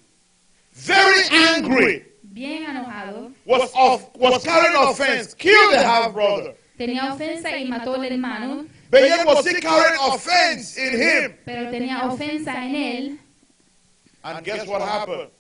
very 0.75 1.23
angry, 1.57 2.05
bien 2.23 2.65
enojado. 2.65 3.33
was 3.47 3.71
off, 3.75 4.15
was 4.17 4.45
carrying 4.45 4.77
offense, 4.77 5.33
killed 5.33 5.73
the 5.73 5.83
half 5.83 6.13
brother. 6.13 6.55
Tenía 6.77 7.15
ofensa 7.15 7.57
y 7.57 7.65
mató 7.65 7.95
al 7.95 8.05
hermano, 8.05 8.67
But 8.91 9.01
yet 9.03 9.25
was 9.27 9.47
he 9.47 9.55
carrying 9.63 9.99
offense 9.99 10.77
in 10.77 10.93
him? 11.01 11.37
pero 11.47 11.71
tenía 11.71 12.03
ofensa 12.07 12.55
en 12.67 12.75
él. 12.75 13.19
And 14.25 14.45
guess 14.45 14.67
what 14.67 14.83
happened? 14.83 15.31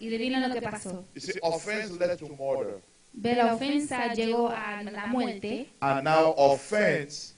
Y 0.00 0.08
adivina 0.08 0.48
lo 0.48 0.54
que 0.54 0.62
pasó. 0.62 1.04
You 1.14 1.20
see, 1.20 1.38
offense 1.42 1.92
led 1.98 2.18
to 2.18 2.28
murder. 2.30 2.80
De 3.12 3.34
la 3.34 3.54
ofensa 3.54 4.14
llegó 4.14 4.48
a 4.48 4.82
la 4.82 5.06
muerte. 5.06 5.68
And 5.80 6.04
now 6.04 6.34
offense 6.36 7.34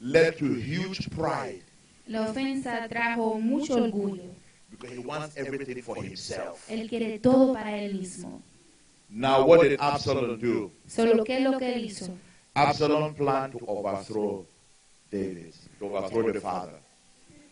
led 0.00 0.36
to 0.38 0.46
huge 0.46 1.08
pride 1.10 1.62
La 2.06 2.30
ofensa 2.30 2.88
trajo 2.88 3.38
mucho 3.40 3.74
orgullo. 3.76 4.22
because 4.70 4.90
he 4.90 4.98
wants 4.98 5.36
everything 5.36 5.80
for 5.82 5.96
himself. 6.02 6.68
Él 6.68 6.88
quiere 6.88 7.18
todo 7.18 7.52
para 7.52 7.76
él 7.78 7.94
mismo. 8.00 8.42
Now, 9.08 9.46
what 9.46 9.62
did 9.62 9.78
Absalom 9.80 10.38
do? 10.40 10.72
Solo 10.86 11.24
que 11.24 11.36
es 11.36 11.42
lo 11.42 11.58
que 11.58 11.72
él 11.74 11.84
hizo. 11.84 12.10
Absalom 12.54 13.14
planned 13.14 13.52
to 13.52 13.64
overthrow 13.66 14.44
David, 15.10 15.54
to 15.78 15.86
overthrow 15.86 16.32
the 16.32 16.40
father. 16.40 16.74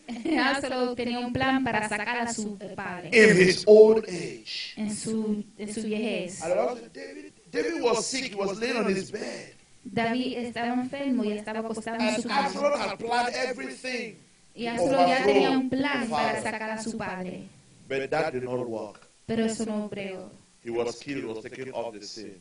Absalom 0.38 0.94
tenía 0.94 1.18
un 1.18 1.32
plan 1.32 1.64
para 1.64 1.88
sacar 1.88 2.18
a 2.18 2.32
su 2.32 2.58
padre 2.74 3.08
In 3.12 3.36
his 3.40 3.64
old 3.66 4.04
age. 4.06 4.74
en 4.76 4.94
su, 4.94 5.44
en 5.56 5.72
su 5.72 5.80
also, 5.80 6.88
David, 6.92 7.32
David 7.50 7.82
was 7.82 8.04
sick, 8.06 8.32
he 8.32 8.34
was 8.34 8.58
laying 8.58 8.76
on 8.76 8.86
his 8.86 9.10
bed. 9.10 9.54
David 9.84 10.38
estaba 10.38 10.68
enfermo 10.74 11.24
y 11.24 11.32
estaba 11.32 11.60
acostado 11.60 11.98
en 12.00 12.16
su 12.16 12.28
cama. 12.28 12.46
Absalom 12.46 12.80
had 12.80 12.98
planned 12.98 13.34
everything. 13.34 14.16
Y 14.54 14.66
Absalom 14.66 15.08
ya 15.08 15.24
tenía 15.24 15.50
un 15.50 15.68
plan 15.70 16.08
para 16.08 16.42
sacar 16.42 16.70
a 16.70 16.82
su 16.82 16.96
padre. 16.96 17.48
But 17.88 18.10
that 18.10 18.32
did 18.32 18.42
not 18.44 18.66
work. 18.66 19.06
Pero 19.26 19.44
eso 19.44 19.64
no 19.66 19.88
bregó. 19.88 20.30
He 20.62 20.70
was 20.70 20.98
killed, 20.98 21.24
he 21.24 21.26
was 21.26 21.42
taken 21.42 21.72
off 21.72 21.92
the 21.92 22.04
scene. 22.04 22.40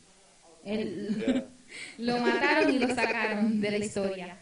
Yeah. 0.64 1.44
lo 1.98 2.18
mataron 2.18 2.70
y 2.70 2.78
lo 2.78 2.94
sacaron 2.94 3.60
de 3.60 3.70
la 3.70 3.76
historia. 3.76 4.36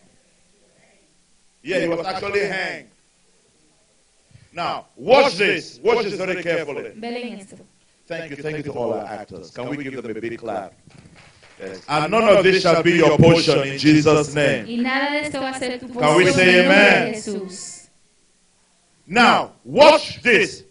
Yeah, 1.62 1.78
he 1.80 1.88
was 1.88 2.06
actually 2.06 2.40
hanged. 2.40 2.91
Now, 4.52 4.86
watch 4.96 5.36
this. 5.36 5.80
Watch 5.82 6.04
this 6.04 6.14
very 6.14 6.42
carefully. 6.42 6.92
Velen 6.96 7.38
esto. 7.40 7.56
Thank 8.06 8.30
you, 8.30 8.36
thank 8.36 8.58
you 8.58 8.62
to 8.64 8.72
all 8.72 8.92
our 8.92 9.06
actors. 9.06 9.50
Can 9.50 9.68
we 9.68 9.82
give 9.82 10.02
them 10.02 10.10
a 10.16 10.20
big 10.20 10.38
clap? 10.38 10.74
Yes. 11.58 11.82
And 11.88 12.10
none 12.10 12.24
of 12.24 12.42
this 12.42 12.62
shall 12.62 12.82
be 12.82 12.92
your 12.92 13.16
portion 13.16 13.66
in 13.66 13.78
Jesus' 13.78 14.34
name. 14.34 14.66
Y 14.66 14.76
nada 14.76 15.12
de 15.12 15.20
esto 15.20 15.40
va 15.40 15.50
a 15.50 15.58
ser 15.58 15.78
tu 15.78 15.88
Can 15.88 16.16
we 16.16 16.30
say 16.32 16.48
en 16.48 16.48
el 16.48 16.62
nombre 16.64 16.74
amen? 16.74 17.14
Jesús. 17.14 17.88
Now, 19.06 19.52
watch 19.64 20.20
this. 20.22 20.64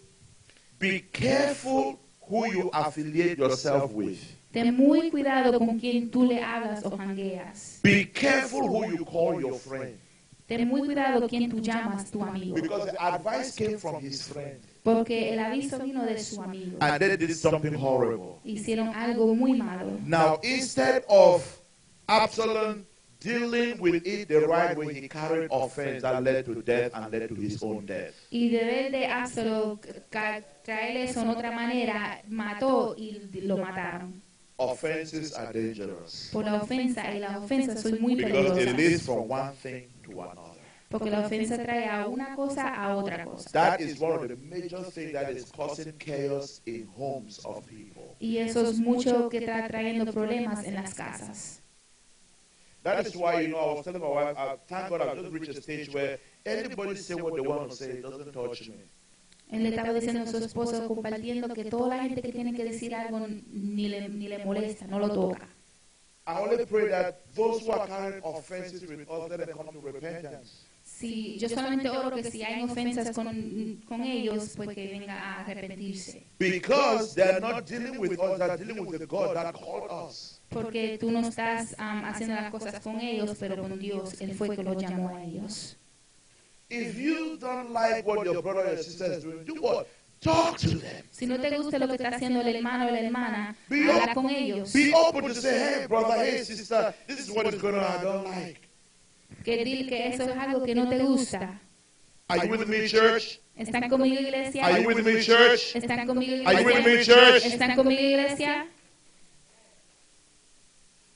Be 0.78 1.00
careful 1.12 1.98
who 2.28 2.46
you 2.52 2.70
affiliate 2.72 3.38
yourself 3.38 3.92
with. 3.92 4.18
Ten 4.52 4.76
muy 4.76 5.10
cuidado 5.10 5.58
con 5.58 5.78
quien 5.78 6.10
tú 6.10 6.24
le 6.24 6.40
hagas 6.42 6.84
o 6.84 6.90
jangueas. 6.90 7.80
Be 7.82 8.04
careful 8.04 8.68
who 8.68 8.92
you 8.92 9.04
call 9.04 9.40
your 9.40 9.58
friend. 9.58 9.98
Ten 10.46 10.68
muy 10.68 10.80
cuidado 10.80 11.28
quien 11.28 11.50
tú 11.50 11.60
llamas 11.60 12.10
tu 12.10 12.22
amigo. 12.22 12.54
Because 12.54 12.90
the 12.90 13.00
advice 13.00 13.54
came 13.54 13.78
from 13.78 14.02
his 14.02 14.22
friend. 14.22 14.60
Porque 14.82 15.32
el 15.32 15.38
aviso 15.38 15.78
vino 15.78 16.04
de 16.04 16.18
su 16.18 16.42
amigo. 16.42 16.78
And 16.80 16.98
they 17.00 17.16
did 17.16 17.34
something 17.34 17.74
horrible. 17.74 18.40
Hicieron 18.44 18.88
algo 18.94 19.34
muy 19.34 19.52
malo. 19.52 19.98
Now, 20.04 20.40
instead 20.42 21.04
of 21.08 21.42
Absalom 22.08 22.84
dealing 23.20 23.80
with 23.80 24.04
it 24.04 24.28
the 24.28 24.40
right 24.46 24.76
way, 24.76 24.94
he 24.94 25.08
carried 25.08 25.48
offense 25.52 26.02
that 26.02 26.22
led 26.22 26.44
to 26.44 26.60
death 26.62 26.90
and 26.94 27.12
led 27.12 27.28
to 27.28 27.34
his 27.36 27.62
own 27.62 27.86
death. 27.86 28.12
Y 28.30 28.48
de 28.48 28.90
de 28.90 29.06
Absalom 29.06 29.78
traer 30.10 30.96
eso 30.96 31.22
en 31.22 31.28
otra 31.28 31.52
manera, 31.52 32.20
mató 32.28 32.94
y 32.98 33.20
lo 33.42 33.56
mataron. 33.58 34.20
Offenses 34.58 35.34
are 35.34 35.52
dangerous 35.52 36.28
Por 36.30 36.44
la 36.44 36.62
ofensa, 36.62 37.12
y 37.12 37.18
las 37.18 37.36
ofensas 37.38 37.82
son 37.82 38.00
muy 38.00 38.14
because 38.14 38.36
it 38.36 38.54
peligrosas. 38.68 38.76
leads 38.76 39.02
from 39.02 39.28
one 39.28 39.52
thing 39.54 39.88
to 40.02 40.22
another. 40.22 40.60
Porque 40.88 41.10
la 41.10 41.20
ofensa 41.20 41.56
trae 41.56 41.88
a 41.88 42.06
una 42.06 42.36
cosa 42.36 42.74
a 42.74 42.94
otra 42.96 43.24
cosa. 43.24 43.50
That 43.52 43.80
is 43.80 43.98
one 43.98 44.12
of 44.12 44.28
the 44.28 44.36
major 44.36 44.82
things 44.84 45.12
that 45.12 45.30
is 45.30 45.50
causing 45.50 45.92
chaos 45.98 46.60
in 46.66 46.86
homes 46.96 47.40
of 47.46 47.66
people. 47.66 48.14
Y 48.20 48.36
eso 48.36 48.60
es 48.68 48.78
mucho 48.78 49.30
que 49.30 49.38
está 49.38 49.66
trayendo 49.68 50.12
problemas 50.12 50.66
en 50.66 50.74
las 50.74 50.94
casas. 50.94 51.62
That 52.82 53.06
is 53.06 53.14
why, 53.14 53.40
you 53.40 53.48
know, 53.48 53.58
I 53.58 53.74
was 53.74 53.84
telling 53.84 54.02
my 54.02 54.08
wife, 54.08 54.36
I, 54.36 54.56
thank 54.66 54.90
God 54.90 55.00
I've 55.00 55.16
just 55.16 55.32
reached 55.32 55.56
a 55.56 55.62
stage 55.62 55.88
where 55.94 56.18
anybody 56.44 56.96
say 56.96 57.14
what 57.14 57.34
they 57.34 57.40
want 57.40 57.70
to 57.70 57.76
say, 57.76 57.90
it 57.90 58.02
doesn't 58.02 58.32
touch 58.32 58.68
me. 58.68 58.74
Él 59.52 59.62
le 59.64 59.68
estaba 59.68 59.92
diciendo 59.92 60.22
a 60.22 60.26
su 60.26 60.38
esposo, 60.38 60.88
compartiendo 60.88 61.52
que 61.54 61.66
toda 61.66 61.96
la 61.96 62.02
gente 62.02 62.22
que 62.22 62.32
tiene 62.32 62.54
que 62.54 62.64
decir 62.64 62.94
algo 62.94 63.26
ni 63.28 63.88
le, 63.88 64.08
ni 64.08 64.26
le 64.26 64.44
molesta, 64.44 64.86
no 64.86 64.98
lo 64.98 65.12
toca. 65.12 65.48
I 66.24 66.38
only 66.40 66.64
pray 66.66 66.88
that 66.88 67.20
those 67.34 67.62
who 67.62 67.72
are 67.72 67.86
carrying 67.86 68.22
offenses 68.24 68.82
with 68.82 69.10
us, 69.10 69.30
let 69.30 69.44
them 69.44 69.56
come 69.56 69.72
to 69.72 69.80
repentance. 69.80 70.64
Si, 70.84 71.36
yo 71.38 71.48
solamente 71.48 71.88
oro 71.88 72.14
que 72.14 72.30
si 72.30 72.42
hay 72.44 72.62
ofensas 72.62 73.12
con, 73.12 73.82
con 73.88 74.02
ellos, 74.02 74.52
pues 74.56 74.68
que 74.74 74.88
venga 74.88 75.14
a 75.14 75.44
arrepentirse. 75.44 76.22
Because 76.38 77.14
they 77.14 77.24
are 77.24 77.40
not 77.40 77.66
dealing 77.66 77.98
with 77.98 78.20
us, 78.20 78.38
they 78.38 78.48
are 78.48 78.56
dealing 78.56 78.86
with 78.86 79.00
the 79.00 79.06
God 79.06 79.34
that 79.34 79.52
called 79.54 79.90
us. 79.90 80.40
Porque 80.50 80.98
tú 80.98 81.10
no 81.10 81.20
estás 81.20 81.74
am, 81.78 82.04
haciendo 82.04 82.36
las 82.36 82.52
cosas 82.52 82.78
con 82.80 83.00
ellos, 83.00 83.36
pero 83.40 83.60
con 83.60 83.78
Dios, 83.78 84.20
Él 84.20 84.34
fue 84.34 84.54
que 84.54 84.62
los 84.62 84.76
llamó 84.76 85.16
a 85.16 85.24
ellos. 85.24 85.76
If 86.68 86.96
you 86.96 87.36
don't 87.38 87.72
like 87.72 88.06
what 88.06 88.24
your 88.24 88.40
brother 88.42 88.72
or 88.72 88.76
sister 88.76 89.12
is 89.12 89.24
doing, 89.24 89.44
do 89.44 89.54
what? 89.60 89.86
Talk 90.22 90.56
to 90.58 90.68
them. 90.68 91.04
Si 91.10 91.26
no 91.26 91.36
te 91.40 91.50
gusta 91.56 91.78
lo 91.80 91.88
que 91.88 91.94
está 91.94 92.10
haciendo 92.10 92.40
el 92.42 92.54
hermano 92.54 92.86
o 92.86 92.90
la 92.90 93.00
hermana, 93.00 93.56
Be 93.68 93.90
habla 93.90 94.14
con 94.14 94.30
ellos. 94.30 94.72
Be 94.72 94.92
open 94.94 95.24
to 95.24 95.34
say, 95.34 95.80
hey, 95.80 95.86
brother, 95.88 96.14
hey, 96.16 96.44
sister, 96.44 96.94
this 97.08 97.18
is 97.18 97.28
what 97.30 97.52
is 97.52 97.60
going 97.60 97.74
on, 97.74 97.82
I 97.84 98.02
don't 98.04 98.24
like. 98.24 98.60
Que 99.44 99.64
dile 99.64 99.88
que 99.88 100.06
eso 100.06 100.22
es 100.22 100.36
algo 100.36 100.64
que 100.64 100.76
no 100.76 100.88
te 100.88 100.98
gusta. 101.00 101.60
Are 102.28 102.46
you 102.46 102.52
with 102.52 102.68
me, 102.68 102.86
church? 102.88 103.40
¿Están 103.56 103.88
conmigo, 103.88 104.20
iglesia? 104.20 104.64
Are 104.64 104.80
you 104.80 104.86
with 104.86 105.04
me, 105.04 105.20
church? 105.20 105.74
¿Están 105.74 106.06
conmigo, 106.06 106.48
Are 106.48 106.60
you 106.60 106.66
with 106.66 106.84
me, 106.84 106.92
iglesia? 106.92 107.14
church? 107.14 107.44
¿Están 107.46 107.74
conmigo, 107.74 108.00
iglesia? 108.00 108.68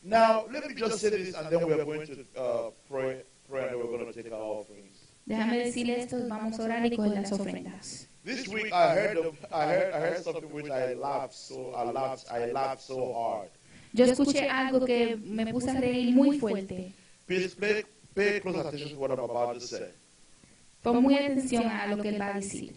Now, 0.03 0.47
let 0.53 0.67
me 0.67 0.75
just 0.75 0.99
say 1.01 1.11
this, 1.11 1.35
and 1.35 1.49
then 1.49 1.65
we 1.65 1.73
are 1.73 1.85
going 1.85 2.07
to 2.07 2.27
uh, 2.37 2.71
pray, 2.89 3.23
pray, 3.49 3.63
and 3.63 3.71
then 3.71 3.79
we're 3.79 3.99
going 3.99 4.05
to 4.05 4.13
take 4.13 4.33
our 4.33 4.41
offerings. 4.41 4.99
Déjame 5.27 5.59
decirle 5.59 5.97
esto, 6.01 6.17
vamos 6.29 6.59
a 6.59 6.65
orar 6.65 6.85
y 6.87 6.97
coger 6.97 7.13
las 7.13 7.33
ofrendas. 7.33 8.09
This 8.27 8.49
week, 8.49 8.73
I 8.73 8.93
heard, 8.97 9.19
of, 9.19 9.39
I 9.53 9.67
heard, 9.67 9.95
I 9.95 10.01
heard 10.01 10.25
something 10.25 10.51
which 10.51 10.69
I 10.69 10.95
laughed 10.95 11.33
so, 11.33 11.73
I 11.77 11.85
laughed, 11.85 12.27
I 12.29 12.51
laughed 12.51 12.83
so 12.83 13.15
hard. 13.15 13.49
Yo 13.93 14.05
escuché 14.05 14.49
algo 14.51 14.85
que 14.85 15.17
me 15.17 15.47
puse 15.53 15.71
a 15.71 15.81
reír 15.81 16.13
muy 16.13 16.37
fuerte. 16.41 16.93
Please 17.29 17.55
pay, 17.55 17.85
pay 18.17 18.41
close 18.41 18.57
attention 18.57 18.89
to 18.89 18.97
what 18.97 19.13
I'm 19.13 19.21
about 19.21 19.55
to 19.55 19.61
say. 19.61 19.91
Pon 20.83 21.05
muy 21.05 21.15
atención 21.15 21.67
a 21.71 21.87
lo 21.87 22.03
que 22.03 22.09
él 22.09 22.21
va 22.21 22.35
a 22.35 22.41
decir. 22.41 22.75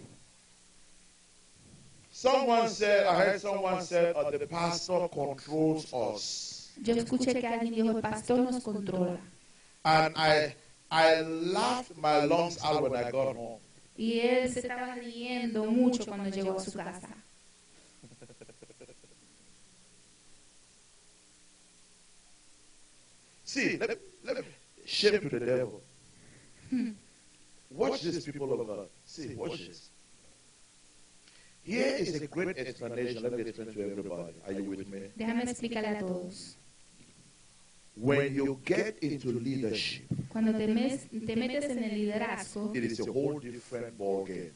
Someone 2.12 2.70
said, 2.70 3.08
I 3.08 3.16
heard 3.16 3.42
someone 3.42 3.82
said, 3.82 4.16
uh, 4.16 4.30
the 4.30 4.46
pastor 4.46 5.10
controls 5.10 5.92
us. 5.92 6.70
Yo 6.84 6.94
escuché 6.94 7.34
que 7.34 7.48
alguien 7.48 7.74
dijo, 7.74 7.90
el 7.90 8.02
pastor 8.02 8.38
nos 8.38 8.62
controla. 8.62 9.18
And 9.84 10.16
I, 10.16 10.54
I 10.92 11.22
laughed 11.22 11.98
my 11.98 12.26
lungs 12.26 12.64
out 12.64 12.84
when 12.84 12.96
I 12.96 13.10
got 13.10 13.36
home. 13.36 13.58
Y 14.00 14.22
él 14.22 14.50
se 14.50 14.62
estaba 14.62 14.96
riendo 14.96 15.66
mucho 15.66 16.06
cuando 16.06 16.30
llegó 16.30 16.58
a 16.58 16.60
su 16.62 16.72
casa. 16.72 17.10
See, 23.44 23.78
let, 23.78 24.00
let 24.24 24.38
me 24.38 24.44
shame 24.86 25.20
to 25.20 25.30
the 25.30 25.46
devil. 25.46 25.82
Watch 27.72 28.04
this, 28.04 28.24
people 28.24 28.54
of 28.54 28.66
God. 28.66 28.88
See, 29.04 29.36
watch 29.36 29.68
this. 29.68 29.90
Here 31.64 31.98
is 32.00 32.22
a 32.22 32.28
great 32.28 32.58
explanation. 32.58 33.22
Let 33.22 33.34
me 33.34 33.42
explain 33.42 33.74
to 33.74 33.92
everybody. 33.92 34.34
Are 34.48 34.54
you 34.54 34.64
with 34.64 34.88
me? 34.88 35.12
Déjame 35.18 35.44
explicarle 35.44 35.90
a 35.90 36.00
todos. 36.00 36.56
When 38.02 38.34
you 38.34 38.58
get 38.66 38.98
into 39.04 39.32
leadership, 39.34 40.06
Cuando 40.30 40.54
te, 40.58 40.68
mes- 40.68 41.08
te 41.26 41.36
metes 41.36 41.66
en 41.70 41.84
el 41.84 41.96
liderazgo, 41.96 42.72
it 42.74 42.84
is 42.86 43.00
a 43.02 43.12
whole 43.12 43.40
different 43.42 43.98
ball 43.98 44.24
game. 44.26 44.52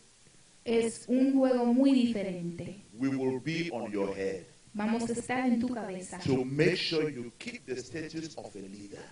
es 0.63 1.03
un 1.07 1.33
juego 1.33 1.65
muy 1.73 1.91
diferente. 1.93 2.77
We 2.97 3.09
will 3.09 3.41
be 3.43 3.69
on 3.73 3.91
your 3.91 4.15
head 4.15 4.43
Vamos 4.73 5.09
a 5.09 5.13
estar 5.13 5.45
en 5.45 5.59
tu 5.59 5.67
cabeza 5.67 6.19
to 6.25 6.45
make 6.45 6.77
sure 6.77 7.11
you 7.11 7.31
keep 7.37 7.65
the 7.65 7.73
status 7.75 8.33
of 8.37 8.55
a 8.55 8.59
leader. 8.59 9.03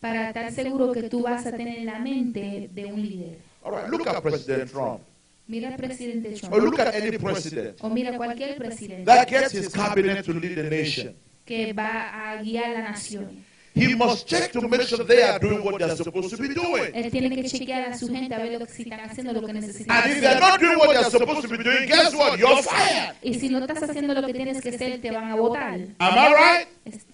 para 0.00 0.28
estar 0.28 0.52
seguro 0.52 0.92
que 0.92 1.04
tú 1.08 1.22
vas 1.22 1.46
a 1.46 1.52
tener 1.52 1.84
la 1.84 1.98
mente 2.00 2.68
de 2.74 2.84
un 2.86 3.00
líder. 3.00 3.38
All 3.62 3.72
right, 3.72 3.88
look 3.90 4.06
at 4.08 4.20
President 4.22 4.70
Trump. 4.70 5.00
Mira 5.46 5.68
al 5.70 5.76
presidente 5.76 6.28
Or 6.34 6.34
Trump 6.40 6.54
look 6.64 6.80
at 6.80 6.94
any 6.94 7.16
president 7.16 7.76
o 7.80 7.88
mira 7.88 8.16
cualquier 8.16 8.56
presidente 8.56 9.04
that 9.04 9.28
gets 9.28 9.54
his 9.54 9.68
cabinet 9.68 10.24
to 10.24 10.32
lead 10.34 10.56
the 10.56 10.68
nation. 10.68 11.14
que 11.46 11.72
va 11.72 12.32
a 12.32 12.42
guiar 12.42 12.70
la 12.74 12.82
nación. 12.90 13.46
He 13.78 13.94
must 13.94 14.26
check 14.26 14.50
to 14.52 14.60
make 14.68 14.82
sure 14.82 15.04
they 15.04 15.22
are 15.22 15.38
doing 15.38 15.62
what 15.62 15.78
they're 15.78 15.96
supposed 15.96 16.30
to 16.30 16.36
be 16.42 16.48
doing. 16.54 16.92
Él 16.94 17.10
tiene 17.10 17.30
que 17.30 17.48
chequear 17.48 17.92
a 17.92 17.96
su 17.98 18.08
gente 18.08 18.34
a 18.34 18.38
ver 18.38 18.52
lo 18.58 18.66
que 18.66 18.72
si 18.72 18.82
están 18.82 19.00
haciendo 19.00 19.32
lo 19.32 19.46
que 19.46 19.52
necesitan 19.52 19.96
And 19.96 20.12
if 20.12 20.20
they're 20.20 20.40
not 20.40 20.60
doing 20.60 20.78
what 20.78 20.92
they're 20.92 21.10
supposed 21.10 21.42
to 21.42 21.48
be 21.48 21.62
doing, 21.62 21.86
guess 21.86 22.14
what? 22.14 22.38
You're 22.38 22.62
fired. 22.62 23.14
Y 23.22 23.34
si 23.34 23.48
no 23.48 23.58
estás 23.60 23.82
haciendo 23.82 24.14
lo 24.14 24.26
que 24.26 24.32
tienes 24.32 24.60
que 24.60 24.70
hacer, 24.70 25.00
te 25.00 25.10
van 25.10 25.30
a 25.30 25.36
votar. 25.36 25.78
Am 25.98 26.14
I 26.18 26.34
right? 26.34 26.68
Es- 26.84 27.06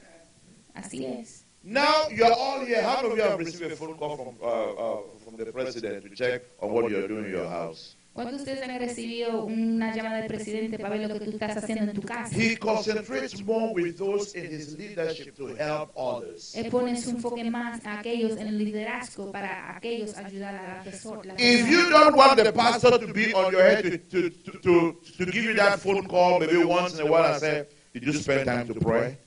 Así 0.75 1.05
es. 1.07 1.45
Now 1.63 2.09
you're 2.11 2.33
all 2.33 2.65
here. 2.67 2.83
How 2.83 2.97
many 3.03 3.13
of 3.13 3.17
you 3.17 3.23
have 3.25 3.39
received 3.39 3.73
a 3.73 3.77
phone 3.77 3.97
call 3.97 4.17
from, 4.17 4.35
uh, 4.43 4.47
uh, 4.47 5.01
from 5.25 5.37
the 5.37 5.51
president 5.53 6.03
to 6.05 6.11
check 6.15 6.43
on 6.61 6.73
what 6.73 6.91
you're 6.91 7.09
doing 7.09 7.25
in 7.27 7.31
your 7.31 7.49
house? 7.49 7.94
¿Cuántos 8.15 8.37
de 8.37 8.53
ustedes 8.53 8.69
han 8.69 8.79
recibido 8.79 9.45
una 9.45 9.93
llamada 9.93 10.19
del 10.19 10.29
presidente 10.29 10.79
para 10.79 10.97
ver 10.97 11.11
lo 11.11 11.19
que 11.19 11.25
tú 11.25 11.31
estás 11.33 11.57
haciendo 11.57 11.91
en 11.91 11.97
tu 11.97 12.03
casa? 12.03 12.33
He 12.33 12.57
concentrates 12.57 13.45
more 13.45 13.73
with 13.75 13.97
those 13.97 14.39
in 14.39 14.47
his 14.47 14.79
leadership 14.79 15.35
to 15.35 15.49
help 15.49 15.91
others. 15.97 16.55
Él 16.55 16.71
pone 16.71 16.97
su 16.97 17.11
enfoque 17.11 17.43
más 17.51 17.85
a 17.85 17.99
aquellos 17.99 18.39
en 18.39 18.47
el 18.47 18.59
liderazgo 18.59 19.33
para 19.33 19.77
aquellos 19.77 20.17
ayudar 20.17 20.55
a. 20.55 20.85
If 21.39 21.69
you 21.69 21.91
don't 21.91 22.15
want 22.15 22.37
the 22.37 22.53
pastor 22.53 23.01
to 23.01 23.13
be 23.13 23.35
on 23.35 23.51
your 23.51 23.63
head 23.63 23.83
to, 23.83 23.99
to, 23.99 24.31
to, 24.31 24.53
to, 24.61 25.01
to 25.19 25.33
give 25.33 25.43
you 25.43 25.55
that 25.57 25.81
phone 25.81 26.07
call 26.07 26.39
maybe 26.39 26.63
once 26.65 26.95
in 26.95 27.05
a 27.05 27.11
while 27.11 27.25
and 27.25 27.41
say, 27.41 27.67
Did 27.93 28.05
you 28.05 28.13
spend 28.13 28.47
time 28.47 28.69
to 28.69 28.75
pray? 28.75 29.19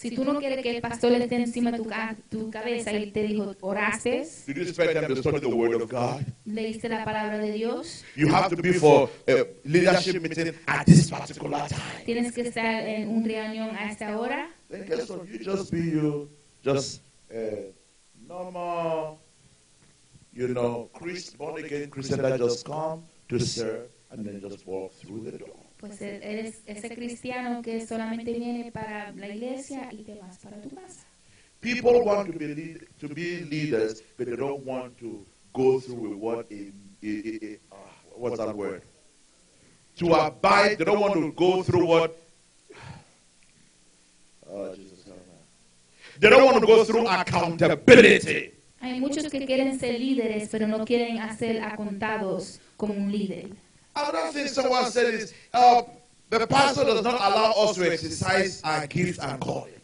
Si 0.00 0.10
tú 0.16 0.24
no 0.24 0.38
quieres 0.38 0.62
que 0.62 0.70
el 0.76 0.80
pastor 0.80 1.12
esté 1.12 1.36
encima 1.36 1.70
de 1.70 1.76
tu, 1.76 1.84
ca- 1.84 2.16
tu 2.30 2.50
cabeza 2.50 2.90
y 2.90 3.10
te 3.10 3.22
dijo, 3.24 3.54
oraste, 3.60 4.26
Did 4.46 4.56
you 4.56 4.64
spend 4.72 4.94
time 4.94 5.06
to 5.08 5.16
study 5.16 5.40
the 5.40 5.46
Word 5.48 5.74
of 5.82 5.90
God? 5.90 6.22
leíste 6.46 6.88
la 6.88 7.04
palabra 7.04 7.36
de 7.38 7.52
Dios, 7.52 8.02
You 8.16 8.28
have 8.34 8.48
to 8.56 8.62
be 8.62 8.72
for 8.72 9.10
a 9.28 9.44
leadership 9.64 10.22
meeting 10.22 10.54
at 10.66 10.86
this 10.86 11.10
particular 11.10 11.68
time. 11.68 12.04
tienes 12.06 12.32
que 12.32 12.40
estar 12.40 12.64
en 12.88 13.10
un 13.10 13.24
reunión 13.26 13.76
a 13.76 13.90
esta 13.90 14.18
hora, 14.18 14.48
Then 14.70 14.86
guess 14.86 15.10
what? 15.10 15.26
You 15.28 15.38
just 15.44 15.70
be 15.70 15.80
you, 15.80 16.30
just 16.64 17.02
uh, 17.30 17.70
normal, 18.26 19.18
you 20.32 20.48
know, 20.48 20.88
Christ, 20.94 21.36
born 21.36 21.62
again 21.62 21.90
Christian 21.90 22.22
that 22.22 22.38
just 22.38 22.64
come 22.64 23.02
to 23.28 23.38
serve 23.38 23.88
and 24.10 24.24
then 24.24 24.40
just 24.40 24.66
walk 24.66 24.92
through 24.94 25.24
the 25.30 25.36
door. 25.36 25.59
Pues 25.80 26.00
e- 26.02 26.20
eres 26.22 26.62
ese 26.66 26.94
cristiano 26.94 27.62
que 27.62 27.84
solamente 27.86 28.32
viene 28.32 28.70
para 28.70 29.12
la 29.12 29.28
iglesia 29.28 29.88
y 29.90 30.02
te 30.02 30.14
vas 30.14 30.38
para 30.38 30.60
tu 30.60 30.68
casa. 30.70 31.06
People 31.60 32.00
want 32.04 32.30
to 32.30 32.38
be 32.38 32.54
lead, 32.54 32.86
to 33.00 33.08
be 33.08 33.40
leaders, 33.50 34.02
but 34.16 34.26
they 34.26 34.36
don't 34.36 34.64
want 34.64 34.96
to 34.98 35.24
go 35.52 35.80
through 35.80 36.10
with 36.10 36.18
what 36.18 36.46
a, 36.50 36.72
a, 37.02 37.06
a, 37.06 37.38
a 37.42 37.58
uh, 37.70 37.76
what's 38.16 38.38
that 38.38 38.54
word? 38.56 38.82
To 39.96 40.14
abide, 40.14 40.76
they 40.78 40.84
don't 40.84 41.00
want 41.00 41.14
to 41.14 41.32
go 41.32 41.62
through 41.62 41.86
what. 41.86 42.16
Oh, 44.52 44.74
Jesus. 44.74 45.00
They 46.18 46.28
don't 46.28 46.44
want 46.44 46.60
to 46.60 46.66
go 46.66 46.84
through 46.84 47.06
accountability. 47.06 48.52
Hay 48.80 48.98
muchos 48.98 49.30
que 49.30 49.46
quieren 49.46 49.78
ser 49.78 49.98
líderes, 50.00 50.48
pero 50.50 50.66
no 50.66 50.84
quieren 50.84 51.18
hacer 51.18 51.62
a 51.62 51.76
contados 51.76 52.60
como 52.76 52.94
un 52.94 53.12
líder. 53.12 53.50
Another 54.08 54.32
thing 54.32 54.48
someone 54.48 54.90
said 54.90 55.14
is, 55.14 55.34
uh, 55.52 55.82
the 56.30 56.46
pastor 56.46 56.84
does 56.84 57.02
not 57.02 57.14
allow 57.14 57.52
us 57.52 57.76
to 57.76 57.92
exercise 57.92 58.60
our 58.64 58.86
gifts 58.86 59.18
and 59.18 59.40
calling. 59.40 59.74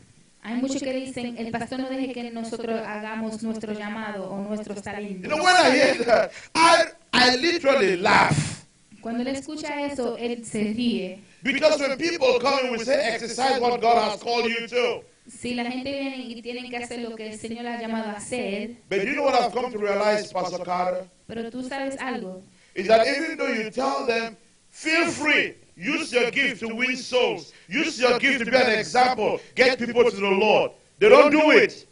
Hay 0.43 0.55
muchos 0.60 0.80
que 0.80 0.93
dicen, 0.93 1.36
el 1.38 1.51
pastor 1.51 1.78
no 1.80 1.88
deje 1.90 2.12
que 2.12 2.30
nosotros 2.30 2.80
hagamos 2.86 3.43
nuestro 3.43 3.72
llamado 3.74 4.30
o 4.30 4.38
nuestros 4.38 4.76
You 4.78 4.82
talentos. 4.82 5.28
know, 5.28 5.43
when 5.43 5.56
I 5.56 5.70
hear 5.70 6.05
that, 6.05 6.30
I, 6.55 6.84
I 7.12 7.36
literally 7.36 7.97
laugh. 7.97 8.64
Cuando 9.01 9.22
él 9.22 9.28
escucha 9.36 9.82
eso, 9.86 10.16
él 10.16 10.44
se 10.44 10.72
ríe. 10.72 11.18
Because 11.43 11.80
when 11.80 11.97
people 11.98 12.38
come 12.40 12.60
and 12.62 12.70
we 12.72 12.78
say, 12.84 12.94
exercise 13.12 13.60
what 13.60 13.80
God 13.80 14.10
has 14.12 14.22
called 14.22 14.48
you 14.48 14.66
to. 14.68 15.02
Si 15.28 15.55
la 15.55 15.64
gente 15.64 15.90
viene 15.90 16.16
y 16.28 16.40
tienen 16.43 16.70
que 16.70 16.76
hacer 16.76 17.01
lo 17.01 17.16
que 17.16 17.28
el 17.32 17.38
Señor 17.38 17.66
ha 17.66 17.80
llamado 17.80 18.10
a 18.10 18.12
hacer, 18.12 18.76
But 18.88 19.05
you 19.05 19.14
know 19.16 19.24
what 19.24 19.34
I've 19.34 19.52
come 19.52 19.72
to 19.72 19.78
realize, 19.78 20.32
Pastor 20.32 20.64
Carter? 20.64 21.09
pero 21.26 21.51
tú 21.51 21.68
sabes 21.68 21.97
algo, 22.01 22.40
Is 22.77 22.86
that 22.89 23.07
even 23.07 23.39
though 23.39 23.48
you 23.48 23.70
tell 23.70 24.07
them, 24.07 24.36
feel 24.70 25.07
free, 25.11 25.55
use 25.77 26.12
your 26.12 26.31
gift 26.31 26.61
to 26.61 26.69
win 26.69 26.97
souls, 26.97 27.53
use 27.69 27.98
your 27.98 28.19
gift 28.19 28.44
to 28.44 28.51
be 28.51 28.57
an 28.57 28.78
example, 28.78 29.40
get 29.55 29.78
people 29.78 30.05
to 30.05 30.16
the 30.16 30.28
Lord. 30.28 30.73
They 30.98 31.09
don't 31.09 31.31
do 31.31 31.51
it. 31.53 31.86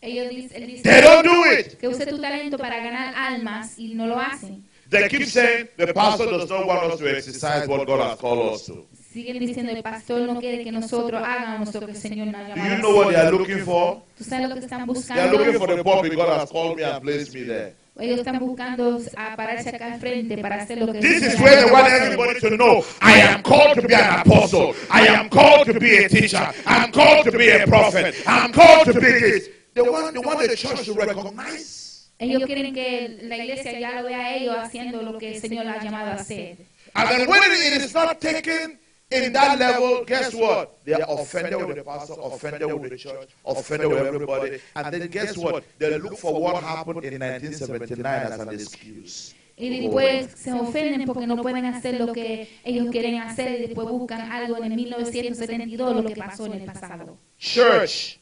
ellos 0.00 0.28
dic- 0.30 0.52
él 0.52 0.82
They 0.82 1.00
don't 1.00 1.24
do 1.24 1.44
it. 1.52 1.78
que 1.78 1.88
use 1.88 2.06
tu 2.06 2.18
talento 2.18 2.58
para 2.58 2.76
ganar 2.82 3.14
almas 3.16 3.78
y 3.78 3.94
no 3.94 4.06
lo 4.06 4.16
hacen. 4.18 4.62
They 4.90 5.08
keep 5.08 5.26
saying 5.26 5.68
the 5.76 5.92
pastor 5.92 6.26
does 6.30 6.48
not 6.48 6.66
want 6.66 6.92
us 6.92 6.98
to 6.98 7.06
exercise 7.08 7.66
what 7.68 7.86
God 7.86 8.00
has 8.00 8.18
called 8.18 8.54
us 8.54 8.66
to. 8.66 8.86
Siguen 9.12 9.38
diciendo, 9.38 9.72
el 9.72 9.82
pastor 9.82 10.20
no 10.26 10.38
quiere 10.40 10.64
que 10.64 10.72
nosotros 10.72 11.20
hagamos 11.22 11.74
lo 11.74 11.80
que 11.80 11.90
el 11.92 11.96
Señor 11.96 12.26
nos 12.28 12.36
ha 12.36 12.42
Do 12.42 12.54
llamado 12.54 12.76
you 12.76 12.82
know 12.82 12.96
what 12.96 13.08
they 13.08 13.16
are 13.16 13.30
looking 13.30 13.64
for? 13.64 14.02
¿Tú 14.16 14.24
sabes 14.24 14.48
lo 14.48 14.54
que 14.54 14.60
están 14.60 14.86
They 14.86 15.20
are 15.20 15.32
looking 15.32 15.58
for 15.58 15.66
the 15.66 15.82
pulpit 15.82 16.14
God 16.14 16.40
has 16.40 16.50
called 16.50 16.76
me 16.76 16.84
and 16.84 17.02
placed 17.02 17.34
me 17.34 17.42
there. 17.44 17.74
Ellos 17.98 18.18
están 18.18 18.38
buscando 18.38 19.00
a 19.16 19.34
pararse 19.34 19.70
acá 19.70 19.92
al 19.92 19.98
frente 20.00 20.38
para 20.38 20.62
hacer 20.62 20.78
lo 20.78 20.92
que 20.92 20.98
el 20.98 21.04
This 21.04 21.20
Señor 21.20 21.32
is 21.32 21.40
ha 21.40 21.42
where 21.42 21.56
they 21.56 21.70
want 21.72 21.88
everybody 21.88 22.40
to 22.40 22.50
know 22.56 22.84
I 23.00 23.20
am 23.20 23.42
called 23.42 23.74
to 23.74 23.86
be 23.86 23.94
an 23.94 24.20
apostle. 24.20 24.74
I 24.88 25.08
am 25.08 25.28
called 25.28 25.66
to 25.66 25.80
be 25.80 26.04
a 26.04 26.08
teacher. 26.08 26.52
I'm 26.64 26.92
called 26.92 27.24
to 27.24 27.36
be 27.36 27.50
a 27.50 27.66
prophet. 27.66 28.14
I'm 28.26 28.52
called 28.52 28.86
to 28.92 29.00
be 29.00 29.10
this. 29.18 29.48
They 29.74 29.82
want, 29.82 30.14
they 30.14 30.20
want 30.20 30.38
the 30.48 30.56
church 30.56 30.84
to 30.84 30.92
recognize. 30.92 32.08
Ellos 32.20 32.44
quieren 32.46 32.72
que 32.72 33.18
la 33.22 33.36
iglesia 33.36 33.78
ya 33.78 34.00
lo 34.00 34.08
vea 34.08 34.18
a 34.18 34.36
ellos 34.36 34.56
haciendo 34.56 35.02
lo 35.02 35.18
que 35.18 35.34
el 35.34 35.40
Señor 35.40 35.66
ha 35.66 35.82
llamado 35.82 36.12
a 36.12 36.14
hacer. 36.14 36.56
And 36.94 37.08
then 37.10 37.28
when 37.28 37.42
it 37.42 37.82
is 37.82 37.94
not 37.94 38.20
taken 38.20 38.78
in 39.10 39.32
that 39.32 39.58
level, 39.58 40.04
guess 40.04 40.34
what? 40.34 40.84
They 40.84 40.94
are 40.94 41.06
offended 41.08 41.56
with 41.66 41.76
the 41.76 41.82
pastor, 41.82 42.14
offended 42.22 42.72
with 42.72 42.90
the 42.90 42.96
church, 42.96 43.30
offended 43.44 43.88
with 43.88 44.06
everybody. 44.06 44.60
And 44.76 44.92
then 44.92 45.08
guess 45.08 45.36
what? 45.36 45.64
They 45.78 45.98
look 45.98 46.18
for 46.18 46.40
what 46.40 46.62
happened 46.62 47.04
in 47.04 47.18
1979 47.18 48.04
as 48.04 48.40
an 48.40 48.48
excuse. 48.50 49.34
Y 49.60 49.70
después 49.70 50.28
se 50.36 50.52
ofenden 50.52 51.04
porque 51.04 51.26
no 51.26 51.42
pueden 51.42 51.64
hacer 51.64 51.98
lo 51.98 52.12
que 52.12 52.48
ellos 52.62 52.86
quieren 52.92 53.16
hacer 53.16 53.58
y 53.58 53.66
después 53.66 53.88
buscan 53.88 54.30
algo 54.30 54.56
en 54.58 54.70
el 54.70 54.76
1972, 54.76 55.96
lo 55.96 56.04
que 56.04 56.14
pasó 56.14 56.46
en 56.46 56.52
el 56.52 56.64
pasado. 56.64 57.18
Church, 57.38 58.20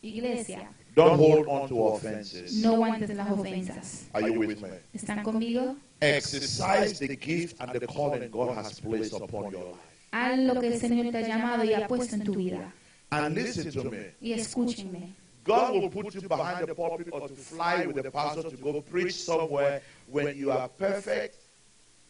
Iglesia, 0.00 0.70
don't 0.96 1.18
hold 1.18 1.46
on 1.46 1.68
to 1.68 1.86
offenses. 1.88 2.62
no 2.62 2.74
aguantes 2.74 3.14
las 3.14 3.30
ofensas. 3.30 4.04
Are 4.14 4.22
you 4.22 4.40
with 4.40 4.60
me? 4.60 4.70
¿Están 4.94 5.22
conmigo? 5.22 5.76
Exercise 6.00 6.98
the 6.98 7.16
gift 7.16 7.60
and 7.60 7.70
the 7.72 7.86
calling 7.86 8.30
God 8.30 8.56
has 8.56 8.80
placed 8.80 9.12
upon 9.12 9.52
your 9.52 9.64
life. 9.64 9.78
Haz 10.12 10.38
lo 10.38 10.60
que 10.60 10.68
el 10.68 10.80
Señor 10.80 11.12
te 11.12 11.18
ha 11.18 11.28
llamado 11.28 11.64
y 11.64 11.74
ha 11.74 11.86
puesto 11.86 12.14
en 12.14 12.24
tu 12.24 12.34
vida. 12.34 12.72
And 13.10 13.34
listen 13.34 13.70
to 13.70 13.90
me. 13.90 14.12
Y 14.20 14.32
escúchenme. 14.32 15.14
God 15.44 15.74
will 15.74 15.88
put 15.90 16.12
you 16.14 16.22
behind 16.22 16.66
the 16.66 16.74
pulpit 16.74 17.08
or 17.12 17.28
to 17.28 17.34
fly 17.34 17.86
with 17.86 18.02
the 18.02 18.10
pastor 18.10 18.50
to 18.50 18.56
go 18.56 18.80
preach 18.80 19.14
somewhere 19.14 19.80
when 20.08 20.36
you 20.36 20.50
are 20.50 20.68
perfect 20.68 21.36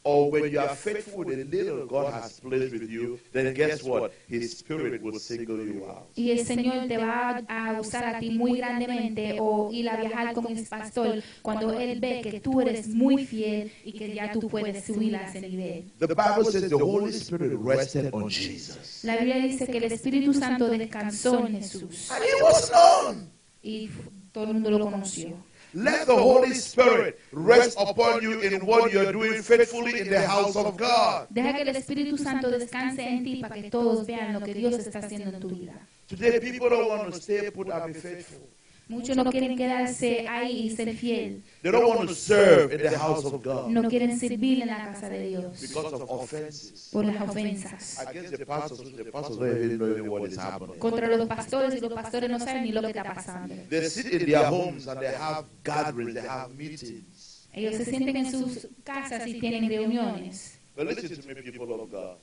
or 0.07 0.31
when 0.31 0.53
you 0.53 0.61
are 0.61 0.69
faithful 0.69 1.25
with 1.25 1.51
the 1.51 1.57
little 1.57 1.85
God 1.85 2.13
has 2.13 2.39
placed 2.39 2.73
with 2.73 2.89
you. 2.89 3.19
Then 3.33 3.53
guess 3.55 3.83
what? 3.83 4.13
His 4.29 4.57
spirit 4.59 5.03
will 5.03 5.19
single 5.19 5.59
you 5.59 5.85
out. 5.85 6.07
Y 6.15 6.31
el 6.31 6.47
Señor 6.47 6.87
te 6.87 6.97
va 6.97 7.43
a 7.49 7.81
usar 7.81 8.15
a 8.15 8.21
ti 8.21 8.31
muy 8.31 8.59
grandemente 8.59 9.39
o 9.41 9.69
ir 9.73 9.89
a 9.89 9.97
viajar 9.97 10.33
con 10.33 10.47
el 10.47 10.65
pastor 10.65 11.23
cuando 11.43 11.79
Él 11.79 11.99
ve 11.99 12.21
que 12.23 12.41
tú 12.41 12.61
eres 12.61 12.87
muy 12.89 13.27
fiel 13.27 13.73
y 13.85 13.93
que 13.93 14.15
ya 14.15 14.31
tú 14.31 14.49
puedes 14.49 14.85
subir 14.85 15.17
a 15.17 15.29
ese 15.29 15.41
nivel. 15.41 15.91
The 15.99 16.07
Bible 16.07 16.45
says 16.45 16.69
the 16.69 16.77
Holy 16.77 17.11
Spirit 17.13 17.59
rested 17.61 18.11
on 18.13 18.29
Jesus. 18.31 19.01
La 19.03 19.17
Biblia 19.17 19.39
dice 19.39 19.67
que 19.67 19.79
el 19.79 19.85
Espíritu 19.85 20.33
Santo 20.35 20.69
descansó 20.69 21.47
en 21.47 21.57
Jesús 21.57 22.11
And 22.13 22.23
he 22.23 22.43
was 22.43 22.71
known. 22.71 23.31
y 23.61 23.91
todo 24.31 24.45
el 24.45 24.55
mundo 24.55 24.71
lo 24.71 24.85
conoció. 24.85 25.37
Let 25.77 26.07
the 26.07 26.17
Holy 26.17 26.55
Spirit 26.55 27.21
rest 27.33 27.77
upon 27.79 28.23
you 28.23 28.41
in 28.41 28.65
what 28.65 28.91
you're 28.91 29.13
doing 29.13 29.43
faithfully 29.43 30.01
in 30.01 30.09
the 30.09 30.27
house 30.27 30.57
of 30.57 30.75
God. 30.79 31.27
Deja 31.29 31.53
que 31.53 31.63
el 31.63 31.77
Espíritu 31.77 32.17
Santo 32.17 32.51
descanse 32.51 33.03
en 33.03 33.23
ti 33.23 33.43
para 33.43 33.61
que 33.61 33.71
todos 33.71 34.07
vean 34.07 34.33
lo 34.33 34.41
que 34.41 34.55
Dios 34.55 34.79
está 34.79 35.01
haciendo 35.01 35.37
en 35.37 35.41
tu 35.41 35.51
vida. 35.51 35.75
Today, 36.09 36.41
people 36.41 36.71
don't 36.71 36.89
want 36.89 37.13
to 37.13 37.21
stay 37.21 37.51
put 37.51 37.69
and 37.69 37.93
be 37.93 38.01
faithful. 38.01 38.49
Muchos 38.89 39.17
no 39.17 39.25
quieren 39.33 39.57
quedarse 39.57 40.29
ahí 40.29 40.67
y 40.67 40.71
ser 40.71 40.95
fiel. 40.95 41.43
They 41.63 41.73
don't 41.73 41.89
want 41.89 42.09
to 42.09 42.15
serve 42.15 42.73
in 42.73 42.83
the 42.83 42.97
house 42.97 43.25
of 43.25 43.43
God 43.43 43.69
No 43.69 43.89
quieren 43.89 44.17
servir 44.17 44.63
en 44.63 44.69
la 44.69 44.93
casa 44.93 45.09
de 45.09 45.27
Dios 45.27 45.61
because 45.61 45.93
of 45.93 46.03
offenses. 46.09 46.91
por 46.93 47.05
las 47.05 47.21
ofensas. 47.21 47.99
Against 48.07 48.37
the 48.37 48.47
pastors, 48.47 48.79
the 48.97 49.11
pastors 49.11 49.39
don't 49.39 49.49
even 49.49 49.79
know 49.79 50.13
what 50.13 50.29
is 50.31 50.39
happening. 50.39 50.79
Contra 50.79 51.09
los 51.09 51.27
pastores 51.27 51.75
y 51.75 51.81
los 51.81 51.93
pastores 51.93 52.31
no 52.31 52.39
saben 52.39 52.63
ni 52.63 52.71
lo 52.71 52.81
que 52.81 52.89
está 52.89 53.03
pasando. 53.03 53.55
They 53.69 53.91
sit 53.91 54.07
in 54.13 54.25
their 54.25 54.47
homes 54.47 54.87
and 54.87 55.01
they 55.01 55.15
have 55.15 55.47
gatherings, 55.65 56.15
they 56.15 56.23
have 56.29 56.55
meetings. 56.55 57.49
Ellos 57.53 57.75
se 57.77 57.87
sienten 57.87 58.17
en 58.17 58.31
sus 58.31 58.69
casas 58.85 59.27
y 59.27 59.41
tienen 59.41 59.69
reuniones. 59.69 60.61
But 60.77 60.87
listen 60.87 61.21
to 61.23 61.27
me, 61.27 61.35
people 61.43 61.73
of 61.75 61.91
God. 61.91 62.19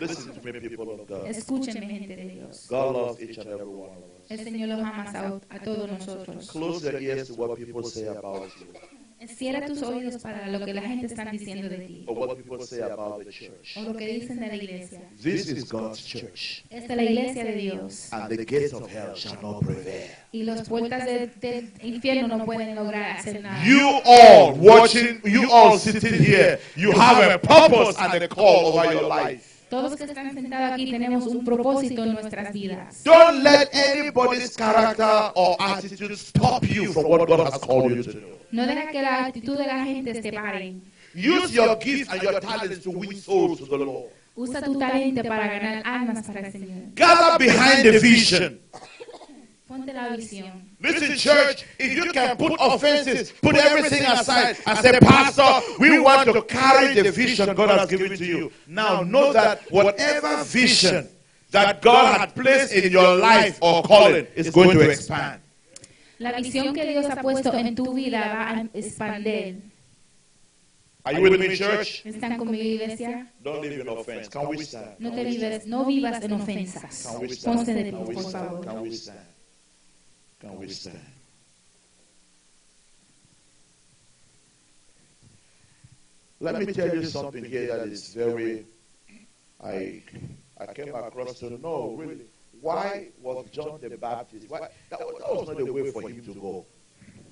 Listen 0.00 0.34
to 0.34 0.42
me, 0.42 0.68
people 0.68 0.90
of 0.90 1.06
God. 1.06 1.26
Escúchenme, 1.28 1.86
gente 1.86 2.14
de 2.16 2.28
Dios. 2.28 2.66
God 2.68 2.94
loves 2.94 3.22
each 3.22 3.38
and 3.38 3.48
every 3.48 3.64
one 3.64 3.90
of 3.90 4.02
us. 4.02 4.07
El 4.28 4.44
Señor 4.44 4.68
los 4.68 4.80
ama 4.80 5.04
a, 5.50 5.54
a 5.54 5.58
todos 5.60 5.90
nosotros. 5.90 6.48
Close 6.50 6.84
your 6.84 7.00
ears 7.00 7.28
to 7.28 7.34
what 7.34 7.56
people 7.56 7.82
say 7.84 8.06
about 8.08 8.48
you 8.60 8.66
Cierra 9.26 9.66
tus 9.66 9.82
oídos 9.82 10.22
para 10.22 10.46
lo 10.46 10.64
que 10.64 10.72
la 10.72 10.82
gente 10.82 11.06
está 11.06 11.24
diciendo 11.24 11.68
de 11.68 11.78
ti 11.78 12.04
or 12.06 12.16
what 12.16 12.36
people 12.36 12.64
say 12.64 12.80
about 12.82 13.18
the 13.24 13.32
church. 13.32 13.76
o 13.76 13.82
lo 13.82 13.96
que 13.96 14.06
dicen 14.06 14.38
de 14.38 14.46
la 14.46 14.54
iglesia. 14.54 15.00
This 15.20 15.48
is 15.50 15.68
God's 15.68 16.04
church, 16.06 16.62
Esta 16.70 16.92
es 16.92 16.96
la 16.96 17.02
iglesia 17.02 17.44
de 17.44 17.52
Dios 17.56 18.12
and 18.12 18.28
the 18.28 18.44
gates 18.44 18.72
of 18.72 18.88
hell 18.88 19.16
shall 19.16 19.36
not 19.42 19.64
prevail. 19.64 20.08
y 20.30 20.44
las 20.44 20.68
puertas 20.68 21.04
de- 21.04 21.26
del 21.40 21.72
infierno 21.82 22.28
no 22.28 22.44
pueden 22.44 22.76
lograr 22.76 23.16
hacer 23.18 23.42
nada. 23.42 23.64
You 23.66 23.88
all 24.04 24.52
watching, 24.56 25.20
you 25.24 25.50
all 25.50 25.76
sitting 25.80 26.14
here, 26.14 26.60
you 26.76 26.92
have 26.92 27.20
a 27.34 27.38
purpose 27.40 27.98
and 27.98 28.22
a 28.22 28.28
call 28.28 28.66
over 28.66 28.92
your 28.92 29.08
life. 29.08 29.57
Todos 29.70 29.96
que 29.96 30.04
están 30.04 30.32
sentados 30.32 30.72
aquí 30.72 30.90
tenemos 30.90 31.26
un 31.26 31.44
propósito 31.44 32.04
en 32.04 32.12
nuestras 32.14 32.52
vidas. 32.52 33.04
Don't 33.04 33.42
let 33.42 33.68
anybody's 33.72 34.56
character 34.56 35.30
or 35.34 35.56
attitude 35.60 36.16
stop 36.16 36.64
you 36.64 36.92
from 36.92 37.04
what 37.04 37.26
God 37.26 37.40
has 37.52 37.60
called 37.60 37.90
you 37.90 38.02
to 38.02 38.12
do. 38.12 38.38
No 38.50 38.66
deja 38.66 38.90
que 38.90 39.02
la 39.02 39.26
actitud 39.26 39.58
de 39.58 39.66
la 39.66 39.84
gente 39.84 40.22
te 40.22 40.32
pare. 40.32 40.76
Use 41.14 41.52
your 41.52 41.78
gifts 41.78 42.10
and 42.10 42.22
your 42.22 42.40
talents 42.40 42.80
to 42.80 42.90
win 42.90 43.14
souls 43.16 43.58
to 43.58 43.66
the 43.66 43.76
Lord. 43.76 44.10
Usa 44.36 44.62
tu 44.62 44.78
talento 44.78 45.22
para 45.24 45.48
ganar 45.48 45.82
almas 45.84 46.24
para 46.26 46.46
el 46.46 46.52
Señor. 46.52 46.94
Gather 46.94 47.38
behind 47.38 47.82
the 47.82 47.98
vision. 47.98 48.60
Ponte 49.68 49.92
la 49.92 50.08
visión. 50.16 50.64
Listen, 50.80 51.14
church, 51.18 51.66
if 51.78 51.92
you 51.94 52.10
can 52.10 52.36
put 52.38 52.52
offenses, 52.58 53.32
put 53.42 53.54
everything 53.54 54.02
aside 54.02 54.56
and 54.66 54.78
say, 54.78 54.98
Pastor, 54.98 55.60
we 55.78 55.98
want 55.98 56.26
to 56.32 56.40
carry 56.42 56.94
the 56.94 57.10
vision 57.12 57.54
God 57.54 57.78
has 57.78 57.88
given 57.90 58.16
to 58.16 58.24
you. 58.24 58.50
Now, 58.66 59.02
know 59.02 59.30
that 59.34 59.70
whatever 59.70 60.42
vision 60.44 61.06
that 61.50 61.82
God 61.82 62.18
had 62.18 62.34
placed 62.34 62.72
in 62.72 62.90
your 62.90 63.16
life 63.16 63.58
or 63.60 63.82
calling 63.82 64.26
is 64.34 64.48
going 64.48 64.70
to 64.70 64.88
expand. 64.88 65.42
La 66.18 66.32
visión 66.32 66.74
que 66.74 66.84
Dios 66.86 67.04
ha 67.06 67.16
puesto 67.20 67.52
en 67.52 67.74
tu 67.74 67.92
vida 67.94 68.20
va 68.20 68.50
a 68.50 68.64
expandir. 68.72 69.60
Are 71.04 71.12
you 71.12 71.22
with 71.22 71.38
me, 71.38 71.56
church? 71.56 72.02
¿Están 72.04 72.38
conmigo, 72.38 72.64
iglesia? 72.64 73.26
Don't 73.42 73.60
live 73.62 73.80
in 73.80 73.88
offense. 73.88 74.28
Can 74.28 74.48
we 74.48 74.64
stand? 74.64 74.98
No 74.98 75.10
te 75.10 75.24
vives, 75.24 75.66
no 75.66 75.84
vivas 75.84 76.22
en 76.22 76.32
ofensas. 76.32 77.06
Can 77.06 77.20
we 77.20 77.28
stand? 77.28 77.56
Ponte 77.56 77.74
de 77.74 77.90
Can 77.90 77.92
pie, 77.92 78.08
we 78.08 78.14
por 78.14 78.22
stand? 78.24 78.48
favor. 78.48 78.64
Can 78.64 78.82
we 78.82 78.90
stand? 78.92 79.18
Can 80.40 80.58
we 80.58 80.68
stand? 80.68 81.00
Let 86.40 86.60
me 86.60 86.72
tell 86.72 86.94
you 86.94 87.04
something 87.04 87.44
here 87.44 87.66
that 87.66 87.88
is 87.88 88.14
very, 88.14 88.64
I, 89.62 90.02
I 90.60 90.66
came 90.72 90.94
across 90.94 91.40
to 91.40 91.60
know 91.60 91.96
really 91.98 92.20
why 92.60 93.08
was 93.20 93.46
John 93.50 93.78
the 93.80 93.96
Baptist? 93.96 94.48
Why, 94.48 94.68
that, 94.90 95.00
was, 95.00 95.18
that 95.18 95.34
was 95.34 95.48
not 95.48 95.56
the 95.56 95.72
way 95.72 95.90
for 95.90 96.08
him 96.08 96.22
to 96.22 96.34
go. 96.34 96.66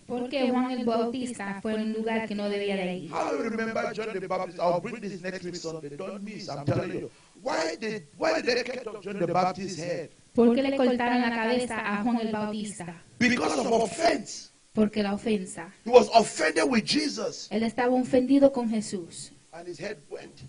Porque 0.08 0.48
Juan 0.50 0.70
el 0.70 0.84
Bautista 0.84 1.58
fue 1.60 1.74
un 1.74 1.92
lugar 1.92 2.28
que 2.28 2.34
no 2.36 2.48
debía 2.48 2.76
de 2.76 2.96
ir. 2.96 3.10
How 3.10 3.30
do 3.30 3.38
you 3.38 3.50
remember 3.50 3.92
John 3.92 4.12
the 4.12 4.28
Baptist? 4.28 4.60
I'll 4.60 4.80
bring 4.80 5.00
this 5.00 5.20
next 5.20 5.42
week 5.44 5.56
Sunday. 5.56 5.96
Don't 5.96 6.22
miss. 6.22 6.48
I'm 6.48 6.64
telling 6.64 6.92
you. 6.92 7.10
Why 7.42 7.76
did 7.76 8.06
why 8.16 8.40
did 8.40 8.58
they 8.58 8.62
cut 8.62 8.86
off 8.86 9.02
John 9.02 9.18
the 9.18 9.26
Baptist's 9.26 9.78
head? 9.78 10.10
Porque 10.36 10.62
le 10.62 10.76
cortaron 10.76 11.20
la 11.22 11.30
cabeza 11.30 11.80
a 11.80 12.02
Juan 12.02 12.20
el 12.20 12.30
Bautista. 12.30 13.02
Because 13.18 13.58
of 13.58 13.66
offense. 13.72 14.50
Porque 14.74 15.02
la 15.02 15.14
ofensa. 15.14 15.72
He 15.84 15.90
was 15.90 16.10
offended 16.14 16.64
with 16.68 16.84
Jesus, 16.84 17.48
Él 17.50 17.62
estaba 17.62 17.94
ofendido 17.94 18.52
con 18.52 18.68
Jesús 18.68 19.32
and 19.56 19.66
his 19.66 19.78
head 19.78 19.96
went. 20.10 20.42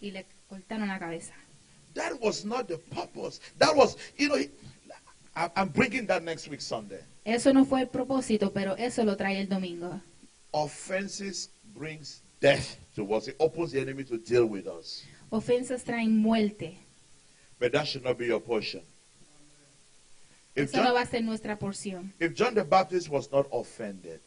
y 0.00 0.10
le 0.10 0.26
cortaron 0.48 0.88
la 0.88 0.98
cabeza. 0.98 1.32
That 1.94 2.20
was 2.20 2.44
not 2.44 2.68
the 2.68 2.78
purpose. 2.78 3.40
That 3.58 3.74
was, 3.74 3.96
you 4.16 4.28
know, 4.28 4.38
I'm 5.34 5.68
bringing 5.68 6.06
that 6.06 6.22
next 6.22 6.48
week 6.48 6.60
Sunday. 6.60 7.00
Eso 7.24 7.52
no 7.52 7.64
fue 7.64 7.80
el 7.80 7.88
propósito, 7.88 8.52
pero 8.52 8.74
eso 8.76 9.04
lo 9.04 9.16
trae 9.16 9.40
el 9.40 9.48
domingo. 9.48 10.00
Offenses 10.52 11.50
brings 11.74 12.22
death 12.40 12.76
to 12.96 13.14
us. 13.14 13.28
It 13.28 13.36
opens 13.38 13.72
the 13.72 13.80
enemy 13.80 14.04
to 14.04 14.18
deal 14.18 14.46
with 14.46 14.66
us. 14.66 15.04
Ofensas 15.30 15.84
traen 15.84 16.16
muerte. 16.16 16.78
But 17.58 17.72
that 17.72 17.86
should 17.86 18.04
not 18.04 18.18
be 18.18 18.26
your 18.26 18.40
portion. 18.40 18.82
If 20.54 20.68
Eso 20.70 20.78
no 20.78 20.84
John, 20.86 20.94
va 20.96 21.00
a 21.02 21.06
ser 21.06 21.22
nuestra 21.22 21.58
porción. 21.58 22.12
if 22.18 22.34
John 22.34 22.54
the 22.54 22.62
Baptist 22.64 23.08
was 23.08 23.30
not 23.30 23.46
offended, 23.52 24.20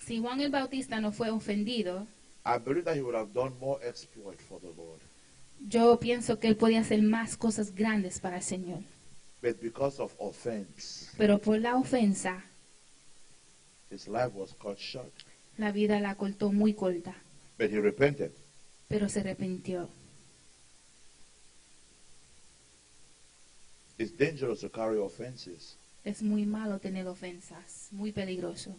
Si 0.00 0.18
Juan 0.20 0.40
el 0.40 0.50
Bautista 0.50 1.00
no 1.00 1.10
fue 1.12 1.30
ofendido, 1.30 2.06
I 2.46 2.58
believe 2.58 2.84
that 2.84 2.96
he 2.96 3.02
would 3.02 3.16
have 3.16 3.32
done 3.34 3.52
more 3.60 3.78
exploit 3.86 4.40
for 4.40 4.60
the 4.60 4.68
Lord. 4.76 5.00
yo 5.68 5.98
pienso 5.98 6.38
que 6.38 6.48
él 6.48 6.56
podía 6.56 6.80
hacer 6.80 7.02
más 7.02 7.36
cosas 7.36 7.74
grandes 7.74 8.20
para 8.20 8.36
el 8.36 8.42
Señor. 8.42 8.80
But 9.42 9.60
because 9.60 10.00
of 10.00 10.12
offense, 10.18 11.10
Pero 11.18 11.38
por 11.38 11.58
la 11.60 11.76
ofensa, 11.76 12.44
his 13.90 14.06
life 14.08 14.30
was 14.34 14.54
cut 14.54 14.78
short. 14.78 15.12
la 15.58 15.72
vida 15.72 15.98
la 16.00 16.14
cortó 16.14 16.52
muy 16.52 16.74
corta. 16.74 17.14
But 17.58 17.70
he 17.70 17.80
repented. 17.80 18.30
Pero 18.88 19.08
se 19.08 19.20
arrepintió. 19.20 19.88
It's 23.98 24.12
dangerous 24.12 24.60
to 24.60 24.68
carry 24.68 24.96
offenses. 24.98 25.76
Es 26.04 26.22
muy 26.22 26.46
malo 26.46 26.78
tener 26.78 27.08
ofensas, 27.08 27.88
muy 27.90 28.12
peligroso. 28.12 28.76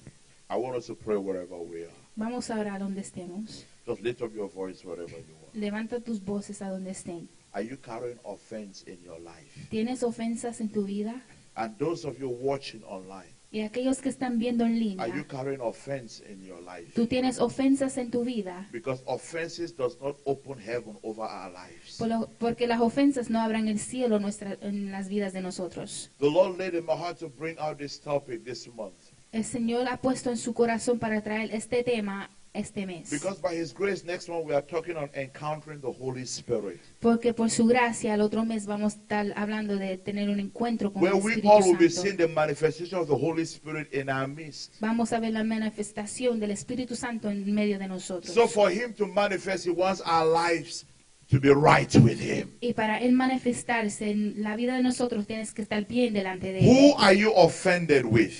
I 0.49 0.55
want 0.55 0.77
us 0.77 0.87
to 0.87 0.95
pray 0.95 1.17
wherever 1.17 1.57
we 1.57 1.83
are. 1.83 1.93
Vamos 2.15 2.49
a 2.49 2.57
orar 2.57 2.79
donde 2.79 3.01
estemos. 3.01 3.65
Just 3.85 4.01
lift 4.01 4.21
up 4.21 4.33
your 4.33 4.49
voice 4.49 4.85
wherever 4.85 5.11
you 5.11 5.35
are. 5.43 5.59
Levanta 5.59 5.99
tus 5.99 6.23
voces 6.23 6.61
a 6.61 6.69
donde 6.69 6.91
estén. 6.91 7.27
Are 7.51 7.61
you 7.61 7.75
carrying 7.77 8.17
offense 8.23 8.83
in 8.87 8.97
your 9.03 9.19
life? 9.19 9.67
¿Tienes 9.69 10.03
ofensas 10.03 10.61
en 10.61 10.69
tu 10.69 10.85
vida? 10.85 11.21
And 11.55 11.77
those 11.77 12.05
of 12.05 12.17
you 12.17 12.29
watching 12.29 12.81
online, 12.85 13.33
Y 13.51 13.61
aquellos 13.61 13.99
que 13.99 14.09
están 14.09 14.37
viendo 14.37 14.63
en 14.63 14.79
línea, 14.79 15.03
are 15.05 15.11
you 15.17 15.25
carrying 15.25 15.59
offense 15.59 16.23
in 16.31 16.43
your 16.45 16.61
life? 16.61 16.91
tú 16.93 17.07
tienes 17.07 17.39
ofensas 17.39 17.97
en 17.97 18.11
tu 18.11 18.23
vida, 18.23 18.69
Because 18.71 19.01
offenses 19.07 19.75
does 19.75 19.97
not 19.99 20.17
open 20.25 20.59
heaven 20.59 20.99
over 21.01 21.23
our 21.23 21.51
lives. 21.51 21.97
por 21.97 22.07
lo- 22.09 22.29
porque 22.37 22.67
las 22.67 22.79
ofensas 22.79 23.31
no 23.31 23.39
abran 23.41 23.67
el 23.67 23.79
cielo 23.79 24.19
nuestra- 24.19 24.55
en 24.61 24.91
las 24.91 25.09
vidas 25.09 25.33
de 25.33 25.41
nosotros. 25.41 26.11
The 26.19 26.29
Lord 26.29 26.59
laid 26.59 26.75
in 26.75 26.85
my 26.85 26.93
heart 26.95 27.17
to 27.19 27.29
bring 27.29 27.57
out 27.57 27.79
this 27.79 27.99
topic 27.99 28.43
this 28.43 28.67
month. 28.67 28.93
El 29.31 29.43
Señor 29.43 29.87
ha 29.89 29.97
puesto 29.97 30.29
en 30.29 30.37
su 30.37 30.53
corazón 30.53 30.99
para 30.99 31.21
traer 31.23 31.49
este 31.53 31.83
tema 31.83 32.29
este 32.59 32.85
mes. 32.85 33.09
Because 33.09 33.41
by 33.41 33.55
His 33.59 33.73
grace, 33.73 34.03
next 34.05 34.29
month 34.29 34.45
we 34.45 34.53
are 34.53 34.65
talking 34.65 34.95
on 34.95 35.09
encountering 35.15 35.81
the 35.81 35.91
Holy 35.91 36.23
Spirit. 36.23 36.79
Porque 36.99 37.33
por 37.33 37.49
su 37.49 37.65
gracia, 37.65 38.13
el 38.13 38.21
otro 38.21 38.45
mes 38.45 38.65
vamos 38.65 38.93
a 38.93 38.97
estar 38.97 39.33
hablando 39.35 39.75
de 39.77 39.97
tener 39.97 40.29
un 40.29 40.39
encuentro 40.39 40.93
con 40.93 41.01
Where 41.01 41.17
el 41.17 41.23
we 41.23 41.31
Espíritu 41.33 41.49
all 41.49 41.63
will 41.63 41.77
be 41.77 41.89
Santo. 41.89 42.01
seeing 42.03 42.17
the 42.17 42.27
manifestation 42.27 42.99
of 42.99 43.07
the 43.07 43.15
Holy 43.15 43.43
Spirit 43.43 43.93
in 43.93 44.09
our 44.09 44.27
midst. 44.27 44.73
Vamos 44.79 45.11
a 45.13 45.19
ver 45.19 45.31
la 45.33 45.43
manifestación 45.43 46.39
del 46.39 46.51
Espíritu 46.51 46.95
Santo 46.95 47.29
en 47.29 47.51
medio 47.53 47.79
de 47.79 47.87
nosotros. 47.87 48.33
So 48.33 48.47
for 48.47 48.69
Him 48.71 48.93
to 48.95 49.07
manifest, 49.07 49.65
He 49.65 49.71
wants 49.71 50.01
our 50.05 50.25
lives 50.25 50.85
to 51.31 51.39
be 51.39 51.49
right 51.53 51.93
with 51.97 52.19
Him. 52.19 52.49
y 52.59 52.73
para 52.73 52.99
Él 52.99 53.13
manifestarse 53.13 54.09
en 54.11 54.41
la 54.43 54.55
vida 54.55 54.75
de 54.75 54.81
nosotros, 54.83 55.27
tienes 55.27 55.53
que 55.53 55.61
estar 55.61 55.85
bien 55.87 56.13
delante 56.13 56.51
de 56.51 56.59
Él. 56.59 56.65
Who 56.67 56.95
are 56.97 57.15
you 57.15 57.31
offended 57.35 58.05
with? 58.05 58.33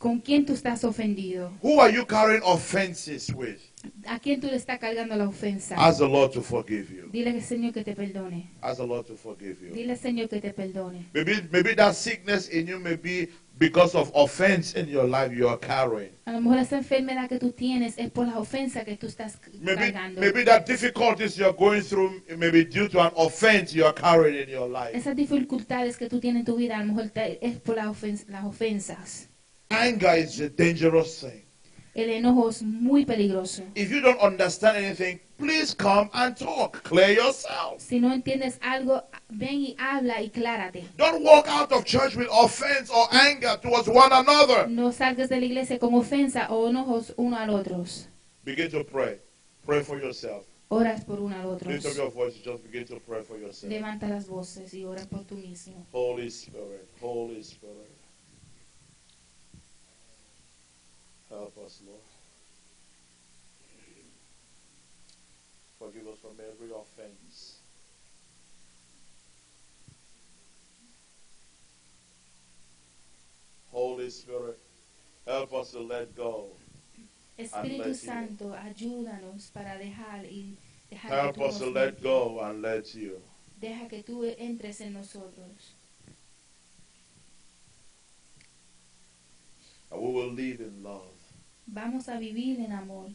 ¿Con 0.00 0.18
quién 0.18 0.46
tú 0.46 0.54
estás 0.54 0.82
ofendido? 0.82 1.52
Who 1.62 1.78
are 1.78 1.92
you 1.92 2.06
carrying 2.06 2.40
offenses 2.42 3.30
with? 3.34 3.58
¿A 4.06 4.18
quién 4.18 4.40
tú 4.40 4.46
le 4.46 4.56
estás 4.56 4.78
cargando 4.78 5.14
la 5.14 5.28
ofensa? 5.28 5.74
Ask 5.76 5.98
the 5.98 6.08
Lord 6.08 6.32
to 6.32 6.40
forgive 6.40 6.88
you. 6.88 7.10
Dile 7.12 7.32
al 7.32 7.42
Señor 7.42 7.74
que 7.74 7.84
te 7.84 7.94
perdone. 7.94 8.50
Ask 8.62 8.78
the 8.78 8.86
Lord 8.86 9.04
to 9.08 9.14
forgive 9.14 9.60
you. 9.60 9.74
Dile 9.74 9.92
al 9.92 9.98
Señor 9.98 10.30
que 10.30 10.40
te 10.40 10.54
perdone. 10.54 11.04
Maybe, 11.12 11.46
maybe 11.52 11.74
that 11.74 11.92
sickness 11.92 12.48
in 12.48 12.66
you 12.66 12.78
may 12.78 12.96
be 12.96 13.28
because 13.58 13.94
of 13.94 14.10
offense 14.14 14.74
in 14.74 14.88
your 14.88 15.04
life 15.06 15.36
you 15.36 15.46
are 15.46 15.58
carrying. 15.58 16.12
A 16.24 16.32
lo 16.32 16.40
mejor 16.40 16.60
esa 16.60 16.78
enfermedad 16.78 17.28
que 17.28 17.38
tú 17.38 17.52
tienes 17.52 17.98
es 17.98 18.10
por 18.10 18.26
la 18.26 18.38
ofensa 18.38 18.86
que 18.86 18.96
tú 18.96 19.06
estás 19.06 19.38
Maybe, 19.60 19.92
cargando. 19.92 20.18
maybe 20.18 20.44
that 20.44 20.64
difficulties 20.64 21.36
you're 21.36 21.52
going 21.52 21.82
through 21.82 22.22
may 22.38 22.50
be 22.50 22.64
due 22.64 22.88
to 22.88 23.02
an 23.02 23.12
offense 23.16 23.74
you 23.74 23.84
are 23.84 23.92
carrying 23.92 24.44
in 24.44 24.48
your 24.48 24.66
life. 24.66 24.96
Esas 24.96 25.14
dificultades 25.14 25.98
que 25.98 26.08
tú 26.08 26.20
tienes 26.20 26.40
en 26.40 26.46
tu 26.46 26.56
vida, 26.56 26.78
a 26.78 26.82
lo 26.82 26.94
mejor 26.94 27.12
es 27.14 27.58
por 27.58 27.76
la 27.76 27.92
las 28.28 28.44
ofensas. 28.46 29.29
Anger 29.70 30.16
is 30.16 30.40
a 30.40 30.48
dangerous 30.48 31.20
thing. 31.20 31.42
El 31.94 32.10
enojo 32.10 32.48
es 32.50 32.62
muy 32.62 33.04
peligroso. 33.04 33.62
If 33.74 33.90
you 33.90 34.00
don't 34.00 34.20
understand 34.20 34.76
anything, 34.76 35.20
please 35.38 35.74
come 35.74 36.10
and 36.12 36.36
talk. 36.36 36.82
Clear 36.82 37.12
yourself. 37.12 37.80
Si 37.80 38.00
no 38.00 38.12
entiendes 38.12 38.58
algo, 38.62 39.04
ven 39.28 39.60
y 39.60 39.76
habla 39.78 40.22
y 40.22 40.30
clárate. 40.30 40.84
Don't 40.96 41.22
walk 41.24 41.46
out 41.48 41.72
of 41.72 41.84
church 41.84 42.16
with 42.16 42.28
offense 42.32 42.90
or 42.90 43.06
anger 43.12 43.56
towards 43.62 43.88
one 43.88 44.12
another. 44.12 44.68
No 44.68 44.90
salgas 44.92 45.28
de 45.28 45.40
la 45.40 45.46
iglesia 45.46 45.78
con 45.78 45.94
ofensa 45.94 46.48
o 46.50 46.68
enojos 46.68 47.14
uno 47.16 47.36
al 47.36 47.50
otro. 47.50 47.84
Begin 48.44 48.70
to 48.70 48.84
pray. 48.84 49.20
Pray 49.64 49.82
for 49.82 50.00
yourself. 50.00 50.44
Oras 50.68 51.04
por 51.04 51.20
uno 51.20 51.36
al 51.36 51.48
otro. 51.48 51.70
Lift 51.70 51.86
up 51.86 51.96
your 51.96 52.10
voice. 52.10 52.34
Just 52.44 52.62
begin 52.64 52.86
to 52.86 53.00
pray 53.00 53.22
for 53.22 53.36
yourself. 53.38 53.70
Levanta 53.70 54.08
las 54.08 54.28
voces 54.28 54.72
y 54.74 54.84
ora 54.84 55.04
por 55.06 55.24
tú 55.24 55.36
mismo. 55.36 55.86
Holy 55.92 56.28
Spirit, 56.28 56.88
Holy 57.00 57.40
Spirit. 57.40 57.89
Help 61.30 61.56
us, 61.64 61.80
Lord. 61.86 62.00
Forgive 65.78 66.08
us 66.08 66.18
from 66.18 66.32
every 66.40 66.74
offense. 66.74 67.60
Holy 73.70 74.10
Spirit, 74.10 74.58
help 75.26 75.54
us 75.54 75.70
to 75.70 75.80
let 75.80 76.14
go. 76.16 76.48
Espíritu. 77.38 77.94
Santo, 77.94 78.52
ayúdanos 78.52 79.50
para 79.54 79.78
dejar 79.78 80.26
y 80.26 80.58
dejar 80.90 81.10
Help 81.12 81.34
que 81.36 81.40
tú 81.40 81.46
us 81.48 81.58
to 81.58 81.70
let 81.70 82.02
go 82.02 82.40
and 82.40 82.60
let 82.60 82.94
you. 82.94 83.22
Deja 83.60 83.88
que 83.88 84.02
tú 84.02 84.24
entres 84.24 84.80
en 84.80 84.92
nosotros. 84.92 85.74
And 89.92 90.02
we 90.02 90.12
will 90.12 90.32
live 90.32 90.60
in 90.60 90.82
love. 90.82 91.19
Vamos 91.72 92.08
a 92.08 92.18
vivir 92.18 92.58
en 92.60 92.72
amor. 92.72 93.10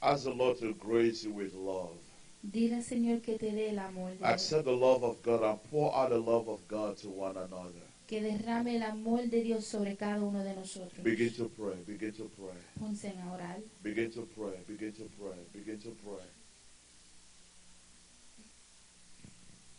Ask 0.00 0.24
the 0.24 0.30
Lord 0.34 0.58
to 0.60 0.74
grace 0.74 1.24
you 1.24 1.32
with 1.32 1.52
love. 1.54 1.96
Dile 2.42 2.76
al 2.76 2.82
Señor 2.82 3.22
que 3.22 3.38
te 3.38 3.50
dé 3.50 3.70
el 3.70 3.78
amor. 3.78 4.12
de. 4.16 4.24
Accept 4.24 4.64
the 4.64 4.70
love 4.76 5.02
of 5.02 5.20
God 5.22 5.42
and 5.42 5.58
pour 5.70 5.92
out 5.94 6.10
the 6.10 6.18
love 6.18 6.48
of 6.48 6.60
God 6.68 6.96
to 6.98 7.08
one 7.08 7.36
another. 7.36 7.82
Que 8.06 8.20
derrame 8.20 8.76
el 8.76 8.82
amor 8.84 9.22
de 9.28 9.42
Dios 9.42 9.66
sobre 9.66 9.96
cada 9.96 10.22
uno 10.22 10.44
de 10.44 10.54
nosotros. 10.54 11.02
Begin 11.02 11.32
to 11.34 11.48
pray, 11.48 11.74
begin 11.86 12.12
to 12.12 12.30
pray, 12.36 12.54
Ponse 12.78 13.06
a 13.08 13.34
orar. 13.34 13.56
begin 13.82 14.12
to 14.12 14.22
pray, 14.36 14.60
begin 14.68 14.92
to 14.92 15.08
pray, 15.18 15.34
begin 15.52 15.80
to 15.80 15.90
pray. 16.04 16.24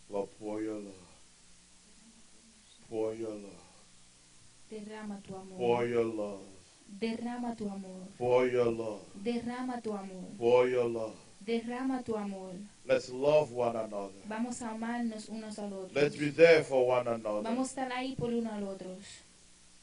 Lord, 0.09 0.29
pour 0.39 0.61
your 0.61 0.75
love. 0.79 0.93
Pour 2.89 3.13
your 3.13 3.29
love. 3.29 3.63
Derrama 4.69 5.21
tu 5.23 5.31
Pour 5.31 5.77
amor. 5.77 5.85
your 5.85 6.03
love. 6.03 6.56
Derrama 6.89 7.55
tu 7.55 7.65
amor. 7.69 8.07
For 8.17 8.47
your 8.47 8.71
love. 8.71 9.01
Derrama 9.23 9.81
tu 9.81 9.91
amor. 9.93 10.23
Pour 10.37 10.67
your 10.67 10.89
love. 10.89 11.15
Derrama 11.45 12.03
tu 12.03 12.15
amor. 12.15 12.53
Let's 12.85 13.09
love 13.09 13.51
one 13.51 13.75
another. 13.75 14.13
Vamos 14.27 14.61
a 14.61 14.71
amarnos 14.71 15.29
unos 15.29 15.59
al 15.59 15.73
otro. 15.73 16.01
Let's 16.01 16.15
be 16.15 16.29
there 16.29 16.63
for 16.63 16.87
one 16.87 17.07
another. 17.07 17.43
Vamos 17.43 17.67
a 17.69 17.81
estar 17.81 17.91
ahí 17.91 18.15
por 18.15 18.33
uno 18.33 18.51
al 18.51 18.63
otro. 18.67 18.97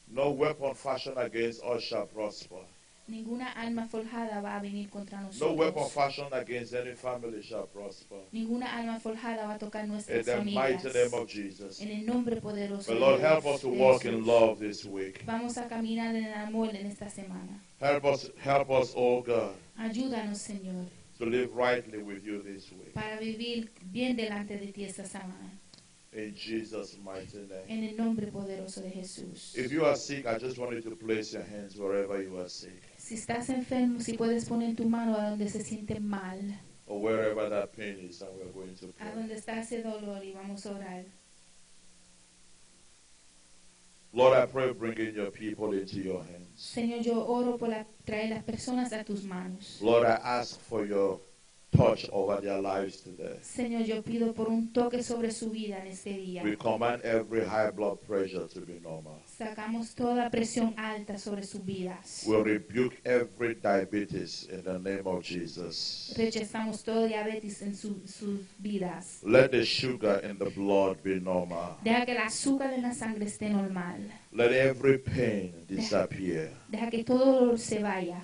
No 0.07 0.31
weapon 0.31 0.75
fashioned 0.75 1.17
against 1.17 1.63
us 1.63 1.81
shall 1.83 2.05
prosper. 2.05 2.63
Ninguna 3.07 3.51
alma 3.55 3.85
forjada 3.85 4.41
va 4.41 4.55
a 4.55 4.59
venir 4.59 4.89
contra 4.89 5.21
No 5.39 5.53
weapon 5.53 5.83
nosotros. 5.83 5.91
fashioned 5.93 6.33
against 6.33 6.73
any 6.73 6.95
family 6.95 7.43
shall 7.43 7.67
prosper. 7.67 8.17
Ninguna 8.31 8.65
alma 8.65 8.99
forjada 8.99 9.45
va 9.45 9.53
a 9.53 9.57
tocar 9.59 9.83
In 9.83 9.91
nuestras 9.91 10.25
the 10.25 10.37
mighty 10.37 10.87
name 10.87 11.09
familias. 11.09 11.13
of 11.13 11.27
Jesus. 11.29 11.81
En 11.81 11.89
el 11.91 12.05
nombre 12.05 12.41
poderoso 12.41 12.91
But 12.91 12.99
Lord, 12.99 13.21
help 13.21 13.45
us 13.45 13.61
to 13.61 13.67
walk 13.69 14.05
in 14.05 14.25
love 14.25 14.57
this 14.59 14.85
week. 14.85 15.23
Vamos 15.25 15.55
a 15.57 15.67
caminar 15.67 16.15
en 16.15 16.25
el 16.25 16.33
amor 16.33 16.75
en 16.75 16.87
esta 16.87 17.07
semana. 17.09 17.61
Help 17.79 18.05
us, 18.05 18.31
help 18.43 18.71
us, 18.71 18.93
oh 18.95 19.21
God, 19.21 19.53
Ayúdanos, 19.77 20.39
Señor, 20.39 20.87
to 21.19 21.25
live 21.27 21.53
rightly 21.55 22.01
with 22.01 22.23
you 22.25 22.41
this 22.41 22.71
week. 22.71 22.93
para 22.93 23.19
vivir 23.19 23.69
bien 23.91 24.15
delante 24.15 24.57
de 24.57 24.71
ti 24.71 24.83
esta 24.83 25.05
semana. 25.05 25.51
In 26.11 26.33
Jesus' 26.33 26.97
mighty 27.03 27.39
name. 27.39 27.65
En 27.67 27.83
el 27.83 27.97
nombre 27.97 28.27
poderoso 28.31 28.81
de 28.81 28.89
Jesús. 28.89 29.53
If 29.57 29.69
you 29.71 29.85
are 29.85 29.97
sick, 29.97 30.25
I 30.25 30.39
just 30.39 30.57
want 30.57 30.71
you 30.73 30.81
to 30.89 30.95
place 30.95 31.33
your 31.33 31.43
hands 31.43 31.75
wherever 31.75 32.19
you 32.23 32.39
are 32.39 32.47
sick 32.49 32.81
Si 33.05 33.13
estás 33.13 33.49
enfermo, 33.49 33.99
si 33.99 34.17
puedes 34.17 34.45
poner 34.45 34.75
tu 34.75 34.89
mano 34.89 35.15
a 35.15 35.29
donde 35.29 35.47
se 35.47 35.63
siente 35.63 35.99
mal, 35.99 36.39
or 36.87 36.99
wherever 36.99 37.47
that 37.51 37.71
pain 37.75 37.99
is, 38.09 38.19
and 38.23 38.31
we're 38.35 38.51
going 38.51 38.73
to 38.75 38.87
a 38.87 38.91
pray. 38.93 39.13
donde 39.13 39.35
está 39.35 39.59
ese 39.59 39.83
dolor 39.83 40.23
y 40.25 40.33
vamos 40.33 40.65
a 40.65 40.71
orar. 40.71 41.05
Lord, 44.11 44.33
I 44.35 44.47
pray 44.51 44.71
bringing 44.73 45.13
your 45.13 45.29
people 45.29 45.77
into 45.77 45.97
your 45.99 46.23
hands. 46.23 46.47
Señor, 46.59 47.01
yo 47.03 47.23
oro 47.27 47.57
por 47.57 47.69
la- 47.69 47.85
traer 48.05 48.31
las 48.31 48.43
personas 48.43 48.91
a 48.91 49.03
tus 49.03 49.23
manos. 49.23 49.79
Lord, 49.83 50.05
I 50.07 50.17
ask 50.23 50.59
for 50.61 50.87
your 50.87 51.19
touch 51.75 52.07
over 52.11 52.41
their 52.41 52.61
lives 52.61 53.01
today. 53.01 53.37
Señor, 53.41 53.83
yo 53.83 54.01
pido 54.01 54.33
por 54.33 54.47
un 54.49 54.71
toque 54.71 55.03
sobre 55.03 55.31
su 55.31 55.49
vida 55.49 55.79
en 55.81 55.87
este 55.87 56.11
día. 56.11 56.43
We 56.43 56.55
command 56.57 57.03
every 57.03 57.45
high 57.45 57.71
blood 57.71 57.97
pressure 58.07 58.47
to 58.47 58.61
be 58.61 58.79
normal. 58.81 59.21
Sacamos 59.25 59.93
toda 59.95 60.29
presión 60.29 60.73
alta 60.77 61.17
sobre 61.17 61.43
sus 61.43 61.63
vidas. 61.65 62.23
We 62.27 62.41
rebuke 62.43 62.95
every 63.03 63.55
diabetes 63.55 64.47
in 64.49 64.63
the 64.63 64.79
name 64.79 65.03
of 65.05 65.23
Jesus. 65.23 66.13
Rechazamos 66.17 66.83
todo 66.83 67.07
diabetes 67.07 67.61
en 67.61 67.75
su- 67.75 68.01
sus 68.05 68.39
vidas. 68.59 69.19
Let 69.23 69.49
the 69.51 69.65
sugar 69.65 70.23
in 70.23 70.37
the 70.37 70.49
blood 70.49 70.97
be 71.03 71.19
normal. 71.19 71.77
Deja 71.83 72.05
que 72.05 72.11
el 72.13 72.19
azúcar 72.19 72.73
en 72.73 72.81
la 72.81 72.93
sangre 72.93 73.25
esté 73.25 73.49
normal. 73.49 74.09
Let 74.31 74.51
every 74.51 74.97
pain 74.97 75.53
disappear. 75.67 76.51
Deja 76.69 76.89
que 76.89 77.03
todo 77.03 77.25
dolor 77.41 77.59
se 77.59 77.79
vaya. 77.79 78.21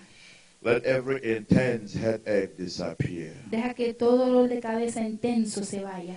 Let 0.63 0.85
every 0.85 1.19
intense 1.37 1.95
headache 1.97 2.55
disappear. 2.55 3.33
Deja 3.49 3.73
que 3.73 3.93
todo 3.95 4.17
dolor 4.25 4.47
de 4.47 4.59
cabeza 4.59 5.01
intenso 5.01 5.63
se 5.63 5.81
vaya. 5.81 6.15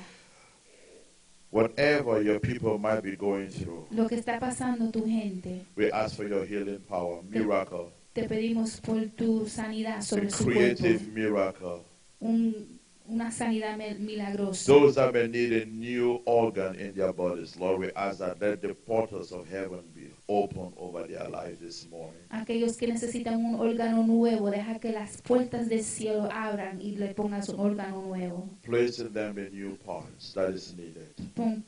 Whatever 1.50 2.20
your 2.22 2.40
people 2.40 2.78
might 2.78 3.02
be 3.02 3.16
going 3.16 3.48
through, 3.48 3.86
Lo 3.90 4.08
que 4.08 4.16
está 4.16 4.40
pasando 4.40 4.90
tu 4.90 5.06
gente, 5.06 5.64
we 5.76 5.90
ask 5.92 6.16
for 6.16 6.26
your 6.28 6.44
healing 6.44 6.80
power, 6.88 7.22
miracle, 7.22 7.92
te 8.12 8.28
pedimos 8.28 8.80
por 8.80 9.06
tu 9.16 9.46
sanidad 9.48 10.02
sobre 10.02 10.30
su 10.30 10.44
cuerpo. 10.44 10.60
creative 10.60 11.00
miracle. 11.14 11.82
Un- 12.20 12.80
una 13.06 13.30
sanidad 13.30 13.78
milagrosa. 14.00 14.66
Those 14.72 14.96
that 14.96 15.12
may 15.14 15.28
need 15.28 15.52
a 15.62 15.66
new 15.66 16.20
organ 16.24 16.74
in 16.80 16.92
their 16.94 17.12
bodies, 17.12 17.56
Lord, 17.56 17.78
we 17.78 17.92
ask 17.94 18.18
that 18.18 18.40
let 18.40 18.60
the 18.60 18.74
portals 18.74 19.30
of 19.30 19.46
heaven 19.48 19.84
open 20.26 20.72
over 20.76 21.06
their 21.06 21.28
lives 21.28 21.60
this 21.60 21.86
morning. 21.90 22.20
Aquellos 22.30 22.76
que 22.76 22.86
necesitan 22.86 23.44
un 23.44 23.56
órgano 23.56 24.06
nuevo, 24.06 24.50
deja 24.50 24.78
que 24.78 24.92
las 24.92 25.20
puertas 25.22 25.68
del 25.68 25.82
cielo 25.82 26.28
abran 26.32 26.80
y 26.80 26.96
le 26.96 27.14
pongas 27.14 27.48
un 27.48 27.60
órgano 27.60 28.02
nuevo. 28.02 28.48
Placing 28.62 29.12
them 29.12 29.38
in 29.38 29.52
new 29.52 29.76
parts 29.84 30.32
that 30.34 30.50
is 30.50 30.74
needed. 30.76 31.08
Pon 31.34 31.64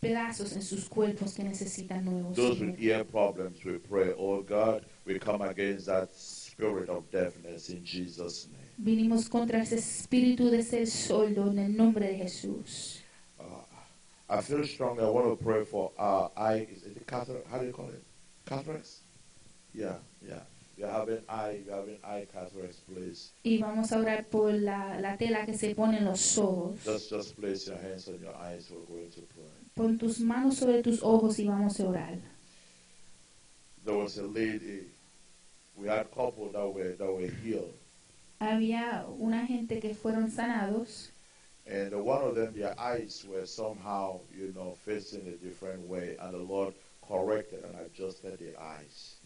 pedazos 0.00 0.52
en 0.54 0.62
sus 0.62 0.88
cuerpos 0.88 1.34
que 1.34 1.44
necesitan 1.44 2.04
nuevos. 2.04 2.36
Those 2.36 2.60
with 2.60 2.80
ear 2.80 3.04
problems, 3.04 3.64
we 3.64 3.78
pray, 3.78 4.12
oh 4.18 4.42
God, 4.42 4.84
we 5.06 5.18
come 5.18 5.42
against 5.42 5.86
that 5.86 6.10
spirit 6.12 6.88
of 6.88 7.04
deafness 7.10 7.68
in 7.68 7.84
Jesus' 7.84 8.48
name. 8.48 8.62
Vinimos 8.78 9.28
contra 9.28 9.62
ese 9.62 9.76
espíritu 9.76 10.50
de 10.50 10.62
ser 10.62 10.86
sordo 10.88 11.50
en 11.50 11.58
el 11.58 11.76
nombre 11.76 12.08
de 12.08 12.16
Jesús. 12.16 13.01
I 14.32 14.40
feel 14.40 14.64
strongly. 14.66 15.04
I 15.04 15.08
want 15.08 15.38
to 15.38 15.44
pray 15.44 15.62
for 15.64 15.90
uh, 15.98 16.28
eye. 16.36 16.66
Is 16.74 16.84
it 16.84 17.06
cataracts? 17.06 17.50
How 17.50 17.58
do 17.58 17.66
you 17.66 17.72
call 17.72 17.88
it? 17.88 18.02
Cataracts? 18.46 19.00
Yeah, 19.74 19.96
yeah. 20.26 20.40
You're 20.78 20.88
having 20.90 21.18
eye. 21.28 21.60
You're 21.66 21.76
having 21.76 21.98
eye 22.02 22.26
cataracts. 22.32 22.78
Please, 22.88 23.32
Y 23.44 23.58
vamos 23.58 23.92
a 23.92 23.98
orar 23.98 24.24
por 24.30 24.52
la, 24.52 24.98
la 25.00 25.16
tela 25.18 25.44
que 25.44 25.52
se 25.54 25.74
pone 25.74 25.98
en 25.98 26.06
los 26.06 26.38
ojos. 26.38 26.82
just 26.84 27.10
just 27.10 27.36
place 27.38 27.66
your 27.68 27.76
hands 27.76 28.08
on 28.08 28.18
your 28.22 28.34
eyes. 28.36 28.70
We're 28.70 28.96
going 28.98 29.10
to 29.10 29.20
pray. 29.20 29.44
Pon 29.76 29.98
tus 29.98 30.18
manos 30.20 30.56
sobre 30.58 30.82
tus 30.82 31.02
ojos 31.02 31.38
y 31.38 31.46
vamos 31.46 31.78
a 31.80 31.84
orar. 31.84 32.18
There 33.84 33.96
was 33.96 34.16
a 34.18 34.26
lady. 34.26 34.86
We 35.76 35.88
had 35.88 36.10
couple 36.10 36.50
that 36.52 36.66
were 36.72 36.94
that 36.96 37.12
were 37.12 37.28
healed, 37.42 37.72
Había 38.40 39.04
una 39.20 39.46
gente 39.46 39.78
que 39.78 39.94
fueron 39.94 40.30
sanados 40.30 41.10
and 41.66 41.92
one 41.94 42.22
of 42.22 42.34
them, 42.34 42.52
their 42.54 42.74
eyes 42.78 43.24
were 43.28 43.46
somehow, 43.46 44.20
you 44.36 44.52
know, 44.54 44.74
facing 44.84 45.26
a 45.28 45.36
different 45.44 45.86
way, 45.88 46.16
and 46.20 46.32
the 46.34 46.38
Lord 46.38 46.74
corrected 47.06 47.64
and 47.64 47.74
adjusted 47.86 48.38
their 48.38 48.58
eyes. 48.60 49.16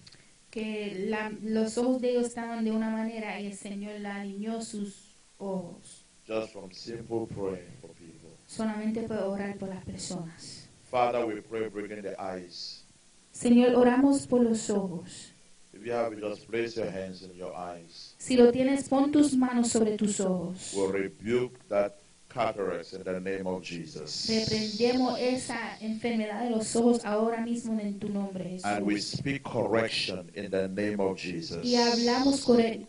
que 0.51 1.07
la- 1.11 1.31
los 1.43 1.77
ojos 1.77 2.01
de 2.01 2.11
ellos 2.13 2.27
estaban 2.29 2.65
de 2.65 2.71
una 2.71 2.89
manera 2.89 3.39
y 3.41 3.47
el 3.47 3.53
Señor 3.55 4.01
la 4.01 4.21
alineó 4.23 4.63
sus 4.63 5.15
ojos. 5.39 6.05
Just 6.27 6.53
from 6.53 6.71
simple 6.73 7.27
praying 7.27 7.77
for 7.81 7.91
people. 7.91 8.31
Solamente 8.47 9.03
puedo 9.03 9.31
orar 9.33 9.59
por 9.59 9.69
las 9.69 9.85
personas. 9.85 10.67
Father, 10.91 11.27
we 11.27 11.43
pray, 11.43 11.69
bringing 11.69 12.01
the 12.01 12.17
eyes. 12.19 12.85
Señor, 13.33 13.75
oramos 13.75 14.27
por 14.27 14.41
los 14.43 14.71
ojos. 14.71 15.33
If 15.75 15.85
you 15.85 15.93
have 15.93 16.15
it, 16.17 16.21
just 16.23 16.47
place 16.49 16.75
your 16.75 16.91
hands 16.91 17.23
in 17.23 17.37
your 17.37 17.53
eyes. 17.55 18.15
Si 18.17 18.35
lo 18.37 18.51
tienes, 18.51 18.89
pon 18.89 19.13
tus 19.13 19.35
manos 19.37 19.69
sobre 19.71 19.97
tus 19.99 20.19
ojos. 20.21 20.73
We'll 20.75 20.91
rebuke 20.91 21.59
that 21.69 21.99
cataracts 22.37 22.93
in 22.93 23.03
the 23.03 23.19
name 23.21 23.47
of 23.47 23.63
Jesus. 23.63 24.29
Reprendemos 24.29 25.19
esa 25.19 25.77
enfermedad 25.81 26.45
de 26.45 26.51
los 26.51 26.77
ojos 26.77 27.05
ahora 27.05 27.41
mismo 27.41 27.81
en 27.81 27.99
tu 27.99 28.09
nombre, 28.09 28.59
And 28.65 28.85
we 28.85 29.01
speak 29.01 29.43
correction 29.43 30.31
in 30.35 30.51
the 30.51 30.69
name 30.69 31.01
of 31.01 31.17
Jesus. 31.19 31.65
Y 31.65 31.77
hablamos 31.77 32.45
corre- 32.45 32.87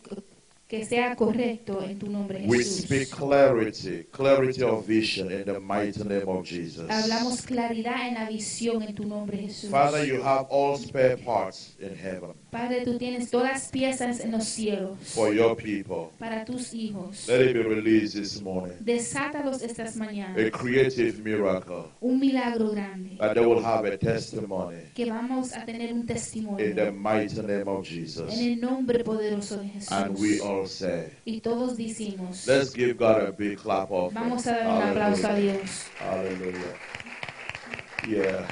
que 0.67 0.85
sea 0.85 1.15
correcto 1.15 1.81
en 1.81 1.97
tu 1.97 2.07
nombre, 2.07 2.43
We 2.45 2.61
speak 2.61 3.09
clarity, 3.09 4.03
clarity 4.11 4.63
of 4.63 4.85
vision 4.85 5.31
in 5.31 5.45
the 5.45 5.59
mighty 5.61 6.03
name 6.03 6.27
of 6.27 6.45
Jesus. 6.45 6.89
Hablamos 6.89 7.41
claridad 7.41 8.05
en 8.05 8.15
la 8.15 8.27
visión 8.29 8.83
en 8.83 8.93
tu 8.93 9.05
nombre, 9.05 9.37
Jesús. 9.37 9.69
Father, 9.69 10.03
you 10.05 10.21
have 10.21 10.45
all 10.49 10.77
spare 10.77 11.15
parts 11.15 11.77
in 11.79 11.95
heaven 11.95 12.33
Padre, 12.49 12.85
tú 12.85 12.97
tienes 12.97 13.29
todas 13.29 13.51
las 13.51 13.67
piezas 13.67 14.21
en 14.21 14.31
los 14.31 14.45
cielos 14.45 14.97
for 15.03 15.33
your 15.33 15.53
people. 15.57 16.09
para 16.17 16.45
tus 16.45 16.73
hijos. 16.73 17.27
Let 17.27 17.41
it 17.49 17.53
be 17.53 17.63
released 17.63 18.13
this 18.15 18.41
morning. 18.41 18.73
Desátalos 18.79 19.61
estas 19.61 19.95
A 19.97 19.99
mañanas. 19.99 20.51
creative 20.51 21.21
miracle 21.21 21.91
Un 21.99 22.19
milagro 22.19 22.69
grande. 22.71 23.17
that 23.19 23.33
they 23.35 23.45
will 23.45 23.61
have 23.61 23.85
a 23.85 23.97
testimony 23.97 24.77
Que 24.95 25.05
vamos 25.11 25.51
a 25.53 25.65
tener 25.65 25.91
un 25.91 25.99
in 25.99 26.07
the 26.07 26.13
testimonio 26.13 26.93
mighty 26.93 27.41
name 27.41 27.67
of 27.67 27.85
Jesus. 27.85 28.33
en 28.33 28.53
el 28.53 28.61
nombre 28.61 29.03
poderoso 29.03 29.57
de 29.57 29.69
And 29.91 30.17
we 30.17 30.29
Jesús. 30.37 30.41
all 30.45 30.67
say, 30.67 31.09
Y 31.25 31.41
todos 31.41 31.75
decimos, 31.75 32.47
let's 32.47 32.73
give 32.73 32.93
God 32.97 33.27
a 33.27 33.31
big 33.31 33.57
clap 33.57 33.91
of 33.91 34.13
vamos 34.13 34.47
a 34.47 34.51
dar 34.51 34.67
un 34.67 34.81
aplauso 34.83 35.27
a 35.27 35.35
Dios. 35.35 35.87
Hallelujah. 35.99 36.75
Yeah. 38.07 38.47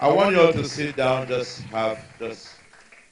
I 0.00 0.08
want 0.12 0.32
you 0.32 0.40
all 0.42 0.52
to 0.52 0.64
sit 0.64 0.94
down, 0.96 1.26
just 1.26 1.60
have, 1.72 1.98
just 2.20 2.50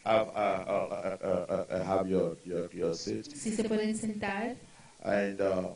have, 0.04 0.28
uh, 0.34 1.64
uh, 1.70 1.84
have 1.84 2.08
your, 2.08 2.36
your, 2.44 2.68
your 2.72 2.94
seat. 2.94 3.26
Si 3.36 3.50
se 3.50 3.64
pueden 3.64 3.94
sentar. 3.96 4.56
And 5.02 5.40
uh, 5.40 5.68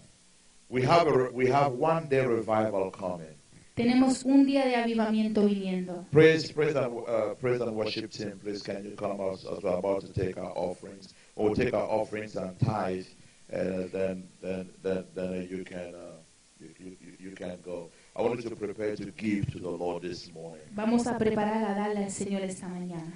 we 0.68 0.82
have 0.82 1.06
a, 1.06 1.30
we 1.32 1.46
have 1.48 1.72
one 1.72 2.08
day 2.08 2.24
revival 2.24 2.90
coming. 2.90 3.34
Tenemos 3.76 4.24
un 4.24 4.44
día 4.44 4.64
de 4.64 4.74
avivamiento 4.74 5.46
viniendo. 5.46 6.04
Praise, 6.10 6.50
praise 6.50 6.74
and 6.74 6.92
uh, 7.06 7.34
praise 7.40 7.60
and 7.60 7.76
worship 7.76 8.10
team. 8.10 8.38
Please, 8.42 8.60
can 8.62 8.84
you 8.84 8.96
come 8.96 9.20
out 9.20 9.34
as 9.38 9.62
we're 9.62 9.70
about 9.78 10.00
to 10.00 10.12
take 10.12 10.36
our 10.36 10.52
offerings? 10.56 11.14
We'll 11.36 11.54
take 11.54 11.72
our 11.74 11.86
offerings 11.88 12.34
and 12.34 12.58
tithe, 12.58 13.06
and 13.50 13.88
then 13.92 14.24
then 14.42 14.68
then 14.82 15.04
then 15.14 15.46
you 15.48 15.62
can 15.64 15.94
uh, 15.94 16.16
you, 16.60 16.68
you, 16.80 16.96
you- 17.00 17.16
you 17.30 17.36
can 17.36 17.58
go. 17.64 17.88
I 18.16 18.22
want 18.22 18.42
you 18.42 18.50
to 18.50 18.56
prepare 18.56 18.96
to 18.96 19.12
give 19.12 19.52
to 19.52 19.58
the 19.60 19.70
Lord 19.70 20.02
this 20.02 20.28
morning. 20.34 20.62
Vamos 20.74 21.06
a 21.06 21.16
preparar 21.16 21.62
a 21.70 21.74
darle 21.74 22.02
al 22.04 22.10
Señor 22.10 22.42
esta 22.42 22.66
mañana. 22.68 23.12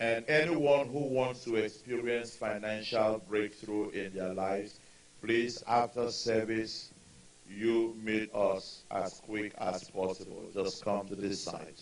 And 0.00 0.24
anyone 0.28 0.88
who 0.88 0.98
wants 1.00 1.44
to 1.44 1.56
experience 1.56 2.34
financial 2.36 3.22
breakthrough 3.28 3.90
in 3.90 4.12
their 4.12 4.34
lives, 4.34 4.78
please, 5.22 5.62
after 5.66 6.10
service, 6.10 6.90
you 7.48 7.94
meet 8.02 8.34
us 8.34 8.82
as 8.90 9.20
quick 9.26 9.52
as 9.58 9.88
possible. 9.90 10.42
Just 10.52 10.84
come 10.84 11.06
to 11.08 11.14
this 11.14 11.42
site. 11.44 11.80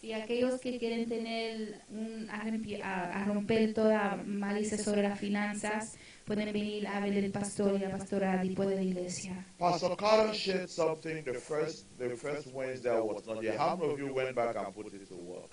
Si 0.00 0.14
aquellos 0.14 0.58
que 0.62 0.78
quieren 0.78 1.06
tener 1.10 1.74
un, 1.92 2.26
a, 2.30 2.40
a- 2.82 3.20
a 3.20 3.24
romper 3.26 3.74
toda 3.74 4.16
malicia 4.24 4.78
sobre 4.78 5.02
las 5.02 5.18
finanzas, 5.20 5.96
pueden 6.24 6.50
venir 6.54 6.86
a 6.86 7.00
ver 7.00 7.22
el 7.22 7.30
pastor 7.30 7.74
y 7.74 7.80
la 7.80 7.90
pastora 7.90 8.42
después 8.42 8.70
de 8.70 8.76
la 8.76 8.82
iglesia. 8.82 9.44
Pastor 9.58 9.94
Carter 9.98 10.32
shared 10.34 10.70
something 10.70 11.22
the 11.24 11.34
first 11.34 11.84
the 11.98 12.16
first 12.16 12.46
Wednesday 12.54 12.96
I 12.96 13.00
was 13.00 13.26
not 13.26 13.42
here. 13.42 13.58
How 13.58 13.76
many 13.76 13.92
of 13.92 13.98
you 13.98 14.10
went 14.14 14.34
back 14.34 14.56
and 14.56 14.74
put 14.74 14.86
it 14.86 15.06
to 15.06 15.14
work? 15.16 15.50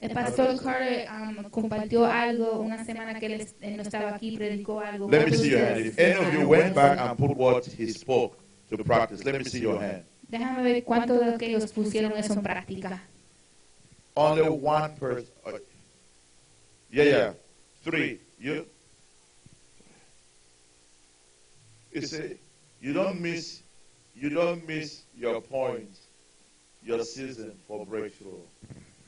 El 0.00 0.12
pastor 0.12 0.60
Carter 0.62 1.08
um, 1.10 1.50
compartió 1.50 2.06
algo 2.06 2.60
una 2.60 2.84
semana 2.84 3.18
que 3.18 3.26
él, 3.26 3.76
no 3.76 3.82
estaba 3.82 4.14
aquí, 4.14 4.36
predicó 4.36 4.80
algo. 4.80 5.10
Let 5.10 5.18
me 5.18 5.24
¿Cuántos 5.24 5.40
see 5.40 5.50
your 5.50 5.60
hand. 5.60 5.86
If 5.86 5.98
any 5.98 6.14
of 6.14 6.32
you 6.32 6.48
went 6.48 6.74
back 6.74 6.98
and 7.00 7.18
put 7.18 7.36
what 7.36 7.64
he 7.66 7.90
spoke 7.92 8.36
to 8.70 8.84
practice, 8.84 9.24
let 9.24 9.36
me 9.36 9.44
see 9.44 9.60
your 9.60 9.82
hand. 9.82 10.04
Déjame 10.28 10.62
ver 10.62 10.84
cuántos 10.84 11.18
de 11.18 11.34
aquellos 11.34 11.72
pusieron 11.72 12.12
eso 12.16 12.34
en 12.34 12.42
práctica. 12.42 13.02
Only 14.14 14.48
one 14.48 14.94
person. 14.96 15.26
Yeah, 16.90 17.04
yeah. 17.04 17.32
Three. 17.82 18.20
You. 18.38 18.66
You 21.92 22.02
see, 22.02 22.38
you 22.80 22.92
don't 22.92 23.20
miss, 23.20 23.62
you 24.14 24.30
don't 24.30 24.66
miss 24.68 25.02
your 25.16 25.40
point, 25.40 25.90
your 26.84 27.02
season 27.04 27.52
for 27.66 27.84
breakthrough. 27.84 28.42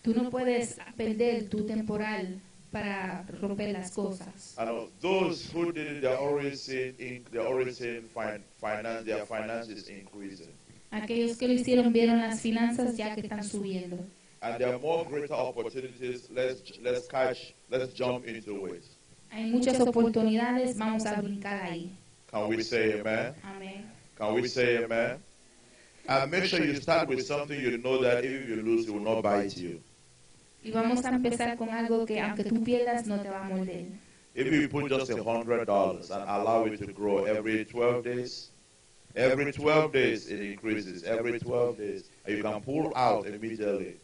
Tú 0.03 0.15
no 0.15 0.31
puedes 0.31 0.77
perder 0.97 1.49
tu 1.49 1.67
temporal 1.67 2.41
para 2.73 3.25
romper 3.41 3.73
las 3.73 3.91
cosas. 3.91 4.55
Know 4.57 4.89
those 5.01 5.51
who 5.53 5.73
did 5.73 5.97
it, 5.97 6.01
they're 6.03 6.17
already 6.19 6.57
seeing, 6.57 6.95
in, 6.99 7.25
they're 7.31 7.47
already 7.47 7.73
seeing 7.73 8.03
fin- 8.15 8.43
finance, 8.61 9.05
their 9.05 9.27
finances 9.27 9.89
increasing, 9.89 10.49
Aquellos 10.93 11.37
que 11.37 11.47
lo 11.47 11.55
hicieron 11.55 11.93
vieron 11.93 12.19
las 12.19 12.41
finanzas 12.41 12.97
ya 12.97 13.15
que 13.15 13.21
están 13.23 13.45
subiendo. 13.45 13.99
and 14.43 14.59
there 14.59 14.73
are 14.73 14.79
more 14.79 15.05
greater 15.05 15.35
opportunities. 15.35 16.29
Let's 16.31 16.63
let's 16.83 17.07
catch, 17.07 17.53
let's 17.71 17.93
jump 17.93 18.27
into 18.27 18.67
it. 18.67 18.83
Hay 19.31 19.51
muchas 19.51 19.79
oportunidades, 19.81 20.77
vamos 20.79 21.05
a 21.07 21.21
brincar 21.21 21.61
ahí. 21.63 21.91
Can 22.31 22.49
we 22.49 22.63
say 22.63 22.99
amen? 23.01 23.35
Amén. 23.45 23.85
Can 24.17 24.35
we 24.35 24.49
say 24.49 24.83
amen? 24.85 25.19
And 26.09 26.31
make 26.31 26.45
sure 26.47 26.65
you 26.65 26.75
start 26.77 27.09
with 27.09 27.25
something 27.27 27.61
you 27.61 27.77
know 27.79 27.99
that 28.03 28.25
if 28.25 28.49
you 28.49 28.57
lose, 28.63 28.89
it 28.89 28.93
will 28.93 29.01
not 29.01 29.23
bite 29.23 29.57
you. 29.57 29.81
Y 30.63 30.71
vamos 30.73 31.05
a 31.05 31.11
empezar 31.11 31.57
con 31.57 31.71
algo 31.71 32.05
que 32.05 32.21
aunque 32.21 32.45
tú 32.45 32.63
pierdas 32.63 33.07
no 33.07 33.21
te 33.21 33.29
va 33.29 33.47
a 33.47 33.49
morder. 33.49 33.87
If 34.35 34.53
you 34.53 34.69
put 34.69 34.91
just 34.91 35.11
a 35.11 35.23
hundred 35.23 35.67
dollars 35.67 36.11
and 36.11 36.23
allow 36.29 36.65
it 36.65 36.79
to 36.79 36.93
grow 36.93 37.25
every 37.25 37.65
12 37.65 38.05
days, 38.05 38.53
every 39.17 39.53
12 39.53 39.93
days 39.93 40.29
it 40.31 40.41
increases. 40.41 41.03
Every 41.03 41.39
12 41.39 41.77
days, 41.77 42.11
and 42.25 42.37
you 42.37 42.43
can 42.43 42.61
pull 42.61 42.93
out 42.95 43.27
immediately 43.27 43.97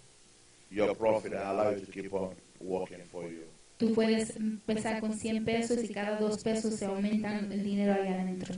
your 0.71 0.95
profit 0.95 1.33
and 1.33 1.43
allow 1.43 1.71
it 1.71 1.87
to 1.87 1.93
keep 1.93 2.13
on 2.13 2.35
working 2.61 3.03
for 3.11 3.23
you. 3.23 3.45
Tú 3.79 3.95
puedes 3.95 4.35
empezar 4.37 5.01
con 5.01 5.13
100 5.13 5.45
pesos 5.45 5.85
y 5.85 5.93
cada 5.93 6.19
dos 6.19 6.43
pesos 6.43 6.75
se 6.75 6.87
aumentan 6.87 7.53
el 7.53 7.63
dinero 7.63 7.93
allá 7.93 8.23
adentro. 8.23 8.55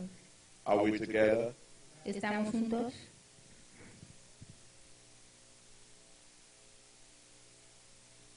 Are 0.65 0.79
we 0.79 0.99
together? 0.99 1.53
¿Estamos 2.05 2.51
juntos? 2.51 2.95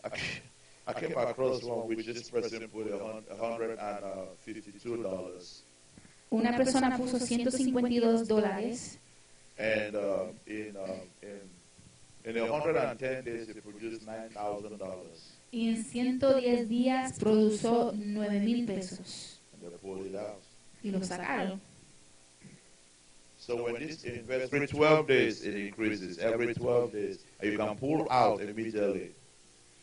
I 0.03 0.09
ca- 0.09 0.41
I 0.87 0.93
came 0.93 1.17
across 1.17 1.63
one 1.63 1.87
which 1.87 2.05
this 2.07 2.29
person 2.29 2.67
put 2.69 2.87
a 2.91 2.97
hun- 2.97 3.23
a 3.29 3.35
hundred 3.37 3.71
and 3.71 4.03
uh, 4.03 4.25
fifty-two 4.45 5.03
dollars, 5.03 5.63
Una 6.31 6.55
persona 6.57 6.97
puso 6.97 7.17
152 7.19 8.25
dólares 8.27 8.97
and 9.59 9.95
uh, 9.95 10.25
in, 10.47 10.75
uh, 10.75 10.95
in 11.21 11.39
in 12.25 12.37
a 12.37 12.47
hundred 12.51 12.75
and 12.77 12.97
ten 12.99 13.23
days 13.23 13.49
it 13.49 13.61
produced 13.63 14.05
nine 14.07 14.29
thousand 14.29 14.77
dollars, 14.79 15.33
y 15.51 15.67
en 15.69 15.83
110 15.83 16.67
días 16.69 17.19
produjo 17.19 17.91
9 17.93 18.39
mil 18.45 18.65
pesos 18.65 19.39
and 19.53 19.61
they 19.71 19.77
pulled 19.77 20.05
it 20.07 20.15
out. 20.15 20.41
y 20.83 20.89
lo 20.91 20.99
sacaron. 21.03 21.59
So 23.37 23.63
when 23.63 23.73
this 23.79 24.03
invest 24.03 24.53
every 24.53 24.67
12 24.67 25.07
days, 25.07 25.41
it 25.43 25.55
increases. 25.55 26.19
Every 26.19 26.53
12 26.53 26.91
days, 26.91 27.19
you 27.41 27.57
can 27.57 27.75
pull 27.75 28.05
out 28.11 28.39
immediately 28.39 29.11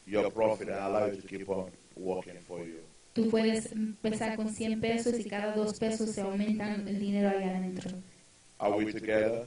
your 0.08 0.30
profit 0.32 0.68
and 0.68 0.78
allow 0.78 1.06
it 1.06 1.20
to 1.20 1.26
keep 1.28 1.48
on 1.48 1.70
working 1.96 2.38
for 2.46 2.60
you. 2.60 2.80
Tú 3.14 3.28
puedes 3.30 3.72
empezar 3.72 4.36
con 4.36 4.48
100 4.48 4.80
pesos 4.80 5.18
y 5.18 5.24
cada 5.28 5.52
dos 5.54 5.78
pesos 5.78 6.10
se 6.10 6.20
aumentan 6.20 6.86
el 6.86 6.98
dinero 6.98 7.28
allá 7.30 7.56
adentro. 7.58 7.90
Are 8.58 8.72
we 8.76 8.92
together? 8.92 9.46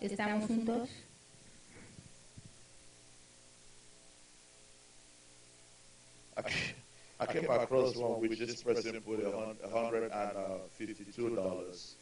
¿Estamos 0.00 0.46
juntos? 0.46 0.88
I 6.36 6.42
ca- 6.42 6.50
I 7.20 7.26
came 7.26 7.50
across 7.50 7.96
one 7.96 8.20
which 8.20 8.38
this 8.38 8.62
person 8.62 9.00
put 9.02 9.20
a 9.24 9.30
hun- 9.30 9.56
a 9.62 9.68
hundred 9.68 10.04
and 10.04 10.12
uh, 10.36 10.58
fifty-two 10.78 11.34
dollars, 11.36 11.96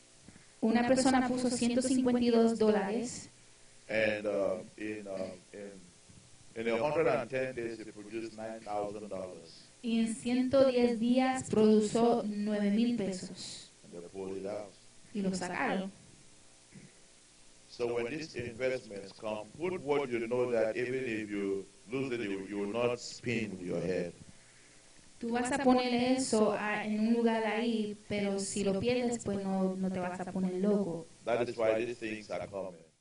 Una 0.62 0.86
persona 0.86 1.26
puso 1.28 1.48
152 1.50 2.58
dólares 2.58 3.28
and 3.88 4.26
uh, 4.26 4.56
in, 4.76 5.06
uh, 5.08 5.30
in 5.52 5.70
in 6.58 6.68
a 6.68 6.76
hundred 6.82 7.06
and 7.06 7.30
ten 7.30 7.54
days 7.54 7.78
it 7.78 7.94
produced 7.94 8.36
nine 8.36 8.60
thousand 8.60 9.08
dollars, 9.08 9.68
y 9.82 10.00
en 10.00 10.14
110 10.14 10.98
días 10.98 11.48
produjo 11.50 12.22
9 12.26 12.70
mil 12.72 12.96
pesos 12.96 13.70
and 13.84 13.92
they 13.92 14.08
pulled 14.08 14.36
it 14.36 14.46
out. 14.46 14.72
y 15.14 15.22
lo 15.22 15.32
sacaron. 15.34 15.90
So 17.68 17.94
when 17.94 18.06
these 18.10 18.34
investments 18.34 19.12
come, 19.20 19.46
put 19.56 19.80
what 19.82 20.08
you 20.10 20.26
know 20.26 20.50
that 20.50 20.76
even 20.76 21.04
if 21.04 21.30
you 21.30 21.64
lose 21.92 22.12
it, 22.12 22.20
you, 22.20 22.46
you 22.48 22.58
will 22.58 22.72
not 22.72 22.98
spin 22.98 23.56
your 23.62 23.80
head. 23.80 24.12
Tú 25.20 25.30
vas 25.30 25.50
a 25.52 25.58
poner 25.58 25.92
eso 26.16 26.52
a- 26.52 26.84
en 26.84 27.08
un 27.08 27.14
lugar 27.14 27.44
ahí, 27.44 27.96
pero 28.08 28.38
si 28.38 28.64
lo 28.64 28.80
pierdes, 28.80 29.22
pues 29.24 29.44
no, 29.44 29.76
no 29.76 29.90
te 29.90 29.98
vas 30.00 30.18
a 30.20 30.32
poner 30.32 30.54
loco. 30.54 31.06
That 31.24 31.48
is 31.48 31.56
why 31.56 31.74
these 31.84 31.98
things 31.98 32.30
are 32.30 32.46
coming. 32.48 32.80